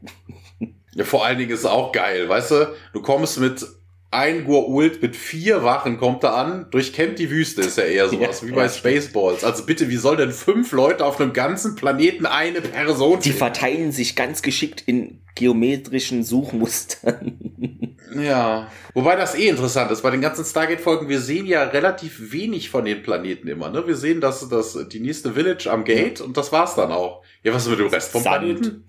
ja, 0.94 1.04
vor 1.04 1.24
allen 1.26 1.38
Dingen 1.38 1.50
ist 1.50 1.61
es 1.61 1.66
auch 1.66 1.90
geil, 1.92 2.28
weißt 2.28 2.50
du? 2.52 2.74
Du 2.92 3.02
kommst 3.02 3.40
mit 3.40 3.66
ein 4.11 4.46
Gua'uld 4.46 5.02
mit 5.02 5.16
vier 5.16 5.62
Wachen 5.64 5.98
kommt 5.98 6.22
da 6.24 6.34
an, 6.34 6.66
durchkämmt 6.70 7.18
die 7.18 7.30
Wüste, 7.30 7.62
ist 7.62 7.78
ja 7.78 7.84
eher 7.84 8.09
sowas 8.11 8.40
Ja, 8.40 8.48
wie 8.48 8.52
bei 8.52 8.68
Spaceballs. 8.68 9.44
Also 9.44 9.64
bitte, 9.64 9.88
wie 9.88 9.96
soll 9.96 10.16
denn 10.16 10.30
fünf 10.30 10.72
Leute 10.72 11.04
auf 11.04 11.20
einem 11.20 11.32
ganzen 11.32 11.74
Planeten 11.74 12.26
eine 12.26 12.61
Person 12.61 13.20
Die 13.20 13.32
verteilen 13.32 13.92
sich 13.92 14.16
ganz 14.16 14.42
geschickt 14.42 14.82
in 14.86 15.20
geometrischen 15.34 16.24
Suchmustern. 16.24 17.96
Ja, 18.18 18.70
wobei 18.94 19.16
das 19.16 19.34
eh 19.34 19.48
interessant 19.48 19.90
ist. 19.90 20.02
Bei 20.02 20.11
den 20.11 20.20
ganzen 20.20 20.44
Stargate-Folgen, 20.44 21.09
wir 21.09 21.20
sehen 21.20 21.44
ja 21.44 21.64
relativ 21.64 22.32
wenig 22.32 22.70
von 22.70 22.84
den 22.84 23.02
Planeten 23.02 23.48
immer. 23.48 23.68
Ne? 23.68 23.86
Wir 23.86 23.96
sehen 23.96 24.20
das, 24.20 24.48
das, 24.48 24.78
die 24.90 25.00
nächste 25.00 25.32
Village 25.32 25.70
am 25.70 25.84
Gate 25.84 26.20
und 26.20 26.36
das 26.36 26.52
war's 26.52 26.74
dann 26.74 26.92
auch. 26.92 27.22
Ja, 27.42 27.52
was 27.52 27.64
ist 27.64 27.70
mit 27.70 27.80
dem 27.80 27.88
Rest 27.88 28.12
vom 28.12 28.22
Sand. 28.22 28.38
Planeten? 28.38 28.84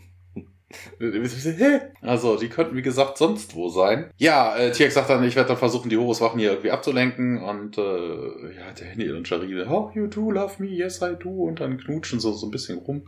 Also, 2.02 2.38
die 2.38 2.50
könnten, 2.50 2.76
wie 2.76 2.82
gesagt, 2.82 3.18
sonst 3.18 3.56
wo 3.56 3.70
sein. 3.70 4.12
Ja, 4.18 4.58
äh, 4.58 4.72
Tierk 4.72 4.92
sagt 4.92 5.10
dann, 5.10 5.24
ich 5.24 5.36
werde 5.36 5.50
dann 5.50 5.58
versuchen, 5.58 5.90
die 5.90 5.98
Horuswachen 5.98 6.40
hier 6.40 6.50
irgendwie 6.52 6.72
abzulenken. 6.72 7.42
Und 7.42 7.78
äh, 7.78 7.82
ja, 7.82 8.74
Daniel 8.78 9.16
und 9.16 9.30
Jarine, 9.30 9.66
oh, 9.70 9.92
you 9.94 10.08
do 10.08 10.30
love 10.30 10.62
me, 10.62 10.70
yes 10.70 11.02
I 11.02 11.16
do. 11.18 11.30
Und 11.30 11.62
dann 11.62 11.78
knutschen 11.78 12.20
so, 12.20 12.34
so 12.34 12.48
ein 12.48 12.52
bisschen 12.52 12.80
rum. 12.80 13.08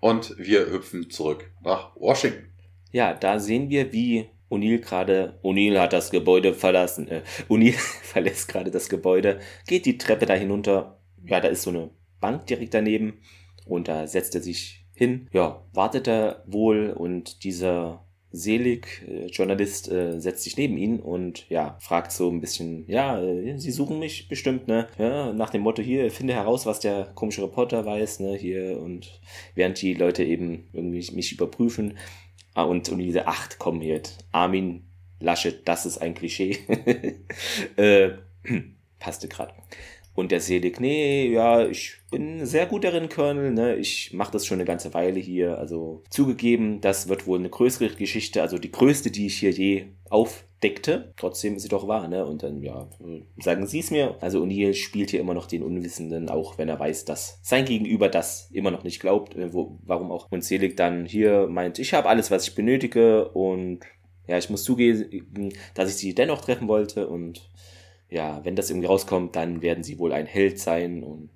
Und 0.00 0.34
wir 0.38 0.70
hüpfen 0.70 1.10
zurück 1.10 1.50
nach 1.62 1.94
Washington. 1.96 2.46
Ja, 2.92 3.12
da 3.14 3.38
sehen 3.38 3.68
wir, 3.68 3.92
wie 3.92 4.30
O'Neill 4.50 4.80
gerade, 4.80 5.38
O'Neill 5.42 5.78
hat 5.78 5.92
das 5.92 6.10
Gebäude 6.10 6.54
verlassen, 6.54 7.08
äh, 7.08 7.22
O'Neill 7.48 7.72
verlässt 8.02 8.48
gerade 8.48 8.70
das 8.70 8.88
Gebäude, 8.88 9.38
geht 9.66 9.86
die 9.86 9.98
Treppe 9.98 10.26
da 10.26 10.34
hinunter. 10.34 10.98
Ja, 11.24 11.40
da 11.40 11.48
ist 11.48 11.62
so 11.62 11.70
eine 11.70 11.90
Bank 12.20 12.46
direkt 12.46 12.74
daneben 12.74 13.20
und 13.66 13.88
da 13.88 14.06
setzt 14.06 14.34
er 14.34 14.40
sich 14.40 14.79
hin. 15.00 15.28
Ja, 15.32 15.62
wartet 15.72 16.06
er 16.06 16.44
wohl 16.46 16.90
und 16.90 17.42
dieser 17.42 18.04
Selig, 18.32 19.02
äh, 19.08 19.26
Journalist, 19.26 19.90
äh, 19.90 20.20
setzt 20.20 20.44
sich 20.44 20.56
neben 20.58 20.76
ihn 20.76 21.00
und 21.00 21.48
ja, 21.48 21.78
fragt 21.80 22.12
so 22.12 22.30
ein 22.30 22.40
bisschen, 22.40 22.84
ja, 22.86 23.20
äh, 23.20 23.58
Sie 23.58 23.72
suchen 23.72 23.98
mich 23.98 24.28
bestimmt, 24.28 24.68
ne? 24.68 24.86
Ja, 24.98 25.32
nach 25.32 25.50
dem 25.50 25.62
Motto 25.62 25.82
hier, 25.82 26.10
finde 26.10 26.34
heraus, 26.34 26.66
was 26.66 26.80
der 26.80 27.06
komische 27.14 27.42
Reporter 27.42 27.84
weiß, 27.86 28.20
ne? 28.20 28.36
Hier 28.36 28.78
und 28.78 29.20
während 29.54 29.80
die 29.80 29.94
Leute 29.94 30.22
eben 30.22 30.68
irgendwie 30.74 31.10
mich 31.12 31.32
überprüfen. 31.32 31.96
Ah, 32.54 32.64
und, 32.64 32.88
und 32.90 32.98
diese 32.98 33.26
acht 33.26 33.58
kommen 33.58 33.80
hier. 33.80 34.02
Armin 34.32 34.84
Laschet, 35.18 35.66
das 35.66 35.86
ist 35.86 35.98
ein 35.98 36.14
Klischee. 36.14 36.58
äh, 37.76 38.10
passte 38.98 39.28
gerade. 39.28 39.54
Und 40.20 40.32
der 40.32 40.40
Selig, 40.42 40.80
nee, 40.80 41.32
ja, 41.32 41.66
ich 41.66 41.94
bin 42.10 42.44
sehr 42.44 42.66
gut 42.66 42.84
darin, 42.84 43.08
Colonel, 43.08 43.52
ne? 43.52 43.76
Ich 43.76 44.12
mache 44.12 44.32
das 44.32 44.44
schon 44.44 44.58
eine 44.58 44.66
ganze 44.66 44.92
Weile 44.92 45.18
hier. 45.18 45.56
Also 45.56 46.02
zugegeben, 46.10 46.82
das 46.82 47.08
wird 47.08 47.26
wohl 47.26 47.38
eine 47.38 47.48
größere 47.48 47.88
Geschichte, 47.88 48.42
also 48.42 48.58
die 48.58 48.70
größte, 48.70 49.10
die 49.10 49.28
ich 49.28 49.38
hier 49.38 49.50
je 49.50 49.86
aufdeckte. 50.10 51.14
Trotzdem 51.16 51.56
ist 51.56 51.62
sie 51.62 51.70
doch 51.70 51.88
wahr, 51.88 52.06
ne? 52.06 52.26
Und 52.26 52.42
dann, 52.42 52.60
ja, 52.60 52.90
sagen 53.38 53.66
Sie 53.66 53.78
es 53.78 53.90
mir. 53.90 54.18
Also 54.20 54.42
O'Neill 54.42 54.74
spielt 54.74 55.08
hier 55.08 55.20
immer 55.20 55.32
noch 55.32 55.46
den 55.46 55.62
Unwissenden, 55.62 56.28
auch 56.28 56.58
wenn 56.58 56.68
er 56.68 56.78
weiß, 56.78 57.06
dass 57.06 57.40
sein 57.42 57.64
Gegenüber 57.64 58.10
das 58.10 58.50
immer 58.52 58.70
noch 58.70 58.84
nicht 58.84 59.00
glaubt. 59.00 59.34
Äh, 59.36 59.54
wo, 59.54 59.78
warum 59.84 60.12
auch? 60.12 60.30
Und 60.30 60.44
Selig 60.44 60.76
dann 60.76 61.06
hier 61.06 61.46
meint, 61.48 61.78
ich 61.78 61.94
habe 61.94 62.10
alles, 62.10 62.30
was 62.30 62.46
ich 62.46 62.54
benötige 62.54 63.30
und 63.30 63.80
ja, 64.26 64.36
ich 64.36 64.50
muss 64.50 64.64
zugeben, 64.64 65.54
dass 65.72 65.88
ich 65.88 65.96
sie 65.96 66.14
dennoch 66.14 66.42
treffen 66.42 66.68
wollte 66.68 67.08
und 67.08 67.48
ja, 68.10 68.40
wenn 68.44 68.56
das 68.56 68.70
irgendwie 68.70 68.88
rauskommt, 68.88 69.36
dann 69.36 69.62
werden 69.62 69.84
sie 69.84 69.98
wohl 69.98 70.12
ein 70.12 70.26
Held 70.26 70.58
sein 70.58 71.02
und 71.02 71.30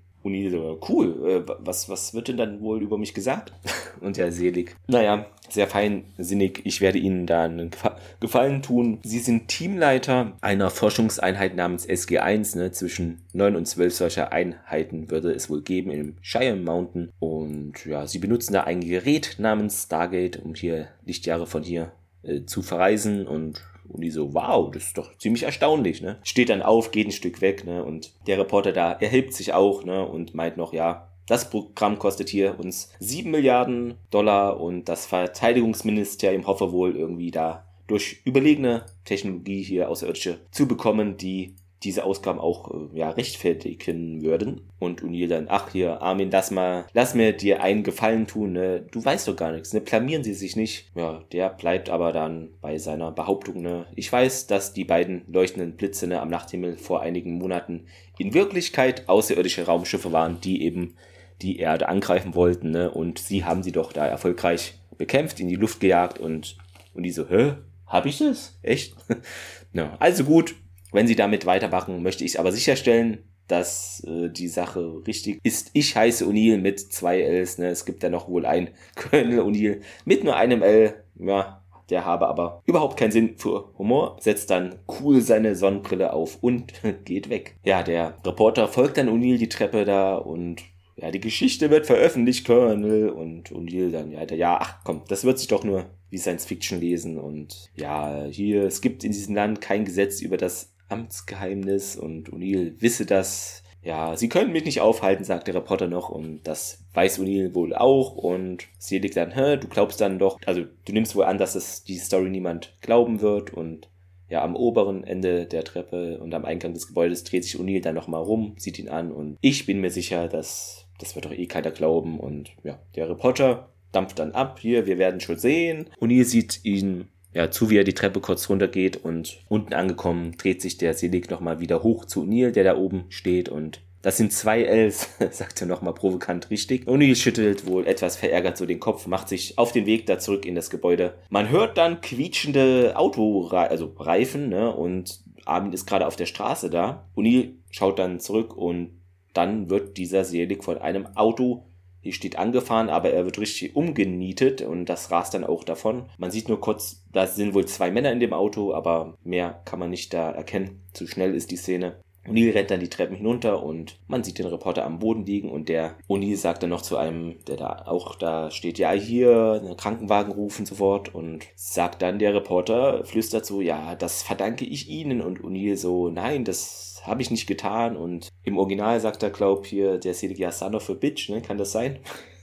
so, 0.50 0.80
cool, 0.88 1.44
äh, 1.46 1.52
was, 1.58 1.88
was 1.88 2.14
wird 2.14 2.28
denn 2.28 2.38
dann 2.38 2.60
wohl 2.62 2.82
über 2.82 2.96
mich 2.96 3.12
gesagt? 3.12 3.52
Und 4.00 4.16
ja, 4.16 4.30
selig. 4.30 4.74
Naja, 4.86 5.26
sehr 5.50 5.66
feinsinnig. 5.66 6.62
Ich 6.64 6.80
werde 6.80 6.98
Ihnen 6.98 7.26
da 7.26 7.44
einen 7.44 7.70
Gefa- 7.70 7.96
Gefallen 8.20 8.62
tun. 8.62 9.00
Sie 9.02 9.18
sind 9.18 9.48
Teamleiter 9.48 10.32
einer 10.40 10.70
Forschungseinheit 10.70 11.54
namens 11.54 11.86
SG1. 11.86 12.56
Ne? 12.56 12.72
Zwischen 12.72 13.20
neun 13.34 13.54
und 13.54 13.66
zwölf 13.66 13.94
solcher 13.94 14.32
Einheiten 14.32 15.10
würde 15.10 15.32
es 15.32 15.50
wohl 15.50 15.60
geben 15.60 15.90
im 15.90 16.16
Shire 16.22 16.56
Mountain. 16.56 17.10
Und 17.18 17.84
ja, 17.84 18.06
Sie 18.06 18.18
benutzen 18.18 18.54
da 18.54 18.62
ein 18.62 18.80
Gerät 18.80 19.36
namens 19.38 19.84
Stargate, 19.84 20.42
um 20.42 20.54
hier 20.54 20.88
Lichtjahre 21.04 21.46
von 21.46 21.62
hier 21.62 21.92
äh, 22.22 22.44
zu 22.46 22.62
verreisen 22.62 23.26
und 23.26 23.62
und 23.88 24.00
die 24.00 24.10
so, 24.10 24.34
wow, 24.34 24.70
das 24.70 24.84
ist 24.84 24.98
doch 24.98 25.16
ziemlich 25.18 25.44
erstaunlich, 25.44 26.00
ne? 26.00 26.18
Steht 26.22 26.48
dann 26.48 26.62
auf, 26.62 26.90
geht 26.90 27.08
ein 27.08 27.12
Stück 27.12 27.40
weg, 27.40 27.64
ne? 27.64 27.84
Und 27.84 28.12
der 28.26 28.38
Reporter 28.38 28.72
da 28.72 28.92
erhebt 28.92 29.34
sich 29.34 29.52
auch, 29.52 29.84
ne? 29.84 30.06
Und 30.06 30.34
meint 30.34 30.56
noch, 30.56 30.72
ja, 30.72 31.08
das 31.26 31.48
Programm 31.48 31.98
kostet 31.98 32.28
hier 32.28 32.58
uns 32.58 32.92
7 33.00 33.30
Milliarden 33.30 33.94
Dollar 34.10 34.60
und 34.60 34.88
das 34.88 35.06
Verteidigungsministerium 35.06 36.46
hoffe 36.46 36.72
wohl 36.72 36.96
irgendwie 36.96 37.30
da 37.30 37.64
durch 37.86 38.20
überlegene 38.24 38.86
Technologie 39.04 39.62
hier 39.62 39.88
außerirdische 39.88 40.38
zu 40.50 40.66
bekommen, 40.66 41.16
die 41.16 41.54
diese 41.84 42.04
Ausgaben 42.04 42.38
auch 42.38 42.70
äh, 42.70 42.98
ja, 42.98 43.10
rechtfertigen 43.10 44.22
würden. 44.22 44.62
Und 44.78 45.02
O'Neill 45.02 45.28
dann, 45.28 45.46
ach 45.48 45.70
hier, 45.72 46.02
Armin, 46.02 46.30
lass 46.30 46.50
mal, 46.50 46.86
lass 46.92 47.14
mir 47.14 47.32
dir 47.32 47.62
einen 47.62 47.82
Gefallen 47.82 48.26
tun, 48.26 48.52
ne? 48.52 48.84
Du 48.90 49.04
weißt 49.04 49.28
doch 49.28 49.36
gar 49.36 49.52
nichts, 49.52 49.72
ne? 49.72 49.80
Blamieren 49.80 50.24
sie 50.24 50.34
sich 50.34 50.56
nicht. 50.56 50.90
Ja, 50.94 51.22
der 51.32 51.50
bleibt 51.50 51.90
aber 51.90 52.12
dann 52.12 52.50
bei 52.60 52.78
seiner 52.78 53.12
Behauptung, 53.12 53.62
ne? 53.62 53.86
Ich 53.94 54.10
weiß, 54.12 54.46
dass 54.46 54.72
die 54.72 54.84
beiden 54.84 55.22
leuchtenden 55.26 55.76
Blitze 55.76 56.06
ne, 56.06 56.20
am 56.20 56.28
Nachthimmel 56.28 56.76
vor 56.76 57.02
einigen 57.02 57.38
Monaten 57.38 57.86
in 58.18 58.34
Wirklichkeit 58.34 59.08
außerirdische 59.08 59.66
Raumschiffe 59.66 60.12
waren, 60.12 60.40
die 60.40 60.62
eben 60.62 60.96
die 61.42 61.58
Erde 61.58 61.88
angreifen 61.88 62.34
wollten, 62.34 62.70
ne? 62.70 62.90
Und 62.90 63.18
sie 63.18 63.44
haben 63.44 63.62
sie 63.62 63.72
doch 63.72 63.92
da 63.92 64.06
erfolgreich 64.06 64.74
bekämpft, 64.96 65.40
in 65.40 65.48
die 65.48 65.56
Luft 65.56 65.80
gejagt 65.80 66.18
und, 66.18 66.56
und 66.94 67.02
die 67.02 67.10
so, 67.10 67.28
hä? 67.28 67.54
Hab 67.86 68.06
ich 68.06 68.18
das? 68.18 68.58
Echt? 68.62 68.96
ja, 69.72 69.96
also 70.00 70.24
gut, 70.24 70.54
wenn 70.94 71.06
sie 71.06 71.16
damit 71.16 71.44
weitermachen, 71.44 72.02
möchte 72.02 72.24
ich 72.24 72.38
aber 72.38 72.52
sicherstellen, 72.52 73.18
dass 73.48 74.02
äh, 74.06 74.30
die 74.30 74.48
Sache 74.48 75.02
richtig 75.06 75.38
ist. 75.42 75.70
Ich 75.74 75.96
heiße 75.96 76.24
O'Neill 76.24 76.58
mit 76.58 76.80
zwei 76.80 77.20
Ls. 77.20 77.58
Ne? 77.58 77.68
Es 77.68 77.84
gibt 77.84 78.02
ja 78.02 78.08
noch 78.08 78.28
wohl 78.28 78.46
ein 78.46 78.70
Colonel 78.96 79.40
O'Neill 79.40 79.80
mit 80.04 80.24
nur 80.24 80.36
einem 80.36 80.62
L. 80.62 80.94
Ja, 81.16 81.62
der 81.90 82.04
habe 82.06 82.28
aber 82.28 82.62
überhaupt 82.64 82.96
keinen 82.96 83.10
Sinn 83.10 83.36
für 83.36 83.74
Humor, 83.76 84.16
setzt 84.20 84.50
dann 84.50 84.76
cool 85.00 85.20
seine 85.20 85.56
Sonnenbrille 85.56 86.12
auf 86.12 86.38
und 86.40 86.72
geht 87.04 87.28
weg. 87.28 87.56
Ja, 87.64 87.82
der 87.82 88.16
Reporter 88.24 88.68
folgt 88.68 88.96
dann 88.96 89.08
O'Neill 89.08 89.36
die 89.36 89.48
Treppe 89.48 89.84
da 89.84 90.14
und 90.14 90.62
ja, 90.96 91.10
die 91.10 91.20
Geschichte 91.20 91.70
wird 91.70 91.86
veröffentlicht, 91.86 92.46
Colonel. 92.46 93.10
Und 93.10 93.50
O'Neill 93.50 93.90
dann, 93.90 94.12
ja, 94.12 94.24
ja, 94.32 94.58
ach 94.60 94.78
komm, 94.84 95.02
das 95.08 95.24
wird 95.24 95.38
sich 95.38 95.48
doch 95.48 95.64
nur 95.64 95.86
wie 96.08 96.18
Science 96.18 96.46
Fiction 96.46 96.80
lesen. 96.80 97.18
Und 97.18 97.68
ja, 97.74 98.24
hier, 98.30 98.64
es 98.64 98.80
gibt 98.80 99.02
in 99.02 99.12
diesem 99.12 99.34
Land 99.34 99.60
kein 99.60 99.84
Gesetz 99.84 100.20
über 100.20 100.36
das 100.36 100.73
Amtsgeheimnis 100.88 101.96
und 101.96 102.30
O'Neill 102.30 102.80
wisse 102.80 103.06
das. 103.06 103.62
Ja, 103.82 104.16
sie 104.16 104.30
können 104.30 104.52
mich 104.52 104.64
nicht 104.64 104.80
aufhalten, 104.80 105.24
sagt 105.24 105.46
der 105.46 105.54
Reporter 105.54 105.88
noch 105.88 106.08
und 106.08 106.42
das 106.44 106.84
weiß 106.94 107.20
O'Neill 107.20 107.54
wohl 107.54 107.74
auch 107.74 108.14
und 108.14 108.68
Selig 108.78 109.12
dann, 109.12 109.32
hä, 109.32 109.58
du 109.58 109.68
glaubst 109.68 110.00
dann 110.00 110.18
doch, 110.18 110.38
also 110.46 110.62
du 110.86 110.92
nimmst 110.92 111.14
wohl 111.14 111.24
an, 111.24 111.36
dass 111.36 111.54
es 111.54 111.84
die 111.84 111.98
Story 111.98 112.30
niemand 112.30 112.78
glauben 112.80 113.20
wird 113.20 113.52
und 113.52 113.90
ja, 114.30 114.42
am 114.42 114.56
oberen 114.56 115.04
Ende 115.04 115.44
der 115.44 115.64
Treppe 115.64 116.18
und 116.18 116.32
am 116.32 116.46
Eingang 116.46 116.72
des 116.72 116.86
Gebäudes 116.86 117.24
dreht 117.24 117.44
sich 117.44 117.56
O'Neill 117.56 117.82
dann 117.82 117.94
nochmal 117.94 118.22
rum, 118.22 118.54
sieht 118.56 118.78
ihn 118.78 118.88
an 118.88 119.12
und 119.12 119.36
ich 119.42 119.66
bin 119.66 119.82
mir 119.82 119.90
sicher, 119.90 120.28
dass 120.28 120.86
das 120.98 121.14
wird 121.14 121.26
doch 121.26 121.32
eh 121.32 121.46
keiner 121.46 121.70
glauben 121.70 122.18
und 122.18 122.52
ja, 122.62 122.78
der 122.96 123.10
Reporter 123.10 123.68
dampft 123.92 124.18
dann 124.18 124.32
ab, 124.32 124.58
hier, 124.60 124.86
wir 124.86 124.98
werden 124.98 125.20
schon 125.20 125.38
sehen. 125.38 125.90
O'Neill 126.00 126.24
sieht 126.24 126.64
ihn 126.64 127.08
ja, 127.34 127.50
zu 127.50 127.68
wie 127.68 127.76
er 127.76 127.84
die 127.84 127.94
Treppe 127.94 128.20
kurz 128.20 128.48
runtergeht 128.48 128.96
und 128.96 129.38
unten 129.48 129.74
angekommen 129.74 130.36
dreht 130.38 130.62
sich 130.62 130.78
der 130.78 130.94
Selig 130.94 131.28
nochmal 131.28 131.60
wieder 131.60 131.82
hoch 131.82 132.04
zu 132.04 132.22
O'Neill, 132.22 132.52
der 132.52 132.64
da 132.64 132.76
oben 132.76 133.04
steht 133.08 133.48
und 133.48 133.80
das 134.02 134.18
sind 134.18 134.34
zwei 134.34 134.62
Ls, 134.62 135.08
sagt 135.30 135.62
er 135.62 135.66
nochmal 135.66 135.94
provokant 135.94 136.50
richtig. 136.50 136.86
O'Neill 136.86 137.16
schüttelt 137.16 137.66
wohl 137.66 137.86
etwas 137.86 138.16
verärgert 138.16 138.58
so 138.58 138.66
den 138.66 138.78
Kopf, 138.78 139.06
macht 139.06 139.30
sich 139.30 139.56
auf 139.56 139.72
den 139.72 139.86
Weg 139.86 140.04
da 140.04 140.18
zurück 140.18 140.44
in 140.44 140.54
das 140.54 140.68
Gebäude. 140.68 141.14
Man 141.30 141.48
hört 141.48 141.78
dann 141.78 142.02
quietschende 142.02 142.92
Autoreifen, 142.96 143.70
also 143.70 143.94
Reifen, 143.98 144.50
ne, 144.50 144.74
und 144.74 145.20
Armin 145.46 145.72
ist 145.72 145.86
gerade 145.86 146.06
auf 146.06 146.16
der 146.16 146.26
Straße 146.26 146.68
da. 146.68 147.08
O'Neill 147.16 147.52
schaut 147.70 147.98
dann 147.98 148.20
zurück 148.20 148.54
und 148.54 149.00
dann 149.32 149.70
wird 149.70 149.96
dieser 149.96 150.24
Selig 150.24 150.62
von 150.62 150.76
einem 150.76 151.06
Auto 151.16 151.64
hier 152.04 152.12
steht 152.12 152.38
angefahren, 152.38 152.90
aber 152.90 153.10
er 153.10 153.24
wird 153.24 153.38
richtig 153.38 153.74
umgenietet 153.74 154.60
und 154.60 154.84
das 154.84 155.10
rast 155.10 155.32
dann 155.32 155.42
auch 155.42 155.64
davon. 155.64 156.04
Man 156.18 156.30
sieht 156.30 156.50
nur 156.50 156.60
kurz, 156.60 157.02
da 157.12 157.26
sind 157.26 157.54
wohl 157.54 157.64
zwei 157.64 157.90
Männer 157.90 158.12
in 158.12 158.20
dem 158.20 158.34
Auto, 158.34 158.74
aber 158.74 159.14
mehr 159.24 159.62
kann 159.64 159.78
man 159.78 159.88
nicht 159.88 160.12
da 160.12 160.30
erkennen. 160.30 160.82
Zu 160.92 161.06
schnell 161.06 161.34
ist 161.34 161.50
die 161.50 161.56
Szene. 161.56 161.96
O'Neill 162.28 162.52
rennt 162.52 162.70
dann 162.70 162.80
die 162.80 162.88
Treppen 162.88 163.16
hinunter 163.16 163.62
und 163.62 163.98
man 164.06 164.22
sieht 164.22 164.38
den 164.38 164.46
Reporter 164.46 164.84
am 164.84 164.98
Boden 164.98 165.24
liegen 165.24 165.50
und 165.50 165.70
der 165.70 165.96
O'Neill 166.08 166.36
sagt 166.36 166.62
dann 166.62 166.70
noch 166.70 166.82
zu 166.82 166.98
einem, 166.98 167.36
der 167.46 167.56
da 167.56 167.84
auch 167.86 168.16
da 168.16 168.50
steht, 168.50 168.78
ja 168.78 168.92
hier, 168.92 169.60
einen 169.62 169.76
Krankenwagen 169.76 170.32
rufen 170.32 170.66
sofort 170.66 171.14
und 171.14 171.44
sagt 171.56 172.02
dann 172.02 172.18
der 172.18 172.34
Reporter, 172.34 173.04
flüstert 173.04 173.46
so, 173.46 173.62
ja, 173.62 173.94
das 173.94 174.22
verdanke 174.22 174.66
ich 174.66 174.88
Ihnen 174.90 175.22
und 175.22 175.40
O'Neill 175.40 175.76
so, 175.76 176.10
nein, 176.10 176.44
das 176.44 176.93
habe 177.06 177.22
ich 177.22 177.30
nicht 177.30 177.46
getan 177.46 177.96
und 177.96 178.28
im 178.42 178.58
Original 178.58 178.98
sagt 179.00 179.22
er, 179.22 179.30
glaub 179.30 179.66
hier, 179.66 179.98
der 179.98 180.14
Selig, 180.14 180.38
ja, 180.38 180.50
son 180.50 180.74
of 180.74 180.88
a 180.90 180.94
bitch, 180.94 181.28
ne, 181.28 181.42
kann 181.42 181.58
das 181.58 181.72
sein? 181.72 181.98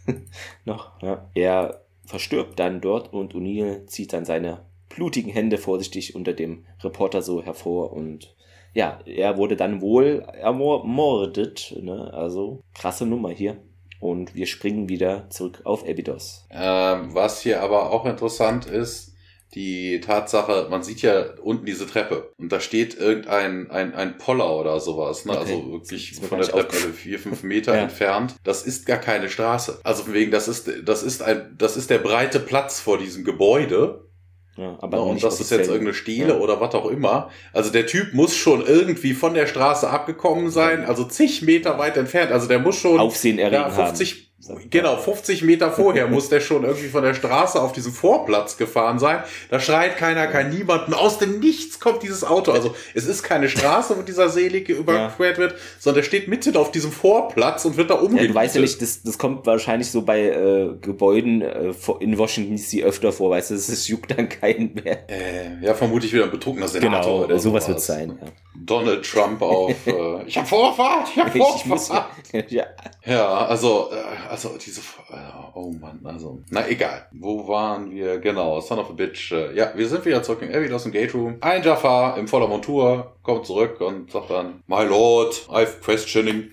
noch, 0.65 1.01
ja. 1.01 1.29
Er 1.33 1.81
verstirbt 2.05 2.59
dann 2.59 2.81
dort 2.81 3.13
und 3.13 3.33
O'Neill 3.33 3.85
zieht 3.87 4.13
dann 4.13 4.25
seine 4.25 4.61
blutigen 4.89 5.31
Hände 5.31 5.57
vorsichtig 5.57 6.15
unter 6.15 6.33
dem 6.33 6.65
Reporter 6.83 7.21
so 7.21 7.41
hervor 7.41 7.93
und 7.93 8.35
ja, 8.73 8.99
er 9.05 9.37
wurde 9.37 9.57
dann 9.57 9.81
wohl 9.81 10.25
ermordet, 10.39 11.75
ne? 11.81 12.13
Also 12.13 12.61
krasse 12.73 13.05
Nummer 13.05 13.29
hier. 13.29 13.57
Und 13.99 14.33
wir 14.33 14.47
springen 14.47 14.89
wieder 14.89 15.29
zurück 15.29 15.61
auf 15.63 15.87
Abydos. 15.87 16.47
Ähm, 16.49 17.13
was 17.13 17.41
hier 17.41 17.61
aber 17.61 17.91
auch 17.91 18.05
interessant 18.05 18.65
ist, 18.65 19.10
die 19.53 19.99
Tatsache, 19.99 20.67
man 20.69 20.81
sieht 20.81 21.01
ja 21.01 21.25
unten 21.41 21.65
diese 21.65 21.85
Treppe 21.85 22.31
und 22.37 22.51
da 22.51 22.59
steht 22.61 22.95
irgendein 22.97 23.69
ein, 23.69 23.93
ein 23.93 24.17
Poller 24.17 24.55
oder 24.57 24.79
sowas, 24.79 25.25
ne? 25.25 25.33
Okay. 25.33 25.41
also 25.41 25.71
wirklich 25.73 26.15
von 26.21 26.39
der 26.39 26.47
Treppe 26.47 26.73
also 26.73 26.87
vier, 26.89 27.19
fünf 27.19 27.43
Meter 27.43 27.75
Ja. 27.75 27.81
entfernt. 27.83 28.35
Das 28.45 28.63
ist 28.63 28.85
gar 28.85 28.97
keine 28.99 29.29
Straße. 29.29 29.79
Also 29.83 30.03
von 30.03 30.13
wegen, 30.13 30.31
das 30.31 30.47
ist, 30.47 30.69
das 30.85 31.03
ist 31.03 31.21
ein, 31.21 31.53
das 31.57 31.75
ist 31.75 31.89
der 31.89 31.97
breite 31.97 32.39
Platz 32.39 32.79
vor 32.79 32.97
diesem 32.97 33.25
Gebäude. 33.25 34.07
Ja, 34.55 34.63
Ja, 34.63 34.77
aber 34.81 35.03
und 35.03 35.21
das 35.23 35.39
ist 35.41 35.51
jetzt 35.51 35.67
irgendeine 35.67 35.93
Stele 35.93 36.33
Ja. 36.33 36.39
oder 36.39 36.59
was 36.61 36.73
auch 36.75 36.89
immer. 36.89 37.29
Also 37.51 37.71
der 37.71 37.87
Typ 37.87 38.13
muss 38.13 38.35
schon 38.35 38.65
irgendwie 38.65 39.13
von 39.13 39.33
der 39.33 39.47
Straße 39.47 39.89
abgekommen 39.89 40.49
sein, 40.49 40.85
also 40.85 41.03
zig 41.05 41.41
Meter 41.41 41.77
weit 41.77 41.97
entfernt. 41.97 42.31
Also 42.31 42.47
der 42.47 42.59
muss 42.59 42.77
schon 42.77 42.99
Aufsehen 42.99 43.37
ja, 43.37 43.47
erregen 43.49 43.71
50, 43.75 44.11
haben. 44.11 44.30
Genau, 44.69 44.97
50 44.97 45.43
Meter 45.43 45.71
vorher 45.71 46.07
muss 46.07 46.29
der 46.29 46.39
schon 46.41 46.63
irgendwie 46.63 46.87
von 46.87 47.03
der 47.03 47.13
Straße 47.13 47.61
auf 47.61 47.71
diesen 47.73 47.91
Vorplatz 47.91 48.57
gefahren 48.57 48.99
sein. 48.99 49.23
Da 49.49 49.59
schreit 49.59 49.97
keiner, 49.97 50.27
kein 50.27 50.49
niemanden. 50.49 50.93
Aus 50.93 51.17
dem 51.19 51.39
Nichts 51.39 51.79
kommt 51.79 52.03
dieses 52.03 52.23
Auto. 52.23 52.51
Also 52.51 52.75
es 52.93 53.05
ist 53.05 53.23
keine 53.23 53.49
Straße, 53.49 53.97
wo 53.97 54.01
dieser 54.01 54.29
Selige 54.29 54.73
überquert 54.73 55.37
wird, 55.37 55.55
sondern 55.79 56.01
der 56.01 56.07
steht 56.07 56.27
mitten 56.27 56.55
auf 56.57 56.71
diesem 56.71 56.91
Vorplatz 56.91 57.65
und 57.65 57.77
wird 57.77 57.89
da 57.89 57.95
Ja, 57.95 57.99
umgenietet. 58.01 58.31
du 58.31 58.35
weißt 58.35 58.55
ja 58.55 58.61
nicht, 58.61 58.81
das, 58.81 59.03
das 59.03 59.17
kommt 59.17 59.45
wahrscheinlich 59.45 59.89
so 59.91 60.01
bei 60.03 60.21
äh, 60.29 60.69
Gebäuden 60.81 61.41
äh, 61.41 61.73
in 61.99 62.17
Washington 62.17 62.55
DC 62.55 62.83
öfter 62.83 63.11
vor, 63.11 63.29
weißt 63.31 63.51
du, 63.51 63.55
das, 63.55 63.67
das 63.67 63.87
juckt 63.87 64.11
dann 64.17 64.27
keinen 64.29 64.73
mehr. 64.73 65.09
Äh, 65.09 65.63
ja, 65.65 65.73
vermutlich 65.73 66.11
wieder 66.13 66.23
ein 66.25 66.31
betrunkener 66.31 66.67
Senator 66.67 67.01
Genau, 67.01 67.23
oder 67.25 67.39
sowas 67.39 67.65
sowas. 67.65 67.67
wird 67.67 67.81
sein. 67.81 68.17
Ja. 68.21 68.27
Donald 68.63 69.03
Trump 69.09 69.41
auf, 69.41 69.71
äh, 69.87 70.23
ich 70.25 70.37
hab 70.37 70.47
Vorfahrt, 70.47 71.07
ich 71.13 71.19
hab 71.19 71.35
Ich, 71.35 71.41
ich 71.57 71.65
muss, 71.65 71.87
Vorfahrt. 71.87 72.11
ja. 72.51 72.65
Ja, 73.05 73.27
also, 73.47 73.89
äh, 73.91 74.29
also 74.31 74.57
diese, 74.57 74.79
äh, 75.09 75.15
oh 75.55 75.73
Mann, 75.73 75.99
also, 76.05 76.41
na 76.49 76.65
egal. 76.69 77.05
Wo 77.11 77.45
waren 77.49 77.91
wir? 77.91 78.17
Genau, 78.19 78.61
Son 78.61 78.79
of 78.79 78.89
a 78.89 78.93
Bitch. 78.93 79.33
Äh, 79.33 79.53
ja, 79.53 79.73
wir 79.75 79.87
sind 79.89 80.05
wieder 80.05 80.23
zurück 80.23 80.41
in 80.41 80.55
Abbey 80.55 80.71
aus 80.71 80.83
dem 80.83 80.93
Gate 80.93 81.13
Room. 81.13 81.35
Ein 81.41 81.61
Jafar 81.61 82.17
im 82.17 82.29
voller 82.29 82.47
Montur 82.47 83.17
kommt 83.23 83.45
zurück 83.45 83.81
und 83.81 84.09
sagt 84.09 84.29
dann, 84.29 84.63
My 84.67 84.85
Lord, 84.85 85.33
I've 85.49 85.81
questioning, 85.81 86.49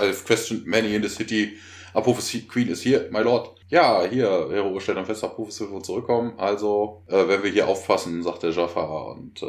I've 0.00 0.24
questioned 0.24 0.68
many 0.68 0.94
in 0.94 1.02
the 1.02 1.08
city. 1.08 1.54
Apophis 1.94 2.46
Queen 2.46 2.68
is 2.68 2.84
here, 2.84 3.08
my 3.10 3.22
Lord. 3.22 3.50
Ja, 3.68 4.04
hier, 4.08 4.48
Hero 4.50 4.78
stellt 4.78 4.98
dann 4.98 5.06
fest, 5.06 5.24
Apophis 5.24 5.60
wird 5.60 5.84
zurückkommen. 5.84 6.34
Also, 6.36 7.02
äh, 7.08 7.26
wenn 7.26 7.42
wir 7.42 7.50
hier 7.50 7.66
aufpassen, 7.66 8.22
sagt 8.22 8.44
der 8.44 8.50
Jafar. 8.50 9.16
Und 9.16 9.42
äh, 9.42 9.46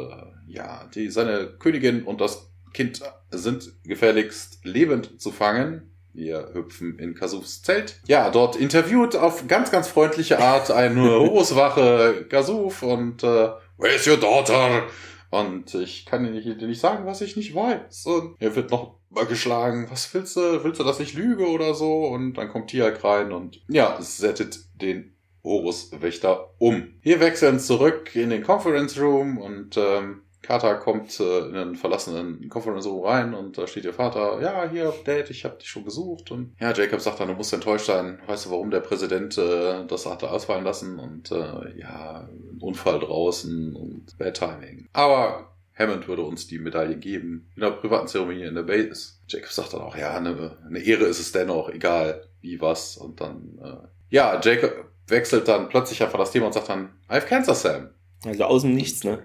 ja, 0.48 0.84
die, 0.92 1.10
seine 1.10 1.46
Königin 1.46 2.02
und 2.02 2.20
das 2.20 2.50
Kind 2.72 3.00
sind 3.30 3.70
gefährlichst 3.84 4.64
lebend 4.64 5.20
zu 5.20 5.30
fangen. 5.30 5.92
Wir 6.18 6.50
hüpfen 6.52 6.98
in 6.98 7.14
Kasufs 7.14 7.62
Zelt. 7.62 8.00
Ja, 8.08 8.30
dort 8.30 8.56
interviewt 8.56 9.14
auf 9.14 9.46
ganz, 9.46 9.70
ganz 9.70 9.86
freundliche 9.86 10.40
Art 10.40 10.68
eine 10.72 11.10
Horuswache 11.10 12.26
Kasuf 12.28 12.82
und 12.82 13.22
äh, 13.22 13.50
Where's 13.78 14.06
your 14.08 14.16
daughter? 14.16 14.82
Und 15.30 15.72
ich 15.76 16.06
kann 16.06 16.24
dir 16.24 16.66
nicht, 16.66 16.80
sagen, 16.80 17.06
was 17.06 17.20
ich 17.20 17.36
nicht 17.36 17.54
weiß. 17.54 18.06
Und 18.06 18.34
er 18.40 18.56
wird 18.56 18.72
noch 18.72 18.96
mal 19.10 19.26
geschlagen. 19.26 19.86
Was 19.90 20.12
willst 20.12 20.36
du? 20.36 20.64
Willst 20.64 20.80
du, 20.80 20.84
dass 20.84 20.98
ich 20.98 21.14
lüge 21.14 21.46
oder 21.46 21.74
so? 21.74 22.06
Und 22.06 22.34
dann 22.34 22.48
kommt 22.48 22.70
Tiak 22.70 23.04
rein 23.04 23.30
und 23.30 23.62
ja, 23.68 23.96
settet 24.00 24.58
den 24.74 25.14
Horus-Wächter 25.44 26.54
um. 26.58 26.94
Wir 27.00 27.20
wechseln 27.20 27.60
zurück 27.60 28.16
in 28.16 28.30
den 28.30 28.42
Conference 28.42 28.98
Room 29.00 29.38
und 29.38 29.76
ähm, 29.76 30.22
Carter 30.42 30.76
kommt 30.76 31.18
äh, 31.20 31.40
in 31.40 31.56
einen 31.56 31.76
verlassenen 31.76 32.48
Conference 32.48 32.86
Room 32.86 33.04
rein 33.04 33.34
und 33.34 33.58
da 33.58 33.66
steht 33.66 33.84
ihr 33.84 33.92
Vater, 33.92 34.40
ja, 34.40 34.68
hier, 34.70 34.92
Dad, 35.04 35.30
ich 35.30 35.44
habe 35.44 35.56
dich 35.58 35.68
schon 35.68 35.84
gesucht. 35.84 36.30
Und 36.30 36.54
ja, 36.60 36.72
Jacob 36.72 37.00
sagt 37.00 37.20
dann, 37.20 37.28
du 37.28 37.34
musst 37.34 37.52
enttäuscht 37.52 37.86
sein. 37.86 38.20
Weißt 38.26 38.46
du, 38.46 38.50
warum 38.50 38.70
der 38.70 38.80
Präsident 38.80 39.36
äh, 39.36 39.84
das 39.86 40.06
hatte 40.06 40.30
ausfallen 40.30 40.64
lassen? 40.64 40.98
Und 40.98 41.30
äh, 41.32 41.78
ja, 41.78 42.28
Unfall 42.60 43.00
draußen 43.00 43.74
und 43.74 44.16
Bad 44.18 44.38
Timing. 44.38 44.86
Aber 44.92 45.52
Hammond 45.78 46.08
würde 46.08 46.22
uns 46.22 46.46
die 46.46 46.58
Medaille 46.58 46.96
geben 46.96 47.50
in 47.54 47.62
der 47.62 47.70
privaten 47.70 48.08
Zeremonie 48.08 48.44
in 48.44 48.54
der 48.54 48.62
Base. 48.62 49.14
Jacob 49.28 49.50
sagt 49.50 49.74
dann 49.74 49.80
auch, 49.80 49.96
ja, 49.96 50.16
eine, 50.16 50.56
eine 50.66 50.78
Ehre 50.80 51.04
ist 51.04 51.20
es 51.20 51.32
dennoch, 51.32 51.68
egal 51.68 52.24
wie 52.40 52.60
was. 52.60 52.96
Und 52.96 53.20
dann, 53.20 53.58
äh, 53.62 53.86
ja, 54.10 54.40
Jacob 54.42 54.86
wechselt 55.06 55.48
dann 55.48 55.68
plötzlich 55.68 56.02
einfach 56.02 56.18
das 56.18 56.32
Thema 56.32 56.46
und 56.46 56.54
sagt 56.54 56.68
dann, 56.68 56.90
I 57.10 57.14
have 57.14 57.26
cancer, 57.26 57.54
Sam. 57.54 57.90
Also 58.24 58.44
aus 58.44 58.62
dem 58.62 58.74
Nichts, 58.74 59.04
ne? 59.04 59.22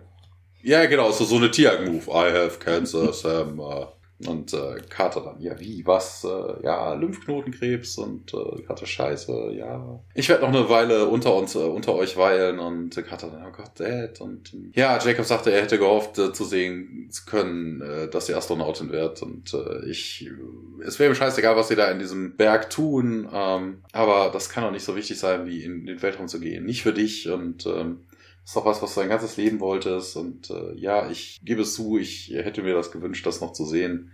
Ja, 0.64 0.86
genau, 0.86 1.12
so, 1.12 1.26
so 1.26 1.36
eine 1.36 1.52
Tiag-Move. 1.52 2.10
I 2.10 2.32
have 2.32 2.58
cancer, 2.60 3.12
Sam. 3.14 3.60
Äh, 3.60 3.86
und 4.28 4.54
äh, 4.54 4.80
Carter 4.90 5.22
dann, 5.22 5.42
ja, 5.42 5.60
wie, 5.60 5.86
was? 5.86 6.24
Äh, 6.24 6.64
ja, 6.64 6.94
Lymphknotenkrebs 6.94 7.98
und 7.98 8.34
äh, 8.34 8.62
Carter, 8.62 8.86
scheiße, 8.86 9.52
ja. 9.54 10.00
Ich 10.14 10.30
werde 10.30 10.44
noch 10.44 10.54
eine 10.54 10.70
Weile 10.70 11.08
unter 11.08 11.36
uns, 11.36 11.56
äh, 11.56 11.60
unter 11.60 11.96
euch 11.96 12.16
weilen 12.16 12.60
und 12.60 12.96
äh, 12.98 13.02
Carter 13.02 13.28
dann, 13.28 13.46
oh 13.46 13.52
Gott, 13.52 13.72
Dad. 13.78 14.22
Und 14.22 14.56
ja, 14.74 14.98
Jacob 15.04 15.26
sagte, 15.26 15.52
er 15.52 15.64
hätte 15.64 15.78
gehofft 15.78 16.18
äh, 16.20 16.32
zu 16.32 16.46
sehen 16.46 17.10
zu 17.12 17.26
können, 17.26 17.82
äh, 17.82 18.08
dass 18.08 18.28
sie 18.28 18.34
Astronautin 18.34 18.92
wird. 18.92 19.22
Und 19.22 19.54
äh, 19.54 19.86
ich, 19.90 20.26
äh, 20.26 20.84
es 20.86 21.00
wäre 21.00 21.10
mir 21.10 21.16
scheißegal, 21.16 21.58
was 21.58 21.68
sie 21.68 21.76
da 21.76 21.92
in 21.92 22.00
diesem 22.00 22.38
Berg 22.38 22.70
tun. 22.70 23.28
Ähm, 23.34 23.84
aber 23.92 24.30
das 24.32 24.50
kann 24.50 24.64
doch 24.64 24.72
nicht 24.72 24.86
so 24.86 24.96
wichtig 24.96 25.20
sein, 25.20 25.46
wie 25.46 25.64
in 25.64 25.86
den 25.86 26.02
Weltraum 26.02 26.28
zu 26.28 26.40
gehen. 26.40 26.66
Nicht 26.66 26.84
für 26.84 26.94
dich 26.94 27.30
und 27.30 27.66
ähm, 27.66 28.02
ist 28.46 28.56
doch 28.56 28.66
was, 28.66 28.82
was 28.82 28.94
du 28.94 29.00
dein 29.00 29.10
ganzes 29.10 29.38
Leben 29.38 29.60
wolltest. 29.60 30.16
Und 30.18 30.50
äh, 30.50 30.74
ja, 30.76 31.10
ich 31.10 31.40
gebe 31.44 31.62
es 31.62 31.76
zu, 31.76 31.98
ich 31.98 32.32
hätte 32.34 32.62
mir 32.62 32.74
das 32.74 32.92
gewünscht, 32.92 33.26
das 33.26 33.42
noch 33.42 33.54
zu 33.54 33.66
sehen. 33.66 34.12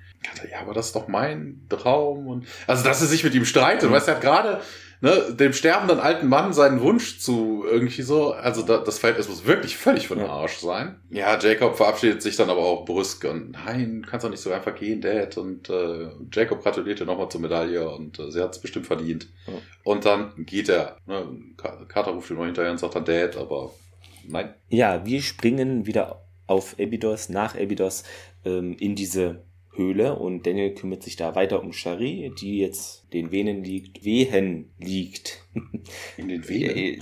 Ja, 0.51 0.59
aber 0.61 0.73
das 0.73 0.87
ist 0.87 0.95
doch 0.95 1.07
mein 1.07 1.65
Traum. 1.69 2.27
Und 2.27 2.45
also, 2.67 2.83
dass 2.83 3.01
er 3.01 3.07
sich 3.07 3.23
mit 3.23 3.33
ihm 3.33 3.45
streitet. 3.45 3.89
Mhm. 3.89 3.93
Weißt 3.93 4.07
du, 4.07 4.11
er 4.11 4.15
hat 4.15 4.21
gerade 4.21 4.61
ne, 5.01 5.33
dem 5.33 5.53
sterbenden 5.53 5.99
alten 5.99 6.27
Mann 6.27 6.53
seinen 6.53 6.81
Wunsch 6.81 7.19
zu 7.19 7.63
irgendwie 7.65 8.01
so. 8.01 8.33
Also 8.33 8.61
da, 8.63 8.79
das 8.79 8.99
Verhältnis 8.99 9.29
muss 9.29 9.45
wirklich 9.45 9.77
völlig 9.77 10.07
von 10.07 10.17
dem 10.17 10.27
Ja. 10.27 10.33
Arsch 10.33 10.57
sein. 10.57 10.99
Ja, 11.09 11.39
Jacob 11.39 11.77
verabschiedet 11.77 12.21
sich 12.21 12.35
dann 12.35 12.49
aber 12.49 12.61
auch 12.61 12.85
brüsk 12.85 13.23
und 13.23 13.51
nein, 13.51 14.01
du 14.03 14.09
kannst 14.09 14.25
doch 14.25 14.29
nicht 14.29 14.41
so 14.41 14.51
einfach 14.51 14.75
gehen, 14.75 15.01
Dad. 15.01 15.37
Und 15.37 15.69
äh, 15.69 16.09
Jacob 16.31 16.61
gratuliert 16.61 16.99
ihr 16.99 17.05
nochmal 17.05 17.29
zur 17.29 17.41
Medaille 17.41 17.89
und 17.89 18.19
äh, 18.19 18.31
sie 18.31 18.41
hat 18.41 18.53
es 18.53 18.61
bestimmt 18.61 18.87
verdient. 18.87 19.27
Ja. 19.47 19.53
Und 19.83 20.05
dann 20.05 20.33
geht 20.45 20.69
er. 20.69 20.97
Ne, 21.07 21.25
Carter 21.57 22.11
ruft 22.11 22.29
ihn 22.29 22.37
noch 22.37 22.45
hinterher 22.45 22.71
und 22.71 22.79
sagt 22.79 22.95
dann 22.95 23.05
Dad, 23.05 23.37
aber 23.37 23.71
nein. 24.29 24.53
Ja, 24.69 25.05
wir 25.05 25.21
springen 25.21 25.85
wieder 25.85 26.25
auf 26.47 26.75
Abydos, 26.79 27.29
nach 27.29 27.55
Abydos, 27.55 28.03
ähm, 28.45 28.75
in 28.79 28.95
diese 28.95 29.43
Höhle 29.75 30.17
und 30.17 30.45
Daniel 30.45 30.73
kümmert 30.73 31.03
sich 31.03 31.15
da 31.15 31.35
weiter 31.35 31.61
um 31.61 31.71
Shari, 31.71 32.31
die 32.39 32.59
jetzt 32.59 33.13
den 33.13 33.31
Venen 33.31 33.63
liegt, 33.63 34.03
Wehen 34.03 34.71
liegt. 34.77 35.45
In 36.17 36.27
den 36.27 36.47
Venen. 36.47 36.99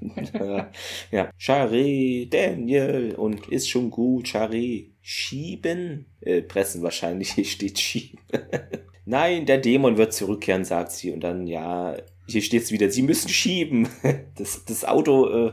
ja, 1.10 1.30
Shari, 1.36 2.28
Daniel 2.30 3.14
und 3.16 3.48
ist 3.48 3.68
schon 3.68 3.90
gut, 3.90 4.28
Shari. 4.28 4.92
Schieben? 5.02 6.06
Äh, 6.20 6.42
pressen 6.42 6.82
wahrscheinlich, 6.82 7.32
hier 7.34 7.44
steht 7.44 7.78
schieben. 7.78 8.18
Nein, 9.04 9.46
der 9.46 9.58
Dämon 9.58 9.96
wird 9.96 10.12
zurückkehren, 10.12 10.64
sagt 10.64 10.92
sie. 10.92 11.10
Und 11.10 11.20
dann, 11.20 11.46
ja, 11.46 11.96
hier 12.28 12.42
steht 12.42 12.62
es 12.62 12.72
wieder, 12.72 12.90
sie 12.90 13.02
müssen 13.02 13.28
schieben. 13.28 13.88
Das, 14.36 14.64
das 14.64 14.84
Auto, 14.84 15.28
äh, 15.28 15.52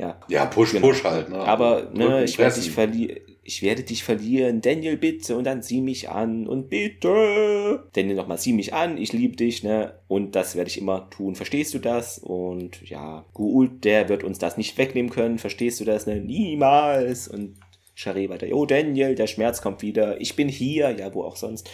ja. 0.00 0.20
Ja, 0.28 0.46
push, 0.46 0.72
Genau. 0.72 0.88
push 0.88 1.04
halt. 1.04 1.28
Ne? 1.28 1.38
Aber 1.38 1.90
ne, 1.92 2.24
ich 2.24 2.38
werde 2.38 2.54
dich 2.54 2.70
verlieren. 2.70 3.18
Ich 3.42 3.62
werde 3.62 3.82
dich 3.82 4.04
verlieren. 4.04 4.60
Daniel, 4.60 4.96
bitte. 4.96 5.36
Und 5.36 5.44
dann 5.44 5.62
sieh 5.62 5.80
mich 5.80 6.08
an. 6.08 6.46
Und 6.46 6.68
bitte. 6.68 7.84
Daniel 7.92 8.16
nochmal, 8.16 8.38
sieh 8.38 8.52
mich 8.52 8.74
an. 8.74 8.96
Ich 8.96 9.12
liebe 9.12 9.36
dich, 9.36 9.62
ne? 9.62 9.94
Und 10.08 10.36
das 10.36 10.54
werde 10.56 10.70
ich 10.70 10.78
immer 10.78 11.10
tun. 11.10 11.34
Verstehst 11.34 11.74
du 11.74 11.78
das? 11.78 12.18
Und 12.18 12.88
ja, 12.88 13.24
Guult, 13.34 13.84
der 13.84 14.08
wird 14.08 14.24
uns 14.24 14.38
das 14.38 14.56
nicht 14.56 14.78
wegnehmen 14.78 15.10
können. 15.10 15.38
Verstehst 15.38 15.80
du 15.80 15.84
das, 15.84 16.06
ne? 16.06 16.16
Niemals. 16.20 17.28
Und 17.28 17.56
Shari 17.94 18.28
weiter. 18.30 18.46
Oh, 18.52 18.66
Daniel, 18.66 19.14
der 19.14 19.26
Schmerz 19.26 19.60
kommt 19.62 19.82
wieder. 19.82 20.20
Ich 20.20 20.36
bin 20.36 20.48
hier. 20.48 20.90
Ja, 20.96 21.12
wo 21.12 21.24
auch 21.24 21.36
sonst. 21.36 21.68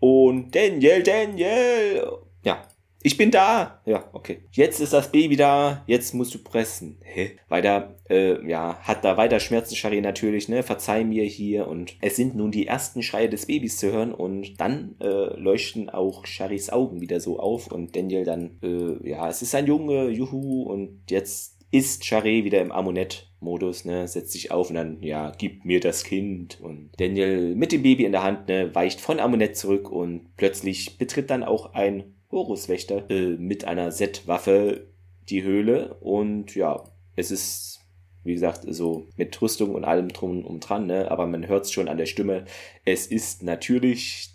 Und 0.00 0.54
Daniel, 0.54 1.02
Daniel. 1.02 2.06
Ja, 2.44 2.62
ich 3.02 3.16
bin 3.16 3.30
da. 3.30 3.80
Ja, 3.84 4.08
okay. 4.12 4.42
Jetzt 4.52 4.80
ist 4.80 4.92
das 4.92 5.10
Baby 5.10 5.36
da. 5.36 5.82
Jetzt 5.86 6.14
musst 6.14 6.34
du 6.34 6.38
pressen. 6.38 6.98
Hä? 7.02 7.32
Weiter, 7.48 7.96
äh, 8.08 8.46
ja, 8.48 8.78
hat 8.82 9.04
da 9.04 9.16
weiter 9.16 9.40
Schmerzen, 9.40 9.76
Shari 9.76 10.00
natürlich, 10.00 10.48
ne? 10.48 10.62
Verzeih 10.62 11.04
mir 11.04 11.24
hier. 11.24 11.68
Und 11.68 11.96
es 12.00 12.16
sind 12.16 12.34
nun 12.34 12.50
die 12.50 12.66
ersten 12.66 13.02
Schreie 13.02 13.28
des 13.28 13.46
Babys 13.46 13.76
zu 13.76 13.92
hören. 13.92 14.12
Und 14.12 14.60
dann 14.60 14.96
äh, 15.00 15.38
leuchten 15.38 15.90
auch 15.90 16.26
Sharis 16.26 16.70
Augen 16.70 17.00
wieder 17.00 17.20
so 17.20 17.38
auf. 17.38 17.70
Und 17.70 17.96
Daniel 17.96 18.24
dann, 18.24 18.58
äh, 18.62 19.08
ja, 19.08 19.28
es 19.28 19.42
ist 19.42 19.54
ein 19.54 19.66
Junge, 19.66 20.08
juhu. 20.08 20.62
Und 20.62 21.10
jetzt 21.10 21.62
ist 21.72 22.04
Shari 22.04 22.44
wieder 22.44 22.60
im 22.60 22.70
Ammonett-Modus, 22.70 23.86
ne, 23.86 24.06
setzt 24.06 24.32
sich 24.32 24.50
auf 24.50 24.68
und 24.68 24.76
dann, 24.76 25.02
ja, 25.02 25.32
gib 25.36 25.64
mir 25.64 25.80
das 25.80 26.04
Kind. 26.04 26.60
Und 26.60 26.90
Daniel 26.98 27.56
mit 27.56 27.72
dem 27.72 27.82
Baby 27.82 28.04
in 28.04 28.12
der 28.12 28.22
Hand, 28.22 28.48
ne, 28.48 28.72
weicht 28.74 29.00
von 29.00 29.18
Ammonett 29.18 29.56
zurück 29.56 29.90
und 29.90 30.36
plötzlich 30.36 30.98
betritt 30.98 31.30
dann 31.30 31.42
auch 31.42 31.72
ein 31.72 32.14
Horuswächter 32.32 33.08
äh, 33.10 33.36
mit 33.36 33.64
einer 33.64 33.90
Z-Waffe 33.90 34.86
die 35.28 35.42
Höhle. 35.42 35.94
Und 36.00 36.54
ja, 36.54 36.82
es 37.14 37.30
ist, 37.30 37.80
wie 38.24 38.32
gesagt, 38.34 38.64
so 38.66 39.06
mit 39.16 39.40
Rüstung 39.40 39.74
und 39.74 39.84
allem 39.84 40.08
drum 40.08 40.44
und 40.44 40.60
dran, 40.60 40.86
ne, 40.86 41.10
aber 41.10 41.26
man 41.26 41.46
hört 41.46 41.66
es 41.66 41.72
schon 41.72 41.88
an 41.88 41.98
der 41.98 42.06
Stimme. 42.06 42.46
Es 42.84 43.06
ist 43.06 43.42
natürlich 43.42 44.30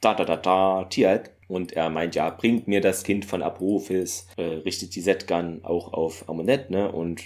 da 0.00 0.14
da 0.14 0.24
da 0.24 0.36
da 0.36 0.84
Tiag 0.84 1.30
und 1.48 1.72
er 1.72 1.88
meint 1.88 2.14
ja 2.16 2.28
bringt 2.30 2.66
mir 2.66 2.80
das 2.80 3.04
Kind 3.04 3.24
von 3.24 3.42
Apophis 3.42 4.26
äh, 4.36 4.42
richtet 4.42 4.96
die 4.96 5.02
Z-Gun 5.02 5.60
auch 5.62 5.92
auf 5.92 6.28
Ammonett 6.28 6.70
ne? 6.70 6.90
Und 6.90 7.22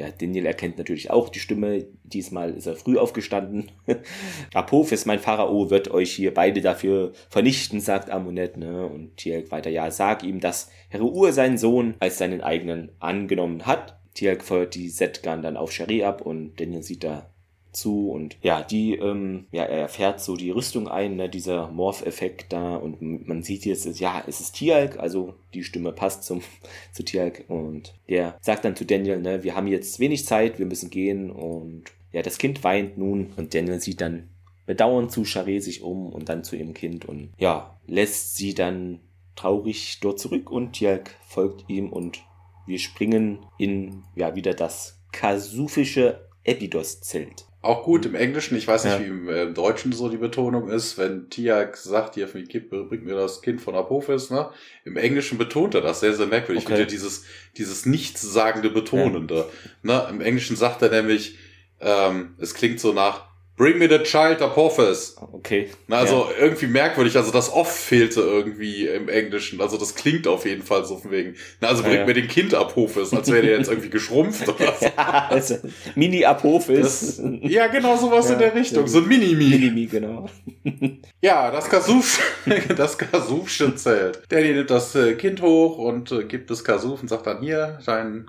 ja, 0.00 0.10
Daniel 0.10 0.46
erkennt 0.46 0.78
natürlich 0.78 1.10
auch 1.10 1.28
die 1.28 1.40
Stimme. 1.40 1.86
Diesmal 2.04 2.54
ist 2.54 2.66
er 2.66 2.74
früh 2.74 2.96
aufgestanden. 2.96 3.70
Apophis, 4.54 5.04
mein 5.04 5.18
Pharao, 5.18 5.68
wird 5.68 5.90
euch 5.90 6.12
hier 6.12 6.32
beide 6.32 6.62
dafür 6.62 7.12
vernichten, 7.28 7.80
sagt 7.80 8.08
Amunet. 8.08 8.56
Ne? 8.56 8.86
Und 8.86 9.18
Tielk 9.18 9.50
weiter, 9.50 9.68
ja, 9.68 9.90
sag 9.90 10.24
ihm, 10.24 10.40
dass 10.40 10.70
Herur 10.88 11.32
seinen 11.32 11.58
Sohn 11.58 11.96
als 12.00 12.16
seinen 12.16 12.40
eigenen 12.40 12.92
angenommen 12.98 13.66
hat. 13.66 14.00
Tielk 14.14 14.42
feuert 14.42 14.74
die 14.74 14.88
Setgun 14.88 15.42
dann 15.42 15.58
auf 15.58 15.70
Shari 15.70 16.02
ab 16.02 16.22
und 16.22 16.58
Daniel 16.58 16.82
sieht 16.82 17.04
da 17.04 17.29
zu 17.72 18.10
und 18.10 18.36
ja, 18.42 18.62
die, 18.62 18.96
ähm, 18.96 19.46
ja, 19.52 19.64
er 19.64 19.88
fährt 19.88 20.20
so 20.20 20.36
die 20.36 20.50
Rüstung 20.50 20.88
ein, 20.88 21.16
ne, 21.16 21.28
dieser 21.28 21.68
Morph-Effekt 21.68 22.52
da 22.52 22.76
und 22.76 23.00
man 23.26 23.42
sieht 23.42 23.64
jetzt, 23.64 24.00
ja, 24.00 24.22
es 24.26 24.40
ist 24.40 24.52
Tialk, 24.52 24.98
also 24.98 25.34
die 25.54 25.64
Stimme 25.64 25.92
passt 25.92 26.24
zum, 26.24 26.42
zu 26.92 27.04
Tialk 27.04 27.44
und 27.48 27.94
der 28.08 28.36
sagt 28.40 28.64
dann 28.64 28.76
zu 28.76 28.84
Daniel, 28.84 29.20
ne, 29.20 29.42
wir 29.42 29.54
haben 29.54 29.66
jetzt 29.66 30.00
wenig 30.00 30.26
Zeit, 30.26 30.58
wir 30.58 30.66
müssen 30.66 30.90
gehen 30.90 31.30
und 31.30 31.84
ja, 32.12 32.22
das 32.22 32.38
Kind 32.38 32.64
weint 32.64 32.98
nun 32.98 33.32
und 33.36 33.54
Daniel 33.54 33.80
sieht 33.80 34.00
dann 34.00 34.28
bedauernd 34.66 35.10
zu 35.10 35.22
Charé 35.22 35.60
sich 35.60 35.82
um 35.82 36.12
und 36.12 36.28
dann 36.28 36.44
zu 36.44 36.56
ihrem 36.56 36.74
Kind 36.74 37.04
und 37.04 37.30
ja, 37.38 37.78
lässt 37.86 38.36
sie 38.36 38.54
dann 38.54 39.00
traurig 39.36 39.98
dort 40.00 40.18
zurück 40.18 40.50
und 40.50 40.72
Tialk 40.72 41.16
folgt 41.26 41.68
ihm 41.68 41.92
und 41.92 42.22
wir 42.66 42.78
springen 42.78 43.40
in, 43.58 44.04
ja, 44.14 44.34
wieder 44.36 44.54
das 44.54 45.00
kasufische 45.12 46.28
Epidos-Zelt. 46.44 47.46
Auch 47.62 47.84
gut 47.84 48.06
im 48.06 48.14
Englischen, 48.14 48.56
ich 48.56 48.66
weiß 48.66 48.84
nicht, 48.84 48.94
ja. 48.94 49.00
wie 49.00 49.08
im, 49.08 49.28
äh, 49.28 49.52
Deutschen 49.52 49.92
so 49.92 50.08
die 50.08 50.16
Betonung 50.16 50.70
ist, 50.70 50.96
wenn 50.96 51.28
Tiak 51.28 51.76
sagt, 51.76 52.14
hier 52.14 52.26
bringt 52.26 53.04
mir 53.04 53.14
das 53.14 53.42
Kind 53.42 53.60
von 53.60 53.74
Apophis, 53.74 54.30
ne? 54.30 54.48
Im 54.84 54.96
Englischen 54.96 55.36
betont 55.36 55.74
er 55.74 55.82
das 55.82 56.00
sehr, 56.00 56.14
sehr 56.14 56.26
merkwürdig. 56.26 56.64
Okay. 56.64 56.72
Ich 56.72 56.78
finde 56.78 56.90
dieses, 56.90 57.24
dieses 57.58 57.84
nichtssagende 57.84 58.70
Betonende. 58.70 59.46
Ja. 59.82 60.06
Ne? 60.06 60.06
Im 60.08 60.20
Englischen 60.22 60.56
sagt 60.56 60.80
er 60.80 60.88
nämlich, 60.88 61.36
ähm, 61.80 62.34
es 62.38 62.54
klingt 62.54 62.80
so 62.80 62.94
nach 62.94 63.29
Bring 63.60 63.76
me 63.76 63.86
the 63.90 63.98
child 63.98 64.40
Apophis. 64.40 65.16
Okay. 65.32 65.68
Also 65.90 66.30
ja. 66.30 66.44
irgendwie 66.44 66.66
merkwürdig. 66.66 67.14
Also 67.18 67.30
das 67.30 67.52
off 67.52 67.70
fehlte 67.70 68.22
irgendwie 68.22 68.86
im 68.86 69.10
Englischen. 69.10 69.60
Also 69.60 69.76
das 69.76 69.94
klingt 69.94 70.26
auf 70.26 70.46
jeden 70.46 70.62
Fall 70.62 70.86
so 70.86 70.96
von 70.96 71.10
wegen. 71.10 71.34
Na, 71.60 71.68
also 71.68 71.82
bring 71.82 71.96
ja, 71.96 72.06
mir 72.06 72.14
den 72.14 72.26
Kind 72.26 72.54
Apophis, 72.54 73.12
als 73.12 73.30
wäre 73.30 73.42
der 73.42 73.58
jetzt 73.58 73.68
irgendwie 73.68 73.90
geschrumpft 73.90 74.48
oder 74.48 74.74
so. 74.80 74.86
ja, 74.86 75.26
also 75.28 75.58
Mini 75.94 76.24
Apophis. 76.24 77.20
ja, 77.42 77.66
genau 77.66 77.98
sowas 77.98 78.30
in 78.30 78.38
der 78.38 78.54
Richtung. 78.54 78.86
So 78.86 79.00
ein 79.00 79.08
Mini-Mi. 79.08 79.50
Mini-Mi, 79.50 79.86
genau. 79.88 80.30
ja, 81.20 81.50
das 81.50 81.68
Kasuf, 81.68 82.18
das 82.76 82.96
Kasufchen 82.96 83.76
Zelt. 83.76 84.22
Der 84.30 84.40
nimmt 84.40 84.70
das 84.70 84.94
äh, 84.94 85.16
Kind 85.16 85.42
hoch 85.42 85.76
und 85.76 86.10
äh, 86.12 86.24
gibt 86.24 86.50
es 86.50 86.64
Kasuf 86.64 87.02
und 87.02 87.08
sagt 87.08 87.26
dann 87.26 87.42
hier, 87.42 87.78
dein 87.84 88.24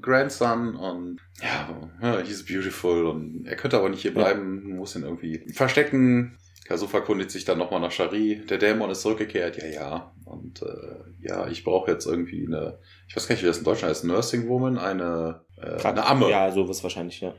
Grandson 0.00 0.74
und 0.74 1.18
ja, 1.42 2.18
he's 2.22 2.44
beautiful 2.44 3.06
und 3.06 3.46
er 3.46 3.56
könnte 3.56 3.78
aber 3.78 3.88
nicht 3.88 4.02
hier 4.02 4.12
bleiben, 4.12 4.62
ja. 4.68 4.69
Muss 4.76 4.96
ihn 4.96 5.02
irgendwie 5.02 5.44
verstecken. 5.52 6.38
Kasuf 6.66 6.92
erkundigt 6.92 7.32
sich 7.32 7.44
dann 7.44 7.58
nochmal 7.58 7.80
nach 7.80 7.90
Shari. 7.90 8.42
Der 8.48 8.58
Dämon 8.58 8.90
ist 8.90 9.00
zurückgekehrt, 9.00 9.56
ja, 9.56 9.66
ja. 9.66 10.12
Und 10.24 10.62
äh, 10.62 11.26
ja, 11.26 11.48
ich 11.48 11.64
brauche 11.64 11.90
jetzt 11.90 12.06
irgendwie 12.06 12.46
eine, 12.46 12.78
ich 13.08 13.16
weiß 13.16 13.26
gar 13.26 13.34
nicht, 13.34 13.42
wie 13.42 13.48
das 13.48 13.58
in 13.58 13.64
Deutschland 13.64 13.90
heißt, 13.90 14.04
Nursing 14.04 14.48
Woman, 14.48 14.78
eine, 14.78 15.40
äh, 15.56 15.82
eine 15.82 16.06
Amme. 16.06 16.30
Ja, 16.30 16.50
sowas 16.52 16.82
wahrscheinlich, 16.84 17.20
ja. 17.20 17.34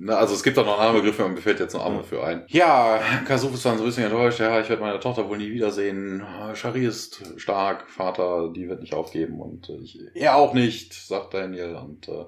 Na, 0.00 0.16
also 0.16 0.34
es 0.34 0.44
gibt 0.44 0.56
auch 0.58 0.66
noch 0.66 0.78
einen 0.78 0.88
anderen 0.88 1.02
Begriff, 1.02 1.28
mir 1.28 1.40
fällt 1.40 1.58
jetzt 1.60 1.72
noch 1.72 1.84
Amme 1.84 2.04
für 2.04 2.22
ein. 2.22 2.44
Ja, 2.48 3.00
Kasuf 3.26 3.52
ist 3.54 3.64
dann 3.64 3.78
so 3.78 3.84
ein 3.84 3.86
bisschen 3.86 4.04
enttäuscht, 4.04 4.38
ja, 4.38 4.60
ich 4.60 4.68
werde 4.68 4.82
meine 4.82 5.00
Tochter 5.00 5.28
wohl 5.28 5.38
nie 5.38 5.50
wiedersehen. 5.50 6.22
Shari 6.54 6.84
ist 6.84 7.22
stark, 7.36 7.88
Vater, 7.90 8.52
die 8.54 8.68
wird 8.68 8.80
nicht 8.80 8.94
aufgeben 8.94 9.40
und 9.40 9.70
äh, 9.70 9.78
ich, 9.78 9.98
er 10.14 10.36
auch 10.36 10.54
nicht, 10.54 10.92
sagt 10.92 11.34
Daniel. 11.34 11.74
Und 11.74 12.06
äh, 12.08 12.26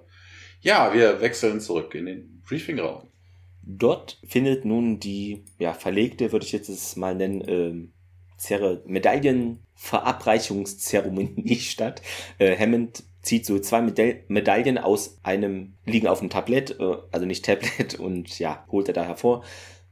ja, 0.62 0.92
wir 0.92 1.20
wechseln 1.20 1.60
zurück 1.60 1.94
in 1.94 2.06
den 2.06 2.42
Briefingraum. 2.46 3.10
Dort 3.78 4.18
findet 4.26 4.64
nun 4.64 4.98
die 5.00 5.44
ja, 5.58 5.72
verlegte, 5.72 6.30
würde 6.32 6.46
ich 6.46 6.52
jetzt 6.52 6.68
es 6.68 6.96
mal 6.96 7.14
nennen, 7.14 7.44
ähm, 7.46 7.92
Medaillenverabreichungszeremonie 8.86 11.56
statt. 11.60 12.02
Äh, 12.38 12.56
Hammond 12.56 13.04
zieht 13.22 13.46
so 13.46 13.58
zwei 13.58 13.82
Meda 13.82 14.04
Medaillen 14.28 14.78
aus 14.78 15.18
einem, 15.22 15.74
liegen 15.84 16.06
auf 16.06 16.20
dem 16.20 16.30
Tablett, 16.30 16.80
äh, 16.80 16.96
also 17.12 17.26
nicht 17.26 17.44
Tablet, 17.44 17.94
und 18.00 18.38
ja, 18.38 18.64
holt 18.70 18.88
er 18.88 18.94
da 18.94 19.04
hervor 19.04 19.42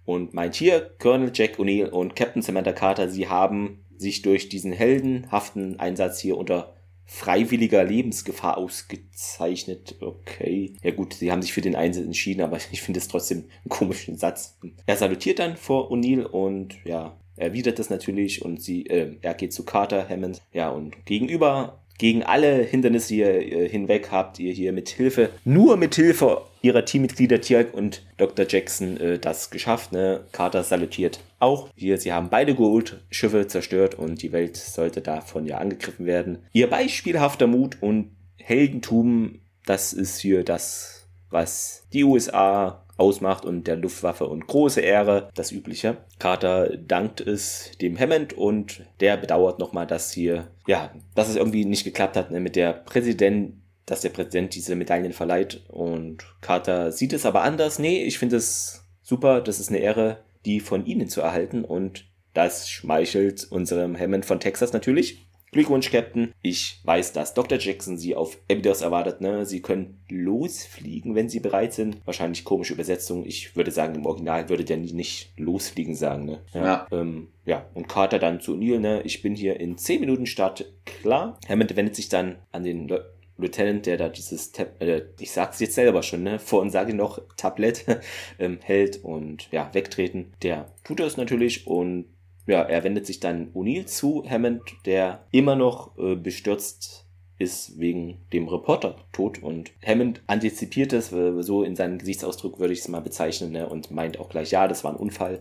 und 0.09 0.33
meint 0.33 0.55
hier, 0.55 0.95
Colonel 0.99 1.31
Jack 1.35 1.59
O'Neill 1.59 1.91
und 1.91 2.17
Captain 2.17 2.41
Samantha 2.41 2.73
Carter, 2.73 3.11
sie 3.11 3.29
haben 3.29 3.85
sich 3.99 4.23
durch 4.23 4.49
diesen 4.49 4.73
heldenhaften 4.73 5.79
Einsatz 5.79 6.19
hier 6.19 6.39
unter 6.39 6.73
freiwilliger 7.11 7.83
Lebensgefahr 7.85 8.59
ausgezeichnet. 8.59 9.97
Okay. 10.01 10.75
Ja 10.83 10.91
gut, 10.91 11.15
sie 11.15 11.33
haben 11.33 11.41
sich 11.41 11.55
für 11.55 11.63
den 11.63 11.75
Einsatz 11.75 12.05
entschieden, 12.05 12.43
aber 12.43 12.59
ich 12.71 12.83
finde 12.83 13.01
es 13.01 13.09
trotzdem 13.09 13.39
einen 13.39 13.71
komischen 13.71 14.17
Satz. 14.17 14.59
Er 14.87 14.97
salutiert 14.97 15.39
dann 15.39 15.57
vor 15.57 15.91
O'Neill 15.91 16.23
und 16.23 16.77
ja, 16.85 17.17
erwidert 17.37 17.79
das 17.79 17.89
natürlich 17.89 18.45
und 18.45 18.63
sie, 18.63 18.87
äh, 18.87 19.17
er 19.23 19.35
geht 19.35 19.55
zu 19.55 19.65
Carter 19.65 20.07
Hammond. 20.09 20.43
Ja, 20.53 20.69
und 20.69 21.07
gegenüber 21.07 21.83
gegen 21.99 22.23
alle 22.23 22.63
Hindernisse 22.63 23.15
hier 23.15 23.53
äh, 23.53 23.69
hinweg 23.69 24.09
habt 24.11 24.39
ihr 24.39 24.53
hier 24.53 24.73
mit 24.73 24.89
Hilfe, 24.89 25.31
nur 25.45 25.77
mit 25.77 25.97
Hilfe 25.97 26.43
ihrer 26.63 26.85
Teammitglieder 26.85 27.41
Tiag 27.41 27.75
und 27.75 28.03
Dr. 28.17 28.47
Jackson 28.49 28.97
äh, 28.99 29.19
das 29.19 29.51
geschafft. 29.51 29.93
Ne? 29.93 30.25
Carter 30.33 30.63
salutiert 30.63 31.21
auch. 31.41 31.69
Hier, 31.77 31.99
sie 31.99 32.13
haben 32.13 32.31
beide 32.31 32.55
Gold-Schiffe 32.55 33.47
zerstört 33.47 33.97
und 33.97 34.23
die 34.23 34.33
Welt 34.33 34.57
sollte 34.57 35.01
davon 35.01 35.47
ja 35.47 35.59
angegriffen 35.59 36.07
werden. 36.07 36.39
Ihr 36.53 36.71
beispielhafter 36.71 37.47
Mut 37.47 37.79
und 37.81 38.11
Heldentum, 38.37 39.41
das 39.67 39.93
ist 39.93 40.21
hier 40.21 40.45
das, 40.45 41.07
was 41.31 41.87
die 41.93 42.05
USA 42.05 42.85
ausmacht 42.99 43.45
und 43.45 43.67
der 43.67 43.77
Luftwaffe 43.77 44.27
und 44.27 44.47
große 44.47 44.81
Ehre, 44.81 45.31
das 45.35 45.53
Übliche. 45.53 45.99
Carter 46.19 46.77
dankt 46.77 47.21
es 47.21 47.71
dem 47.81 47.99
Hammond 47.99 48.35
und 48.35 48.83
der 49.01 49.17
bedauert 49.17 49.59
nochmal, 49.59 49.87
dass 49.87 50.13
hier, 50.13 50.49
ja, 50.67 50.93
dass 51.15 51.29
es 51.29 51.37
irgendwie 51.37 51.65
nicht 51.65 51.85
geklappt 51.85 52.17
hat 52.17 52.31
ne, 52.31 52.41
mit 52.41 52.57
der 52.57 52.73
Präsident, 52.73 53.55
dass 53.87 54.03
der 54.03 54.11
Präsident 54.11 54.55
diese 54.55 54.75
Medaillen 54.75 55.13
verleiht 55.13 55.65
und 55.69 56.25
Carter 56.41 56.93
sieht 56.93 57.13
es 57.13 57.25
aber 57.25 57.43
anders. 57.43 57.79
Nee, 57.79 58.03
ich 58.05 58.19
finde 58.19 58.37
es 58.37 58.85
super, 59.01 59.41
das 59.41 59.61
ist 59.61 59.71
eine 59.71 59.79
Ehre, 59.79 60.19
die 60.45 60.61
von 60.61 60.85
ihnen 60.85 61.09
zu 61.09 61.21
erhalten 61.21 61.65
und 61.65 62.05
das 62.35 62.69
schmeichelt 62.69 63.47
unserem 63.51 63.99
Hammond 63.99 64.27
von 64.27 64.41
Texas 64.41 64.73
natürlich. 64.73 65.28
Glückwunsch, 65.51 65.91
Captain. 65.91 66.33
Ich 66.43 66.81
weiß, 66.85 67.13
dass 67.13 67.35
Dr. 67.35 67.59
Jackson 67.59 67.97
Sie 67.97 68.15
auf 68.15 68.39
Abydos 68.51 68.83
erwartet. 68.83 69.21
Ne? 69.21 69.47
Sie 69.47 69.63
können 69.63 70.01
losfliegen, 70.09 71.15
wenn 71.15 71.29
Sie 71.29 71.41
bereit 71.41 71.73
sind. 71.73 71.99
Wahrscheinlich 72.05 72.45
komische 72.45 72.75
Übersetzung. 72.75 73.25
Ich 73.25 73.57
würde 73.57 73.71
sagen, 73.71 73.95
im 73.95 74.07
Original 74.07 74.49
würde 74.49 74.65
der 74.65 74.77
nicht 74.77 75.33
losfliegen 75.39 75.95
sagen. 75.95 76.27
Ne? 76.27 76.41
Ja. 76.53 76.65
Ja. 76.65 76.87
Ähm, 76.93 77.29
ja. 77.45 77.67
Und 77.75 77.89
Carter 77.89 78.19
dann 78.19 78.41
zu 78.41 78.55
Neil. 78.55 78.81
Ne? 78.81 79.03
Ich 79.05 79.23
bin 79.23 79.35
hier 79.35 79.59
in 79.59 79.79
10 79.79 80.01
Minuten 80.01 80.27
Start 80.27 80.71
klar. 80.85 81.39
Hammond 81.49 81.77
wendet 81.77 81.97
sich 81.97 82.09
dann 82.09 82.37
an 82.53 82.65
den 82.65 82.89
Le 82.89 83.19
Lieutenant, 83.41 83.87
der 83.87 83.97
da 83.97 84.09
dieses 84.09 84.51
Tab, 84.51 84.83
äh, 84.83 85.03
ich 85.21 85.31
sag's 85.31 85.61
jetzt 85.61 85.77
selber 85.77 86.03
schon, 86.03 86.25
ne, 86.25 86.41
vor 86.41 86.61
und 86.61 86.71
sage 86.71 86.93
noch 86.93 87.23
Tablett 87.37 87.85
ähm, 88.41 88.59
hält 88.63 89.05
und 89.05 89.49
ja, 89.53 89.71
wegtreten. 89.73 90.33
Der 90.43 90.67
tut 90.83 90.99
das 90.99 91.17
natürlich 91.17 91.69
und 91.69 92.07
ja, 92.49 92.63
er 92.63 92.83
wendet 92.83 93.07
sich 93.07 93.21
dann 93.21 93.53
O'Neill 93.53 93.85
zu, 93.85 94.25
Hammond, 94.29 94.63
der 94.87 95.27
immer 95.31 95.55
noch 95.55 95.97
äh, 95.99 96.17
bestürzt 96.17 97.05
ist 97.39 97.79
wegen 97.79 98.19
dem 98.33 98.49
Reporter-Tod 98.49 99.43
und 99.43 99.71
Hammond 99.87 100.23
antizipiert 100.27 100.93
es, 100.93 101.13
äh, 101.13 101.43
so 101.43 101.63
in 101.63 101.77
seinem 101.77 101.99
Gesichtsausdruck 101.99 102.59
würde 102.59 102.73
ich 102.73 102.81
es 102.81 102.89
mal 102.89 103.01
bezeichnen, 103.01 103.53
ne, 103.53 103.69
und 103.69 103.91
meint 103.91 104.19
auch 104.19 104.29
gleich, 104.29 104.51
ja, 104.51 104.67
das 104.67 104.83
war 104.83 104.93
ein 104.93 104.97
Unfall. 104.97 105.41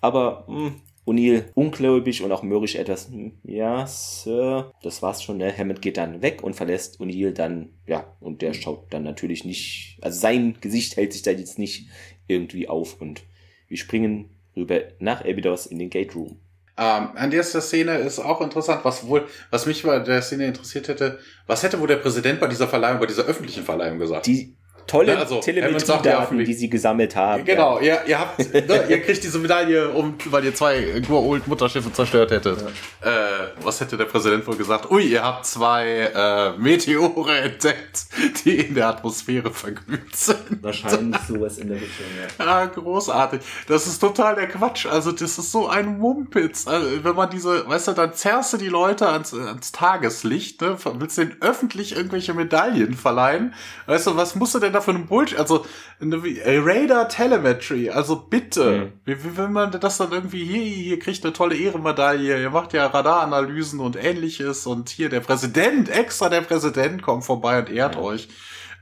Aber 0.00 0.44
mh, 0.46 0.66
hm, 0.66 0.80
O'Neill 1.06 1.44
ungläubig 1.54 2.22
und 2.22 2.30
auch 2.30 2.42
mürrisch 2.42 2.76
etwas, 2.76 3.08
hm, 3.08 3.32
ja, 3.44 3.86
Sir, 3.86 4.72
das 4.82 5.02
war's 5.02 5.22
schon, 5.22 5.38
ne? 5.38 5.56
Hammond 5.56 5.82
geht 5.82 5.96
dann 5.96 6.22
weg 6.22 6.44
und 6.44 6.54
verlässt 6.54 7.00
O'Neill 7.00 7.32
dann, 7.32 7.70
ja, 7.86 8.14
und 8.20 8.42
der 8.42 8.52
schaut 8.52 8.92
dann 8.92 9.02
natürlich 9.02 9.44
nicht, 9.44 9.98
also 10.02 10.20
sein 10.20 10.58
Gesicht 10.60 10.96
hält 10.96 11.14
sich 11.14 11.22
da 11.22 11.32
jetzt 11.32 11.58
nicht 11.58 11.88
irgendwie 12.28 12.68
auf 12.68 13.00
und 13.00 13.22
wir 13.68 13.78
springen 13.78 14.28
rüber 14.56 14.82
nach 14.98 15.24
Abydos 15.24 15.66
in 15.66 15.78
den 15.78 15.90
Gate 15.90 16.14
Room. 16.14 16.38
Ähm, 16.78 17.10
an 17.14 17.30
der 17.30 17.42
Szene 17.42 17.98
ist 17.98 18.18
auch 18.18 18.40
interessant, 18.40 18.84
was 18.84 19.06
wohl, 19.06 19.26
was 19.50 19.66
mich 19.66 19.82
bei 19.82 19.98
der 19.98 20.22
Szene 20.22 20.46
interessiert 20.46 20.88
hätte, 20.88 21.18
was 21.46 21.62
hätte 21.62 21.78
wohl 21.80 21.88
der 21.88 21.96
Präsident 21.96 22.40
bei 22.40 22.46
dieser 22.46 22.66
Verleihung, 22.66 22.98
bei 22.98 23.06
dieser 23.06 23.24
öffentlichen 23.24 23.62
Verleihung 23.62 23.98
gesagt? 23.98 24.26
Die, 24.26 24.56
tolle 24.86 25.12
ja, 25.12 25.18
also, 25.18 25.40
Telemetriedaten, 25.40 26.38
die 26.38 26.54
sie 26.54 26.68
gesammelt 26.68 27.16
haben. 27.16 27.44
Genau, 27.44 27.78
ja. 27.80 28.02
ihr, 28.02 28.08
ihr 28.08 28.18
habt, 28.18 28.38
ne, 28.38 28.84
ihr 28.88 29.00
kriegt 29.02 29.22
diese 29.22 29.38
Medaille, 29.38 29.90
um, 29.90 30.14
weil 30.26 30.44
ihr 30.44 30.54
zwei 30.54 30.78
Goa'uld 31.08 31.42
Mutterschiffe 31.46 31.92
zerstört 31.92 32.30
hättet. 32.30 32.58
Ja. 32.60 33.10
Äh, 33.10 33.48
was 33.62 33.80
hätte 33.80 33.96
der 33.96 34.04
Präsident 34.04 34.46
wohl 34.46 34.56
gesagt? 34.56 34.90
Ui, 34.90 35.02
ihr 35.02 35.22
habt 35.22 35.46
zwei 35.46 36.10
äh, 36.14 36.58
Meteore 36.58 37.38
entdeckt, 37.38 38.06
die 38.44 38.56
in 38.58 38.74
der 38.74 38.88
Atmosphäre 38.88 39.50
verglüht 39.50 40.14
sind. 40.14 40.62
Wahrscheinlich 40.62 41.20
sowas 41.22 41.58
in 41.58 41.68
der 41.68 41.80
Richtung, 41.80 42.06
ja. 42.38 42.44
Ja, 42.62 42.66
großartig. 42.66 43.40
Das 43.68 43.86
ist 43.86 43.98
total 43.98 44.34
der 44.34 44.48
Quatsch. 44.48 44.86
Also 44.86 45.12
das 45.12 45.38
ist 45.38 45.52
so 45.52 45.68
ein 45.68 45.98
Mumpitz. 45.98 46.66
Also, 46.66 47.04
wenn 47.04 47.14
man 47.14 47.30
diese, 47.30 47.68
weißt 47.68 47.88
du, 47.88 47.92
dann 47.92 48.14
zerrst 48.14 48.52
du 48.52 48.56
die 48.56 48.68
Leute 48.68 49.08
ans, 49.08 49.34
ans 49.34 49.72
Tageslicht, 49.72 50.60
ne? 50.60 50.76
willst 50.98 51.18
du 51.18 51.26
denen 51.26 51.40
öffentlich 51.40 51.96
irgendwelche 51.96 52.34
Medaillen 52.34 52.94
verleihen. 52.94 53.54
Weißt 53.86 54.06
du, 54.06 54.16
was 54.16 54.34
musst 54.34 54.54
du 54.54 54.58
denn 54.58 54.72
da 54.72 54.80
für 54.80 54.92
ein 54.92 55.06
Bullshit? 55.06 55.38
Also, 55.38 55.64
eine 56.00 56.20
Radar 56.64 57.08
Telemetry, 57.08 57.90
also 57.90 58.16
bitte. 58.16 58.70
Mhm. 58.70 58.92
Wie, 59.04 59.24
wie 59.24 59.36
will 59.36 59.48
man 59.48 59.70
das 59.70 59.98
dann 59.98 60.12
irgendwie 60.12 60.44
hier, 60.44 60.62
hier 60.62 60.98
kriegt 60.98 61.24
eine 61.24 61.32
tolle 61.32 61.56
Ehrenmedaille, 61.56 62.40
ihr 62.40 62.50
macht 62.50 62.72
ja 62.72 62.86
Radaranalysen 62.86 63.80
und 63.80 63.96
ähnliches 63.96 64.66
und 64.66 64.88
hier 64.88 65.08
der 65.08 65.20
Präsident, 65.20 65.88
extra 65.88 66.28
der 66.28 66.40
Präsident 66.40 67.02
kommt 67.02 67.24
vorbei 67.24 67.60
und 67.60 67.70
ehrt 67.70 67.94
ja. 67.94 68.00
euch. 68.00 68.28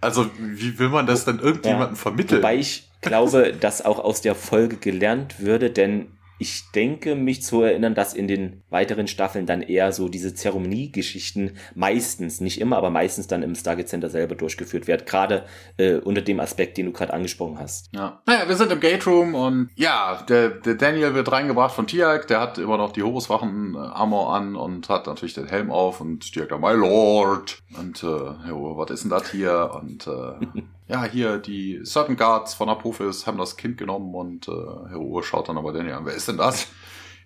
Also, 0.01 0.31
wie 0.39 0.79
will 0.79 0.89
man 0.89 1.07
das 1.07 1.25
denn 1.25 1.39
irgendjemandem 1.39 1.97
ja. 1.97 2.01
vermitteln? 2.01 2.43
Wobei 2.43 2.57
ich 2.57 2.89
glaube, 3.01 3.53
dass 3.53 3.85
auch 3.85 3.99
aus 3.99 4.21
der 4.21 4.35
Folge 4.35 4.77
gelernt 4.77 5.41
würde, 5.41 5.71
denn 5.71 6.07
ich 6.41 6.71
denke, 6.75 7.15
mich 7.15 7.43
zu 7.43 7.61
erinnern, 7.61 7.95
dass 7.95 8.15
in 8.15 8.27
den 8.27 8.63
weiteren 8.71 9.07
Staffeln 9.07 9.45
dann 9.45 9.61
eher 9.61 9.93
so 9.93 10.09
diese 10.09 10.35
Zeremoniegeschichten 10.35 11.53
meistens, 11.75 12.41
nicht 12.41 12.63
immer, 12.63 12.79
aber 12.79 12.89
meistens 12.89 13.27
dann 13.27 13.43
im 13.43 13.55
Stargate 13.55 13.89
Center 13.89 14.09
selber 14.09 14.35
durchgeführt 14.35 14.87
werden. 14.87 15.05
Gerade 15.05 15.45
äh, 15.77 15.97
unter 15.97 16.23
dem 16.23 16.41
Aspekt, 16.41 16.79
den 16.79 16.87
du 16.87 16.93
gerade 16.93 17.13
angesprochen 17.13 17.59
hast. 17.59 17.95
Ja. 17.95 18.23
Naja, 18.25 18.49
wir 18.49 18.57
sind 18.57 18.73
im 18.73 18.81
Gate 18.81 19.07
Room 19.07 19.35
und 19.35 19.69
ja, 19.77 20.25
der, 20.29 20.49
der 20.49 20.77
Daniel 20.77 21.13
wird 21.13 21.31
reingebracht 21.31 21.75
von 21.75 21.87
Tiag, 21.87 22.27
der 22.29 22.41
hat 22.41 22.57
immer 22.57 22.79
noch 22.79 22.93
die 22.93 23.03
Horuswachen 23.03 23.77
Armor 23.77 24.35
an 24.35 24.57
und 24.57 24.89
hat 24.89 25.07
natürlich 25.07 25.35
den 25.35 25.47
Helm 25.47 25.71
auf 25.71 26.01
und 26.01 26.33
Tiag 26.33 26.49
da, 26.49 26.57
my 26.57 26.73
lord. 26.73 27.59
Und 27.79 28.03
äh, 28.03 28.49
jo, 28.49 28.79
was 28.79 28.91
ist 28.91 29.03
denn 29.03 29.11
das 29.11 29.31
hier? 29.31 29.79
Und 29.79 30.07
äh, 30.07 30.63
ja, 30.91 31.05
hier 31.05 31.39
die 31.39 31.81
Certain 31.85 32.17
Guards 32.17 32.55
von 32.55 32.69
Apophis 32.69 33.25
haben 33.27 33.39
das 33.39 33.57
Kind 33.57 33.79
genommen 33.79 34.13
und 34.13 34.49
äh, 34.49 34.89
Herr 34.89 34.99
Uhr 34.99 35.23
schaut 35.23 35.49
dann 35.49 35.57
aber 35.57 35.73
Daniel 35.73 35.95
an, 35.95 36.07
wer 36.07 36.15
ist 36.15 36.27
denn 36.27 36.37
das? 36.37 36.67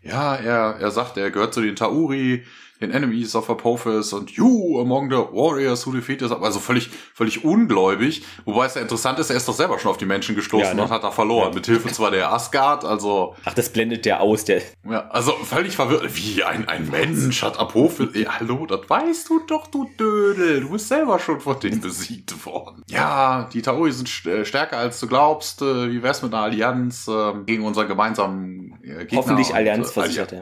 Ja, 0.03 0.35
er, 0.35 0.77
er 0.79 0.91
sagt, 0.91 1.17
er 1.17 1.31
gehört 1.31 1.55
zu 1.55 1.63
den 1.63 1.75
Tauri, 1.75 2.45
den 2.85 2.95
Enemies 2.95 3.35
of 3.35 3.49
Apophis 3.51 4.13
und 4.13 4.31
you 4.33 4.81
among 4.81 5.11
the 5.11 5.17
warriors 5.17 5.87
who 5.87 5.93
defeated 5.93 6.31
also 6.31 6.59
völlig 6.59 6.91
völlig 7.15 7.45
ungläubig. 7.45 8.23
Wobei 8.45 8.67
es 8.67 8.75
ja 8.75 8.83
interessant 8.83 9.19
ist 9.19 9.31
er 9.31 9.37
ist 9.37 9.49
doch 9.49 9.55
selber 9.55 9.79
schon 9.79 9.91
auf 9.91 9.97
die 9.97 10.07
Menschen 10.07 10.35
gestoßen 10.35 10.69
ja, 10.69 10.75
ne? 10.75 10.83
und 10.83 10.91
hat 10.91 11.05
da 11.05 11.11
verloren. 11.11 11.49
Ja. 11.49 11.55
mit 11.55 11.67
Hilfe 11.67 11.91
zwar 11.93 12.11
der 12.11 12.33
Asgard 12.33 12.85
also 12.85 13.35
ach 13.45 13.55
das 13.55 13.71
blendet 13.71 14.05
der 14.05 14.21
aus 14.21 14.45
der 14.45 14.63
ja 14.89 15.09
also 15.09 15.33
völlig 15.33 15.77
verwirrt. 15.77 16.05
Wie 16.15 16.45
ein 16.45 16.69
ein 16.69 16.89
Mensch 16.91 17.43
hat 17.43 17.59
Apophis? 17.59 18.09
Ja, 18.15 18.39
hallo 18.39 18.67
das 18.67 18.89
weißt 18.89 19.29
du 19.29 19.41
doch 19.47 19.67
du 19.69 19.89
Dödel. 19.99 20.61
Du 20.61 20.71
bist 20.71 20.89
selber 20.89 21.19
schon 21.19 21.41
von 21.41 21.59
denen 21.61 21.81
besiegt 21.81 22.45
worden. 22.47 22.83
Ja 22.89 23.49
die 23.53 23.63
Tauri 23.63 23.93
sind 23.93 24.09
äh, 24.27 24.45
stärker 24.45 24.79
als 24.79 25.01
du 25.01 25.07
glaubst. 25.07 25.63
Äh, 25.63 25.91
wie 25.91 26.03
wär's 26.03 26.23
mit 26.23 26.33
einer 26.33 26.43
Allianz 26.43 27.09
ähm, 27.09 27.47
gegen 27.47 27.65
unseren 27.65 27.89
gemeinsamen 27.89 28.79
äh, 28.83 29.05
Gegner 29.05 29.19
hoffentlich 29.19 29.55
Allianz 29.55 29.91
versichert 29.91 30.35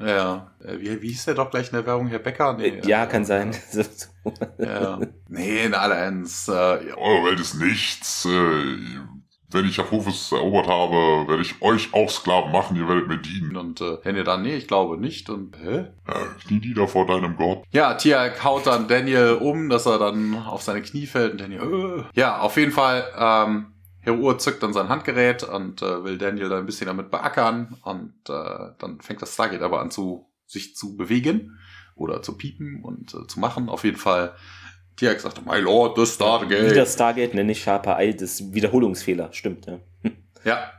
Ja, 0.00 0.52
äh, 0.64 0.78
wie, 0.78 1.02
wie 1.02 1.08
hieß 1.08 1.26
der 1.26 1.34
doch 1.34 1.50
gleich 1.50 1.68
in 1.68 1.76
der 1.76 1.86
Werbung, 1.86 2.08
Herr 2.08 2.18
Becker? 2.20 2.54
Nee, 2.54 2.80
ja, 2.84 3.06
kann 3.06 3.24
sein. 3.24 3.54
ja. 4.58 5.00
Nee, 5.28 5.64
in 5.64 5.74
aller 5.74 5.96
Ernst. 5.96 6.48
Äh, 6.48 6.52
Eure 6.52 7.24
Welt 7.26 7.40
ist 7.40 7.54
nichts. 7.54 8.24
Äh, 8.24 8.76
wenn 9.50 9.64
ich 9.64 9.80
Apophis 9.80 10.30
erobert 10.30 10.66
habe, 10.66 11.26
werde 11.26 11.42
ich 11.42 11.62
euch 11.62 11.94
auch 11.94 12.10
Sklaven 12.10 12.52
machen, 12.52 12.76
ihr 12.76 12.86
werdet 12.86 13.08
mir 13.08 13.16
dienen. 13.16 13.56
Und 13.56 13.80
äh, 13.80 13.96
ihr 14.04 14.24
dann, 14.24 14.42
nee, 14.42 14.56
ich 14.56 14.68
glaube 14.68 14.98
nicht. 14.98 15.30
Und 15.30 15.56
hä? 15.56 15.86
Ja, 16.06 16.14
knie 16.46 16.60
nieder 16.60 16.86
vor 16.86 17.06
deinem 17.06 17.36
Gott. 17.36 17.64
Ja, 17.70 17.94
Tia 17.94 18.30
haut 18.44 18.66
dann 18.66 18.88
Daniel 18.88 19.38
um, 19.40 19.70
dass 19.70 19.86
er 19.86 19.98
dann 19.98 20.36
auf 20.46 20.62
seine 20.62 20.82
Knie 20.82 21.06
fällt 21.06 21.32
und 21.32 21.40
Daniel, 21.40 22.04
äh. 22.14 22.20
ja, 22.20 22.38
auf 22.40 22.56
jeden 22.56 22.72
Fall, 22.72 23.04
ähm, 23.16 23.72
Herr 24.08 24.18
Uhr 24.18 24.38
zückt 24.38 24.62
dann 24.62 24.72
sein 24.72 24.88
Handgerät 24.88 25.42
und 25.42 25.82
äh, 25.82 26.04
will 26.04 26.18
Daniel 26.18 26.48
dann 26.48 26.60
ein 26.60 26.66
bisschen 26.66 26.86
damit 26.86 27.10
beackern 27.10 27.76
und 27.82 28.14
äh, 28.28 28.72
dann 28.78 29.00
fängt 29.00 29.20
das 29.20 29.34
Stargate 29.34 29.62
aber 29.62 29.80
an 29.80 29.90
zu 29.90 30.30
sich 30.46 30.74
zu 30.74 30.96
bewegen 30.96 31.58
oder 31.94 32.22
zu 32.22 32.36
piepen 32.36 32.82
und 32.82 33.12
äh, 33.14 33.26
zu 33.26 33.38
machen. 33.38 33.68
Auf 33.68 33.84
jeden 33.84 33.98
Fall 33.98 34.34
Tiak 34.96 35.20
sagt, 35.20 35.44
My 35.44 35.58
Lord, 35.58 35.98
the 35.98 36.06
Stargate. 36.06 36.70
Wieder 36.70 36.86
Stargate 36.86 37.34
nenne 37.34 37.52
ich 37.52 37.62
Sharper 37.62 37.98
Eye, 37.98 38.14
das 38.14 38.52
Wiederholungsfehler, 38.52 39.32
stimmt. 39.32 39.66
Ja. 39.66 39.78
ja. 40.44 40.72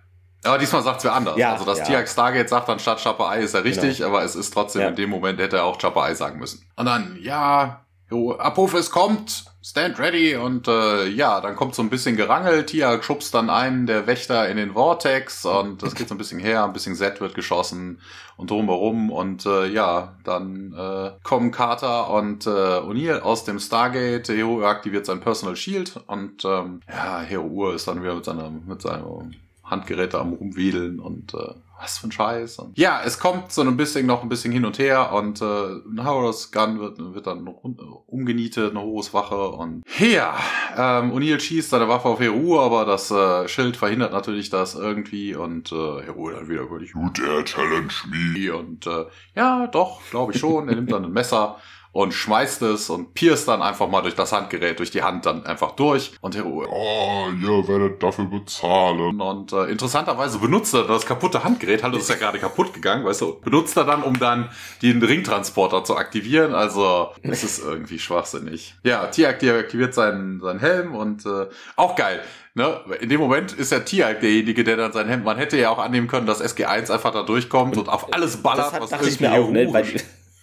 Aber 0.44 0.58
diesmal 0.58 0.82
sagt 0.82 1.00
es 1.00 1.04
wer 1.04 1.14
anders. 1.14 1.38
Ja, 1.38 1.54
also 1.54 1.66
das 1.66 1.80
ja. 1.80 1.86
Tiak 1.86 2.08
Stargate 2.08 2.50
sagt 2.50 2.68
dann 2.68 2.80
statt 2.80 3.00
Sharper 3.00 3.32
Eye 3.32 3.44
ist 3.44 3.54
er 3.54 3.64
richtig, 3.64 3.98
genau. 3.98 4.10
aber 4.10 4.24
es 4.24 4.36
ist 4.36 4.52
trotzdem 4.52 4.82
ja. 4.82 4.88
in 4.88 4.96
dem 4.96 5.10
Moment 5.10 5.40
hätte 5.40 5.58
er 5.58 5.66
auch 5.66 5.80
Sharper 5.80 6.08
Eye 6.08 6.16
sagen 6.16 6.40
müssen. 6.40 6.66
Und 6.76 6.86
dann, 6.86 7.18
ja, 7.22 7.86
Jo, 8.12 8.36
Apophis 8.40 8.90
kommt, 8.90 9.46
stand 9.62 10.00
ready 10.00 10.36
und 10.36 10.68
äh, 10.68 11.08
ja, 11.08 11.42
dann 11.42 11.56
kommt 11.56 11.76
so 11.76 11.84
ein 11.84 11.92
bisschen 11.92 12.16
Gerangel. 12.16 12.66
Tia 12.66 13.04
schubst 13.04 13.36
dann 13.36 13.52
einen 13.52 13.86
der 13.86 14.08
Wächter 14.08 14.50
in 14.50 14.58
den 14.58 14.74
Vortex 14.74 15.46
und 15.46 15.84
das 15.84 15.94
geht 15.94 16.10
so 16.10 16.16
ein 16.16 16.18
bisschen 16.18 16.40
her, 16.40 16.64
ein 16.64 16.74
bisschen 16.74 16.96
Z 16.96 17.22
wird 17.22 17.36
geschossen 17.36 18.02
und 18.36 18.50
drumherum 18.50 19.12
und 19.12 19.46
äh, 19.46 19.68
ja, 19.68 20.16
dann 20.24 20.74
äh, 20.74 21.12
kommen 21.22 21.52
Carter 21.52 22.10
und 22.10 22.48
äh, 22.48 22.50
O'Neill 22.50 23.20
aus 23.20 23.44
dem 23.44 23.60
Stargate. 23.60 24.30
Hero 24.30 24.66
aktiviert 24.66 25.06
sein 25.06 25.20
Personal 25.20 25.56
Shield 25.56 26.00
und 26.08 26.44
ähm, 26.46 26.82
ja, 26.90 27.20
Hero 27.20 27.72
ist 27.72 27.88
dann 27.88 28.02
wieder 28.02 28.16
mit 28.16 28.26
seiner 28.26 28.50
mit 28.50 28.82
seinem 28.82 29.36
Handgerät 29.70 30.16
am 30.16 30.34
rumwedeln 30.34 31.00
und 31.00 31.34
äh, 31.34 31.54
was 31.80 32.00
für 32.00 32.08
ein 32.08 32.12
Scheiß. 32.12 32.60
Und 32.60 32.78
ja, 32.78 33.02
es 33.06 33.20
kommt 33.20 33.52
so 33.52 33.62
ein 33.62 33.78
bisschen 33.78 34.06
noch 34.06 34.22
ein 34.24 34.30
bisschen 34.30 34.52
hin 34.52 34.66
und 34.66 34.80
her 34.80 35.14
und 35.14 35.42
äh, 35.42 35.46
ein 35.46 36.06
Horus 36.06 36.52
Gun 36.52 36.80
wird, 36.80 36.98
wird 37.00 37.28
dann 37.28 37.48
umgenietet, 37.48 38.76
eine 38.76 38.84
Wache 39.14 39.50
und 39.50 39.84
ja, 40.00 40.38
ähm, 40.76 41.12
O'Neill 41.12 41.40
schießt 41.40 41.70
seine 41.70 41.88
Waffe 41.88 42.10
auf 42.10 42.20
Heru, 42.20 42.60
aber 42.60 42.86
das 42.86 43.12
äh, 43.12 43.48
Schild 43.48 43.78
verhindert 43.78 44.12
natürlich 44.12 44.50
das 44.50 44.76
irgendwie 44.76 45.36
und 45.36 45.72
äh, 45.72 46.02
Heru 46.04 46.30
dann 46.32 46.50
wieder 46.50 46.70
wirklich, 46.70 46.94
you 46.94 47.10
dare 47.10 47.44
challenge 47.44 47.94
me. 48.10 48.54
Und 48.54 48.86
äh, 48.88 49.06
ja, 49.36 49.68
doch, 49.68 50.02
glaube 50.10 50.34
ich 50.34 50.40
schon. 50.40 50.68
er 50.68 50.76
nimmt 50.76 50.92
dann 50.92 51.06
ein 51.06 51.12
Messer 51.12 51.58
und 51.92 52.14
schmeißt 52.14 52.62
es 52.64 52.90
und 52.90 53.14
pierst 53.14 53.48
dann 53.48 53.62
einfach 53.62 53.90
mal 53.90 54.02
durch 54.02 54.16
das 54.16 54.32
Handgerät, 54.32 54.80
durch 54.80 54.92
die 54.92 55.02
Hand 55.02 55.26
dann 55.26 55.46
einfach 55.46 55.72
durch. 55.72 56.12
Und 56.22 56.36
Hero, 56.36 56.66
oh, 56.70 57.28
ihr 57.30 57.68
werdet 57.68 58.04
dafür 58.04 58.26
bezahlen. 58.26 59.20
Und 59.20 59.54
äh, 59.54 59.66
interessanterweise 59.66 60.40
benutzt 60.40 60.74
er 60.74 60.84
das 60.84 61.06
kaputte 61.06 61.44
Handgerät, 61.44 61.84
halt, 61.84 61.96
das 61.96 62.04
ist 62.04 62.10
ja 62.10 62.16
gerade 62.16 62.40
kaputt 62.40 62.74
gegangen, 62.74 63.06
weißt 63.06 63.22
du, 63.22 63.40
benutzt 63.40 63.76
er 63.78 63.86
dann, 63.86 64.04
um 64.04 64.20
dann 64.20 64.50
den 64.82 65.02
Ringtransporter 65.02 65.84
zu 65.84 65.98
aktivieren. 65.98 66.54
Also, 66.54 67.10
es 67.22 67.44
ist 67.44 67.60
irgendwie 67.60 68.00
schwachsinnig. 68.00 68.76
Ja, 68.84 69.08
Tiak 69.08 69.44
aktiviert 69.44 69.94
seinen, 69.94 70.40
seinen 70.40 70.60
Helm 70.60 70.96
und 70.96 71.26
äh, 71.26 71.48
auch 71.76 71.96
geil. 71.96 72.22
Ne? 72.54 72.80
In 73.00 73.10
dem 73.10 73.20
Moment 73.20 73.54
ist 73.54 73.72
ja 73.72 73.80
Tiag 73.80 74.22
derjenige, 74.22 74.64
der 74.64 74.76
dann 74.76 74.92
sein 74.92 75.08
Hemd. 75.08 75.24
Man 75.24 75.38
hätte 75.38 75.58
ja 75.58 75.70
auch 75.70 75.80
annehmen 75.80 76.08
können, 76.08 76.28
dass 76.28 76.44
SG1 76.44 76.92
einfach 76.92 77.12
da 77.12 77.24
durchkommt 77.24 77.78
und, 77.78 77.88
und 77.88 77.90
auf 77.90 78.14
alles 78.14 78.38
ballert, 78.38 78.68
das 78.68 78.74
hat, 78.74 78.82
was 78.82 78.92
irgendwie 78.92 79.10
ich 79.10 79.20
mir 79.20 79.32
auch, 79.32 79.50
ne? 79.50 79.72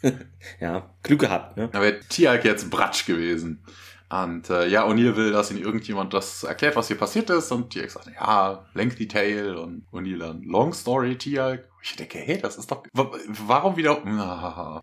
Ja, 0.61 0.91
Glück 1.03 1.21
gehabt, 1.21 1.57
ne? 1.57 1.69
Da 1.73 1.81
wäre 1.81 2.01
Tiag 2.09 2.45
jetzt 2.45 2.71
Bratsch 2.71 3.07
gewesen. 3.07 3.63
Und 4.09 4.51
äh, 4.51 4.69
ja, 4.69 4.87
O'Neill 4.87 5.17
will, 5.17 5.33
dass 5.33 5.51
ihm 5.51 5.57
irgendjemand 5.57 6.15
das 6.15 6.45
erklärt, 6.45 6.77
was 6.77 6.87
hier 6.87 6.97
passiert 6.97 7.29
ist. 7.31 7.51
Und 7.51 7.71
Tiag 7.71 7.91
sagt, 7.91 8.09
ja, 8.15 8.65
lengthy 8.73 9.09
tale. 9.09 9.61
Und 9.61 9.85
O'Neill 9.93 10.19
dann, 10.19 10.43
long 10.45 10.73
story, 10.73 11.19
Tiag. 11.19 11.65
Ich 11.83 11.97
denke, 11.97 12.19
hey, 12.19 12.39
das 12.41 12.57
ist 12.57 12.71
doch... 12.71 12.85
Warum 12.93 13.77
wieder... 13.77 14.01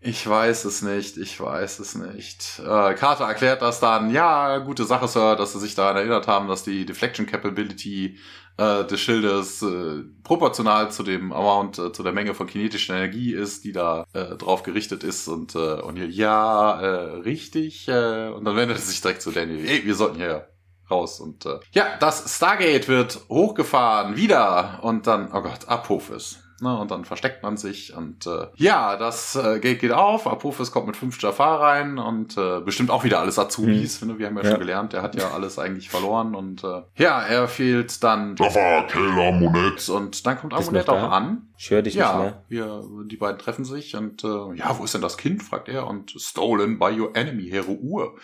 Ich 0.01 0.27
weiß 0.27 0.65
es 0.65 0.81
nicht, 0.81 1.17
ich 1.17 1.39
weiß 1.39 1.79
es 1.79 1.95
nicht. 1.95 2.59
Äh, 2.59 2.93
Carter 2.95 3.25
erklärt 3.25 3.61
das 3.61 3.79
dann, 3.79 4.09
ja, 4.09 4.57
gute 4.59 4.85
Sache, 4.85 5.07
Sir, 5.07 5.35
dass 5.35 5.53
sie 5.53 5.59
sich 5.59 5.75
daran 5.75 5.97
erinnert 5.97 6.27
haben, 6.27 6.47
dass 6.47 6.63
die 6.63 6.85
Deflection 6.85 7.25
Capability 7.25 8.17
äh, 8.57 8.85
des 8.85 8.99
Schildes 8.99 9.61
äh, 9.61 10.03
proportional 10.23 10.91
zu 10.91 11.03
dem 11.03 11.31
Amount, 11.33 11.79
äh, 11.79 11.91
zu 11.91 12.03
der 12.03 12.13
Menge 12.13 12.33
von 12.33 12.47
kinetischer 12.47 12.95
Energie 12.95 13.33
ist, 13.33 13.63
die 13.63 13.71
da 13.71 14.05
äh, 14.13 14.35
drauf 14.35 14.63
gerichtet 14.63 15.03
ist 15.03 15.27
und, 15.27 15.55
äh, 15.55 15.81
und 15.81 15.95
hier, 15.95 16.09
ja, 16.09 16.81
äh, 16.81 17.17
richtig. 17.21 17.87
Äh, 17.87 18.29
und 18.29 18.45
dann 18.45 18.55
wendet 18.55 18.77
er 18.77 18.81
sich 18.81 19.01
direkt 19.01 19.21
zu 19.21 19.31
Daniel, 19.31 19.65
ey, 19.67 19.85
wir 19.85 19.95
sollten 19.95 20.17
hier 20.17 20.47
raus. 20.89 21.19
Und 21.19 21.45
äh, 21.45 21.59
ja, 21.71 21.97
das 21.99 22.35
Stargate 22.35 22.87
wird 22.87 23.21
hochgefahren, 23.29 24.15
wieder. 24.15 24.79
Und 24.83 25.07
dann, 25.07 25.31
oh 25.33 25.41
Gott, 25.41 25.67
Apophis. 25.67 26.42
Ne, 26.61 26.77
und 26.77 26.91
dann 26.91 27.03
versteckt 27.03 27.43
man 27.43 27.57
sich 27.57 27.95
und 27.95 28.27
äh, 28.27 28.47
ja, 28.55 28.95
das 28.95 29.35
äh, 29.35 29.59
Gate 29.59 29.79
geht 29.79 29.91
auf, 29.91 30.27
Apophis 30.27 30.71
kommt 30.71 30.87
mit 30.87 30.95
fünf 30.95 31.21
Jafar 31.21 31.59
rein 31.59 31.97
und 31.97 32.37
äh, 32.37 32.61
bestimmt 32.61 32.89
auch 32.91 33.03
wieder 33.03 33.19
alles 33.19 33.39
Azubis, 33.39 34.01
mhm. 34.01 34.07
ne? 34.07 34.19
wir 34.19 34.27
haben 34.27 34.37
ja, 34.37 34.43
ja, 34.43 34.51
schon 34.51 34.59
gelernt, 34.59 34.93
der 34.93 35.01
hat 35.01 35.15
ja 35.15 35.31
alles 35.31 35.57
eigentlich 35.57 35.89
verloren 35.89 36.35
und 36.35 36.63
äh, 36.63 36.83
ja, 36.95 37.21
er 37.21 37.47
fehlt 37.47 38.03
dann 38.03 38.35
Jafar, 38.37 38.87
kill 38.87 39.09
Amunet 39.09 39.89
und 39.89 40.25
dann 40.25 40.37
kommt 40.37 40.53
Amunet 40.53 40.87
auch 40.89 41.11
an. 41.11 41.47
Ich 41.57 41.71
höre 41.71 41.81
dich 41.81 41.95
ja, 41.95 42.23
nicht 42.23 42.23
mehr. 42.23 42.43
Wir, 42.49 42.83
die 43.07 43.17
beiden 43.17 43.39
treffen 43.39 43.65
sich 43.65 43.95
und 43.95 44.23
äh, 44.23 44.53
ja, 44.55 44.77
wo 44.77 44.83
ist 44.83 44.93
denn 44.93 45.01
das 45.01 45.17
Kind, 45.17 45.41
fragt 45.43 45.69
er 45.69 45.87
und 45.87 46.11
stolen 46.11 46.77
by 46.77 46.97
your 46.97 47.15
enemy, 47.15 47.49
Hero 47.49 47.71
Ur, 47.71 48.15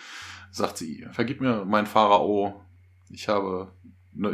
sagt 0.50 0.78
sie, 0.78 1.06
vergib 1.12 1.40
mir 1.40 1.64
mein 1.66 1.86
Pharao, 1.86 2.60
ich 3.10 3.28
habe 3.28 3.72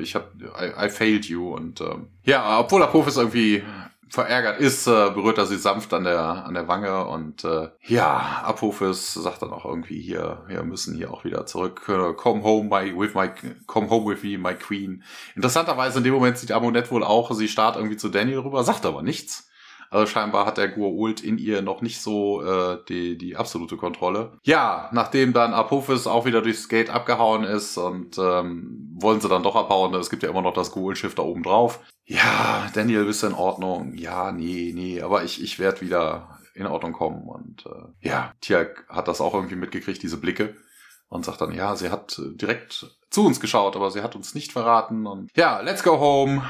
ich 0.01 0.15
hab, 0.15 0.33
I, 0.41 0.87
I 0.87 0.89
failed 0.89 1.27
you 1.27 1.55
und 1.55 1.81
ähm, 1.81 2.09
ja, 2.25 2.59
obwohl 2.59 2.83
Apophis 2.83 3.17
irgendwie 3.17 3.63
verärgert 4.09 4.61
ist, 4.61 4.87
äh, 4.87 5.11
berührt 5.11 5.39
er 5.39 5.47
sie 5.47 5.59
sanft 5.59 5.93
an 5.93 6.05
der, 6.05 6.47
an 6.47 6.55
der 6.55 6.69
Wange 6.69 7.07
und 7.07 7.45
äh, 7.45 7.69
ja, 7.83 8.43
Apophis 8.45 9.15
sagt 9.15 9.43
dann 9.43 9.53
auch 9.53 9.65
irgendwie 9.65 10.01
hier, 10.01 10.45
wir 10.47 10.63
müssen 10.63 10.95
hier 10.95 11.13
auch 11.13 11.25
wieder 11.25 11.47
zurück. 11.47 11.83
Äh, 11.89 12.15
come 12.15 12.43
home 12.43 12.69
my, 12.69 12.97
with 12.97 13.15
my, 13.15 13.31
come 13.67 13.91
home 13.91 14.09
with 14.09 14.23
me, 14.23 14.39
my 14.39 14.55
queen. 14.55 15.03
Interessanterweise 15.35 15.99
in 15.99 16.05
dem 16.05 16.15
Moment 16.15 16.39
sieht 16.39 16.53
Amonet 16.53 16.91
wohl 16.91 17.03
auch, 17.03 17.33
sie 17.33 17.49
starrt 17.49 17.77
irgendwie 17.77 17.97
zu 17.97 18.09
Daniel 18.09 18.39
rüber, 18.39 18.63
sagt 18.63 18.87
aber 18.87 19.03
nichts. 19.03 19.46
Also 19.91 20.07
scheinbar 20.07 20.47
hat 20.47 20.59
der 20.59 20.77
Gua'uld 20.77 21.23
in 21.23 21.39
ihr 21.39 21.63
noch 21.63 21.83
nicht 21.83 22.01
so 22.01 22.43
äh, 22.43 22.79
die, 22.89 23.17
die 23.19 23.37
absolute 23.37 23.77
Kontrolle. 23.77 24.39
Ja, 24.45 24.89
nachdem 24.93 25.33
dann 25.33 25.55
Apophis 25.55 26.07
auch 26.07 26.25
wieder 26.25 26.43
durchs 26.43 26.69
Gate 26.69 26.91
abgehauen 26.91 27.45
ist 27.45 27.77
und 27.79 28.19
ähm, 28.19 28.95
wollen 28.95 29.21
sie 29.21 29.29
dann 29.29 29.43
doch 29.43 29.57
abhauen, 29.57 29.95
es 29.95 30.11
gibt 30.11 30.23
ja 30.23 30.31
immer 30.31 30.43
noch 30.43 30.55
das 30.55 30.73
Gua'uld-Schiff 30.73 31.15
da 31.15 31.23
oben 31.23 31.43
drauf. 31.43 31.81
Ja, 32.05 32.69
Daniel, 32.75 33.05
bist 33.05 33.23
du 33.23 33.29
in 33.29 33.35
Ordnung? 33.35 33.95
Ja, 33.95 34.33
nee, 34.33 34.73
nee, 34.75 35.01
aber 35.01 35.25
ich, 35.25 35.43
ich 35.43 35.59
werde 35.59 35.81
wieder 35.81 36.39
in 36.55 36.67
Ordnung 36.67 36.93
kommen. 36.93 37.29
Und 37.29 37.67
äh, 37.67 38.09
ja, 38.09 38.33
Tiag 38.41 38.87
hat 38.89 39.09
das 39.09 39.21
auch 39.21 39.35
irgendwie 39.35 39.57
mitgekriegt, 39.57 40.03
diese 40.03 40.17
Blicke. 40.17 40.57
Und 41.09 41.25
sagt 41.25 41.41
dann, 41.41 41.53
ja, 41.53 41.77
sie 41.77 41.91
hat 41.91 42.21
direkt 42.35 42.87
zu 43.11 43.27
uns 43.27 43.39
geschaut, 43.39 43.77
aber 43.77 43.93
sie 43.93 44.03
hat 44.03 44.17
uns 44.17 44.35
nicht 44.35 44.53
verraten. 44.53 45.07
Und 45.07 45.31
ja, 45.37 45.61
let's 45.61 45.85
go 45.85 46.01
home. 46.01 46.43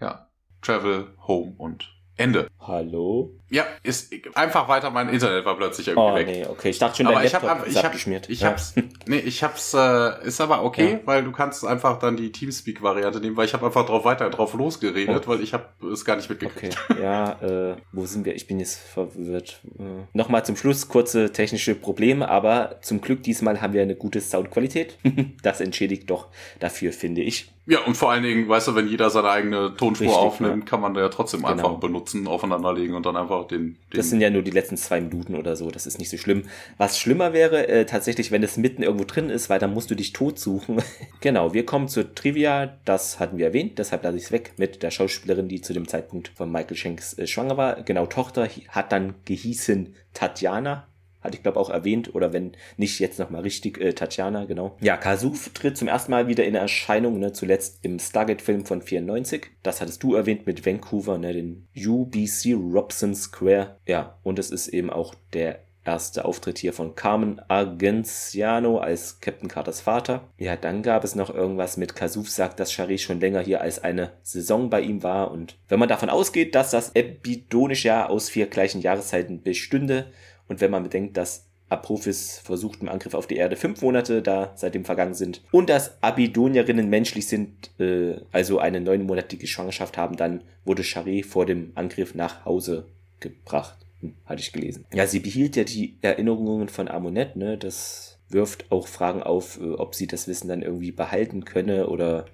Ja, 0.00 0.28
travel, 0.62 1.14
home 1.26 1.54
und 1.58 1.92
Ende. 2.20 2.48
Hallo? 2.60 3.39
Ja, 3.50 3.64
ist 3.82 4.12
einfach 4.34 4.68
weiter. 4.68 4.90
Mein 4.90 5.08
Internet 5.08 5.44
war 5.44 5.56
plötzlich 5.56 5.88
irgendwie 5.88 6.08
Oh, 6.12 6.14
weg. 6.14 6.26
nee, 6.28 6.46
okay. 6.48 6.70
Ich 6.70 6.78
dachte 6.78 6.98
schon, 6.98 7.06
Aber 7.08 7.16
dein 7.16 7.26
ich 7.26 7.34
habe 7.34 7.46
Laptop 7.46 7.66
ich 7.68 7.76
hab, 7.76 7.84
abgeschmiert. 7.86 8.30
ich 8.30 8.40
Ja. 8.42 8.50
hab's 8.50 8.74
nee, 9.06 9.18
ich 9.18 9.42
hab's 9.42 9.74
äh, 9.74 10.24
ist 10.26 10.40
aber 10.40 10.62
okay, 10.62 10.92
Ja. 10.92 10.98
weil 11.04 11.24
du 11.24 11.32
kannst 11.32 11.64
einfach 11.66 11.98
dann 11.98 12.16
die 12.16 12.30
Teamspeak 12.30 12.80
Variante 12.82 13.18
nehmen, 13.20 13.36
weil 13.36 13.46
ich 13.46 13.52
habe 13.52 13.66
einfach 13.66 13.84
drauf 13.86 14.04
weiter 14.04 14.30
drauf 14.30 14.54
losgeredet, 14.54 15.24
Oh. 15.26 15.30
weil 15.30 15.40
ich 15.42 15.52
habe 15.52 15.64
es 15.92 16.04
gar 16.04 16.14
nicht 16.16 16.30
mitgekriegt. 16.30 16.78
Okay, 16.88 17.02
ja, 17.02 17.32
äh, 17.72 17.76
wo 17.92 18.06
sind 18.06 18.24
wir? 18.24 18.36
Ich 18.36 18.46
bin 18.46 18.60
jetzt 18.60 18.78
verwirrt. 18.78 19.60
Äh, 19.78 19.82
Nochmal 20.12 20.44
zum 20.44 20.56
Schluss 20.56 20.86
kurze 20.88 21.32
technische 21.32 21.74
Probleme, 21.74 22.28
aber 22.28 22.76
zum 22.82 23.00
Glück 23.00 23.22
diesmal 23.24 23.60
haben 23.60 23.72
wir 23.72 23.82
eine 23.82 23.96
gute 23.96 24.20
Soundqualität. 24.20 24.96
das 25.42 25.60
entschädigt 25.60 26.08
doch 26.08 26.28
dafür, 26.60 26.92
finde 26.92 27.22
ich. 27.22 27.50
Ja, 27.66 27.80
und 27.84 27.96
vor 27.96 28.10
allen 28.10 28.22
Dingen, 28.24 28.48
weißt 28.48 28.68
du, 28.68 28.74
wenn 28.74 28.88
jeder 28.88 29.10
seine 29.10 29.28
eigene 29.30 29.76
Tonspur 29.76 30.06
Richtig, 30.08 30.20
aufnimmt, 30.22 30.66
kann 30.66 30.80
man 30.80 30.94
da 30.94 31.02
ja 31.02 31.08
trotzdem 31.08 31.40
Genau. 31.42 31.52
einfach 31.52 31.70
benutzen, 31.74 32.26
aufeinanderlegen 32.26 32.96
und 32.96 33.06
dann 33.06 33.16
einfach 33.16 33.39
den, 33.44 33.76
den 33.92 33.96
Das 33.96 34.10
sind 34.10 34.20
ja 34.20 34.30
nur 34.30 34.42
die 34.42 34.50
letzten 34.50 34.76
zwei 34.76 35.00
Minuten 35.00 35.34
oder 35.34 35.56
so, 35.56 35.70
das 35.70 35.86
ist 35.86 35.98
nicht 35.98 36.10
so 36.10 36.16
schlimm. 36.16 36.44
Was 36.76 36.98
schlimmer 36.98 37.32
wäre, 37.32 37.68
äh, 37.68 37.86
tatsächlich, 37.86 38.30
wenn 38.30 38.42
es 38.42 38.56
mitten 38.56 38.82
irgendwo 38.82 39.04
drin 39.04 39.30
ist, 39.30 39.50
weil 39.50 39.58
dann 39.58 39.74
musst 39.74 39.90
du 39.90 39.94
dich 39.94 40.12
tot 40.12 40.38
suchen. 40.38 40.82
genau, 41.20 41.54
wir 41.54 41.66
kommen 41.66 41.88
zur 41.88 42.14
Trivia, 42.14 42.78
das 42.84 43.20
hatten 43.20 43.38
wir 43.38 43.46
erwähnt, 43.46 43.78
deshalb 43.78 44.02
lasse 44.02 44.16
ich 44.16 44.24
es 44.24 44.32
weg 44.32 44.52
mit 44.56 44.82
der 44.82 44.90
Schauspielerin, 44.90 45.48
die 45.48 45.60
zu 45.60 45.72
dem 45.72 45.88
Zeitpunkt 45.88 46.28
von 46.28 46.50
Michael 46.50 46.76
Shanks 46.76 47.18
äh, 47.18 47.26
schwanger 47.26 47.56
war. 47.56 47.82
Genau, 47.82 48.06
Tochter 48.06 48.48
hat 48.68 48.92
dann 48.92 49.14
gehießen 49.24 49.94
Tatjana. 50.14 50.86
Hatte 51.20 51.36
ich 51.36 51.42
glaube 51.42 51.58
auch 51.58 51.70
erwähnt, 51.70 52.14
oder 52.14 52.32
wenn 52.32 52.52
nicht 52.76 52.98
jetzt 52.98 53.18
nochmal 53.18 53.42
richtig, 53.42 53.80
äh, 53.80 53.92
Tatjana, 53.92 54.44
genau. 54.44 54.76
Ja, 54.80 54.96
Kasuf 54.96 55.50
tritt 55.50 55.76
zum 55.76 55.88
ersten 55.88 56.10
Mal 56.10 56.28
wieder 56.28 56.44
in 56.44 56.54
Erscheinung, 56.54 57.18
ne, 57.18 57.32
zuletzt 57.32 57.78
im 57.82 57.98
Stargate-Film 57.98 58.64
von 58.64 58.82
94. 58.82 59.46
Das 59.62 59.80
hattest 59.80 60.02
du 60.02 60.14
erwähnt 60.14 60.46
mit 60.46 60.64
Vancouver, 60.64 61.18
ne, 61.18 61.32
den 61.32 61.68
UBC 61.76 62.54
Robson 62.54 63.14
Square. 63.14 63.76
Ja, 63.86 64.18
und 64.22 64.38
es 64.38 64.50
ist 64.50 64.68
eben 64.68 64.90
auch 64.90 65.14
der 65.32 65.60
erste 65.84 66.24
Auftritt 66.24 66.58
hier 66.58 66.72
von 66.72 66.94
Carmen 66.94 67.40
Argenziano 67.48 68.78
als 68.78 69.20
Captain 69.20 69.48
Carters 69.48 69.80
Vater. 69.80 70.28
Ja, 70.36 70.56
dann 70.56 70.82
gab 70.82 71.04
es 71.04 71.14
noch 71.14 71.34
irgendwas 71.34 71.76
mit 71.76 71.96
Kasuf 71.96 72.30
sagt, 72.30 72.60
dass 72.60 72.72
Charé 72.72 72.98
schon 72.98 73.20
länger 73.20 73.40
hier 73.40 73.60
als 73.60 73.82
eine 73.82 74.12
Saison 74.22 74.68
bei 74.68 74.82
ihm 74.82 75.02
war. 75.02 75.30
Und 75.30 75.56
wenn 75.68 75.78
man 75.78 75.88
davon 75.88 76.10
ausgeht, 76.10 76.54
dass 76.54 76.70
das 76.70 76.94
epidonische 76.94 77.88
Jahr 77.88 78.10
aus 78.10 78.28
vier 78.28 78.46
gleichen 78.46 78.80
Jahreszeiten 78.80 79.42
bestünde 79.42 80.12
und 80.50 80.60
wenn 80.60 80.72
man 80.72 80.82
bedenkt, 80.82 81.16
dass 81.16 81.46
Apophis 81.68 82.38
versucht 82.42 82.82
im 82.82 82.88
Angriff 82.88 83.14
auf 83.14 83.28
die 83.28 83.36
Erde 83.36 83.54
fünf 83.54 83.80
Monate 83.82 84.20
da 84.20 84.52
seitdem 84.56 84.84
vergangen 84.84 85.14
sind 85.14 85.42
und 85.52 85.70
dass 85.70 86.02
Abidonierinnen 86.02 86.90
menschlich 86.90 87.28
sind, 87.28 87.70
äh, 87.78 88.16
also 88.32 88.58
eine 88.58 88.80
neunmonatige 88.80 89.46
Schwangerschaft 89.46 89.96
haben, 89.96 90.16
dann 90.16 90.42
wurde 90.64 90.82
Charé 90.82 91.24
vor 91.24 91.46
dem 91.46 91.70
Angriff 91.76 92.16
nach 92.16 92.44
Hause 92.44 92.86
gebracht. 93.20 93.76
Hm, 94.00 94.14
hatte 94.26 94.40
ich 94.40 94.52
gelesen. 94.52 94.84
Ja, 94.92 95.06
sie 95.06 95.20
behielt 95.20 95.54
ja 95.54 95.62
die 95.62 95.96
Erinnerungen 96.02 96.68
von 96.68 96.88
Amonet, 96.88 97.36
ne? 97.36 97.56
Das 97.56 98.18
wirft 98.28 98.72
auch 98.72 98.88
Fragen 98.88 99.22
auf, 99.22 99.60
äh, 99.60 99.70
ob 99.74 99.94
sie 99.94 100.08
das 100.08 100.26
Wissen 100.26 100.48
dann 100.48 100.62
irgendwie 100.62 100.90
behalten 100.90 101.44
könne 101.44 101.86
oder 101.86 102.26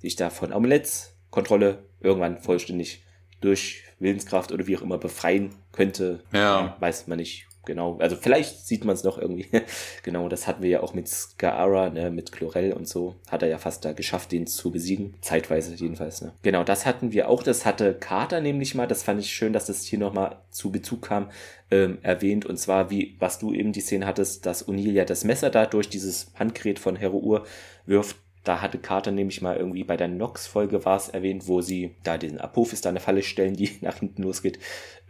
sich 0.00 0.16
da 0.16 0.30
von 0.30 0.52
Amulets 0.52 1.14
Kontrolle 1.30 1.80
irgendwann 2.00 2.38
vollständig 2.38 3.02
durch 3.42 3.82
Willenskraft 3.98 4.52
oder 4.52 4.66
wie 4.66 4.78
auch 4.78 4.82
immer 4.82 4.96
befreien 4.96 5.50
könnte. 5.72 6.20
Ja. 6.32 6.76
Weiß 6.80 7.06
man 7.06 7.18
nicht 7.18 7.47
genau. 7.68 7.98
Also 7.98 8.16
vielleicht 8.16 8.66
sieht 8.66 8.84
man 8.84 8.96
es 8.96 9.04
noch 9.04 9.16
irgendwie. 9.18 9.46
genau, 10.02 10.28
das 10.28 10.48
hatten 10.48 10.64
wir 10.64 10.70
ja 10.70 10.80
auch 10.80 10.94
mit 10.94 11.06
Skaara, 11.06 11.90
ne, 11.90 12.10
mit 12.10 12.32
Chlorel 12.32 12.72
und 12.72 12.88
so. 12.88 13.14
Hat 13.28 13.42
er 13.42 13.48
ja 13.48 13.58
fast 13.58 13.84
da 13.84 13.92
geschafft, 13.92 14.32
den 14.32 14.48
zu 14.48 14.72
besiegen. 14.72 15.14
Zeitweise 15.20 15.76
jedenfalls, 15.76 16.20
ne. 16.20 16.32
Genau, 16.42 16.64
das 16.64 16.84
hatten 16.84 17.12
wir 17.12 17.28
auch. 17.28 17.44
Das 17.44 17.64
hatte 17.64 17.94
Carter 17.94 18.40
nämlich 18.40 18.74
mal, 18.74 18.88
das 18.88 19.04
fand 19.04 19.20
ich 19.20 19.30
schön, 19.30 19.52
dass 19.52 19.66
das 19.66 19.84
hier 19.84 20.00
nochmal 20.00 20.38
zu 20.50 20.72
Bezug 20.72 21.02
kam, 21.02 21.30
ähm, 21.70 21.98
erwähnt. 22.02 22.44
Und 22.46 22.56
zwar, 22.56 22.90
wie, 22.90 23.14
was 23.20 23.38
du 23.38 23.52
eben 23.52 23.72
die 23.72 23.80
Szene 23.80 24.06
hattest, 24.06 24.44
dass 24.46 24.66
O'Neill 24.66 24.92
ja 24.92 25.04
das 25.04 25.22
Messer 25.22 25.50
da 25.50 25.66
durch 25.66 25.88
dieses 25.88 26.32
Handgerät 26.34 26.80
von 26.80 26.96
Hero 26.96 27.18
Ur 27.18 27.46
wirft. 27.86 28.16
Da 28.44 28.62
hatte 28.62 28.78
Carter 28.78 29.10
nämlich 29.10 29.42
mal 29.42 29.58
irgendwie 29.58 29.84
bei 29.84 29.98
der 29.98 30.08
Nox-Folge 30.08 30.86
war 30.86 30.96
es 30.96 31.10
erwähnt, 31.10 31.48
wo 31.48 31.60
sie 31.60 31.96
da 32.02 32.16
den 32.16 32.40
Apophis 32.40 32.80
da 32.80 32.88
eine 32.88 33.00
Falle 33.00 33.22
stellen, 33.22 33.54
die 33.54 33.76
nach 33.82 33.98
hinten 33.98 34.22
losgeht. 34.22 34.58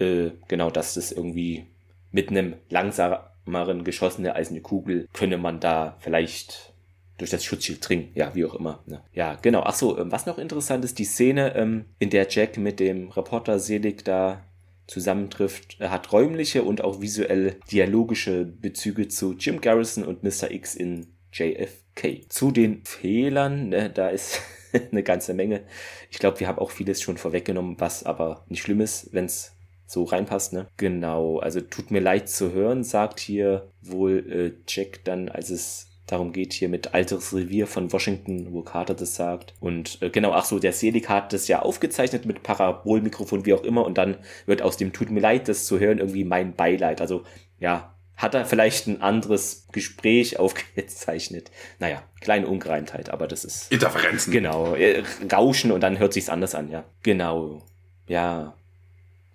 Äh, 0.00 0.30
genau, 0.48 0.70
dass 0.70 0.94
das 0.94 1.12
irgendwie 1.12 1.66
mit 2.10 2.30
einem 2.30 2.54
langsameren 2.70 3.84
geschossene 3.84 4.34
eiserne 4.34 4.60
Kugel 4.60 5.08
könne 5.12 5.38
man 5.38 5.60
da 5.60 5.96
vielleicht 6.00 6.72
durch 7.18 7.30
das 7.30 7.44
Schutzschild 7.44 7.86
dringen. 7.86 8.10
Ja, 8.14 8.34
wie 8.34 8.44
auch 8.44 8.54
immer. 8.54 8.82
Ne? 8.86 9.02
Ja, 9.12 9.36
genau. 9.42 9.62
Ach 9.64 9.74
so, 9.74 9.98
ähm, 9.98 10.10
was 10.12 10.26
noch 10.26 10.38
interessant 10.38 10.84
ist, 10.84 10.98
die 10.98 11.04
Szene, 11.04 11.54
ähm, 11.56 11.84
in 11.98 12.10
der 12.10 12.28
Jack 12.30 12.56
mit 12.56 12.80
dem 12.80 13.10
Reporter 13.10 13.58
Selig 13.58 14.04
da 14.04 14.44
zusammentrifft, 14.86 15.76
er 15.80 15.90
hat 15.90 16.12
räumliche 16.12 16.62
und 16.62 16.82
auch 16.82 17.00
visuell 17.00 17.56
dialogische 17.70 18.44
Bezüge 18.46 19.08
zu 19.08 19.34
Jim 19.34 19.60
Garrison 19.60 20.04
und 20.04 20.22
Mr. 20.22 20.50
X 20.50 20.74
in 20.74 21.08
JFK. 21.32 22.28
Zu 22.28 22.52
den 22.52 22.84
Fehlern, 22.84 23.68
ne, 23.68 23.90
da 23.90 24.08
ist 24.08 24.40
eine 24.90 25.02
ganze 25.02 25.34
Menge. 25.34 25.64
Ich 26.10 26.18
glaube, 26.18 26.40
wir 26.40 26.48
haben 26.48 26.58
auch 26.58 26.70
vieles 26.70 27.02
schon 27.02 27.18
vorweggenommen, 27.18 27.78
was 27.78 28.04
aber 28.04 28.44
nicht 28.48 28.62
schlimm 28.62 28.80
ist, 28.80 29.12
wenn 29.12 29.26
es 29.26 29.57
so 29.88 30.04
reinpasst, 30.04 30.52
ne? 30.52 30.66
Genau, 30.76 31.38
also 31.38 31.60
tut 31.60 31.90
mir 31.90 32.00
leid 32.00 32.28
zu 32.28 32.52
hören, 32.52 32.84
sagt 32.84 33.20
hier 33.20 33.70
wohl 33.80 34.24
äh, 34.30 34.52
Jack 34.68 35.00
dann, 35.04 35.28
als 35.30 35.48
es 35.48 35.86
darum 36.06 36.32
geht, 36.32 36.52
hier 36.52 36.68
mit 36.68 36.94
Alteres 36.94 37.34
Revier 37.34 37.66
von 37.66 37.92
Washington, 37.92 38.52
wo 38.52 38.62
Carter 38.62 38.94
das 38.94 39.14
sagt. 39.14 39.54
Und 39.60 39.98
äh, 40.02 40.10
genau, 40.10 40.32
ach 40.32 40.44
so, 40.44 40.58
der 40.58 40.72
Selig 40.72 41.08
hat 41.08 41.32
das 41.32 41.48
ja 41.48 41.62
aufgezeichnet 41.62 42.26
mit 42.26 42.42
Parabolmikrofon, 42.42 43.46
wie 43.46 43.54
auch 43.54 43.62
immer, 43.62 43.84
und 43.84 43.98
dann 43.98 44.18
wird 44.46 44.62
aus 44.62 44.76
dem 44.76 44.92
Tut 44.92 45.10
mir 45.10 45.20
leid, 45.20 45.48
das 45.48 45.64
zu 45.64 45.78
hören, 45.78 45.98
irgendwie 45.98 46.24
mein 46.24 46.54
Beileid. 46.54 47.00
Also, 47.00 47.24
ja, 47.58 47.94
hat 48.16 48.34
er 48.34 48.44
vielleicht 48.44 48.88
ein 48.88 49.00
anderes 49.00 49.68
Gespräch 49.72 50.38
aufgezeichnet. 50.38 51.50
Naja, 51.78 52.02
kleine 52.20 52.46
Ungereimtheit, 52.46 53.08
aber 53.08 53.26
das 53.26 53.46
ist. 53.46 53.72
Interferenzen. 53.72 54.32
Genau, 54.32 54.74
äh, 54.74 55.02
Rauschen 55.32 55.72
und 55.72 55.80
dann 55.80 55.98
hört 55.98 56.12
sich's 56.12 56.28
anders 56.28 56.54
an, 56.54 56.70
ja. 56.70 56.84
Genau. 57.02 57.62
Ja. 58.06 58.54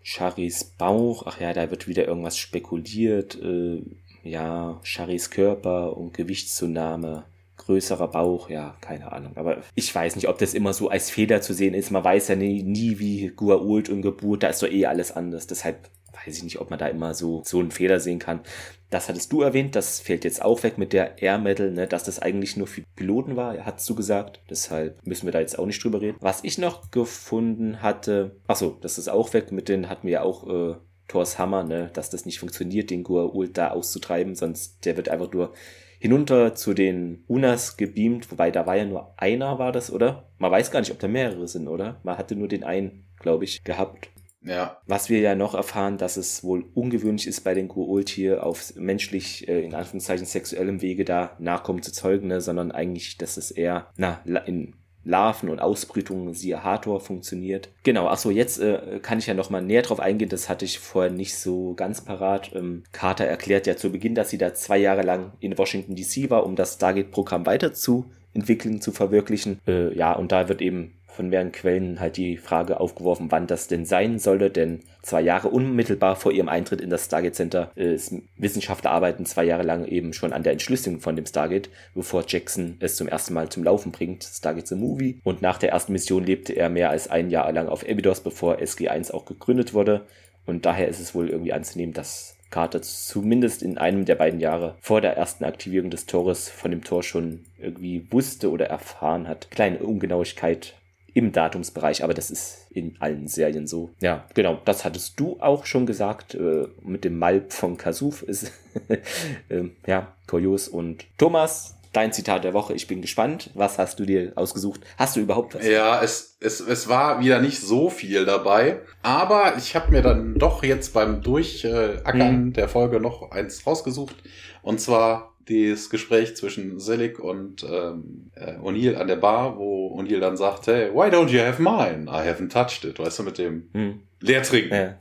Charis 0.03 0.65
Bauch, 0.65 1.23
ach 1.25 1.39
ja, 1.39 1.53
da 1.53 1.71
wird 1.71 1.87
wieder 1.87 2.05
irgendwas 2.05 2.37
spekuliert. 2.37 3.41
Äh, 3.41 3.81
ja, 4.23 4.79
Charis 4.83 5.29
Körper 5.29 5.97
und 5.97 6.13
Gewichtszunahme, 6.13 7.25
größerer 7.57 8.09
Bauch, 8.09 8.49
ja, 8.49 8.75
keine 8.81 9.11
Ahnung. 9.11 9.33
Aber 9.35 9.63
ich 9.75 9.93
weiß 9.93 10.15
nicht, 10.15 10.27
ob 10.27 10.37
das 10.37 10.53
immer 10.53 10.73
so 10.73 10.89
als 10.89 11.09
Fehler 11.09 11.41
zu 11.41 11.53
sehen 11.53 11.73
ist. 11.73 11.91
Man 11.91 12.03
weiß 12.03 12.27
ja 12.29 12.35
nie, 12.35 12.63
nie 12.63 12.99
wie 12.99 13.29
Gua'uld 13.29 13.89
und 13.89 14.01
Geburt, 14.01 14.43
da 14.43 14.47
ist 14.47 14.61
doch 14.61 14.69
eh 14.69 14.85
alles 14.85 15.11
anders. 15.11 15.47
Deshalb 15.47 15.89
weiß 16.13 16.37
ich 16.37 16.43
nicht, 16.43 16.59
ob 16.59 16.69
man 16.69 16.79
da 16.79 16.87
immer 16.87 17.13
so, 17.13 17.41
so 17.45 17.59
einen 17.59 17.71
Fehler 17.71 17.99
sehen 17.99 18.19
kann. 18.19 18.41
Das 18.89 19.09
hattest 19.09 19.31
du 19.31 19.41
erwähnt, 19.41 19.75
das 19.75 19.99
fällt 19.99 20.23
jetzt 20.23 20.41
auch 20.43 20.61
weg 20.63 20.77
mit 20.77 20.93
der 20.93 21.21
Air 21.21 21.39
Medal, 21.39 21.71
ne, 21.71 21.87
dass 21.87 22.03
das 22.03 22.19
eigentlich 22.19 22.57
nur 22.57 22.67
für 22.67 22.83
Piloten 22.95 23.35
war, 23.35 23.65
hast 23.65 23.89
du 23.89 23.95
gesagt. 23.95 24.39
Deshalb 24.49 25.05
müssen 25.05 25.25
wir 25.25 25.31
da 25.31 25.39
jetzt 25.39 25.57
auch 25.57 25.65
nicht 25.65 25.83
drüber 25.83 26.01
reden. 26.01 26.17
Was 26.19 26.43
ich 26.43 26.57
noch 26.57 26.91
gefunden 26.91 27.81
hatte, 27.81 28.35
ach 28.47 28.55
so, 28.55 28.77
das 28.81 28.97
ist 28.97 29.09
auch 29.09 29.33
weg, 29.33 29.51
mit 29.51 29.67
den 29.67 29.89
hatten 29.89 30.07
wir 30.07 30.13
ja 30.13 30.21
auch 30.21 30.47
äh, 30.47 30.75
Thors 31.07 31.39
Hammer, 31.39 31.63
ne, 31.63 31.89
dass 31.93 32.09
das 32.09 32.25
nicht 32.25 32.39
funktioniert, 32.39 32.89
den 32.89 33.03
Goa'uld 33.03 33.53
da 33.53 33.71
auszutreiben, 33.71 34.35
sonst 34.35 34.85
der 34.85 34.95
wird 34.97 35.09
einfach 35.09 35.31
nur 35.31 35.53
hinunter 35.99 36.53
zu 36.53 36.73
den 36.73 37.23
Unas 37.27 37.77
gebeamt, 37.77 38.29
wobei 38.29 38.51
da 38.51 38.65
war 38.65 38.75
ja 38.75 38.85
nur 38.85 39.13
einer, 39.17 39.57
war 39.57 39.71
das, 39.71 39.89
oder? 39.89 40.27
Man 40.37 40.51
weiß 40.51 40.69
gar 40.69 40.81
nicht, 40.81 40.91
ob 40.91 40.99
da 40.99 41.07
mehrere 41.07 41.47
sind, 41.47 41.67
oder? 41.69 41.99
Man 42.03 42.17
hatte 42.17 42.35
nur 42.35 42.49
den 42.49 42.63
einen, 42.63 43.05
glaube 43.19 43.45
ich, 43.45 43.63
gehabt. 43.63 44.09
Ja. 44.45 44.77
Was 44.87 45.09
wir 45.09 45.19
ja 45.19 45.35
noch 45.35 45.53
erfahren, 45.53 45.97
dass 45.97 46.17
es 46.17 46.43
wohl 46.43 46.65
ungewöhnlich 46.73 47.27
ist 47.27 47.41
bei 47.41 47.53
den 47.53 47.69
Goa'uld 47.69 48.09
hier 48.09 48.45
auf 48.45 48.75
menschlich, 48.75 49.47
äh, 49.47 49.63
in 49.63 49.73
Anführungszeichen 49.73 50.25
sexuellem 50.25 50.81
Wege 50.81 51.05
da 51.05 51.31
Nachkommen 51.39 51.81
zu 51.81 51.91
zeugen, 51.91 52.27
ne, 52.27 52.41
sondern 52.41 52.71
eigentlich, 52.71 53.17
dass 53.17 53.37
es 53.37 53.51
eher, 53.51 53.87
na, 53.95 54.19
in 54.45 54.73
Larven 55.05 55.49
und 55.49 55.59
Ausbrütungen, 55.59 56.33
siehe 56.33 56.63
Hathor, 56.63 57.01
funktioniert. 57.01 57.69
Genau, 57.83 58.07
achso, 58.07 58.29
jetzt 58.29 58.59
äh, 58.59 58.99
kann 59.01 59.19
ich 59.19 59.27
ja 59.27 59.33
noch 59.33 59.49
mal 59.49 59.61
näher 59.61 59.81
drauf 59.81 59.99
eingehen, 59.99 60.29
das 60.29 60.47
hatte 60.47 60.65
ich 60.65 60.79
vorher 60.79 61.11
nicht 61.11 61.37
so 61.37 61.73
ganz 61.73 62.01
parat. 62.01 62.51
Ähm, 62.55 62.83
Carter 62.91 63.25
erklärt 63.25 63.67
ja 63.67 63.75
zu 63.75 63.91
Beginn, 63.91 64.15
dass 64.15 64.29
sie 64.29 64.37
da 64.37 64.53
zwei 64.53 64.77
Jahre 64.77 65.01
lang 65.01 65.33
in 65.39 65.57
Washington 65.57 65.95
DC 65.95 66.29
war, 66.29 66.45
um 66.45 66.55
das 66.55 66.75
Stargate-Programm 66.75 67.45
weiterzuentwickeln, 67.45 68.79
zu 68.79 68.91
verwirklichen. 68.91 69.59
Äh, 69.67 69.93
ja, 69.95 70.13
und 70.13 70.31
da 70.31 70.47
wird 70.47 70.61
eben 70.61 70.93
von 71.13 71.29
mehreren 71.29 71.51
Quellen 71.51 71.99
halt 71.99 72.17
die 72.17 72.37
Frage 72.37 72.79
aufgeworfen, 72.79 73.27
wann 73.29 73.47
das 73.47 73.67
denn 73.67 73.85
sein 73.85 74.19
solle, 74.19 74.49
denn 74.49 74.81
zwei 75.01 75.21
Jahre 75.21 75.49
unmittelbar 75.49 76.15
vor 76.15 76.31
ihrem 76.31 76.49
Eintritt 76.49 76.81
in 76.81 76.89
das 76.89 77.05
Stargate 77.05 77.35
Center 77.35 77.71
äh, 77.75 77.97
Wissenschaftler 78.37 78.91
arbeiten 78.91 79.25
zwei 79.25 79.43
Jahre 79.43 79.63
lang 79.63 79.85
eben 79.85 80.13
schon 80.13 80.33
an 80.33 80.43
der 80.43 80.53
Entschlüsselung 80.53 80.99
von 80.99 81.15
dem 81.15 81.25
Stargate, 81.25 81.69
bevor 81.93 82.23
Jackson 82.27 82.77
es 82.79 82.95
zum 82.95 83.07
ersten 83.07 83.33
Mal 83.33 83.49
zum 83.49 83.63
Laufen 83.63 83.91
bringt. 83.91 84.23
Stargate 84.23 84.67
the 84.67 84.75
Movie. 84.75 85.19
Und 85.23 85.41
nach 85.41 85.57
der 85.57 85.69
ersten 85.69 85.93
Mission 85.93 86.23
lebte 86.23 86.53
er 86.53 86.69
mehr 86.69 86.89
als 86.89 87.09
ein 87.09 87.29
Jahr 87.29 87.51
lang 87.51 87.67
auf 87.67 87.83
Abydos, 87.87 88.21
bevor 88.21 88.59
SG-1 88.59 89.11
auch 89.11 89.25
gegründet 89.25 89.73
wurde. 89.73 90.05
Und 90.45 90.65
daher 90.65 90.87
ist 90.87 90.99
es 90.99 91.15
wohl 91.15 91.29
irgendwie 91.29 91.53
anzunehmen, 91.53 91.93
dass 91.93 92.35
Carter 92.49 92.81
zumindest 92.83 93.63
in 93.63 93.79
einem 93.79 94.05
der 94.05 94.15
beiden 94.15 94.39
Jahre 94.39 94.75
vor 94.79 95.01
der 95.01 95.17
ersten 95.17 95.43
Aktivierung 95.43 95.89
des 95.89 96.05
Tores 96.05 96.49
von 96.49 96.69
dem 96.69 96.83
Tor 96.83 97.01
schon 97.01 97.45
irgendwie 97.57 98.05
wusste 98.11 98.51
oder 98.51 98.67
erfahren 98.67 99.27
hat. 99.27 99.49
Kleine 99.49 99.79
Ungenauigkeit 99.79 100.75
im 101.13 101.31
Datumsbereich, 101.31 102.03
aber 102.03 102.13
das 102.13 102.31
ist 102.31 102.67
in 102.71 102.95
allen 102.99 103.27
Serien 103.27 103.67
so. 103.67 103.91
Ja, 104.01 104.25
genau, 104.33 104.59
das 104.65 104.83
hattest 104.83 105.19
du 105.19 105.37
auch 105.39 105.65
schon 105.65 105.85
gesagt, 105.85 106.33
äh, 106.35 106.67
mit 106.81 107.03
dem 107.03 107.19
Malp 107.19 107.53
von 107.53 107.77
Kasuf 107.77 108.23
ist, 108.23 108.51
äh, 109.49 109.69
ja, 109.85 110.13
kurios. 110.27 110.67
Und 110.67 111.05
Thomas, 111.17 111.75
dein 111.93 112.11
Zitat 112.11 112.43
der 112.43 112.53
Woche. 112.53 112.73
Ich 112.73 112.87
bin 112.87 113.01
gespannt. 113.01 113.51
Was 113.53 113.77
hast 113.77 113.99
du 113.99 114.05
dir 114.05 114.33
ausgesucht? 114.35 114.81
Hast 114.97 115.15
du 115.15 115.21
überhaupt 115.21 115.55
was? 115.55 115.65
Ja, 115.65 116.01
es, 116.01 116.37
es, 116.39 116.59
es 116.59 116.89
war 116.89 117.21
wieder 117.21 117.39
nicht 117.39 117.61
so 117.61 117.89
viel 117.89 118.25
dabei. 118.25 118.81
Aber 119.03 119.53
ich 119.57 119.75
habe 119.75 119.91
mir 119.91 120.01
dann 120.01 120.35
doch 120.35 120.63
jetzt 120.63 120.93
beim 120.93 121.21
Durchackern 121.21 122.45
mhm. 122.45 122.53
der 122.53 122.67
Folge 122.67 122.99
noch 122.99 123.31
eins 123.31 123.65
rausgesucht. 123.65 124.15
Und 124.63 124.81
zwar 124.81 125.32
das 125.45 125.89
Gespräch 125.89 126.35
zwischen 126.35 126.79
Selig 126.79 127.19
und 127.19 127.63
ähm, 127.63 128.31
äh, 128.35 128.57
O'Neill 128.57 128.95
an 128.95 129.07
der 129.07 129.17
Bar, 129.17 129.57
wo 129.57 129.99
O'Neill 129.99 130.19
dann 130.19 130.37
sagt, 130.37 130.67
hey, 130.67 130.89
why 130.93 131.09
don't 131.09 131.29
you 131.29 131.39
have 131.39 131.61
mine? 131.61 132.05
I 132.07 132.27
haven't 132.27 132.49
touched 132.49 132.85
it. 132.85 132.99
Weißt 132.99 133.19
du, 133.19 133.23
mit 133.23 133.37
dem 133.37 133.69
hm. 133.73 133.99
Leertrinken. 134.21 134.73
Ja. 134.73 134.95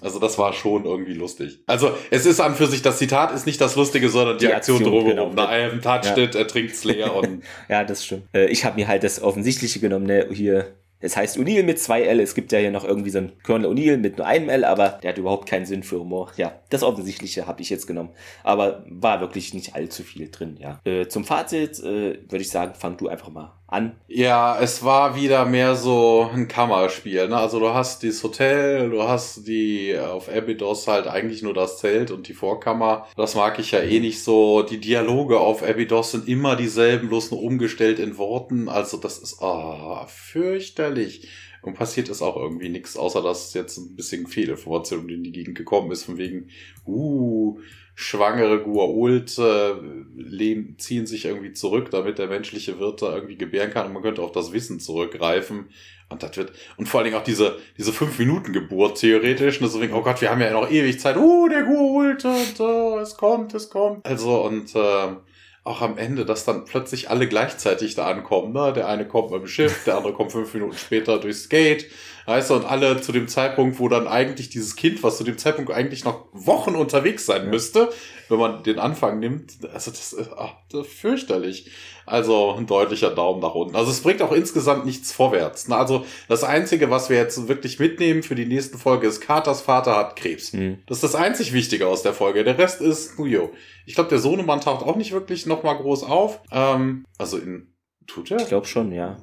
also 0.00 0.18
das 0.18 0.38
war 0.38 0.52
schon 0.52 0.84
irgendwie 0.84 1.12
lustig. 1.12 1.58
Also 1.66 1.92
es 2.10 2.24
ist 2.24 2.40
an 2.40 2.54
für 2.54 2.66
sich, 2.66 2.82
das 2.82 2.98
Zitat 2.98 3.32
ist 3.32 3.46
nicht 3.46 3.60
das 3.60 3.76
Lustige, 3.76 4.08
sondern 4.08 4.38
die, 4.38 4.46
die 4.46 4.54
Aktion, 4.54 4.78
Aktion 4.78 4.92
drumherum. 4.92 5.30
Genau. 5.30 5.44
I 5.44 5.54
haven't 5.54 5.82
touched 5.82 6.16
ja. 6.16 6.24
it, 6.24 6.34
er 6.34 6.46
trinkt's 6.46 6.84
leer 6.84 7.14
und... 7.14 7.42
ja, 7.68 7.84
das 7.84 8.04
stimmt. 8.04 8.24
Äh, 8.32 8.46
ich 8.46 8.64
habe 8.64 8.76
mir 8.76 8.88
halt 8.88 9.04
das 9.04 9.22
Offensichtliche 9.22 9.80
genommen, 9.80 10.06
ne, 10.06 10.28
hier 10.32 10.76
es 11.06 11.16
heißt 11.16 11.38
O'Neill 11.38 11.62
mit 11.62 11.78
zwei 11.78 12.02
L. 12.02 12.20
Es 12.20 12.34
gibt 12.34 12.52
ja 12.52 12.58
hier 12.58 12.72
noch 12.72 12.84
irgendwie 12.84 13.10
so 13.10 13.18
einen 13.18 13.32
Colonel 13.44 13.70
O'Neill 13.70 13.96
mit 13.96 14.18
nur 14.18 14.26
einem 14.26 14.48
L, 14.48 14.64
aber 14.64 14.98
der 15.02 15.10
hat 15.10 15.18
überhaupt 15.18 15.48
keinen 15.48 15.64
Sinn 15.64 15.82
für 15.82 16.00
Humor. 16.00 16.32
Ja, 16.36 16.60
das 16.68 16.82
Offensichtliche 16.82 17.46
habe 17.46 17.62
ich 17.62 17.70
jetzt 17.70 17.86
genommen. 17.86 18.10
Aber 18.42 18.84
war 18.88 19.20
wirklich 19.20 19.54
nicht 19.54 19.74
allzu 19.74 20.02
viel 20.02 20.28
drin, 20.30 20.56
ja. 20.58 20.80
Äh, 20.84 21.06
zum 21.06 21.24
Fazit 21.24 21.78
äh, 21.78 22.18
würde 22.28 22.40
ich 22.42 22.50
sagen, 22.50 22.74
fang 22.74 22.96
du 22.96 23.08
einfach 23.08 23.30
mal 23.30 23.52
an. 23.68 23.96
Ja, 24.06 24.58
es 24.60 24.84
war 24.84 25.16
wieder 25.16 25.44
mehr 25.44 25.74
so 25.74 26.30
ein 26.32 26.46
Kammerspiel. 26.46 27.28
Ne? 27.28 27.36
Also 27.36 27.58
du 27.58 27.74
hast 27.74 28.02
dieses 28.02 28.22
Hotel, 28.22 28.90
du 28.90 29.02
hast 29.02 29.46
die 29.46 29.98
auf 29.98 30.28
Abydos 30.28 30.86
halt 30.86 31.06
eigentlich 31.08 31.42
nur 31.42 31.54
das 31.54 31.78
Zelt 31.78 32.10
und 32.10 32.28
die 32.28 32.34
Vorkammer. 32.34 33.06
Das 33.16 33.34
mag 33.34 33.58
ich 33.58 33.72
ja 33.72 33.80
eh 33.80 33.98
nicht 33.98 34.22
so. 34.22 34.62
Die 34.62 34.78
Dialoge 34.78 35.40
auf 35.40 35.62
Abydos 35.62 36.12
sind 36.12 36.28
immer 36.28 36.54
dieselben, 36.54 37.08
bloß 37.08 37.32
nur 37.32 37.42
umgestellt 37.42 37.98
in 37.98 38.18
Worten. 38.18 38.68
Also 38.68 38.98
das 38.98 39.18
ist 39.18 39.38
oh, 39.40 40.04
fürchterlich. 40.06 41.28
Und 41.62 41.74
passiert 41.74 42.08
ist 42.08 42.22
auch 42.22 42.36
irgendwie 42.36 42.68
nichts, 42.68 42.96
außer 42.96 43.22
dass 43.22 43.52
jetzt 43.52 43.76
ein 43.76 43.96
bisschen 43.96 44.28
Fehlinformation 44.28 45.08
in 45.08 45.24
die 45.24 45.32
Gegend 45.32 45.58
gekommen 45.58 45.90
ist, 45.90 46.04
von 46.04 46.16
wegen, 46.16 46.48
uh, 46.86 47.58
schwangere 47.98 48.58
Gua'uld 48.58 49.38
äh, 49.40 50.76
ziehen 50.76 51.06
sich 51.06 51.24
irgendwie 51.24 51.54
zurück, 51.54 51.90
damit 51.90 52.18
der 52.18 52.28
menschliche 52.28 52.78
Wirt 52.78 53.00
da 53.00 53.14
irgendwie 53.14 53.38
gebären 53.38 53.70
kann 53.70 53.86
und 53.86 53.94
man 53.94 54.02
könnte 54.02 54.22
auf 54.22 54.32
das 54.32 54.52
Wissen 54.52 54.78
zurückgreifen. 54.78 55.70
Und 56.10 56.22
das 56.22 56.36
wird, 56.36 56.52
und 56.76 56.88
vor 56.88 57.00
allen 57.00 57.06
Dingen 57.06 57.16
auch 57.16 57.24
diese, 57.24 57.58
diese 57.76 57.92
fünf 57.92 58.18
Minuten 58.18 58.52
Geburt 58.52 59.00
theoretisch, 59.00 59.60
und 59.60 59.66
deswegen, 59.66 59.94
oh 59.94 60.02
Gott, 60.02 60.20
wir 60.20 60.30
haben 60.30 60.40
ja 60.40 60.52
noch 60.52 60.70
ewig 60.70 61.00
Zeit, 61.00 61.16
uh, 61.16 61.48
der 61.48 61.64
Gua'uld, 61.66 62.24
und 62.24 62.60
uh, 62.60 62.98
es 62.98 63.16
kommt, 63.16 63.54
es 63.54 63.70
kommt. 63.70 64.06
Also, 64.06 64.44
und 64.44 64.76
äh, 64.76 65.16
auch 65.64 65.80
am 65.80 65.98
Ende, 65.98 66.24
dass 66.24 66.44
dann 66.44 66.64
plötzlich 66.64 67.10
alle 67.10 67.26
gleichzeitig 67.26 67.96
da 67.96 68.06
ankommen. 68.06 68.52
Ne? 68.52 68.72
Der 68.72 68.88
eine 68.88 69.08
kommt 69.08 69.32
mit 69.32 69.40
dem 69.40 69.48
Schiff, 69.48 69.84
der 69.84 69.96
andere 69.96 70.12
kommt 70.12 70.30
fünf 70.32 70.52
Minuten 70.54 70.76
später 70.76 71.18
durchs 71.18 71.48
Gate. 71.48 71.86
Weißt 72.26 72.50
du, 72.50 72.54
und 72.54 72.64
alle 72.64 73.00
zu 73.00 73.12
dem 73.12 73.28
Zeitpunkt, 73.28 73.78
wo 73.78 73.88
dann 73.88 74.08
eigentlich 74.08 74.50
dieses 74.50 74.74
Kind, 74.76 75.02
was 75.02 75.16
zu 75.16 75.24
dem 75.24 75.38
Zeitpunkt 75.38 75.70
eigentlich 75.70 76.04
noch 76.04 76.26
Wochen 76.32 76.74
unterwegs 76.74 77.24
sein 77.24 77.44
ja. 77.44 77.50
müsste, 77.50 77.90
wenn 78.28 78.38
man 78.38 78.62
den 78.64 78.78
Anfang 78.80 79.20
nimmt, 79.20 79.52
also 79.72 79.90
das 79.92 80.12
ist, 80.12 80.30
ach, 80.36 80.54
das 80.70 80.86
ist 80.86 80.92
fürchterlich. 80.92 81.70
Also 82.04 82.54
ein 82.56 82.66
deutlicher 82.66 83.10
Daumen 83.10 83.40
nach 83.40 83.54
unten. 83.54 83.74
Also 83.74 83.90
es 83.90 84.00
bringt 84.00 84.22
auch 84.22 84.30
insgesamt 84.32 84.86
nichts 84.86 85.12
vorwärts. 85.12 85.66
Ne? 85.66 85.76
Also 85.76 86.06
das 86.28 86.44
Einzige, 86.44 86.88
was 86.90 87.10
wir 87.10 87.16
jetzt 87.16 87.48
wirklich 87.48 87.80
mitnehmen 87.80 88.22
für 88.22 88.36
die 88.36 88.46
nächsten 88.46 88.78
Folge, 88.78 89.08
ist 89.08 89.20
Carters 89.20 89.60
Vater 89.60 89.96
hat 89.96 90.16
Krebs. 90.16 90.52
Mhm. 90.52 90.78
Das 90.86 90.98
ist 90.98 91.04
das 91.04 91.14
einzig 91.16 91.52
Wichtige 91.52 91.88
aus 91.88 92.02
der 92.02 92.14
Folge. 92.14 92.44
Der 92.44 92.58
Rest 92.58 92.80
ist, 92.80 93.18
jo. 93.18 93.52
Ich 93.86 93.94
glaube, 93.94 94.10
der 94.10 94.18
Sohnemann 94.18 94.60
taucht 94.60 94.84
auch 94.84 94.96
nicht 94.96 95.12
wirklich 95.12 95.46
nochmal 95.46 95.76
groß 95.76 96.04
auf. 96.04 96.40
Ähm, 96.52 97.04
also 97.18 97.38
in 97.38 97.72
Tut 98.06 98.30
er? 98.30 98.38
Ich 98.38 98.48
glaube 98.48 98.66
schon, 98.66 98.92
ja. 98.92 99.16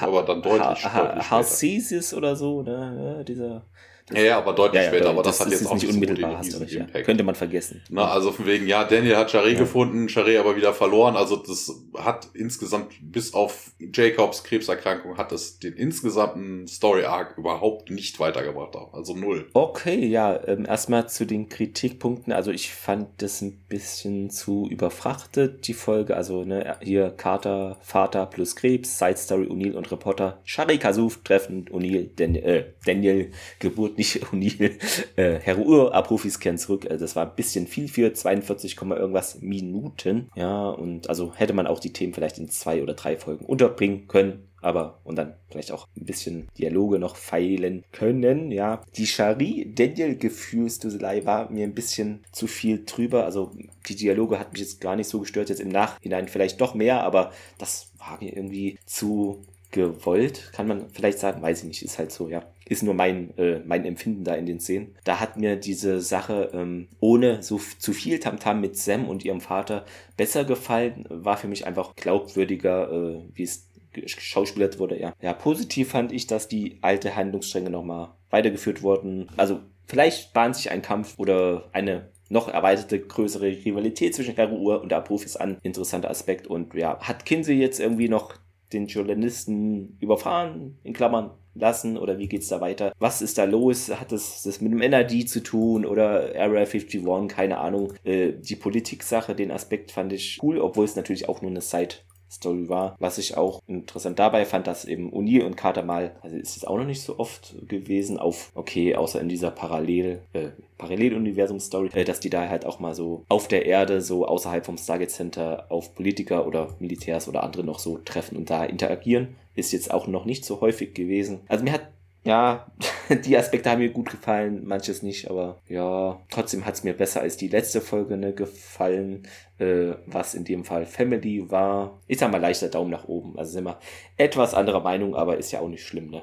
aber 0.00 0.22
dann 0.22 0.42
deutlich. 0.42 0.84
Ha, 0.84 1.16
ha, 1.16 1.30
Harcesis 1.30 2.14
oder 2.14 2.36
so, 2.36 2.62
ne? 2.62 3.24
Dieser 3.26 3.66
ja, 4.12 4.20
ja, 4.20 4.38
aber 4.38 4.52
deutlich 4.52 4.82
ja, 4.82 4.88
später, 4.88 5.10
aber 5.10 5.22
das, 5.22 5.38
das 5.38 5.46
hat 5.46 5.52
jetzt 5.52 5.66
auch 5.66 5.74
nicht 5.74 5.88
unmittelbar, 5.88 6.38
hast 6.38 6.52
du 6.52 6.64
ja. 6.64 6.84
Könnte 7.02 7.24
man 7.24 7.34
vergessen. 7.34 7.82
Na, 7.88 8.08
also 8.08 8.32
von 8.32 8.46
wegen, 8.46 8.66
ja, 8.66 8.84
Daniel 8.84 9.16
hat 9.16 9.30
Charé 9.30 9.50
ja. 9.50 9.58
gefunden, 9.58 10.06
Charé 10.08 10.38
aber 10.38 10.56
wieder 10.56 10.74
verloren, 10.74 11.16
also 11.16 11.36
das 11.36 11.72
hat 11.96 12.28
insgesamt, 12.34 12.92
bis 13.00 13.34
auf 13.34 13.72
Jacobs 13.78 14.44
Krebserkrankung, 14.44 15.16
hat 15.16 15.32
das 15.32 15.58
den 15.58 15.74
insgesamten 15.74 16.66
Story-Arc 16.66 17.38
überhaupt 17.38 17.90
nicht 17.90 18.18
weitergebracht, 18.20 18.76
also 18.92 19.14
null. 19.14 19.48
Okay, 19.54 20.06
ja, 20.06 20.38
ähm, 20.46 20.66
erstmal 20.66 21.08
zu 21.08 21.24
den 21.24 21.48
Kritikpunkten, 21.48 22.32
also 22.32 22.50
ich 22.50 22.72
fand 22.72 23.08
das 23.22 23.40
ein 23.40 23.64
bisschen 23.68 24.30
zu 24.30 24.68
überfrachtet, 24.68 25.66
die 25.68 25.74
Folge, 25.74 26.16
also 26.16 26.44
ne, 26.44 26.76
hier 26.80 27.10
Carter, 27.10 27.78
Vater 27.82 28.26
plus 28.26 28.56
Krebs, 28.56 28.98
Side 28.98 29.16
Story, 29.16 29.46
O'Neill 29.46 29.74
und 29.74 29.90
Reporter, 29.90 30.40
Charé 30.46 30.78
Kasuf 30.78 31.22
treffen 31.22 31.66
O'Neill, 31.70 32.10
Daniel, 32.16 32.44
äh, 32.44 32.64
Daniel, 32.84 33.30
Geburt 33.58 33.91
nicht 33.96 34.24
O'Neill. 34.32 34.72
Äh, 35.16 35.38
Herr 35.40 35.58
Ur-Profis 35.58 36.40
kehren 36.40 36.58
zurück. 36.58 36.86
Also 36.90 37.04
das 37.04 37.16
war 37.16 37.26
ein 37.26 37.36
bisschen 37.36 37.66
viel 37.66 37.88
für 37.88 38.12
42, 38.12 38.80
irgendwas 38.80 39.40
Minuten. 39.40 40.30
Ja, 40.34 40.70
und 40.70 41.08
also 41.08 41.32
hätte 41.34 41.52
man 41.52 41.66
auch 41.66 41.80
die 41.80 41.92
Themen 41.92 42.14
vielleicht 42.14 42.38
in 42.38 42.48
zwei 42.48 42.82
oder 42.82 42.94
drei 42.94 43.16
Folgen 43.16 43.44
unterbringen 43.44 44.08
können. 44.08 44.48
Aber, 44.62 45.00
und 45.02 45.16
dann 45.16 45.34
vielleicht 45.50 45.72
auch 45.72 45.88
ein 45.96 46.06
bisschen 46.06 46.46
Dialoge 46.56 47.00
noch 47.00 47.16
feilen 47.16 47.82
können, 47.90 48.52
ja. 48.52 48.80
Die 48.96 49.08
Shari-Daniel-Gefühlsduselei 49.08 51.26
war 51.26 51.50
mir 51.50 51.64
ein 51.64 51.74
bisschen 51.74 52.22
zu 52.30 52.46
viel 52.46 52.84
drüber. 52.86 53.24
Also, 53.24 53.50
die 53.88 53.96
Dialoge 53.96 54.38
hat 54.38 54.52
mich 54.52 54.60
jetzt 54.60 54.80
gar 54.80 54.94
nicht 54.94 55.08
so 55.08 55.18
gestört, 55.18 55.48
jetzt 55.48 55.60
im 55.60 55.70
Nachhinein 55.70 56.28
vielleicht 56.28 56.60
doch 56.60 56.74
mehr, 56.74 57.02
aber 57.02 57.32
das 57.58 57.90
war 57.98 58.18
mir 58.20 58.36
irgendwie 58.36 58.78
zu 58.86 59.42
gewollt, 59.72 60.52
kann 60.52 60.68
man 60.68 60.88
vielleicht 60.90 61.18
sagen, 61.18 61.42
weiß 61.42 61.60
ich 61.60 61.68
nicht, 61.68 61.82
ist 61.82 61.98
halt 61.98 62.12
so, 62.12 62.28
ja. 62.28 62.44
Ist 62.64 62.82
nur 62.82 62.94
mein, 62.94 63.36
äh, 63.36 63.60
mein 63.66 63.84
Empfinden 63.84 64.24
da 64.24 64.34
in 64.34 64.46
den 64.46 64.60
Szenen. 64.60 64.94
Da 65.04 65.18
hat 65.18 65.36
mir 65.36 65.56
diese 65.56 66.00
Sache 66.00 66.50
ähm, 66.54 66.88
ohne 67.00 67.42
so 67.42 67.60
zu 67.78 67.92
viel 67.92 68.20
Tamtam 68.20 68.60
mit 68.60 68.76
Sam 68.76 69.08
und 69.08 69.24
ihrem 69.24 69.40
Vater 69.40 69.84
besser 70.16 70.44
gefallen, 70.44 71.04
war 71.08 71.36
für 71.36 71.48
mich 71.48 71.66
einfach 71.66 71.96
glaubwürdiger, 71.96 72.92
äh, 72.92 73.22
wie 73.34 73.42
es 73.42 73.68
geschauspielert 73.92 74.78
wurde, 74.78 74.98
ja. 74.98 75.12
Ja, 75.20 75.32
positiv 75.32 75.90
fand 75.90 76.12
ich, 76.12 76.26
dass 76.26 76.48
die 76.48 76.78
alte 76.80 77.14
Handlungsstränge 77.16 77.68
nochmal 77.68 78.10
weitergeführt 78.30 78.82
wurden. 78.82 79.28
Also 79.36 79.60
vielleicht 79.86 80.32
bahnt 80.32 80.56
sich 80.56 80.70
ein 80.70 80.82
Kampf 80.82 81.18
oder 81.18 81.68
eine 81.72 82.08
noch 82.28 82.48
erweiterte 82.48 82.98
größere 82.98 83.46
Rivalität 83.46 84.14
zwischen 84.14 84.34
Heruur 84.34 84.80
und 84.80 84.92
Apophis 84.92 85.36
an. 85.36 85.58
Interessanter 85.62 86.08
Aspekt. 86.08 86.46
Und 86.46 86.72
ja, 86.72 86.98
hat 87.00 87.26
Kinsey 87.26 87.56
jetzt 87.56 87.78
irgendwie 87.78 88.08
noch 88.08 88.34
den 88.72 88.86
Journalisten 88.86 89.96
überfahren, 90.00 90.78
in 90.82 90.92
Klammern, 90.92 91.30
lassen 91.54 91.98
oder 91.98 92.18
wie 92.18 92.28
geht's 92.28 92.48
da 92.48 92.60
weiter? 92.60 92.92
Was 92.98 93.22
ist 93.22 93.38
da 93.38 93.44
los? 93.44 93.90
Hat 93.90 94.12
das, 94.12 94.42
das 94.42 94.60
mit 94.60 94.72
dem 94.72 94.80
NRD 94.80 95.28
zu 95.28 95.42
tun 95.42 95.84
oder 95.84 96.32
Area 96.34 96.64
51? 96.64 97.28
Keine 97.28 97.58
Ahnung. 97.58 97.92
Äh, 98.04 98.32
die 98.32 98.56
Politik-Sache, 98.56 99.34
den 99.34 99.50
Aspekt 99.50 99.92
fand 99.92 100.12
ich 100.12 100.38
cool, 100.42 100.58
obwohl 100.58 100.84
es 100.84 100.96
natürlich 100.96 101.28
auch 101.28 101.42
nur 101.42 101.50
eine 101.50 101.60
Side 101.60 101.96
Story 102.32 102.68
war. 102.68 102.96
Was 102.98 103.18
ich 103.18 103.36
auch 103.36 103.60
interessant 103.66 104.18
dabei 104.18 104.44
fand, 104.44 104.66
dass 104.66 104.84
eben 104.84 105.10
Uni 105.10 105.42
und 105.42 105.56
Carter 105.56 105.82
mal, 105.82 106.12
also 106.22 106.36
ist 106.36 106.56
es 106.56 106.64
auch 106.64 106.78
noch 106.78 106.86
nicht 106.86 107.02
so 107.02 107.18
oft 107.18 107.54
gewesen, 107.68 108.18
auf, 108.18 108.50
okay, 108.54 108.96
außer 108.96 109.20
in 109.20 109.28
dieser 109.28 109.50
Parallel, 109.50 110.22
äh, 110.32 110.48
Paralleluniversum-Story, 110.78 111.90
äh, 111.92 112.04
dass 112.04 112.20
die 112.20 112.30
da 112.30 112.48
halt 112.48 112.64
auch 112.64 112.80
mal 112.80 112.94
so 112.94 113.24
auf 113.28 113.48
der 113.48 113.66
Erde, 113.66 114.00
so 114.00 114.26
außerhalb 114.26 114.64
vom 114.64 114.78
Stargate 114.78 115.10
Center 115.10 115.66
auf 115.68 115.94
Politiker 115.94 116.46
oder 116.46 116.74
Militärs 116.78 117.28
oder 117.28 117.42
andere 117.42 117.64
noch 117.64 117.78
so 117.78 117.98
treffen 117.98 118.36
und 118.36 118.50
da 118.50 118.64
interagieren. 118.64 119.36
Ist 119.54 119.72
jetzt 119.72 119.92
auch 119.92 120.06
noch 120.06 120.24
nicht 120.24 120.46
so 120.46 120.62
häufig 120.62 120.94
gewesen. 120.94 121.40
Also 121.48 121.64
mir 121.64 121.72
hat 121.72 121.88
ja, 122.24 122.66
die 123.24 123.36
Aspekte 123.36 123.70
haben 123.70 123.80
mir 123.80 123.90
gut 123.90 124.10
gefallen, 124.10 124.64
manches 124.64 125.02
nicht, 125.02 125.28
aber 125.28 125.60
ja, 125.68 126.20
trotzdem 126.30 126.64
hat's 126.64 126.84
mir 126.84 126.94
besser 126.94 127.20
als 127.20 127.36
die 127.36 127.48
letzte 127.48 127.80
Folge 127.80 128.16
ne, 128.16 128.32
gefallen, 128.32 129.26
äh, 129.58 129.94
was 130.06 130.34
in 130.34 130.44
dem 130.44 130.64
Fall 130.64 130.86
Family 130.86 131.50
war. 131.50 132.00
Ich 132.06 132.18
sag 132.18 132.30
mal 132.30 132.40
leichter 132.40 132.68
Daumen 132.68 132.90
nach 132.90 133.08
oben. 133.08 133.38
Also 133.38 133.52
sind 133.52 133.64
wir 133.64 133.78
etwas 134.16 134.54
anderer 134.54 134.80
Meinung, 134.80 135.16
aber 135.16 135.36
ist 135.38 135.50
ja 135.52 135.60
auch 135.60 135.68
nicht 135.68 135.84
schlimm, 135.84 136.10
ne? 136.10 136.22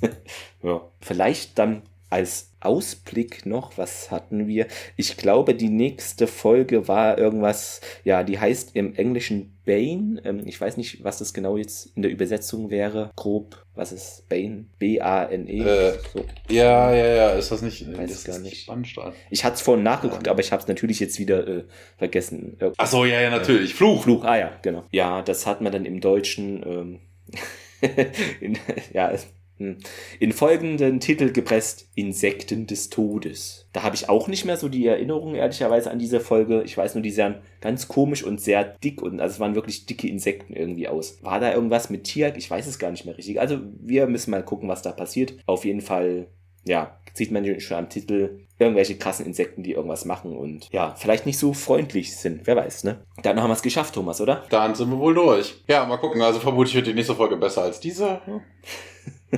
ja, 0.62 0.80
vielleicht 1.00 1.58
dann 1.58 1.82
als 2.10 2.54
Ausblick 2.60 3.46
noch, 3.46 3.78
was 3.78 4.10
hatten 4.10 4.48
wir? 4.48 4.66
Ich 4.96 5.16
glaube, 5.16 5.54
die 5.54 5.68
nächste 5.68 6.26
Folge 6.26 6.88
war 6.88 7.18
irgendwas, 7.18 7.80
ja, 8.04 8.24
die 8.24 8.38
heißt 8.38 8.74
im 8.74 8.94
Englischen 8.94 9.58
Bane. 9.64 10.20
Ähm, 10.24 10.42
ich 10.46 10.60
weiß 10.60 10.76
nicht, 10.76 11.04
was 11.04 11.18
das 11.18 11.34
genau 11.34 11.56
jetzt 11.56 11.92
in 11.94 12.02
der 12.02 12.10
Übersetzung 12.10 12.70
wäre. 12.70 13.10
Grob, 13.14 13.62
was 13.74 13.92
ist 13.92 14.28
Bane? 14.28 14.64
B-A-N-E. 14.78 15.60
Äh, 15.60 15.98
so. 16.12 16.24
Ja, 16.48 16.92
ja, 16.94 17.06
ja, 17.06 17.30
ist 17.30 17.52
das 17.52 17.62
nicht? 17.62 17.86
Weiß 17.96 18.10
das 18.10 18.24
gar 18.24 18.38
nicht. 18.38 18.62
Spannstrahl. 18.62 19.12
Ich 19.30 19.44
hatte 19.44 19.56
es 19.56 19.60
vorhin 19.60 19.84
nachgeguckt, 19.84 20.26
aber 20.26 20.40
ich 20.40 20.50
habe 20.50 20.62
es 20.62 20.68
natürlich 20.68 20.98
jetzt 21.00 21.18
wieder 21.18 21.46
äh, 21.46 21.64
vergessen. 21.98 22.56
Äh, 22.58 22.72
Ach 22.76 22.86
so, 22.86 23.04
ja, 23.04 23.20
ja, 23.20 23.30
natürlich. 23.30 23.74
Fluch. 23.74 24.02
Fluch, 24.02 24.24
ah 24.24 24.38
ja, 24.38 24.52
genau. 24.62 24.84
Ja, 24.90 25.22
das 25.22 25.46
hat 25.46 25.60
man 25.60 25.72
dann 25.72 25.84
im 25.84 26.00
Deutschen 26.00 26.62
ähm, 26.66 27.00
in, 28.40 28.58
ja, 28.92 29.12
in 29.58 30.32
folgenden 30.32 31.00
Titel 31.00 31.32
gepresst: 31.32 31.88
Insekten 31.94 32.66
des 32.66 32.90
Todes. 32.90 33.68
Da 33.72 33.82
habe 33.82 33.96
ich 33.96 34.08
auch 34.08 34.28
nicht 34.28 34.44
mehr 34.44 34.56
so 34.56 34.68
die 34.68 34.86
Erinnerung, 34.86 35.34
ehrlicherweise, 35.34 35.90
an 35.90 35.98
diese 35.98 36.20
Folge. 36.20 36.62
Ich 36.62 36.76
weiß 36.76 36.94
nur, 36.94 37.02
die 37.02 37.10
sahen 37.10 37.36
ganz 37.60 37.88
komisch 37.88 38.22
und 38.22 38.40
sehr 38.40 38.64
dick 38.64 39.02
und 39.02 39.20
also 39.20 39.34
es 39.34 39.40
waren 39.40 39.54
wirklich 39.54 39.86
dicke 39.86 40.08
Insekten 40.08 40.54
irgendwie 40.54 40.88
aus. 40.88 41.18
War 41.22 41.40
da 41.40 41.52
irgendwas 41.52 41.90
mit 41.90 42.04
Tier? 42.04 42.34
Ich 42.36 42.50
weiß 42.50 42.66
es 42.66 42.78
gar 42.78 42.90
nicht 42.90 43.04
mehr 43.04 43.16
richtig. 43.16 43.40
Also, 43.40 43.58
wir 43.80 44.06
müssen 44.06 44.30
mal 44.30 44.44
gucken, 44.44 44.68
was 44.68 44.82
da 44.82 44.92
passiert. 44.92 45.34
Auf 45.46 45.64
jeden 45.64 45.80
Fall 45.80 46.28
ja, 46.64 46.98
sieht 47.14 47.32
man 47.32 47.60
schon 47.60 47.76
am 47.76 47.88
Titel 47.88 48.40
irgendwelche 48.58 48.96
krassen 48.96 49.26
Insekten, 49.26 49.62
die 49.62 49.72
irgendwas 49.72 50.04
machen 50.04 50.36
und 50.36 50.68
ja, 50.72 50.94
vielleicht 50.96 51.26
nicht 51.26 51.38
so 51.38 51.52
freundlich 51.52 52.16
sind. 52.16 52.46
Wer 52.46 52.56
weiß, 52.56 52.84
ne? 52.84 53.02
Dann 53.22 53.40
haben 53.40 53.50
wir 53.50 53.54
es 53.54 53.62
geschafft, 53.62 53.94
Thomas, 53.94 54.20
oder? 54.20 54.44
Dann 54.50 54.74
sind 54.74 54.90
wir 54.90 54.98
wohl 54.98 55.14
durch. 55.14 55.62
Ja, 55.66 55.84
mal 55.86 55.96
gucken. 55.96 56.20
Also 56.22 56.40
vermutlich 56.40 56.74
wird 56.74 56.86
die 56.86 56.94
nächste 56.94 57.14
Folge 57.14 57.36
besser 57.36 57.62
als 57.62 57.80
diese. 57.80 58.20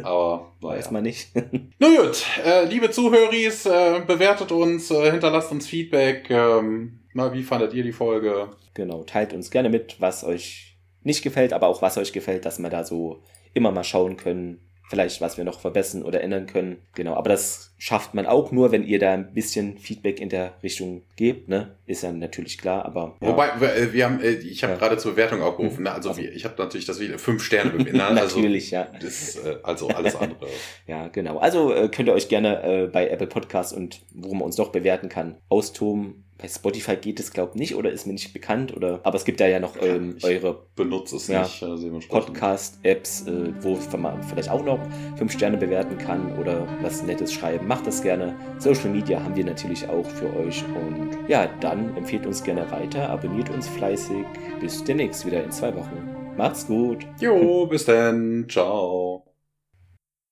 Aber 0.02 0.52
Weiß 0.60 0.86
naja. 0.86 0.92
man 0.92 1.02
nicht. 1.02 1.30
Na 1.78 1.88
gut, 1.88 2.24
äh, 2.44 2.64
liebe 2.64 2.90
Zuhöris, 2.90 3.66
äh, 3.66 4.00
bewertet 4.06 4.52
uns, 4.52 4.90
äh, 4.90 5.10
hinterlasst 5.10 5.50
uns 5.52 5.66
Feedback. 5.66 6.30
Ähm, 6.30 7.00
na, 7.14 7.32
wie 7.32 7.42
fandet 7.42 7.74
ihr 7.74 7.82
die 7.82 7.92
Folge? 7.92 8.50
genau, 8.74 9.02
teilt 9.02 9.32
uns 9.32 9.50
gerne 9.50 9.68
mit, 9.68 10.00
was 10.00 10.24
euch 10.24 10.78
nicht 11.02 11.22
gefällt, 11.22 11.52
aber 11.52 11.66
auch 11.66 11.82
was 11.82 11.98
euch 11.98 12.12
gefällt, 12.12 12.44
dass 12.44 12.58
wir 12.58 12.70
da 12.70 12.84
so 12.84 13.22
immer 13.52 13.72
mal 13.72 13.84
schauen 13.84 14.16
können. 14.16 14.60
Vielleicht, 14.90 15.20
was 15.20 15.36
wir 15.38 15.44
noch 15.44 15.60
verbessern 15.60 16.02
oder 16.02 16.20
ändern 16.20 16.46
können. 16.48 16.78
Genau, 16.96 17.14
aber 17.14 17.28
das 17.30 17.72
schafft 17.78 18.12
man 18.12 18.26
auch 18.26 18.50
nur, 18.50 18.72
wenn 18.72 18.82
ihr 18.82 18.98
da 18.98 19.12
ein 19.12 19.32
bisschen 19.32 19.78
Feedback 19.78 20.20
in 20.20 20.28
der 20.30 20.54
Richtung 20.64 21.02
gebt, 21.14 21.48
ne? 21.48 21.76
Ist 21.86 22.02
ja 22.02 22.10
natürlich 22.10 22.58
klar, 22.58 22.84
aber. 22.84 23.14
Ja. 23.20 23.28
Wobei, 23.28 23.50
wir, 23.60 23.72
äh, 23.72 23.92
wir 23.92 24.04
haben, 24.04 24.20
äh, 24.20 24.30
ich 24.32 24.64
habe 24.64 24.72
Ja. 24.72 24.78
gerade 24.80 24.98
zur 24.98 25.12
Bewertung 25.12 25.42
aufgerufen. 25.42 25.84
Ne? 25.84 25.92
Also 25.92 26.08
Also- 26.08 26.22
ich 26.22 26.44
habe 26.44 26.56
natürlich 26.58 26.86
das 26.86 26.98
Video 26.98 27.18
fünf 27.18 27.40
Sterne 27.44 27.70
bewertet. 27.70 27.94
Ne? 27.94 28.02
Also, 28.20 28.36
natürlich, 28.38 28.72
ja. 28.72 28.88
das, 29.00 29.36
äh, 29.36 29.58
also 29.62 29.86
alles 29.88 30.16
andere. 30.16 30.48
Ja, 30.88 31.06
genau. 31.06 31.38
Also 31.38 31.68
könnt 31.92 32.08
ihr 32.08 32.12
euch 32.14 32.28
gerne 32.28 32.62
äh, 32.64 32.86
bei 32.88 33.08
Apple 33.08 33.28
Podcasts 33.28 33.72
und 33.72 34.00
wo 34.12 34.34
man 34.34 34.42
uns 34.42 34.58
noch 34.58 34.72
bewerten 34.72 35.08
kann, 35.08 35.36
austoben. 35.48 36.24
Bei 36.40 36.48
Spotify 36.48 36.96
geht 36.96 37.20
es, 37.20 37.32
glaube 37.32 37.52
ich, 37.54 37.60
nicht 37.60 37.74
oder 37.76 37.90
ist 37.90 38.06
mir 38.06 38.12
nicht 38.14 38.32
bekannt. 38.32 38.74
Oder, 38.76 39.00
aber 39.02 39.16
es 39.16 39.24
gibt 39.24 39.40
da 39.40 39.46
ja 39.46 39.60
noch 39.60 39.76
ähm, 39.82 40.16
eure 40.22 40.62
Benutzt 40.74 41.12
es 41.12 41.28
Ja. 41.28 41.42
nicht. 41.42 42.08
Podcast-Apps, 42.08 43.26
äh, 43.26 43.52
wo 43.60 43.78
man 43.98 44.22
vielleicht 44.22 44.48
auch 44.48 44.64
noch 44.64 44.78
fünf 45.16 45.32
Sterne 45.32 45.56
bewerten 45.56 45.98
kann 45.98 46.38
oder 46.38 46.66
was 46.82 47.02
Nettes 47.02 47.32
schreiben. 47.32 47.66
Macht 47.66 47.86
das 47.86 48.02
gerne. 48.02 48.34
Social 48.58 48.90
Media 48.90 49.22
haben 49.22 49.36
wir 49.36 49.44
natürlich 49.44 49.88
auch 49.88 50.06
für 50.06 50.34
euch. 50.36 50.64
Und 50.64 51.10
ja, 51.28 51.46
dann 51.60 51.96
empfehlt 51.96 52.26
uns 52.26 52.42
gerne 52.42 52.70
weiter, 52.70 53.08
abonniert 53.10 53.50
uns 53.50 53.68
fleißig. 53.68 54.24
Bis 54.60 54.82
demnächst 54.84 55.26
wieder 55.26 55.44
in 55.44 55.50
zwei 55.50 55.74
Wochen. 55.74 56.16
Macht's 56.36 56.66
gut. 56.66 57.06
Jo, 57.20 57.66
bis 57.66 57.84
dann. 57.84 58.46
Ciao. 58.48 59.29